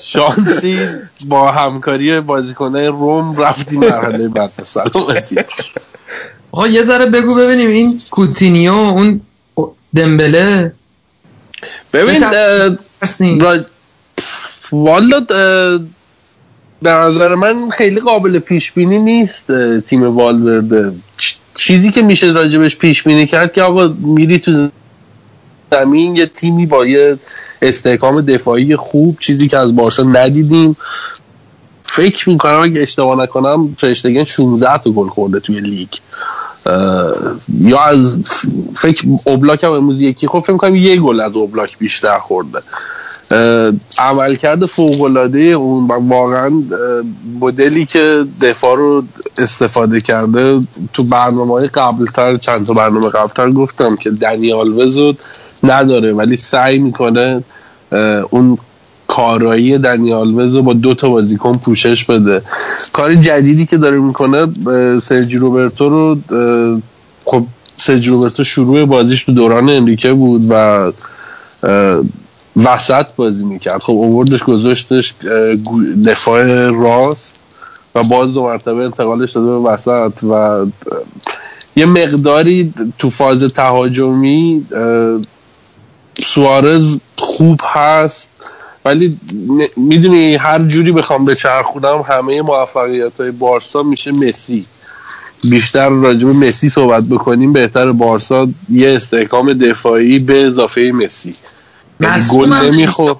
شانسی 0.01 0.79
با 1.27 1.53
همکاری 1.53 2.21
بازیکنه 2.21 2.89
روم 2.89 3.37
رفتیم 3.37 3.81
مرحله 3.81 4.29
بعد. 4.29 4.51
سلامتی 4.63 5.37
آقا 6.53 6.67
یه 6.67 6.83
ذره 6.83 7.07
بگو 7.07 7.35
ببینیم 7.35 7.69
این 7.69 8.03
کوتینیو 8.11 8.73
اون 8.73 9.21
دمبله. 9.95 10.73
ببین 11.93 12.25
والا 14.73 15.21
به 16.83 16.91
نظر 16.91 17.35
من 17.35 17.71
خیلی 17.71 18.01
قابل 18.01 18.39
پیش 18.39 18.73
بینی 18.73 18.99
نیست 18.99 19.45
تیم 19.81 20.17
والورده. 20.17 20.93
چیزی 21.55 21.91
که 21.91 22.03
میشه 22.03 22.27
راجبش 22.27 22.77
پیش 22.77 23.03
بینی 23.03 23.27
کرد 23.27 23.53
که 23.53 23.63
آقا 23.63 23.95
میری 23.99 24.39
تو 24.39 24.69
زمین 25.71 26.17
یه 26.17 26.27
تیمی 26.27 26.67
با 26.67 26.87
یه 26.87 27.19
استحکام 27.63 28.21
دفاعی 28.21 28.77
خوب 28.77 29.17
چیزی 29.21 29.49
که 29.49 29.59
از 29.59 29.77
بارسا 29.77 30.03
ندیدیم. 30.03 30.77
فکر 31.85 32.29
می‌کنم 32.29 32.61
اگه 32.63 32.81
اشتباه 32.81 33.23
نکنم 33.23 33.75
فرشتگن 33.79 34.25
16 34.25 34.79
تا 34.79 34.91
گل 34.91 35.09
خورده 35.09 35.41
توی 35.41 35.61
لیگ. 35.61 35.89
یا 37.61 37.81
از 37.81 38.17
فکر 38.75 39.05
اوبلاک 39.25 39.65
هم 39.65 39.73
امروز 39.73 40.01
یکی 40.01 40.27
خب 40.29 40.41
فکر 40.41 40.53
می‌کنم 40.53 40.77
یه 40.77 40.97
گل 40.97 41.21
از 41.21 41.37
اوبلاک 41.37 41.79
بیشتر 41.79 42.19
خورده. 42.19 42.59
عملکرد 43.99 44.67
فوق 44.67 45.03
العاده 45.03 45.41
اون 45.41 45.89
واقعا 46.09 46.63
مدلی 47.41 47.87
که 47.87 48.25
دفاع 48.41 48.77
رو 48.77 49.05
استفاده 49.39 50.01
کرده 50.01 50.61
تو 50.93 51.03
برنامه 51.03 51.53
های 51.53 51.69
قبلتر 51.69 52.37
چند 52.37 52.67
تا 52.67 52.73
برنامه 52.73 53.09
قبلتر 53.09 53.51
گفتم 53.51 53.97
که 53.97 54.11
دنیال 54.11 54.79
وزود 54.79 55.19
نداره 55.63 56.13
ولی 56.13 56.37
سعی 56.37 56.79
می‌کنه 56.79 57.43
اون 58.31 58.59
کارایی 59.09 59.79
دنیال 59.79 60.41
وزو 60.41 60.63
با 60.63 60.73
دو 60.73 60.95
تا 60.95 61.09
بازیکن 61.09 61.59
پوشش 61.59 62.05
بده. 62.05 62.43
کار 62.93 63.15
جدیدی 63.15 63.67
که 63.67 63.77
داره 63.77 63.99
می‌کنه 63.99 64.47
سرجی 64.99 65.39
روبرتو 65.39 65.89
رو 65.89 66.19
خب 67.25 67.47
سرجی 67.81 68.11
روبرتو 68.11 68.45
شروع 68.45 68.85
بازیش 68.85 69.25
تو 69.25 69.33
دوران 69.33 69.69
انریکه 69.69 70.13
بود 70.13 70.47
و 70.49 70.93
وسط 72.57 73.07
بازی 73.17 73.45
می‌کرد. 73.45 73.81
خب 73.81 73.93
اووردش 73.93 74.43
گذاشتش 74.43 75.15
دفاع 76.07 76.71
راست 76.71 77.37
و 77.95 78.03
باز 78.03 78.35
دو 78.35 78.43
مرتبه 78.43 78.85
انتقالش 78.85 79.33
داده 79.33 79.47
به 79.47 79.71
وسط 79.71 80.25
و 80.25 80.65
یه 81.77 81.87
مقداری 81.87 82.75
تو 82.99 83.11
فاز 83.11 83.45
تهاجمی 83.45 84.67
سوارز 86.19 86.97
خوب 87.17 87.61
هست 87.65 88.29
ولی 88.85 89.19
می‌دونی 89.77 90.37
هر 90.37 90.59
جوری 90.59 90.93
بخوام 90.93 91.25
به 91.25 91.35
چرخونم 91.35 92.05
همه 92.09 92.43
موفقیت 92.43 93.21
های 93.21 93.31
بارسا 93.31 93.83
میشه 93.83 94.13
مسی. 94.13 94.65
بیشتر 95.45 95.89
راجب 95.89 96.27
مسی 96.27 96.69
صحبت 96.69 97.05
بکنیم 97.05 97.53
بهتر 97.53 97.93
بارسا 97.93 98.49
یه 98.69 98.97
استحکام 98.97 99.53
دفاعی 99.53 100.19
به 100.19 100.47
اضافه 100.47 100.93
مسی. 100.95 101.35
یعنی 102.01 102.23
گل 102.33 102.53
نمیخور 102.53 103.17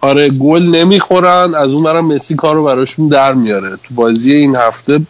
آره 0.00 0.28
گل 0.28 0.62
نمی‌خورن 0.62 1.54
از 1.54 1.72
اون 1.72 1.82
برم 1.82 2.06
مسی 2.06 2.34
کار 2.34 2.54
رو 2.54 2.64
براشون 2.64 3.08
در 3.08 3.32
میاره. 3.32 3.70
تو 3.70 3.94
بازی 3.94 4.32
این 4.32 4.56
هفته 4.56 5.00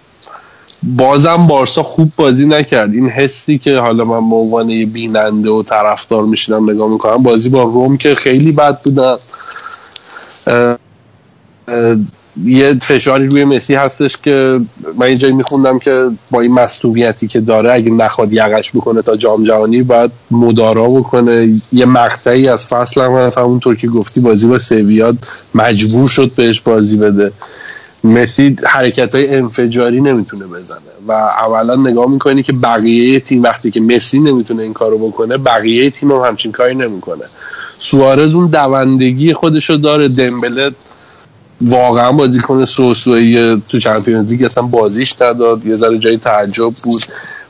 بازم 0.82 1.47
بارسا 1.47 1.82
خوب 1.82 2.12
بازی 2.16 2.47
نکرد. 2.47 2.94
این 2.94 3.09
حسی 3.09 3.59
که 3.59 3.78
حالا 3.78 4.05
من 4.05 4.31
به 4.31 4.36
عنوان 4.36 4.70
یه 4.70 4.86
بیننده 4.86 5.51
و 5.51 5.62
طرفدار 5.62 6.23
میشینم 6.23 6.70
نگاه 6.70 6.90
می‌کنم 6.90 7.23
بازی 7.23 7.48
با 7.48 7.62
روم 7.62 7.97
که 7.97 8.15
خیلی 8.15 8.52
بد 8.52 8.81
بودن. 8.82 9.16
یه 12.44 12.74
فشاری 12.74 13.27
روی 13.27 13.44
مسی 13.44 13.74
هستش 13.74 14.16
که 14.16 14.61
من 14.98 15.07
اینجایی 15.07 15.32
میخوندم 15.32 15.78
که 15.78 16.11
با 16.31 16.40
این 16.40 16.52
مصومیتی 16.52 17.27
که 17.27 17.40
داره 17.40 17.73
اگه 17.73 17.90
نخواد 17.90 18.32
یقش 18.32 18.70
بکنه 18.70 19.02
تا 19.02 19.16
جام 19.16 19.44
جهانی 19.44 19.82
باید 19.82 20.11
مدارا 20.31 20.89
بکنه. 20.89 21.48
یه 21.73 21.86
مقطعی 21.86 22.48
از 22.48 22.66
فصل 22.66 23.01
هم 23.01 23.31
همونطور 23.36 23.77
که 23.77 23.89
گفتی 23.89 24.20
بازی 24.20 24.48
با 24.48 24.59
سویاد 24.59 25.16
مجبور 25.55 26.09
شد 26.09 26.32
بهش 26.36 26.61
بازی 26.61 26.97
بده. 26.97 27.32
مسی 28.05 28.56
حرکت 28.66 29.14
های 29.14 29.35
انفجاری 29.35 30.01
نمی‌تونه 30.01 30.47
بزنه. 30.47 30.78
و 31.09 31.12
اولا 31.12 31.77
نگاه 31.77 32.10
می‌کنی 32.10 32.43
که 32.43 32.52
بقیه 32.52 33.20
تیم 33.20 33.43
وقتی 33.43 33.70
که 33.70 33.81
مسی 33.81 34.18
نمی‌تونه 34.18 34.62
این 34.62 34.72
کارو 34.72 35.09
بکنه 35.09 35.36
بقیه 35.36 35.90
تیم 35.90 36.12
هم 36.12 36.18
همچین 36.18 36.52
کاری 36.52 36.74
نمی‌کنه. 36.74 37.24
سوارز 37.78 38.35
اون 38.35 38.47
دوندگی 38.47 39.32
خودشو 39.32 39.74
داره. 39.74 40.09
دمبله 40.09 40.70
واقعا 41.60 42.12
بازیکن 42.12 42.64
سوسوی 42.64 43.60
تو 43.68 43.78
چمپیونز 43.78 44.28
لیگ 44.28 44.44
اصلا 44.44 44.62
بازیش 44.62 45.22
نداد. 45.22 45.66
یه 45.66 45.77
ذره 45.77 45.98
جای 45.98 46.16
تعجب 46.16 46.72
بود. 46.85 47.02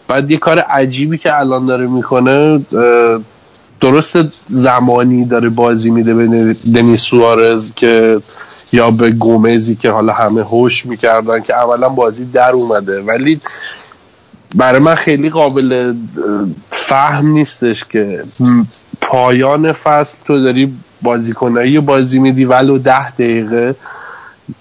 بعد 0.08 0.30
یه 0.30 0.36
کار 0.36 0.58
عجیبی 0.58 1.18
که 1.18 1.38
الان 1.38 1.66
داره 1.66 1.86
می‌کنه 1.86 2.60
درست 3.80 4.18
زمانی 4.46 5.24
داره 5.24 5.48
بازی 5.48 5.90
میده 5.90 6.14
به 6.14 6.56
دنیس 6.74 7.00
سوارز 7.00 7.72
که 7.76 8.20
یا 8.72 8.90
به 8.90 9.10
گومزی 9.10 9.76
که 9.76 9.90
حالا 9.90 10.12
همه 10.12 10.42
هوش 10.42 10.86
می‌کردن 10.86 11.40
که 11.40 11.56
اولا 11.56 11.88
بازی 11.88 12.24
در 12.24 12.50
اومده 12.50 13.02
ولی 13.02 13.40
برای 14.54 14.80
من 14.80 14.94
خیلی 14.94 15.30
قابل 15.30 15.94
فهم 16.70 17.26
نیستش 17.26 17.84
که 17.84 18.24
پایان 19.00 19.72
فصل 19.72 20.16
تو 20.24 20.42
داری 20.42 20.74
بازیکنایی 21.02 21.80
بازی 21.80 22.18
میدی 22.18 22.44
ولو 22.44 22.78
ده 22.78 23.10
دقیقه 23.10 23.74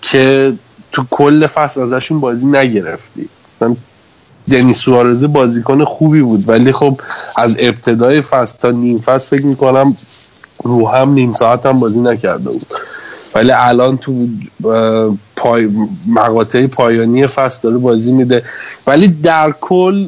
که 0.02 0.54
تو 0.92 1.06
کل 1.10 1.48
فصل 1.48 1.82
ازشون 1.82 2.20
بازی 2.20 2.46
نگرفتی. 2.46 3.30
من 3.62 3.76
دنی 4.52 4.74
سوارزه 4.74 5.28
بازیکن 5.28 5.84
خوبی 5.84 6.22
بود 6.22 6.50
ولی 6.50 6.72
خب 6.72 7.02
از 7.38 7.56
ابتدای 7.60 8.22
فصل 8.22 8.58
تا 8.58 8.72
نیم 8.72 9.00
فصل 9.00 9.38
فکر 9.38 9.46
می‌کنم 9.46 9.96
رو 10.64 10.88
هم 10.90 11.14
نیم 11.14 11.34
ساعت 11.34 11.66
هم 11.66 11.80
بازی 11.80 12.00
نکرده 12.00 12.50
بود. 12.50 12.68
ولی 13.34 13.52
الان 13.52 13.98
تو 13.98 14.28
پای 15.36 15.70
مقاطع 16.08 16.68
پایانی 16.68 17.28
فصل 17.28 17.60
داره 17.64 17.78
بازی 17.78 18.12
میده. 18.12 18.44
ولی 18.88 19.08
در 19.08 19.54
کل 19.62 20.08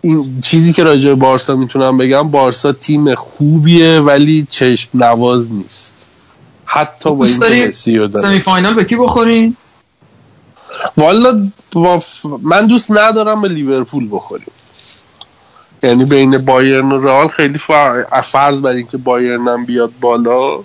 این 0.00 0.40
چیزی 0.42 0.72
که 0.72 0.84
راجع 0.84 1.08
به 1.08 1.14
بارسا 1.14 1.56
می‌تونم 1.56 1.98
بگم 1.98 2.30
بارسا 2.30 2.72
تیم 2.72 3.14
خوبیه 3.14 4.00
ولی 4.00 4.46
چشم 4.50 4.88
نواز 4.94 5.52
نیست. 5.52 5.92
حتی 6.64 7.14
با 7.14 7.24
این 7.24 7.66
مسی 7.66 8.08
سمی 8.22 8.40
فاینال 8.40 8.74
به 8.74 8.84
کی 8.84 8.96
بخورین 8.96 9.56
والا 10.96 11.50
من 12.42 12.66
دوست 12.66 12.90
ندارم 12.90 13.42
به 13.42 13.48
لیورپول 13.48 14.08
بخوریم. 14.10 14.52
یعنی 15.82 16.04
بین 16.04 16.38
بایرن 16.38 16.92
و 16.92 17.06
رئال 17.06 17.28
خیلی 17.28 17.58
فرض 18.22 18.60
بر 18.60 18.70
اینکه 18.70 18.96
بایرن 18.96 19.48
هم 19.48 19.64
بیاد 19.64 19.92
بالا. 20.00 20.58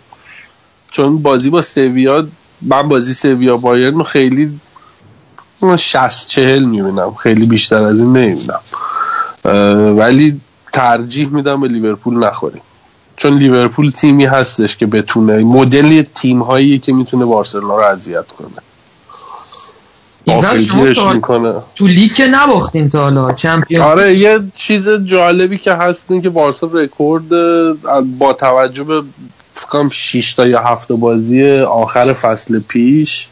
چون 0.97 1.21
بازی 1.21 1.49
با 1.49 1.61
سویا 1.61 2.27
من 2.61 2.89
بازی 2.89 3.13
سویا 3.13 3.57
بایرن 3.57 4.03
خیلی 4.03 4.59
60 5.77 6.27
چهل 6.27 6.63
می‌بینم. 6.63 7.13
خیلی 7.13 7.45
بیشتر 7.45 7.83
از 7.83 7.99
این 7.99 8.17
نمی‌بینم. 8.17 8.59
ولی 9.97 10.41
ترجیح 10.73 11.27
میدم 11.27 11.61
به 11.61 11.67
لیورپول 11.67 12.17
نخوریم. 12.25 12.61
چون 13.17 13.37
لیورپول 13.37 13.91
تیمی 13.91 14.25
هستش 14.25 14.77
که 14.77 14.85
بتونه 14.85 15.43
مدل 15.43 16.03
تیم 16.15 16.41
هایی 16.41 16.79
که 16.79 16.93
می‌تونه 16.93 17.25
بارسلونا 17.25 17.77
رو 17.77 17.83
اذیت 17.83 18.31
کنه. 18.31 18.47
می‌کنه. 21.13 21.53
تو 21.75 21.87
لیگ 21.87 22.13
که 22.13 22.27
نباختین 22.27 22.89
تا 22.89 23.01
حالا 23.01 23.33
Champions 23.33 23.89
آره 23.89 24.19
یه 24.19 24.39
چیز 24.55 24.89
جالبی 24.89 25.57
که 25.57 25.73
هست 25.73 26.03
این 26.09 26.21
که 26.21 26.29
بارسا 26.29 26.69
رکورد 26.73 27.29
با 28.19 28.33
توجه 28.33 28.83
به 28.83 29.03
فکرم 29.67 29.89
6 29.89 30.33
تا 30.33 30.47
یا 30.47 30.59
7 30.59 30.91
بازی 30.91 31.51
آخر 31.59 32.13
فصل 32.13 32.59
پیش 32.59 33.27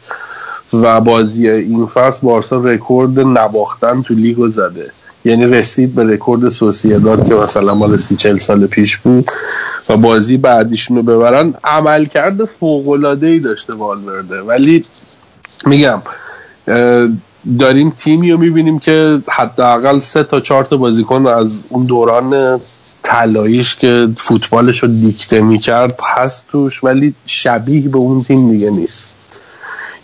و 0.72 1.00
بازی 1.00 1.48
این 1.48 1.86
فصل 1.86 2.20
بارسا 2.22 2.56
رکورد 2.56 3.20
نباختن 3.20 4.02
تو 4.02 4.14
لیگو 4.14 4.48
زده. 4.48 4.90
یعنی 5.24 5.46
رسید 5.46 5.94
به 5.94 6.04
رکورد 6.04 6.48
سوسیداد 6.48 7.28
که 7.28 7.34
مثلا 7.34 7.74
مال 7.74 7.96
سی 7.96 8.16
چل 8.16 8.38
سال 8.38 8.66
پیش 8.66 8.96
بود 8.96 9.30
و 9.88 9.96
بازی 9.96 10.36
بعدیشون 10.36 10.96
رو 10.96 11.02
ببرن. 11.02 11.54
فوق 12.60 12.88
العاده 12.88 13.26
ای 13.26 13.38
داشته 13.38 13.74
والورده. 13.74 14.42
ولی 14.42 14.84
میگم 15.66 16.02
داریم 17.58 17.90
تیمی 17.90 18.32
رو 18.32 18.38
می‌بینیم 18.38 18.78
که 18.78 19.20
حداقل 19.28 19.98
سه 19.98 20.22
تا 20.22 20.40
چهار 20.40 20.64
تا 20.64 20.76
بازیکن 20.76 21.26
از 21.26 21.62
اون 21.68 21.84
دوران 21.84 22.60
طلاییش 23.06 23.76
که 23.76 24.08
فوتبالش 24.16 24.78
رو 24.82 24.88
دیکته 24.88 25.40
می‌کرد 25.40 26.00
هست 26.16 26.46
توش 26.48 26.84
ولی 26.84 27.14
شبیه 27.26 27.88
به 27.88 27.98
اون 27.98 28.22
تیم 28.22 28.50
دیگه 28.50 28.70
نیست. 28.70 29.08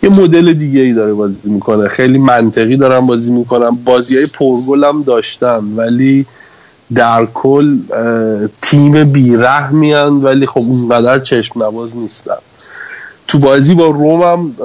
یه 0.03 0.09
مدل 0.09 0.53
دیگه 0.53 0.81
ای 0.81 0.93
داره 0.93 1.13
بازی 1.13 1.35
می‌کنه. 1.43 1.87
خیلی 1.87 2.17
منطقی 2.17 2.77
دارن 2.77 3.07
بازی 3.07 3.31
می‌کنن. 3.31 3.69
بازی 3.69 4.17
های 4.17 4.25
پرگل 4.25 4.83
هم 4.83 5.03
داشتن 5.03 5.63
ولی 5.75 6.25
در 6.95 7.25
کل 7.33 7.77
تیم 8.61 9.03
بیرحمیان 9.03 10.21
ولی 10.23 10.45
خب 10.45 10.61
اونقدر 10.61 11.19
چشم 11.19 11.63
نواز 11.63 11.95
نیستن. 11.97 12.37
تو 13.27 13.39
بازی 13.39 13.75
با 13.75 13.85
روم 13.85 14.21
هم 14.21 14.55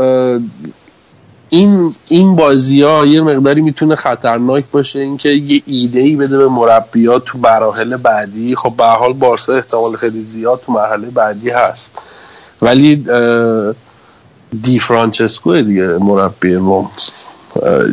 این 1.49 1.95
این 2.09 2.37
بازی 2.37 2.83
ها 2.83 3.07
یه 3.07 3.21
مقداری 3.21 3.61
می‌تونه 3.61 3.95
خطرناک 3.95 4.65
باشه 4.73 4.99
اینکه 4.99 5.29
یه 5.29 5.63
ایده 5.67 6.01
ای 6.01 6.17
بده 6.17 6.39
به 6.39 6.49
مربیات 6.49 7.25
تو 7.25 7.39
مراحل 7.39 7.97
بعدی. 7.97 8.57
خب 8.57 8.75
به 8.77 8.85
حال 8.85 9.13
بارسا 9.13 9.53
احتمال 9.53 9.97
خیلی 9.97 10.23
زیاد 10.23 10.63
تو 10.67 10.73
مرحله 10.73 11.11
بعدی 11.11 11.51
هست. 11.51 11.93
ولی 12.63 13.05
دی 14.63 14.79
فرانچسکو 14.79 15.61
دیگه 15.63 15.87
مربی 15.87 16.55
روم. 16.55 16.91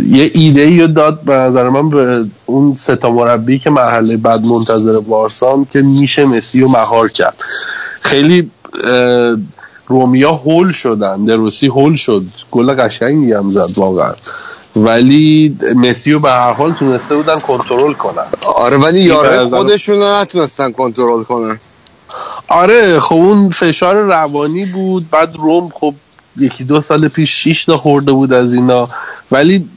یه 0.07 0.31
ایده 0.33 0.61
ای 0.61 0.81
رو 0.81 0.87
داد 0.87 1.21
به 1.21 1.33
نظر 1.33 1.69
من 1.69 1.89
به 1.89 2.25
اون 2.45 2.75
ستا 2.75 3.11
مربی 3.11 3.59
که 3.59 3.69
مرحله 3.69 4.17
بعد 4.17 4.45
منتظر 4.45 4.99
بارسان 4.99 5.67
که 5.71 5.81
میشه 5.81 6.25
مسی 6.25 6.61
رو 6.61 6.67
مهار 6.67 7.09
کرد. 7.09 7.37
خیلی 8.01 8.51
رومیا 9.87 10.31
هول 10.31 10.71
شدن. 10.71 11.25
دروسی 11.25 11.67
هول 11.67 11.95
شد. 11.95 12.23
گل 12.51 12.73
قشنگی 12.73 13.33
هم 13.33 13.51
زد 13.51 13.77
واقعا. 13.77 14.13
ولی 14.75 15.57
مسی 15.75 16.11
رو 16.11 16.19
به 16.19 16.29
هر 16.29 16.53
حال 16.53 16.73
تونسته 16.73 17.15
بودن 17.15 17.39
کنترل 17.39 17.93
کنن. 17.93 18.25
آره 18.55 18.77
ولی 18.77 18.99
یاره 18.99 19.45
خودشون 19.45 19.95
رو 19.95 20.21
نتونستن 20.21 20.71
کنترل 20.71 21.23
کنن. 21.23 21.59
آره 22.47 22.99
خب 22.99 23.15
اون 23.15 23.49
فشار 23.49 23.95
روانی 23.95 24.65
بود. 24.65 25.09
بعد 25.09 25.35
روم 25.35 25.69
خب 25.73 25.93
یکی 26.37 26.63
دو 26.63 26.81
سال 26.81 27.07
پیش 27.07 27.31
شیش 27.31 27.65
تا 27.65 27.77
خورده 27.77 28.11
بود 28.11 28.33
از 28.33 28.53
اینا. 28.53 28.89
ولی 29.31 29.69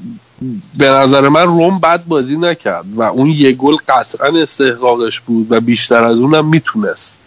به 0.79 0.89
نظر 0.89 1.29
من 1.29 1.47
روم 1.47 1.79
بد 1.79 2.05
بازی 2.05 2.37
نکرد 2.37 2.85
و 2.97 3.03
اون 3.03 3.31
یه 3.31 3.53
گل 3.53 3.77
قطعا 3.89 4.29
استحقاقش 4.43 5.21
بود 5.21 5.47
و 5.51 5.61
بیشتر 5.61 6.05
از 6.05 6.19
اونم 6.19 6.49
می‌تونست. 6.49 7.19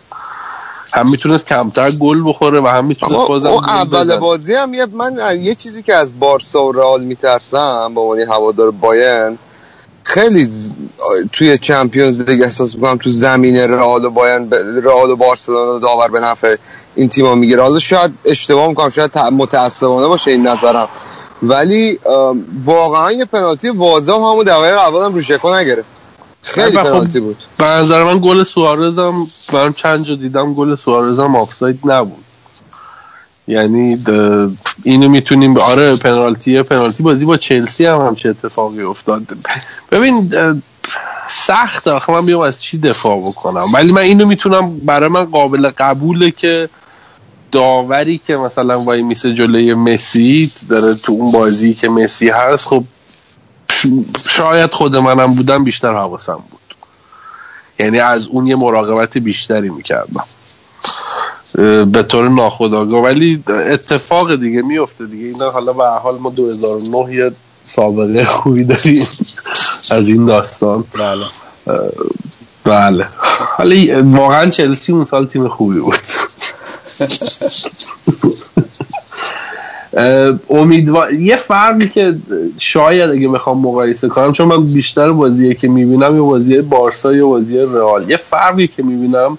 هم 0.93 1.11
می‌تونست 1.11 1.45
کمتر 1.45 1.91
گل 1.91 2.21
بخوره 2.25 2.61
و 2.61 2.67
هم 2.67 2.85
می‌تونست 2.85 3.27
بازم 3.27 3.49
اول 3.49 4.17
بازی 4.17 4.53
هم 4.53 4.73
یه 4.73 4.85
من 4.85 5.39
یه 5.39 5.55
چیزی 5.55 5.83
که 5.83 5.95
از 5.95 6.19
بارسا 6.19 6.65
و 6.65 6.71
رئال 6.71 7.03
میترسم 7.03 7.91
با 7.93 8.01
عنوان 8.01 8.19
هوادار 8.19 8.71
بایرن 8.71 9.37
خیلی 10.03 10.49
توی 11.33 11.57
چمپیونز 11.57 12.21
لیگ 12.21 12.41
احساس 12.41 12.75
می‌کنم 12.75 12.97
تو 12.97 13.09
زمین 13.09 13.57
رئال 13.57 14.05
و 14.05 14.09
بایرن 14.09 14.51
رئال 14.83 15.09
و 15.09 15.15
بارسلونا 15.15 15.79
داور 15.79 16.07
به 16.07 16.19
نفع 16.19 16.55
این 16.95 17.09
تیم‌ها 17.09 17.35
می‌گیره. 17.35 17.63
حالا 17.63 17.79
شاید 17.79 18.11
اشتباه 18.25 18.67
می‌کنم 18.67 18.89
شاید 18.89 19.17
متاسفانه 19.17 20.07
باشه 20.07 20.31
این 20.31 20.47
نظرم. 20.47 20.87
ولی 21.43 21.99
واقعا 22.65 23.11
یه 23.11 23.25
پنالتی 23.25 23.69
واضح 23.69 24.13
همون 24.13 24.43
دقیقه 24.43 24.67
اول 24.67 25.05
هم 25.05 25.13
روشکو 25.13 25.55
نگرفت. 25.55 26.00
خیلی 26.41 26.77
خب 26.77 26.83
پنالتی 26.83 27.19
بود. 27.19 27.37
به 27.57 27.65
نظر 27.65 28.03
من 28.03 28.19
گل 28.23 28.43
سوارز 28.43 28.99
هم 28.99 29.27
من 29.53 29.73
چند 29.73 30.05
جا 30.05 30.15
دیدم 30.15 30.53
گل 30.53 30.75
سوارز 30.75 31.19
هم 31.19 31.35
آفساید 31.35 31.79
نبود. 31.85 32.23
یعنی 33.47 34.03
اینو 34.83 35.09
می‌تونیم 35.09 35.57
آره 35.57 35.95
پنالتی 35.95 36.61
پنالتی 36.63 37.03
بازی 37.03 37.25
با 37.25 37.37
چلسی 37.37 37.85
هم 37.85 37.99
همچه 37.99 38.29
اتفاقی 38.29 38.81
افتاد. 38.81 39.23
ببین 39.91 40.33
سخت 41.29 41.87
آخه 41.87 42.13
من 42.13 42.25
بیام 42.25 42.41
از 42.41 42.61
چی 42.61 42.77
دفاع 42.77 43.19
بکنم؟ 43.19 43.65
ولی 43.73 43.91
من 43.91 44.01
اینو 44.01 44.25
می‌تونم 44.25 44.77
برای 44.77 45.09
من 45.09 45.23
قابل 45.25 45.69
قبوله 45.69 46.31
که 46.31 46.69
داوری 47.51 48.21
که 48.27 48.35
مثلا 48.35 48.79
وای 48.79 49.01
میسه 49.01 49.33
جلوی 49.33 49.73
مسی 49.73 50.51
داره 50.69 50.95
تو 50.95 51.11
اون 51.11 51.31
بازی 51.31 51.73
که 51.73 51.89
مسی 51.89 52.29
هست 52.29 52.67
خب 52.67 52.83
شاید 54.29 54.73
خود 54.73 54.95
منم 54.95 55.33
بودم 55.33 55.63
بیشتر 55.63 55.93
حواسم 55.93 56.43
بود. 56.51 56.75
یعنی 57.79 57.99
از 57.99 58.27
اون 58.27 58.47
یه 58.47 58.55
مراقبت 58.55 59.17
بیشتری 59.17 59.69
می‌کردم. 59.69 60.23
به 61.85 62.03
طور 62.03 62.29
ناخداگاه 62.29 63.03
ولی 63.03 63.43
اتفاق 63.47 64.35
دیگه 64.35 64.61
میفته 64.61 65.05
دیگه. 65.05 65.25
اینا 65.25 65.51
حالا 65.51 65.73
به 65.73 65.83
حال 65.83 66.17
ما 66.17 66.29
2009 66.29 67.15
یه 67.15 67.31
سابقه 67.63 68.23
خوبی 68.25 68.63
داریم 68.63 69.07
از 69.91 70.07
این 70.07 70.25
داستان. 70.25 70.83
بله. 70.93 71.25
بله. 72.63 73.07
حالا 73.57 74.03
واقعا 74.03 74.49
چلسی 74.49 74.91
اون 74.91 75.05
سال 75.05 75.25
تیم 75.25 75.47
خوبی 75.47 75.79
بود. 75.79 75.99
امیدوار 80.49 81.13
یه 81.13 81.35
فرقی 81.35 81.89
که 81.89 82.15
شاید 82.57 83.09
اگه 83.09 83.27
بخوام 83.27 83.57
مقایسه 83.57 84.07
کنم 84.07 84.31
چون 84.31 84.47
من 84.47 84.65
بیشتر 84.65 85.11
بازیه 85.11 85.53
که 85.53 85.67
می‌بینم 85.67 86.15
یه 86.15 86.21
بازی 86.21 86.61
بارسا 86.61 87.15
یا 87.15 87.27
بازی 87.27 87.57
رئال. 87.57 88.09
یه 88.09 88.17
فرقی 88.17 88.67
که 88.67 88.83
می‌بینم 88.83 89.37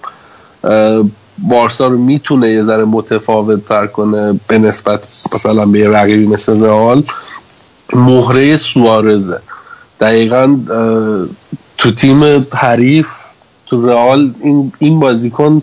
بارسا 1.37 1.87
رو 1.87 1.97
می‌تونه 1.97 2.51
یه 2.51 2.63
ذره 2.63 2.85
متفاوت 2.85 3.67
تر 3.67 3.87
کنه 3.87 4.39
به 4.47 4.57
نسبت 4.57 4.99
مثلا 5.33 5.65
به 5.65 5.79
یه 5.79 5.89
رقیبی 5.89 6.27
مثل 6.27 6.63
رئال. 6.63 7.03
مهره 7.93 8.57
سوارزه. 8.57 9.39
دقیقا 9.99 10.57
تو 11.77 11.91
تیم 11.91 12.45
حریف 12.53 13.07
تو 13.65 13.87
رئال 13.87 14.31
این, 14.41 14.73
این 14.79 14.99
بازیکن 14.99 15.61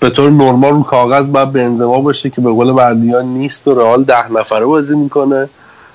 به 0.00 0.10
طور 0.10 0.30
نرمال 0.30 0.72
رو 0.72 0.82
کاغذ 0.82 1.26
باید 1.26 1.52
بنزما 1.52 2.00
باشه 2.00 2.30
که 2.30 2.40
به 2.40 2.50
قول 2.50 2.72
بردیان 2.72 3.24
نیست 3.26 3.68
و 3.68 3.74
رئال 3.74 4.04
ده 4.04 4.32
نفره 4.32 4.66
بازی 4.66 4.96
می‌کنه. 4.96 5.48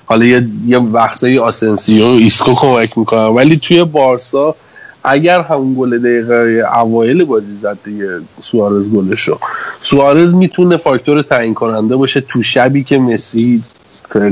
حالا 0.06 0.26
یه, 0.26 0.48
یه 0.65 0.78
وقتایی 0.78 1.40
آسنسیو 1.40 2.06
و 2.06 2.10
ایسکو 2.10 2.53
کمک 2.53 2.98
می‌کنه. 2.98 3.22
ولی 3.22 3.57
توی 3.57 3.84
بارسا 3.84 4.56
اگر 5.03 5.41
همون 5.41 5.76
گل 5.80 5.98
دقیقه 5.98 6.64
اوایل 6.76 7.23
بازی 7.23 7.56
زد 7.57 7.78
دیگه 7.84 8.19
سوارز 8.41 8.84
گلشو. 8.84 9.40
سوارز 9.82 10.34
می‌تونه 10.34 10.78
فاکتور 10.78 11.22
تعیین 11.22 11.53
کننده 11.53 11.95
باشه 11.95 12.22
تو 12.22 12.44
شبی 12.44 12.84
که 12.84 12.99
مسی 12.99 13.64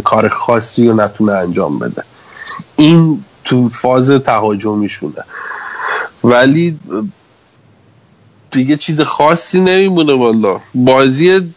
کار 0.03 0.29
خاصی 0.29 0.87
رو 0.87 0.95
نتونه 0.95 1.31
انجام 1.31 1.79
بده. 1.79 2.03
این 2.75 3.23
تو 3.45 3.69
فاز 3.69 4.11
تهاجمیشونه. 4.11 5.23
ولی 6.23 6.79
دیگه 8.51 8.77
چیز 8.77 9.01
خاصی 9.01 9.59
نمیمونه 9.59 10.13
والا 10.13 10.59
بازی 10.75 11.53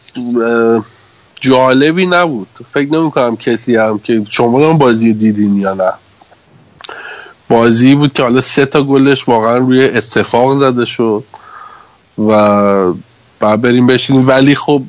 جالبی 1.40 2.06
نبود. 2.06 2.48
فکر 2.72 2.92
نمی 2.92 3.10
کنم 3.10 3.36
کسی 3.36 3.76
هم 3.76 3.98
که 3.98 4.22
شما 4.30 4.70
هم 4.70 4.78
بازی 4.78 5.12
دیدین 5.12 5.56
یا 5.56 5.74
نه. 5.74 5.92
بازی 7.48 7.94
بود 7.94 8.12
که 8.12 8.22
حالا 8.22 8.40
سه 8.40 8.66
تا 8.66 8.82
گلش 8.82 9.28
واقعا 9.28 9.56
روی 9.56 9.84
اتفاق 9.84 10.58
زده 10.58 10.84
شد 10.84 11.24
و 12.18 12.92
بعد 13.40 13.60
بریم 13.60 13.86
بشینیم. 13.86 14.28
ولی 14.28 14.54
خب 14.54 14.82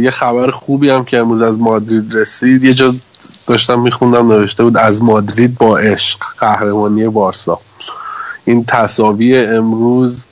یه 0.00 0.10
خبر 0.10 0.50
خوبی 0.50 0.90
هم 0.90 1.04
که 1.04 1.18
امروز 1.18 1.42
از 1.42 1.58
مادرید 1.58 2.14
رسید. 2.14 2.64
یه 2.64 2.74
جا 2.74 2.94
داشتم 3.46 3.80
میخوندم 3.80 4.32
نوشته 4.32 4.64
بود 4.64 4.76
از 4.76 5.02
مادرید 5.02 5.58
با 5.58 5.78
عشق 5.78 6.18
قهرمانی 6.38 7.08
بارسا. 7.08 7.60
این 8.44 8.64
تصاوی 8.64 9.38
امروز 9.38 10.24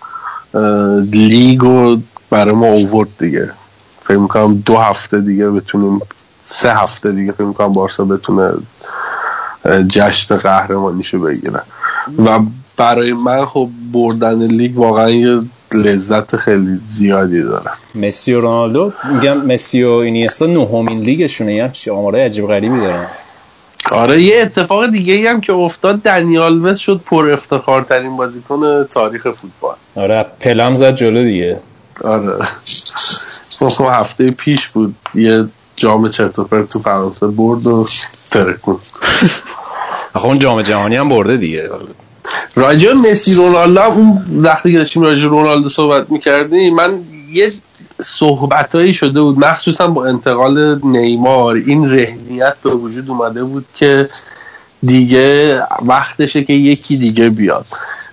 لیگو 1.12 1.96
برای 2.30 2.54
ما 2.54 2.66
اوورد 2.66 3.08
دیگه. 3.18 3.50
فکر 4.04 4.16
می‌کنم 4.16 4.62
دو 4.66 4.76
هفته 4.76 5.20
دیگه 5.20 5.50
بتونیم 5.50 6.00
سه 6.44 6.74
هفته 6.74 7.12
دیگه 7.12 7.32
فکر 7.32 7.44
می‌کنم 7.44 7.72
بارسا 7.72 8.04
بتونه 8.04 8.52
جشن 9.88 10.36
قهرمانیشو 10.36 11.18
بگیره. 11.18 11.62
و 12.26 12.38
برای 12.76 13.12
من 13.12 13.44
خب 13.44 13.68
بردن 13.92 14.42
لیگ 14.42 14.78
واقعا 14.78 15.10
یه 15.10 15.40
لذت 15.74 16.36
خیلی 16.36 16.80
زیادی 16.88 17.42
داره. 17.42 17.70
مسی 17.94 18.34
و 18.34 18.40
رونالدو؟ 18.40 18.92
میگم 19.14 19.36
مسی 19.36 19.82
و 19.82 19.90
اینیستا 19.90 20.46
نهمین 20.46 21.00
لیگشونه. 21.00 21.54
یه 21.54 21.92
آماره 21.92 22.24
عجیب 22.24 22.46
غریبی 22.46 22.80
دارن. 22.80 23.06
آره 23.90 24.22
یه 24.22 24.42
اتفاق 24.42 24.86
دیگه 24.86 25.14
ای 25.14 25.26
هم 25.26 25.40
که 25.40 25.52
افتاد 25.52 26.02
دنیال 26.02 26.64
وست 26.64 26.80
شد 26.80 27.00
پر 27.06 27.30
افتخار 27.30 27.82
ترین 27.82 28.16
بازیکن 28.16 28.84
تاریخ 28.84 29.22
فوتبال. 29.30 29.74
آره 29.96 30.26
پلم 30.40 30.74
زد 30.74 30.94
جلو 30.94 31.24
دیگه. 31.24 31.60
آره. 32.04 32.38
خب 33.58 33.84
هفته 33.90 34.30
پیش 34.30 34.68
بود. 34.68 34.94
یه 35.14 35.44
جام 35.76 36.08
چرت 36.08 36.32
تو 36.70 36.80
فرانسه 36.84 37.26
برد 37.26 37.66
و 37.66 37.86
ترکون 38.30 38.78
آخه 40.14 40.26
اون 40.26 40.38
جام 40.38 40.62
جهانی 40.62 40.96
هم 40.96 41.08
برده 41.08 41.36
دیگه. 41.36 41.70
راجع 42.54 42.92
مسی 42.92 43.34
رونالدو 43.34 43.80
اون 43.80 44.24
وقتی 44.42 44.72
که 44.72 44.78
داشتیم 44.78 45.02
راجع 45.02 45.22
رونالدو 45.28 45.68
صحبت 45.68 46.10
می‌کردیم 46.10 46.74
من 46.74 46.98
یه 47.32 47.52
صحبتهایی 48.02 48.94
شده 48.94 49.20
بود. 49.20 49.38
مخصوصا 49.38 49.86
با 49.86 50.06
انتقال 50.06 50.80
نیمار 50.84 51.54
این 51.54 51.84
ذهنیت 51.84 52.56
به 52.62 52.70
وجود 52.70 53.10
اومده 53.10 53.44
بود 53.44 53.64
که 53.74 54.08
دیگه 54.82 55.58
وقتشه 55.86 56.44
که 56.44 56.52
یکی 56.52 56.96
دیگه 56.96 57.28
بیاد. 57.28 57.66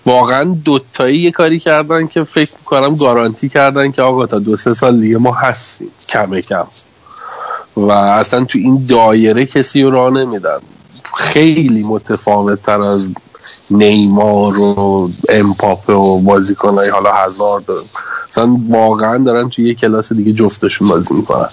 واقعا 0.06 0.44
دوتایی 0.66 1.18
یه 1.18 1.32
کاری 1.32 1.60
کردن 1.60 2.08
که 2.08 2.24
فکر 2.24 2.52
می‌کنم 2.60 2.96
گارانتی 2.96 3.50
کردن 3.50 3.92
که 3.92 4.02
آقا 4.02 4.26
تا 4.26 4.40
دو 4.40 4.58
سه 4.58 4.74
سال 4.74 5.00
دیگه 5.00 5.18
ما 5.18 5.34
هستیم 5.34 5.92
کم 6.10 6.42
کم. 6.42 6.68
و 7.78 7.92
اصلا 7.92 8.46
تو 8.46 8.58
این 8.58 8.86
دایره 8.90 9.46
کسی 9.46 9.84
رو 9.84 9.92
راه 9.92 10.14
نمیدن. 10.14 10.60
خیلی 11.18 11.84
متفاوت 11.84 12.62
تر 12.62 12.82
از 12.82 13.08
نیمار 13.72 14.60
و 14.60 15.10
امپاپه 15.30 15.94
و 15.94 16.20
بازیکنهای 16.20 16.90
حالا 16.90 17.12
هزار 17.14 17.60
دارم 17.60 17.84
اصلا 18.30 18.58
واقعا 18.70 19.18
دارن 19.18 19.50
توی 19.50 19.68
یه 19.68 19.74
کلاس 19.74 20.14
دیگه 20.14 20.34
جفتشون 20.34 20.88
بازی 20.88 21.14
می‌کنن. 21.14 21.50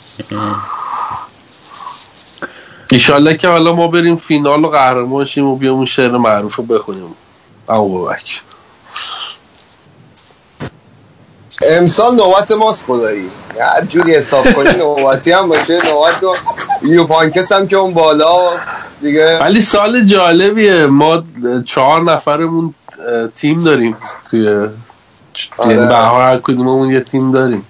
ایشالله 2.90 3.36
که 3.36 3.48
حالا 3.48 3.74
ما 3.74 3.89
بریم 3.89 4.16
فینال 4.16 4.65
و 4.65 4.69
قهرمان 4.69 5.24
شیم 5.24 5.47
و 5.47 5.57
بیام 5.57 5.77
اون 5.77 5.86
شعر 5.86 6.16
معروف 6.16 6.55
رو 6.55 6.65
بخونیم. 6.65 7.15
او 7.69 8.05
ببک 8.05 8.43
امسال 11.62 12.15
نوبت 12.15 12.53
ماست 12.53 12.86
خدایی. 12.86 13.27
هر 13.61 13.85
جوری 13.85 14.15
حساب 14.15 14.53
کنی 14.53 14.73
نوبتی 14.73 15.32
هم 15.32 15.48
باشه. 15.48 15.81
نوبت 15.86 16.23
و 16.23 16.36
یوپانکس 16.82 17.53
هم 17.53 17.69
که 17.69 17.77
اون 17.77 17.94
بالا 17.94 18.35
دیگه. 19.01 19.39
ولی 19.40 19.61
سال 19.61 20.05
جالبیه. 20.05 20.86
ما 20.86 21.24
چهار 21.66 22.03
نفرمون 22.03 22.74
تیم 23.36 23.65
داریم 23.65 23.97
توی. 24.31 24.69
یعنی 25.59 25.87
به 25.87 25.97
هر 25.97 26.39
کدوممون 26.39 26.93
یه 26.93 27.01
تیم 27.01 27.33
داریم. 27.33 27.67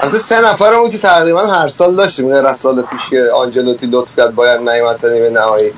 البته 0.00 0.18
سه 0.18 0.40
نفرمون 0.40 0.90
که 0.90 0.98
تقریبا 0.98 1.46
هر 1.46 1.68
سال 1.68 1.96
داشتیم. 1.96 2.34
غیر 2.34 2.46
از 2.46 2.56
سال 2.56 2.82
پیش 2.82 3.08
که 3.10 3.24
آنجلوتی 3.36 3.86
لطف 3.86 4.16
کرد 4.16 4.34
باید 4.34 4.60
نیمت 4.60 5.04
نیمه 5.04 5.30
نهایی. 5.30 5.72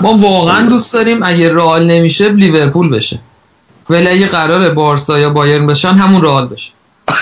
ما 0.00 0.18
واقعا 0.18 0.68
دوست 0.68 0.94
داریم 0.94 1.22
اگه 1.22 1.54
رئال 1.54 1.86
نمیشه 1.86 2.28
لیورپول 2.28 2.90
بشه. 2.90 3.18
ولی 3.90 4.08
اگه 4.08 4.26
قراره 4.26 4.70
بارسا 4.70 5.18
یا 5.18 5.30
بایرن 5.30 5.66
بشن 5.66 5.92
همون 5.92 6.22
رئال 6.22 6.46
بشه. 6.46 6.70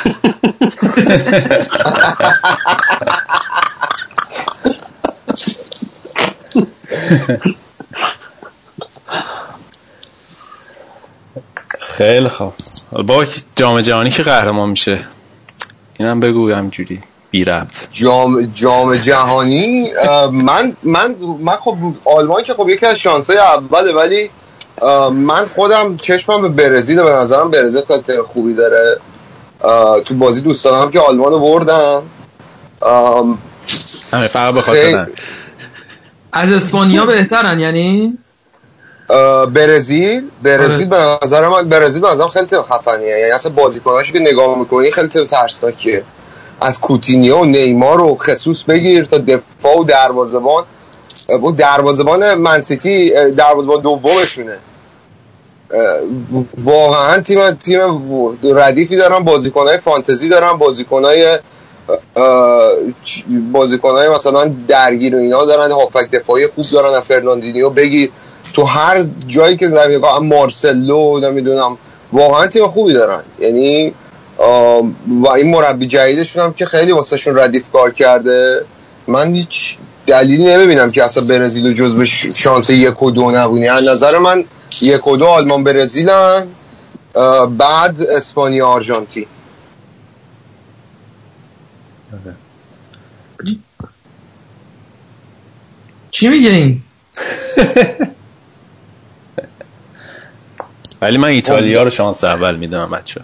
خیلی 12.02 12.28
خوب. 12.28 12.52
با 13.06 13.26
جام 13.56 13.80
جهانی 13.80 14.10
که 14.10 14.22
قهرمان 14.22 14.68
میشه. 14.68 14.98
اینم 15.98 16.20
بگو 16.20 16.52
همجوری 16.52 17.00
بی 17.30 17.44
ربط. 17.44 17.74
جام 17.92 18.42
جام 18.54 18.96
جهانی 18.96 19.92
من 20.32 20.76
من 20.82 21.14
من 21.40 21.56
خب 21.56 21.76
آلمان 22.04 22.42
که 22.42 22.54
خب 22.54 22.68
یکی 22.68 22.86
از 22.86 22.96
شانسای 22.96 23.36
اوله 23.36 23.92
ولی 23.92 24.30
من 25.12 25.46
خودم 25.54 25.96
چشمم 25.96 26.42
به 26.42 26.48
برزیل 26.48 27.02
به 27.02 27.10
نظرم 27.10 27.50
برزیل 27.50 27.80
خیلی 28.06 28.22
خوبی 28.22 28.54
داره. 28.54 28.96
تو 30.04 30.14
بازی 30.14 30.40
دوست 30.40 30.64
دارم 30.64 30.90
که 30.90 31.00
آلمان 31.00 31.32
رو 31.32 31.38
بردم 31.40 32.02
همه 34.12 34.28
فقط 34.28 34.54
بخاطر 34.54 35.06
از 36.32 36.52
اسپانیا 36.52 37.06
بهترن 37.06 37.60
یعنی؟ 37.60 38.18
برزیل 39.54 40.22
برزیل 40.42 40.88
به 40.88 40.96
نظر 41.24 41.48
من 41.48 41.68
برزیل 41.68 42.02
به 42.02 42.08
نظرم 42.08 42.28
خیلی 42.28 42.46
خفنیه. 42.46 43.08
یعنی 43.08 43.30
اصلا 43.30 43.52
بازیکناشو 43.52 44.12
که 44.12 44.18
نگاه 44.18 44.58
می‌کنی 44.58 44.90
خیلی 44.90 45.08
ترسناکیه. 45.08 46.02
از 46.60 46.80
کوتینیو 46.80 47.36
و 47.36 47.44
نیمار 47.44 48.00
و 48.00 48.16
خصوص 48.16 48.62
بگیر 48.62 49.04
تا 49.04 49.18
دفاع 49.18 49.78
و 49.80 49.84
دروازه‌بان. 49.84 50.64
و 51.28 51.50
دروازه‌بان 51.50 52.34
منسیتی 52.34 53.10
دروازه‌بان 53.30 53.80
دومشونه. 53.80 54.58
واقعا 56.64 57.20
تیم 57.20 57.50
تیم 57.50 57.80
ردیفی 58.44 58.96
دارن 58.96 59.18
بازیکنهای 59.18 59.78
فانتزی 59.78 60.28
دارن 60.28 60.52
بازیکنهای 60.52 61.38
بازیکنهای 63.52 64.08
مثلا 64.08 64.54
درگیر 64.68 65.16
و 65.16 65.18
اینا 65.18 65.44
دارن 65.44 65.70
هافک 65.70 66.10
دفاعی 66.10 66.46
خوب 66.46 66.64
دارن 66.72 67.00
فرناندینیو 67.00 67.70
بگیر. 67.70 68.10
تو 68.52 68.64
هر 68.64 69.02
جایی 69.26 69.56
که 69.56 69.68
نمیگم 69.68 70.26
مارسلو 70.26 71.20
نمی‌دونم 71.20 71.78
واقعا 72.12 72.46
تیم 72.46 72.68
خوبی 72.68 72.92
دارن. 72.92 73.22
یعنی 73.40 73.94
و 75.22 75.28
این 75.28 75.50
مربی 75.50 75.86
جدیدشون 75.86 76.42
هم 76.42 76.52
که 76.52 76.66
خیلی 76.66 76.92
واسهشون 76.92 77.38
ردیف 77.38 77.64
کار 77.72 77.90
کرده. 77.90 78.64
من 79.06 79.34
هیچ 79.34 79.78
دلیلی 80.06 80.44
نمی‌بینم 80.44 80.90
که 80.90 81.04
اصلا 81.04 81.24
برزیل 81.24 81.72
جز 81.72 81.94
به 81.94 82.04
شانس 82.34 82.70
یک 82.70 83.02
و 83.02 83.10
دو 83.10 83.30
نبونی 83.30 83.68
از 83.68 83.88
نظر 83.88 84.18
من 84.18 84.44
یک 84.80 85.08
و 85.08 85.16
دو 85.16 85.26
آلمان 85.26 85.64
برزیلن 85.64 86.46
بعد 87.58 88.02
اسپانیا 88.02 88.68
آرژانتین. 88.68 89.26
چی 96.10 96.28
میگه 96.28 96.50
این 96.50 96.82
ولی 101.02 101.18
من 101.18 101.28
ایتالیا 101.28 101.82
رو 101.82 101.90
شانس 101.90 102.24
اول 102.24 102.56
می‌دونم 102.56 102.90
بچه 102.90 103.20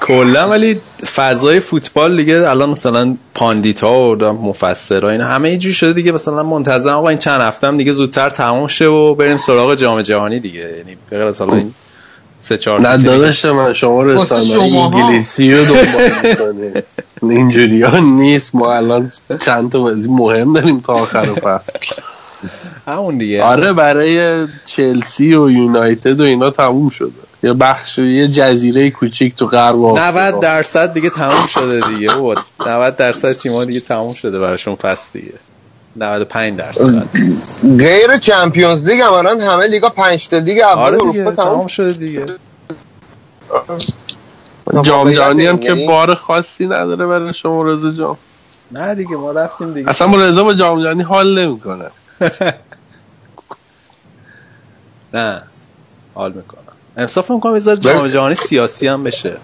کلا 0.00 0.48
ولی 0.48 0.80
فضای 1.14 1.60
فوتبال 1.60 2.16
دیگه 2.16 2.50
الان 2.50 2.70
مثلا 2.70 3.16
پاندیت 3.34 3.80
ها 3.80 4.16
و 4.16 4.24
مفسر 4.24 5.00
ها 5.00 5.10
این 5.10 5.20
همه 5.20 5.48
اینجوری 5.48 5.74
شده 5.74 5.92
دیگه. 5.92 6.12
مثلا 6.12 6.42
منتظم 6.42 6.90
آقا 6.90 7.08
این 7.08 7.18
چند 7.18 7.40
هفته 7.40 7.66
هم 7.66 7.76
دیگه 7.76 7.92
زودتر 7.92 8.30
تموم 8.30 8.66
شه 8.66 8.86
و 8.86 9.14
بریم 9.14 9.36
سراغ 9.36 9.74
جام 9.74 10.02
جهانی 10.02 10.40
دیگه. 10.40 10.60
یعنی 10.60 10.96
بغیر 11.10 11.22
از 11.22 11.38
حالا 11.38 11.54
این 11.54 11.74
سه 12.48 12.58
چهار 12.58 12.80
نه 12.80 12.96
داداش 12.96 13.44
من 13.44 13.72
شما 13.72 14.02
رسانه 14.02 14.64
انگلیسی 14.64 15.54
رو 15.54 15.64
دنبال 15.64 16.10
می‌کنه 16.22 16.82
اینجوری 17.22 17.82
ها 17.82 17.98
نیست. 17.98 18.54
ما 18.54 18.74
الان 18.74 19.12
چند 19.44 19.72
تا 19.72 19.80
بازی 19.80 20.08
مهم 20.10 20.52
داریم 20.52 20.80
تا 20.80 20.92
آخر 20.92 21.24
فصل 21.24 21.78
همون 22.86 23.18
دیگه. 23.18 23.42
آره 23.42 23.72
برای 23.72 24.46
چلسی 24.66 25.34
و 25.34 25.50
یونایتد 25.50 26.20
و 26.20 26.24
اینا 26.24 26.50
تموم 26.50 26.88
شده. 26.88 27.10
یه 27.42 27.52
بخش 27.52 27.98
یه 27.98 28.28
جزیره 28.28 28.90
کوچیک 28.90 29.34
تو 29.34 29.46
غرب 29.46 29.76
90 29.76 30.40
درصد 30.40 30.92
دیگه 30.92 31.10
تموم 31.10 31.46
شده 31.46 31.80
دیگه. 31.88 32.10
90 32.66 32.96
درصد 32.96 33.32
تیم‌ها 33.32 33.64
دیگه 33.64 33.80
تموم 33.80 34.14
شده 34.14 34.38
براشون 34.38 34.74
فصل 34.74 35.08
دیگه. 35.12 35.32
95 35.96 36.56
درصد. 36.58 37.08
غیر 37.78 38.16
چمپیونز 38.16 38.84
لیگ 38.84 39.00
هم 39.00 39.26
همه 39.40 39.66
لیگا 39.66 39.88
5 39.88 40.28
تا 40.28 40.38
لیگ 40.38 40.58
اول 40.58 40.80
آره 40.80 40.94
اروپا 40.94 41.30
تموم 41.30 41.66
شده 41.66 41.92
دیگه. 41.92 42.26
جام 44.82 45.10
جهانی 45.10 45.46
هم 45.46 45.58
که 45.58 45.74
بار 45.74 46.14
خاصی 46.14 46.66
نداره 46.66 47.06
برای 47.06 47.34
شما 47.34 47.62
رضا 47.62 47.90
جام 47.90 48.18
نه 48.70 48.94
دیگه 48.94 49.16
ما 49.16 49.32
رفتیم 49.32 49.74
دیگه. 49.74 49.90
اصلا 49.90 50.16
رضا 50.16 50.44
با 50.44 50.54
جام 50.54 50.82
جهانی 50.82 51.02
حال 51.02 51.38
نمی‌کنه. 51.38 51.84
نه 55.14 55.42
حال 56.14 56.32
می‌کنم 56.32 56.62
انصاف 56.96 57.30
می‌کنم 57.30 57.56
یه 57.56 57.76
جام 57.76 58.08
جهانی 58.08 58.34
سیاسی 58.34 58.86
هم 58.86 59.04
بشه. 59.04 59.36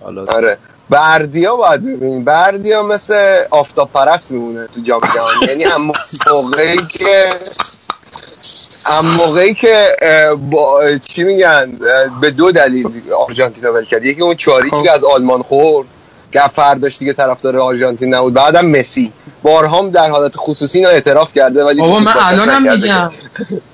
حالا 0.00 0.24
آره. 0.24 0.58
بردیا 0.90 1.56
باید 1.56 1.80
ببینیم. 1.80 2.24
بردیا 2.24 2.82
مثل 2.82 3.44
آفتاب 3.50 3.90
پرست 3.94 4.30
میمونه 4.30 4.66
تو 4.74 4.80
جام 4.80 5.00
جهانی. 5.14 5.46
یعنی 5.50 5.64
هم 5.64 5.92
موقعی 6.26 6.76
که 6.90 7.30
هم 8.84 9.06
موقعی 9.06 9.54
که 9.54 9.96
با 10.50 10.82
چی 11.08 11.24
میگن؟ 11.24 11.78
به 12.20 12.30
دو 12.30 12.52
دلیل 12.52 12.86
آرژانتین 13.28 13.66
ول 13.66 13.84
کرد. 13.84 14.04
یکی 14.04 14.22
اون 14.22 14.34
چاریچی 14.34 14.76
خب. 14.76 14.82
که 14.82 14.92
از 14.92 15.04
آلمان 15.04 15.42
خورد 15.42 15.86
که 16.32 16.40
فرداش 16.40 16.98
دیگه 16.98 17.12
طرفدار 17.12 17.56
آرژانتین 17.56 18.14
نبود. 18.14 18.34
بعدم 18.34 18.66
مسی. 18.66 19.12
بارهام 19.42 19.90
در 19.90 20.10
حالت 20.10 20.36
خصوصی 20.36 20.78
اینا 20.78 20.90
اعتراف 20.90 21.32
کرده 21.32 21.64
ولی 21.64 21.80
بابا 21.80 22.00
من 22.00 22.14
الانم 22.16 22.72
میگم. 22.72 23.10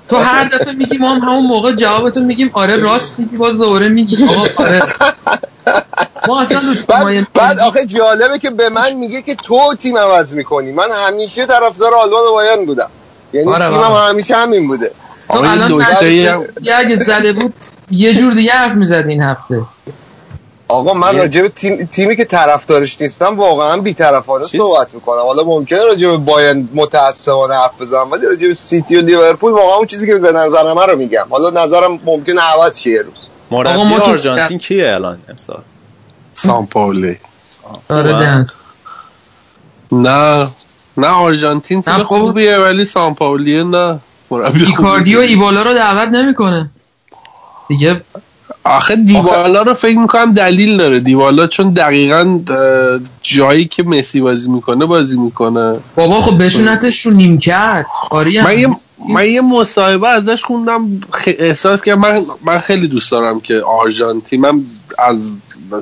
تو 0.09 0.17
هر 0.17 0.43
دفعه 0.43 0.73
میگی 0.73 0.97
ما 0.97 1.15
هم 1.15 1.21
همون 1.21 1.45
موقع 1.45 1.71
جوابتون 1.71 2.25
میگیم 2.25 2.49
آره 2.53 2.75
راست 2.75 3.19
میگی 3.19 3.35
باز 3.37 3.57
دوباره 3.57 3.87
میگی 3.87 4.17
آره. 4.57 4.83
ما 6.27 6.41
اصلا 6.41 6.61
بعد, 6.87 7.27
بعد 7.33 7.59
آخه 7.59 7.85
جالبه 7.85 8.39
که 8.39 8.49
به 8.49 8.69
من 8.69 8.93
میگه 8.93 9.21
که 9.21 9.35
تو 9.35 9.75
تیم 9.79 9.97
عوض 9.97 10.33
می‌کنی. 10.33 10.71
من 10.71 10.87
همیشه 10.91 11.45
طرفدار 11.45 11.93
آلمان 11.93 12.23
و 12.23 12.31
بایرن 12.31 12.65
بودم. 12.65 12.89
یعنی 13.33 13.53
آره 13.53 13.69
تیمم 13.69 13.95
همیشه 14.09 14.35
همین 14.35 14.67
بوده. 14.67 14.91
تو 15.29 15.37
الان 15.37 15.85
اگه 16.73 16.95
زده 16.95 17.33
بود 17.33 17.53
یه 17.91 18.13
جور 18.13 18.33
دیگه 18.33 18.51
حرف 18.51 18.75
می‌زد 18.75 19.05
این 19.07 19.21
هفته. 19.21 19.61
آقا 20.69 20.93
من 20.93 21.17
راجع 21.17 21.41
به 21.41 21.49
تیم، 21.49 21.89
تیمی 21.91 22.15
که 22.15 22.25
طرفدارش 22.25 23.01
نیستم 23.01 23.37
واقعا 23.37 23.77
بی‌طرفانه 23.77 24.47
صحبت 24.47 24.87
می‌کنم. 24.93 25.21
حالا 25.21 25.43
ممکنه 25.43 25.79
راجع 25.83 26.07
به 26.07 26.17
بایرن 26.17 26.69
متأسفانه 26.73 27.53
حرف 27.53 27.81
بزنم 27.81 28.11
ولی 28.11 28.25
راجع 28.25 28.47
به 28.47 28.53
سیتی 28.53 28.95
و 28.95 29.01
لیورپول 29.01 29.51
واقعا 29.51 29.75
اون 29.75 29.87
چیزی 29.87 30.07
که 30.07 30.15
به 30.15 30.31
نظر 30.31 30.73
من 30.73 30.87
رو 30.89 30.97
میگم. 30.97 31.25
حالا 31.29 31.63
نظرم 31.63 31.99
ممکنه 32.05 32.41
عوض 32.41 32.79
شه 32.79 32.89
یه 32.89 33.01
روز. 33.01 33.27
مربی 33.51 33.93
آرژانتین 33.93 34.59
کیه 34.59 34.93
الان 34.93 35.19
امسال؟ 35.29 35.61
سامپاولی 36.37 37.15
آره 37.89 38.11
دنس. 38.11 38.53
نه 39.91 40.47
نه 40.97 41.07
آرژانتین 41.07 41.81
تیم 41.81 42.03
خوبیه 42.03 42.57
ولی 42.57 42.85
سامپاولی 42.85 43.63
نه. 43.63 43.99
ایکاردی 44.53 45.15
و 45.15 45.19
ایبالا 45.19 45.61
رو 45.61 45.73
دعوت 45.73 46.09
نمی‌کنه. 46.09 46.69
دیگه 47.67 48.01
آخه 48.63 48.95
دیوالا 48.95 49.61
رو 49.61 49.73
فکر 49.73 49.97
می‌کنم 49.97 50.33
دلیل 50.33 50.77
داره. 50.77 50.99
دیوالا 50.99 51.47
چون 51.47 51.69
دقیقا 51.69 52.39
جایی 53.21 53.65
که 53.65 53.83
مسی 53.83 54.21
بازی 54.21 54.49
می‌کنه 54.49 54.85
بازی 54.85 55.17
می‌کنه. 55.17 55.79
بابا 55.95 56.21
خب 56.21 56.43
بشونتش 56.43 57.05
رو 57.05 57.11
نیمکت. 57.11 57.85
آره. 58.09 58.43
من 58.43 58.59
یه 58.59 58.67
من 59.09 59.25
یه 59.25 59.41
مصاحبه 59.41 60.07
ازش 60.07 60.43
خوندم. 60.43 61.01
احساس 61.27 61.81
که 61.81 61.95
من 61.95 62.21
من 62.45 62.59
خیلی 62.59 62.87
دوست 62.87 63.11
دارم 63.11 63.39
که 63.39 63.61
آرژانتین 63.61 64.41
من 64.41 64.61
از 64.97 65.31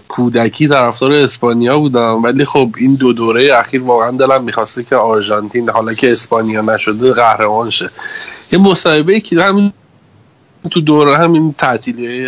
کودکی 0.07 0.67
طرفدار 0.67 1.11
اسپانیا 1.11 1.79
بودم. 1.79 2.23
ولی 2.23 2.45
خب 2.45 2.69
این 2.77 2.95
دو 2.95 3.13
دوره 3.13 3.57
اخیر 3.59 3.81
واقعا 3.81 4.11
دلم 4.11 4.43
می‌خواسته 4.43 4.83
که 4.83 4.95
آرژانتین 4.95 5.69
حالا 5.69 5.93
که 5.93 6.11
اسپانیا 6.11 6.61
نشده 6.61 7.13
قهرمان 7.13 7.69
شه. 7.69 7.89
یه 8.51 8.59
مصاحبه 8.59 9.19
که 9.19 9.41
همین 9.41 9.73
تو 10.71 10.81
دوره 10.81 11.17
همین 11.17 11.55
تعطیلی 11.57 12.27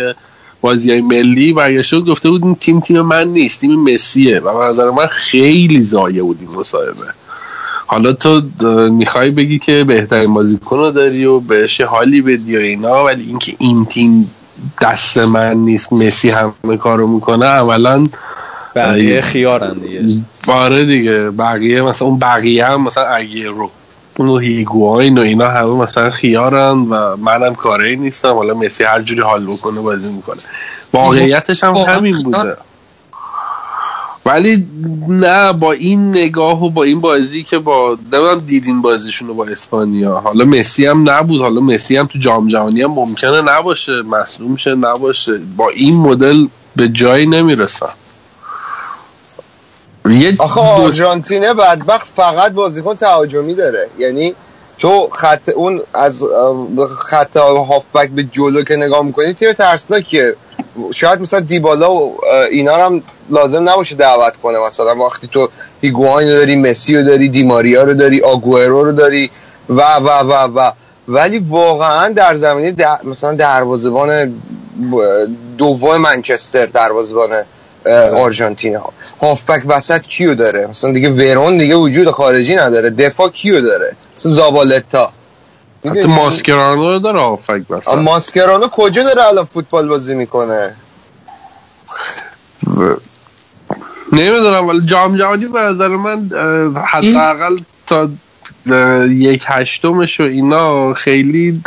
بازی 0.60 0.90
های 0.90 1.00
ملی 1.00 1.52
برگشته 1.52 1.98
بود 1.98 2.08
گفته 2.08 2.30
بود 2.30 2.44
این 2.44 2.54
تیم 2.54 2.80
تیم 2.80 3.00
من 3.00 3.28
نیست 3.28 3.60
تیم 3.60 3.94
مسیه. 3.94 4.38
و 4.38 4.58
به 4.58 4.64
نظر 4.64 4.90
من 4.90 5.06
خیلی 5.06 5.82
زایه 5.82 6.22
بود 6.22 6.38
این 6.40 6.50
مصاحبه. 6.50 7.06
حالا 7.86 8.12
تو 8.12 8.42
می‌خوای 8.90 9.30
بگی 9.30 9.58
که 9.58 9.84
بهترین 9.84 10.34
بازیکن 10.34 10.76
رو 10.76 10.90
داری 10.90 11.24
و 11.24 11.40
بهش 11.40 11.80
حالی 11.80 12.22
بدی 12.22 12.56
و 12.56 12.60
اینا 12.60 13.04
ولی 13.04 13.22
اینکه 13.22 13.54
این 13.58 13.84
تیم 13.84 14.30
دست 14.80 15.18
من 15.18 15.54
نیست 15.54 15.92
مسی 15.92 16.30
همه 16.30 16.76
کارو 16.76 17.06
می‌کنه 17.06 17.46
اولا 17.46 18.08
بقیه 18.76 19.20
خیارن 19.20 19.72
دیگه. 19.72 20.00
باره 20.46 20.84
دیگه 20.84 21.30
بقیه 21.30 21.82
مثلا 21.82 22.08
اون 22.08 22.18
بقیه 22.18 22.66
هم 22.66 22.82
مثلا 22.82 23.24
رو 23.54 23.70
اون 24.16 24.42
هیگواین 24.42 25.18
و 25.18 25.22
اینا 25.22 25.48
همه 25.48 25.74
مثلا 25.74 26.10
خیارن 26.10 26.78
و 26.78 27.16
منم 27.16 27.54
کاری 27.54 27.96
نیستم. 27.96 28.34
حالا 28.34 28.54
مسی 28.54 28.84
هر 28.84 29.02
جوری 29.02 29.20
حال 29.20 29.46
بکنه 29.46 29.80
بازی 29.80 30.12
می‌کنه. 30.12 30.40
واقعیتش 30.92 31.64
هم 31.64 31.74
همین 31.74 32.22
بوده. 32.22 32.56
ولی 34.28 34.66
نه 35.08 35.52
با 35.52 35.72
این 35.72 36.10
نگاه 36.10 36.64
و 36.64 36.70
با 36.70 36.82
این 36.82 37.00
بازی 37.00 37.42
که 37.42 37.58
با 37.58 37.98
نمی‌دونم 38.12 38.40
دیدین 38.40 38.82
بازیشون 38.82 39.28
رو 39.28 39.34
با 39.34 39.44
اسپانیا. 39.44 40.14
حالا 40.14 40.44
مسی 40.44 40.86
هم 40.86 41.10
نبود. 41.10 41.40
حالا 41.40 41.60
مسی 41.60 41.96
هم 41.96 42.06
تو 42.06 42.18
جام 42.18 42.48
جهانی 42.48 42.82
هم 42.82 42.90
ممکنه 42.90 43.40
نباشه. 43.40 43.92
مصدوم 43.92 44.56
شه 44.56 44.74
نباشه. 44.74 45.38
با 45.56 45.68
این 45.68 45.96
مدل 45.96 46.46
به 46.76 46.88
جایی 46.88 47.26
نمی‌رسن. 47.26 47.88
آخه 50.38 50.60
آرژانتینه 50.60 51.54
بدبخت 51.54 52.08
فقط 52.16 52.52
بازیکن 52.52 52.94
تهاجمی 52.94 53.54
داره. 53.54 53.88
یعنی 53.98 54.34
تو 54.78 55.08
خط 55.12 55.48
اون 55.48 55.80
از 55.94 56.24
خط 56.98 57.36
هافبک 57.36 58.10
به 58.10 58.22
جلو 58.22 58.62
که 58.62 58.76
نگاه 58.76 59.02
می‌کنی 59.02 59.32
تیم 59.32 59.52
ترسناکیه. 59.52 60.34
شاید 60.94 61.20
مثلا 61.20 61.40
دیبالا 61.40 61.94
و 61.94 62.16
اینا 62.50 62.76
هم 62.76 63.02
لازم 63.30 63.68
نباشه 63.68 63.94
دعوت 63.94 64.36
کنه. 64.36 64.58
مثلا 64.58 64.96
وقتی 64.96 65.28
تو 65.32 65.48
هیگواین 65.80 66.28
رو 66.28 66.34
داری 66.34 66.56
مسی 66.56 66.96
رو 66.96 67.02
داری 67.02 67.28
دیماریا 67.28 67.82
رو 67.82 67.94
داری 67.94 68.22
آگوئرو 68.22 68.84
رو 68.84 68.92
داری 68.92 69.30
و 69.68 69.82
و 69.82 70.08
و 70.08 70.60
و. 70.60 70.70
ولی 71.08 71.38
واقعا 71.38 72.08
در 72.08 72.34
زمینه 72.34 72.70
در 72.70 72.98
مثلا 73.04 73.34
دروازه‌بان 73.34 74.34
دوم 75.58 75.96
منچستر 75.96 76.66
دروازه‌بان 76.66 77.30
آرژانتین 78.16 78.78
هافبک 79.22 79.62
وسط 79.66 80.00
کیو 80.00 80.34
داره؟ 80.34 80.66
مثلا 80.66 80.92
دیگه 80.92 81.10
ورون 81.10 81.58
دیگه 81.58 81.74
وجود 81.74 82.10
خارجی 82.10 82.56
نداره. 82.56 82.90
دفاع 82.90 83.28
کیو 83.28 83.60
داره؟ 83.60 83.96
مثلا 84.16 84.32
زابالتا. 84.32 85.12
حتی 85.90 86.06
ماسکرانو 86.06 86.92
رو 86.92 86.98
داره 86.98 87.20
هافبک 87.20 87.70
وسط 87.70 87.98
ماسکرانو 87.98 88.66
کجا 88.66 89.02
داره 89.02 89.28
الان 89.28 89.44
فوتبال 89.44 89.88
بازی 89.88 90.14
می‌کنه؟ 90.14 90.76
نمی‌دونم 94.12 94.68
ولی 94.68 94.86
جام 94.86 95.16
جهانی 95.16 95.46
به 95.46 95.60
نظر 95.60 95.88
من 95.88 96.30
حداقل 96.84 97.58
تا 97.86 98.08
یک 99.08 99.44
هشتمش 99.46 100.20
و 100.20 100.22
اینا 100.22 100.94
خیلی 100.94 101.62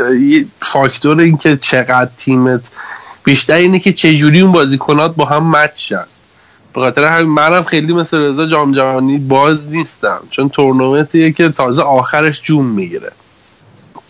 فاکتور 0.61 1.19
این 1.19 1.37
که 1.37 1.57
چقدر 1.57 2.09
تیمت 2.17 2.61
بیشتر 3.23 3.53
اینه 3.53 3.79
که 3.79 3.93
چجوری 3.93 4.41
اون 4.41 4.51
بازیکنات 4.51 5.15
با 5.15 5.25
هم 5.25 5.51
مچ 5.51 5.71
شن. 5.75 6.05
به 6.73 6.81
خاطر 6.81 7.03
همین 7.03 7.29
منم 7.29 7.63
خیلی 7.63 7.93
مثل 7.93 8.17
رضا 8.17 8.45
جام 8.45 8.75
جهانی 8.75 9.17
باز 9.17 9.67
نیستم 9.67 10.19
چون 10.29 10.49
تورنمنتیه 10.49 11.31
که 11.31 11.49
تازه 11.49 11.81
آخرش 11.81 12.41
جون 12.41 12.65
می‌گیره. 12.65 13.11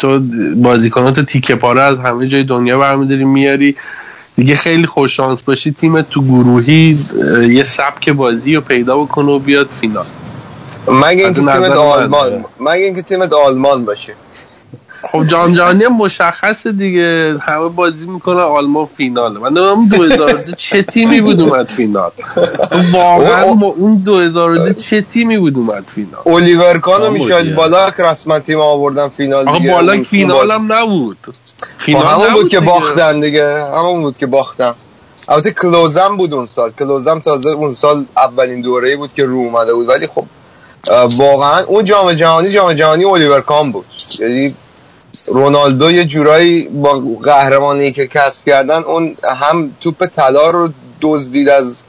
تو 0.01 0.19
بازیکنات 0.55 1.19
تیکه 1.19 1.55
پاره 1.55 1.81
از 1.81 1.97
همه 1.97 2.27
جای 2.27 2.43
دنیا 2.43 2.79
برمیداری 2.79 3.23
میاری. 3.23 3.75
دیگه 4.35 4.55
خیلی 4.55 4.87
خوش 4.87 5.17
شانس 5.17 5.41
باشی. 5.41 5.71
تیم 5.71 6.01
تو 6.01 6.21
گروهی 6.21 6.99
یه 7.49 7.63
سبک 7.63 8.09
بازی 8.09 8.55
رو 8.55 8.61
پیدا 8.61 8.97
بکنه 8.97 9.31
و 9.31 9.39
بیاد 9.39 9.69
فینال. 9.81 10.05
مگه 10.87 11.25
اینکه 11.25 11.41
تیمت 11.41 11.71
آلمان 11.71 12.45
مگه 12.59 12.83
اینکه 12.83 13.01
تیمت 13.01 13.33
آلمان 13.33 13.85
باشه. 13.85 14.13
خب 15.11 15.25
جام 15.25 15.55
جهانی 15.55 15.87
مشخص 15.87 16.67
دیگه. 16.67 17.35
همه 17.41 17.69
بازی 17.69 18.05
می‌کنه 18.05 18.41
آلمان 18.41 18.87
فیناله. 18.97 19.39
من 19.39 19.53
دارم 19.53 19.87
2002 19.87 20.51
چه 20.51 20.81
تیمی 20.81 21.21
بود 21.21 21.41
اومد 21.41 21.67
فینال. 21.67 22.11
واقعا 22.93 23.43
اون 23.43 23.95
2002 23.97 24.73
چه 24.73 25.01
تیمی 25.01 25.37
بود 25.37 25.57
اومد 25.57 25.85
فینال. 25.95 26.21
الیور 26.25 26.79
کان 26.79 27.01
و 27.01 27.09
میشل 27.09 27.53
بالاک 27.53 27.93
رسما 27.99 28.39
تیم 28.39 28.59
آوردن 28.59 29.07
فینال 29.07 29.57
دیگه. 29.57 29.73
بالاک 29.73 30.03
فینال 30.03 30.51
هم 30.51 30.73
نبود. 30.73 31.17
فینال 31.77 32.05
همون 32.05 32.33
بود 32.33 32.49
که 32.49 32.59
باختن 32.59 33.19
دیگه. 33.19 33.63
همون 33.65 34.01
بود 34.01 34.17
که 34.17 34.25
باختن. 34.25 34.73
البته 35.29 35.51
کلوزم 35.51 36.17
بود 36.17 36.33
اون 36.33 36.45
سال. 36.45 36.71
کلوزم 36.79 37.19
تازه 37.19 37.49
اون 37.49 37.75
سال 37.75 38.05
اولین 38.17 38.61
دوره 38.61 38.95
بود 38.95 39.13
که 39.15 39.25
رو 39.25 39.35
اومده 39.35 39.73
بود. 39.73 39.89
ولی 39.89 40.07
خب 40.07 40.25
واقعا 41.17 41.63
اون 41.63 41.85
جام 41.85 42.13
جهانی 42.13 42.49
جام 42.49 42.73
جهانی 42.73 43.05
الیور 43.05 43.41
کان 43.41 43.71
بود. 43.71 43.85
یعنی 44.19 44.55
رونالدو 45.27 45.91
یه 45.91 46.05
جورایی 46.05 46.67
با 46.67 47.01
قهرمانی 47.23 47.91
که 47.91 48.07
کسب 48.07 48.45
کردن 48.45 48.83
اون 48.83 49.15
هم 49.41 49.71
توپ 49.81 50.05
طلا 50.05 50.49
رو 50.49 50.69
دزدید 51.01 51.49
از 51.49 51.83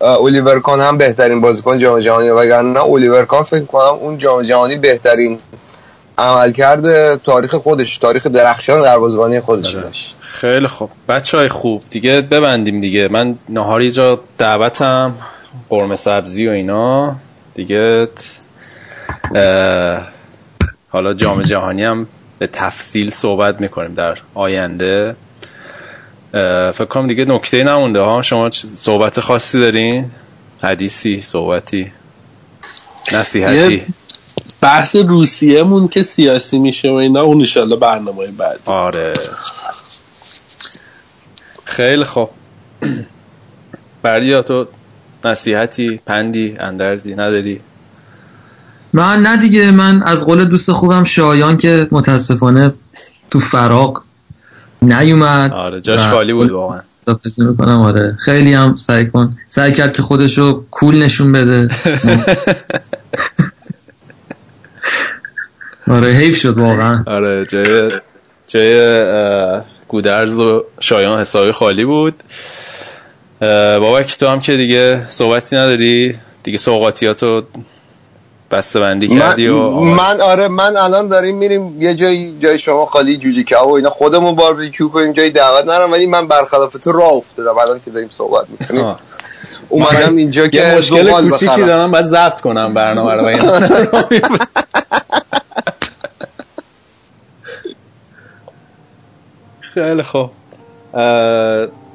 الیور 0.00 0.60
کان 0.60 0.80
هم 0.80 0.98
بهترین 0.98 1.40
بازیکن 1.40 1.78
جام 1.78 2.00
جهانی 2.00 2.30
وگرنه 2.30 2.84
الیور 2.84 3.24
کان 3.24 3.42
فکر 3.42 3.64
کنم 3.64 3.98
اون 4.00 4.18
جام 4.18 4.42
جهانی 4.42 4.76
بهترین 4.76 5.38
عمل 6.18 6.52
کرده 6.52 7.16
تاریخ 7.24 7.54
خودش 7.54 7.98
تاریخ 7.98 8.26
درخشان 8.26 8.82
دروازه‌بانی 8.82 9.40
خودش. 9.40 9.74
داشت 9.74 10.16
خیلی 10.20 10.66
خوب. 10.66 10.90
بچه 11.08 11.36
های 11.36 11.48
خوب 11.48 11.82
دیگه 11.90 12.20
ببندیم 12.20 12.80
دیگه. 12.80 13.08
من 13.08 13.38
نهاری 13.48 13.90
جا 13.90 14.20
دعوتم 14.38 15.14
قرمه 15.68 15.96
سبزی 15.96 16.48
و 16.48 16.50
اینا. 16.50 17.16
دیگه 17.54 18.08
حالا 20.88 21.14
جام 21.14 21.42
جهانی 21.42 21.84
هم 21.84 22.06
به 22.44 22.48
تفصیل 22.52 23.10
صحبت 23.10 23.60
می‌کنیم 23.60 23.94
در 23.94 24.18
آینده. 24.34 25.16
فکر 26.74 26.84
کنم 26.84 27.06
دیگه 27.06 27.24
نکته 27.24 27.64
نمونده. 27.64 28.00
ها 28.00 28.22
شما 28.22 28.50
صحبت 28.76 29.20
خاصی 29.20 29.60
دارین؟ 29.60 30.10
حدیثی 30.62 31.20
صحبتی؟ 31.22 31.92
نصیحتی؟ 33.12 33.82
بحث 34.60 34.96
روسیه 34.96 35.62
مون 35.62 35.88
که 35.88 36.02
سیاسی 36.02 36.58
میشه 36.58 36.90
و 36.90 36.94
اینا 36.94 37.22
اون 37.22 37.38
انشالله 37.38 37.76
برنامه 37.76 38.26
بعد 38.26 38.60
آره. 38.64 39.14
خیلی 41.64 42.04
خوب. 42.04 42.30
بردیا 44.02 44.42
تو 44.42 44.66
نصیحتی 45.24 46.00
پندی 46.06 46.56
اندرزی 46.58 47.14
نداری؟ 47.14 47.60
من 48.94 49.22
نه 49.22 49.36
دیگه 49.36 49.70
من 49.70 50.02
از 50.02 50.26
قول 50.26 50.44
دوست 50.44 50.72
خوبم 50.72 51.04
شایان 51.04 51.56
که 51.56 51.88
متاسفانه 51.90 52.72
تو 53.30 53.38
فراق 53.40 54.02
نیومد. 54.82 55.52
آره 55.52 55.80
جاش 55.80 56.00
خالی 56.00 56.32
بود 56.32 56.50
واقعا. 56.50 56.80
می‌کنم. 57.38 57.80
آره 57.80 58.16
خیلی 58.18 58.54
هم 58.54 58.76
سعی 58.76 59.06
کن. 59.06 59.36
سعی 59.48 59.72
کرد 59.72 59.92
که 59.92 60.02
خودشو 60.02 60.64
کول 60.70 61.02
نشون 61.02 61.32
بده. 61.32 61.68
آره 65.88 66.08
حیف 66.08 66.36
شد 66.36 66.58
واقعا. 66.58 67.02
آره 67.06 67.46
جای 67.46 67.90
جای 68.46 69.60
گودرز 69.88 70.34
و 70.36 70.64
شایان 70.80 71.20
حسابی 71.20 71.52
خالی 71.52 71.84
بود. 71.84 72.14
بابک 73.80 74.18
تو 74.18 74.28
هم 74.28 74.40
که 74.40 74.56
دیگه 74.56 75.06
صحبتی 75.10 75.56
نداری؟ 75.56 76.14
دیگه 76.42 76.58
سوقاتیاتو 76.58 77.42
بسته 78.54 78.80
بندی 78.80 79.08
کردی 79.08 79.48
من, 79.48 79.82
من 79.82 80.20
آره 80.20 80.48
من 80.48 80.76
الان 80.76 81.08
داریم 81.08 81.36
میریم 81.36 81.82
یه 81.82 81.94
جایی 81.94 82.38
جای 82.40 82.58
شما 82.58 82.86
خالی 82.86 83.16
جوجه 83.16 83.42
که 83.42 83.56
و 83.56 83.68
اینا. 83.68 83.90
خودمون 83.90 84.34
باربیکیو 84.34 84.88
کنیم 84.88 85.12
جای 85.12 85.30
دعوت 85.30 85.64
نرم 85.64 85.92
ولی 85.92 86.06
من 86.06 86.28
برخلاف 86.28 86.72
تو 86.72 86.92
راه 86.92 87.12
افتادم. 87.12 87.58
الان 87.58 87.80
که 87.84 87.90
داریم 87.90 88.08
صحبت 88.12 88.44
می‌کنیم. 88.50 88.94
اومدم 89.68 90.16
اینجا 90.16 90.46
که 90.46 90.74
مشکل 90.78 91.28
کوچیکی 91.30 91.62
دارم 91.62 91.90
بعد 91.90 92.04
ضبط 92.04 92.40
کنم 92.40 92.74
برنامه 92.74 93.12
رو. 93.12 93.38
خیلی 99.74 100.02
خوب. 100.02 100.30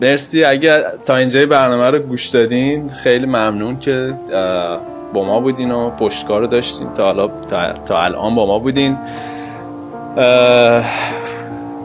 مرسی. 0.02 0.44
اگه 0.44 0.84
تا 1.06 1.15
اینجای 1.15 1.45
برنامه 1.45 1.90
رو 1.98 1.99
گوش 1.99 2.27
دادین 2.27 2.90
خیلی 2.90 3.26
ممنون 3.26 3.80
که 3.80 4.14
با 5.14 5.23
ما 5.23 5.40
بودین 5.40 5.72
و 5.72 5.90
پشتکار 5.90 6.41
رو 6.41 6.48
داشتین. 6.48 6.88
تا 6.94 7.30
تا, 7.86 7.99
الان 7.99 8.36
با 8.36 8.45
ما 8.45 8.60
بودین. 8.60 8.98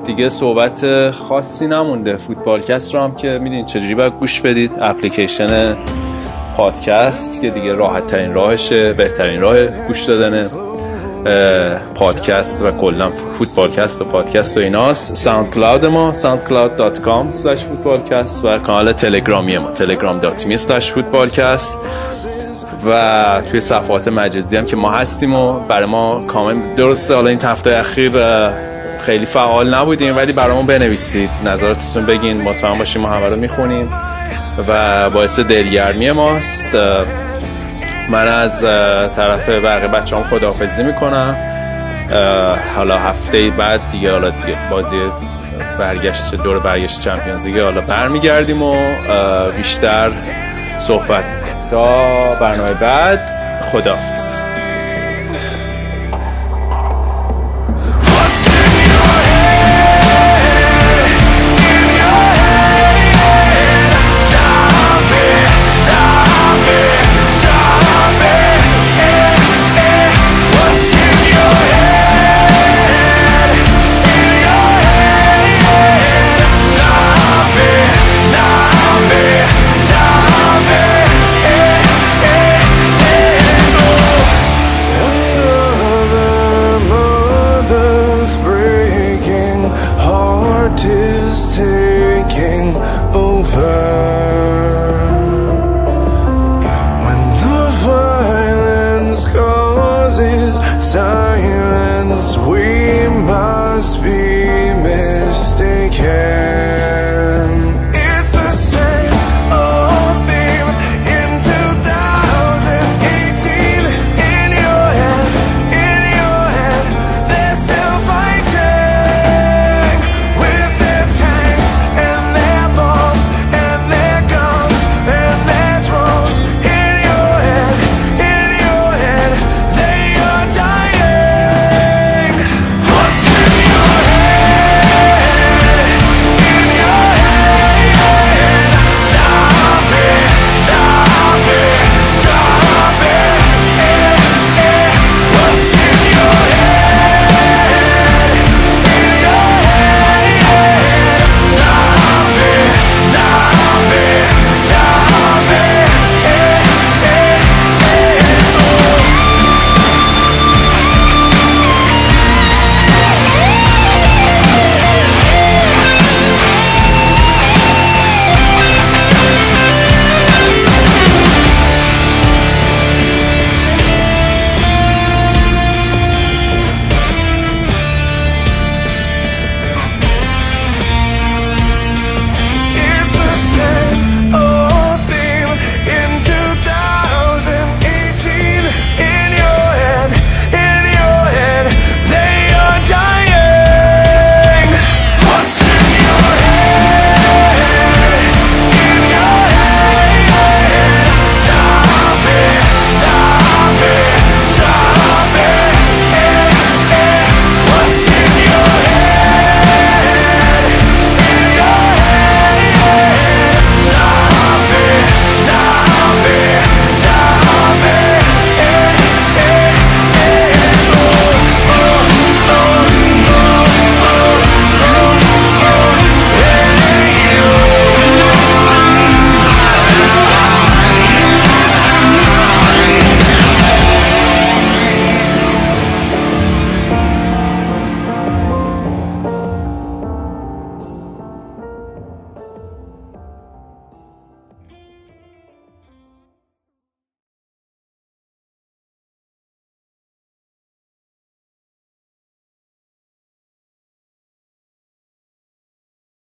دیگه 0.06 0.28
صحبت 0.28 1.10
خاصی 1.10 1.66
نمونده. 1.66 2.16
فوتبالکست 2.16 2.94
رو 2.94 3.00
هم 3.00 3.14
که 3.14 3.38
میدین 3.42 3.66
چجوری 3.66 3.94
باید 3.94 4.12
گوش 4.12 4.40
بدید. 4.40 4.72
اپلیکیشن 4.80 5.76
پادکست 6.56 7.40
که 7.40 7.50
دیگه 7.50 7.74
راحت 7.74 8.06
ترین 8.06 8.34
راهشه 8.34 8.92
بهترین 8.92 9.40
راه 9.40 9.66
گوش 9.66 10.02
دادنه. 10.02 10.50
پادکست 11.94 12.62
و 12.62 12.70
کلا 12.70 13.10
فوتبالکست 13.38 14.00
و 14.00 14.04
پادکست 14.04 14.56
و 14.56 14.60
ایناست. 14.60 15.16
SoundCloud 15.16 15.86
ما 15.86 16.12
soundcloud.com 16.12 17.32
فوتبالکست 17.56 18.44
و 18.44 18.58
کانال 18.58 18.92
تلگرامی 18.92 19.58
ما 19.58 19.68
telegram.me 19.74 20.56
فوتبالکست. 20.80 21.78
و 22.86 23.42
توی 23.50 23.60
صفحات 23.60 24.08
مجازی 24.08 24.56
هم 24.56 24.66
که 24.66 24.76
ما 24.76 24.90
هستیم 24.90 25.34
و 25.34 25.52
برای 25.52 25.86
ما 25.86 26.26
کامنت 26.26 26.76
درسته 26.76 27.14
حالا 27.14 27.28
این 27.28 27.42
هفته 27.44 27.76
اخیر 27.76 28.12
خیلی 29.00 29.26
فعال 29.26 29.74
نبودیم 29.74 30.16
ولی 30.16 30.32
برامون 30.32 30.66
بنویسید. 30.66 31.30
نظراتتون 31.44 32.06
بگین 32.06 32.42
مطمئن 32.42 32.78
باشیم 32.78 33.02
ما 33.02 33.08
همه 33.08 33.26
رو 33.26 33.36
می‌خونیم 33.36 33.92
و 34.68 35.10
باعث 35.10 35.40
دلگرمی 35.40 36.10
ماست. 36.10 36.68
من 38.10 38.28
از 38.28 38.60
طرف 39.16 39.48
بقیه 39.48 39.88
بچه 39.88 40.16
هم 40.16 40.22
خداحافظی 40.22 40.82
می‌کنم. 40.82 41.36
حالا 42.76 42.98
هفته 42.98 43.50
بعد 43.50 43.80
دیگه 43.92 44.12
حالا 44.12 44.30
دیگه 44.30 44.58
بازی 44.70 44.96
برگشت 45.78 46.34
دور 46.34 46.58
برگشت 46.58 47.00
چمپیونز 47.00 47.42
دیگه 47.42 47.64
حالا 47.64 47.80
برمیگردیم 47.80 48.62
و 48.62 48.76
بیشتر 49.56 50.10
صحبت 50.78 51.24
تا 51.70 52.34
برنامه 52.40 52.74
بعد. 52.74 53.20
خداحافظ. 53.72 54.53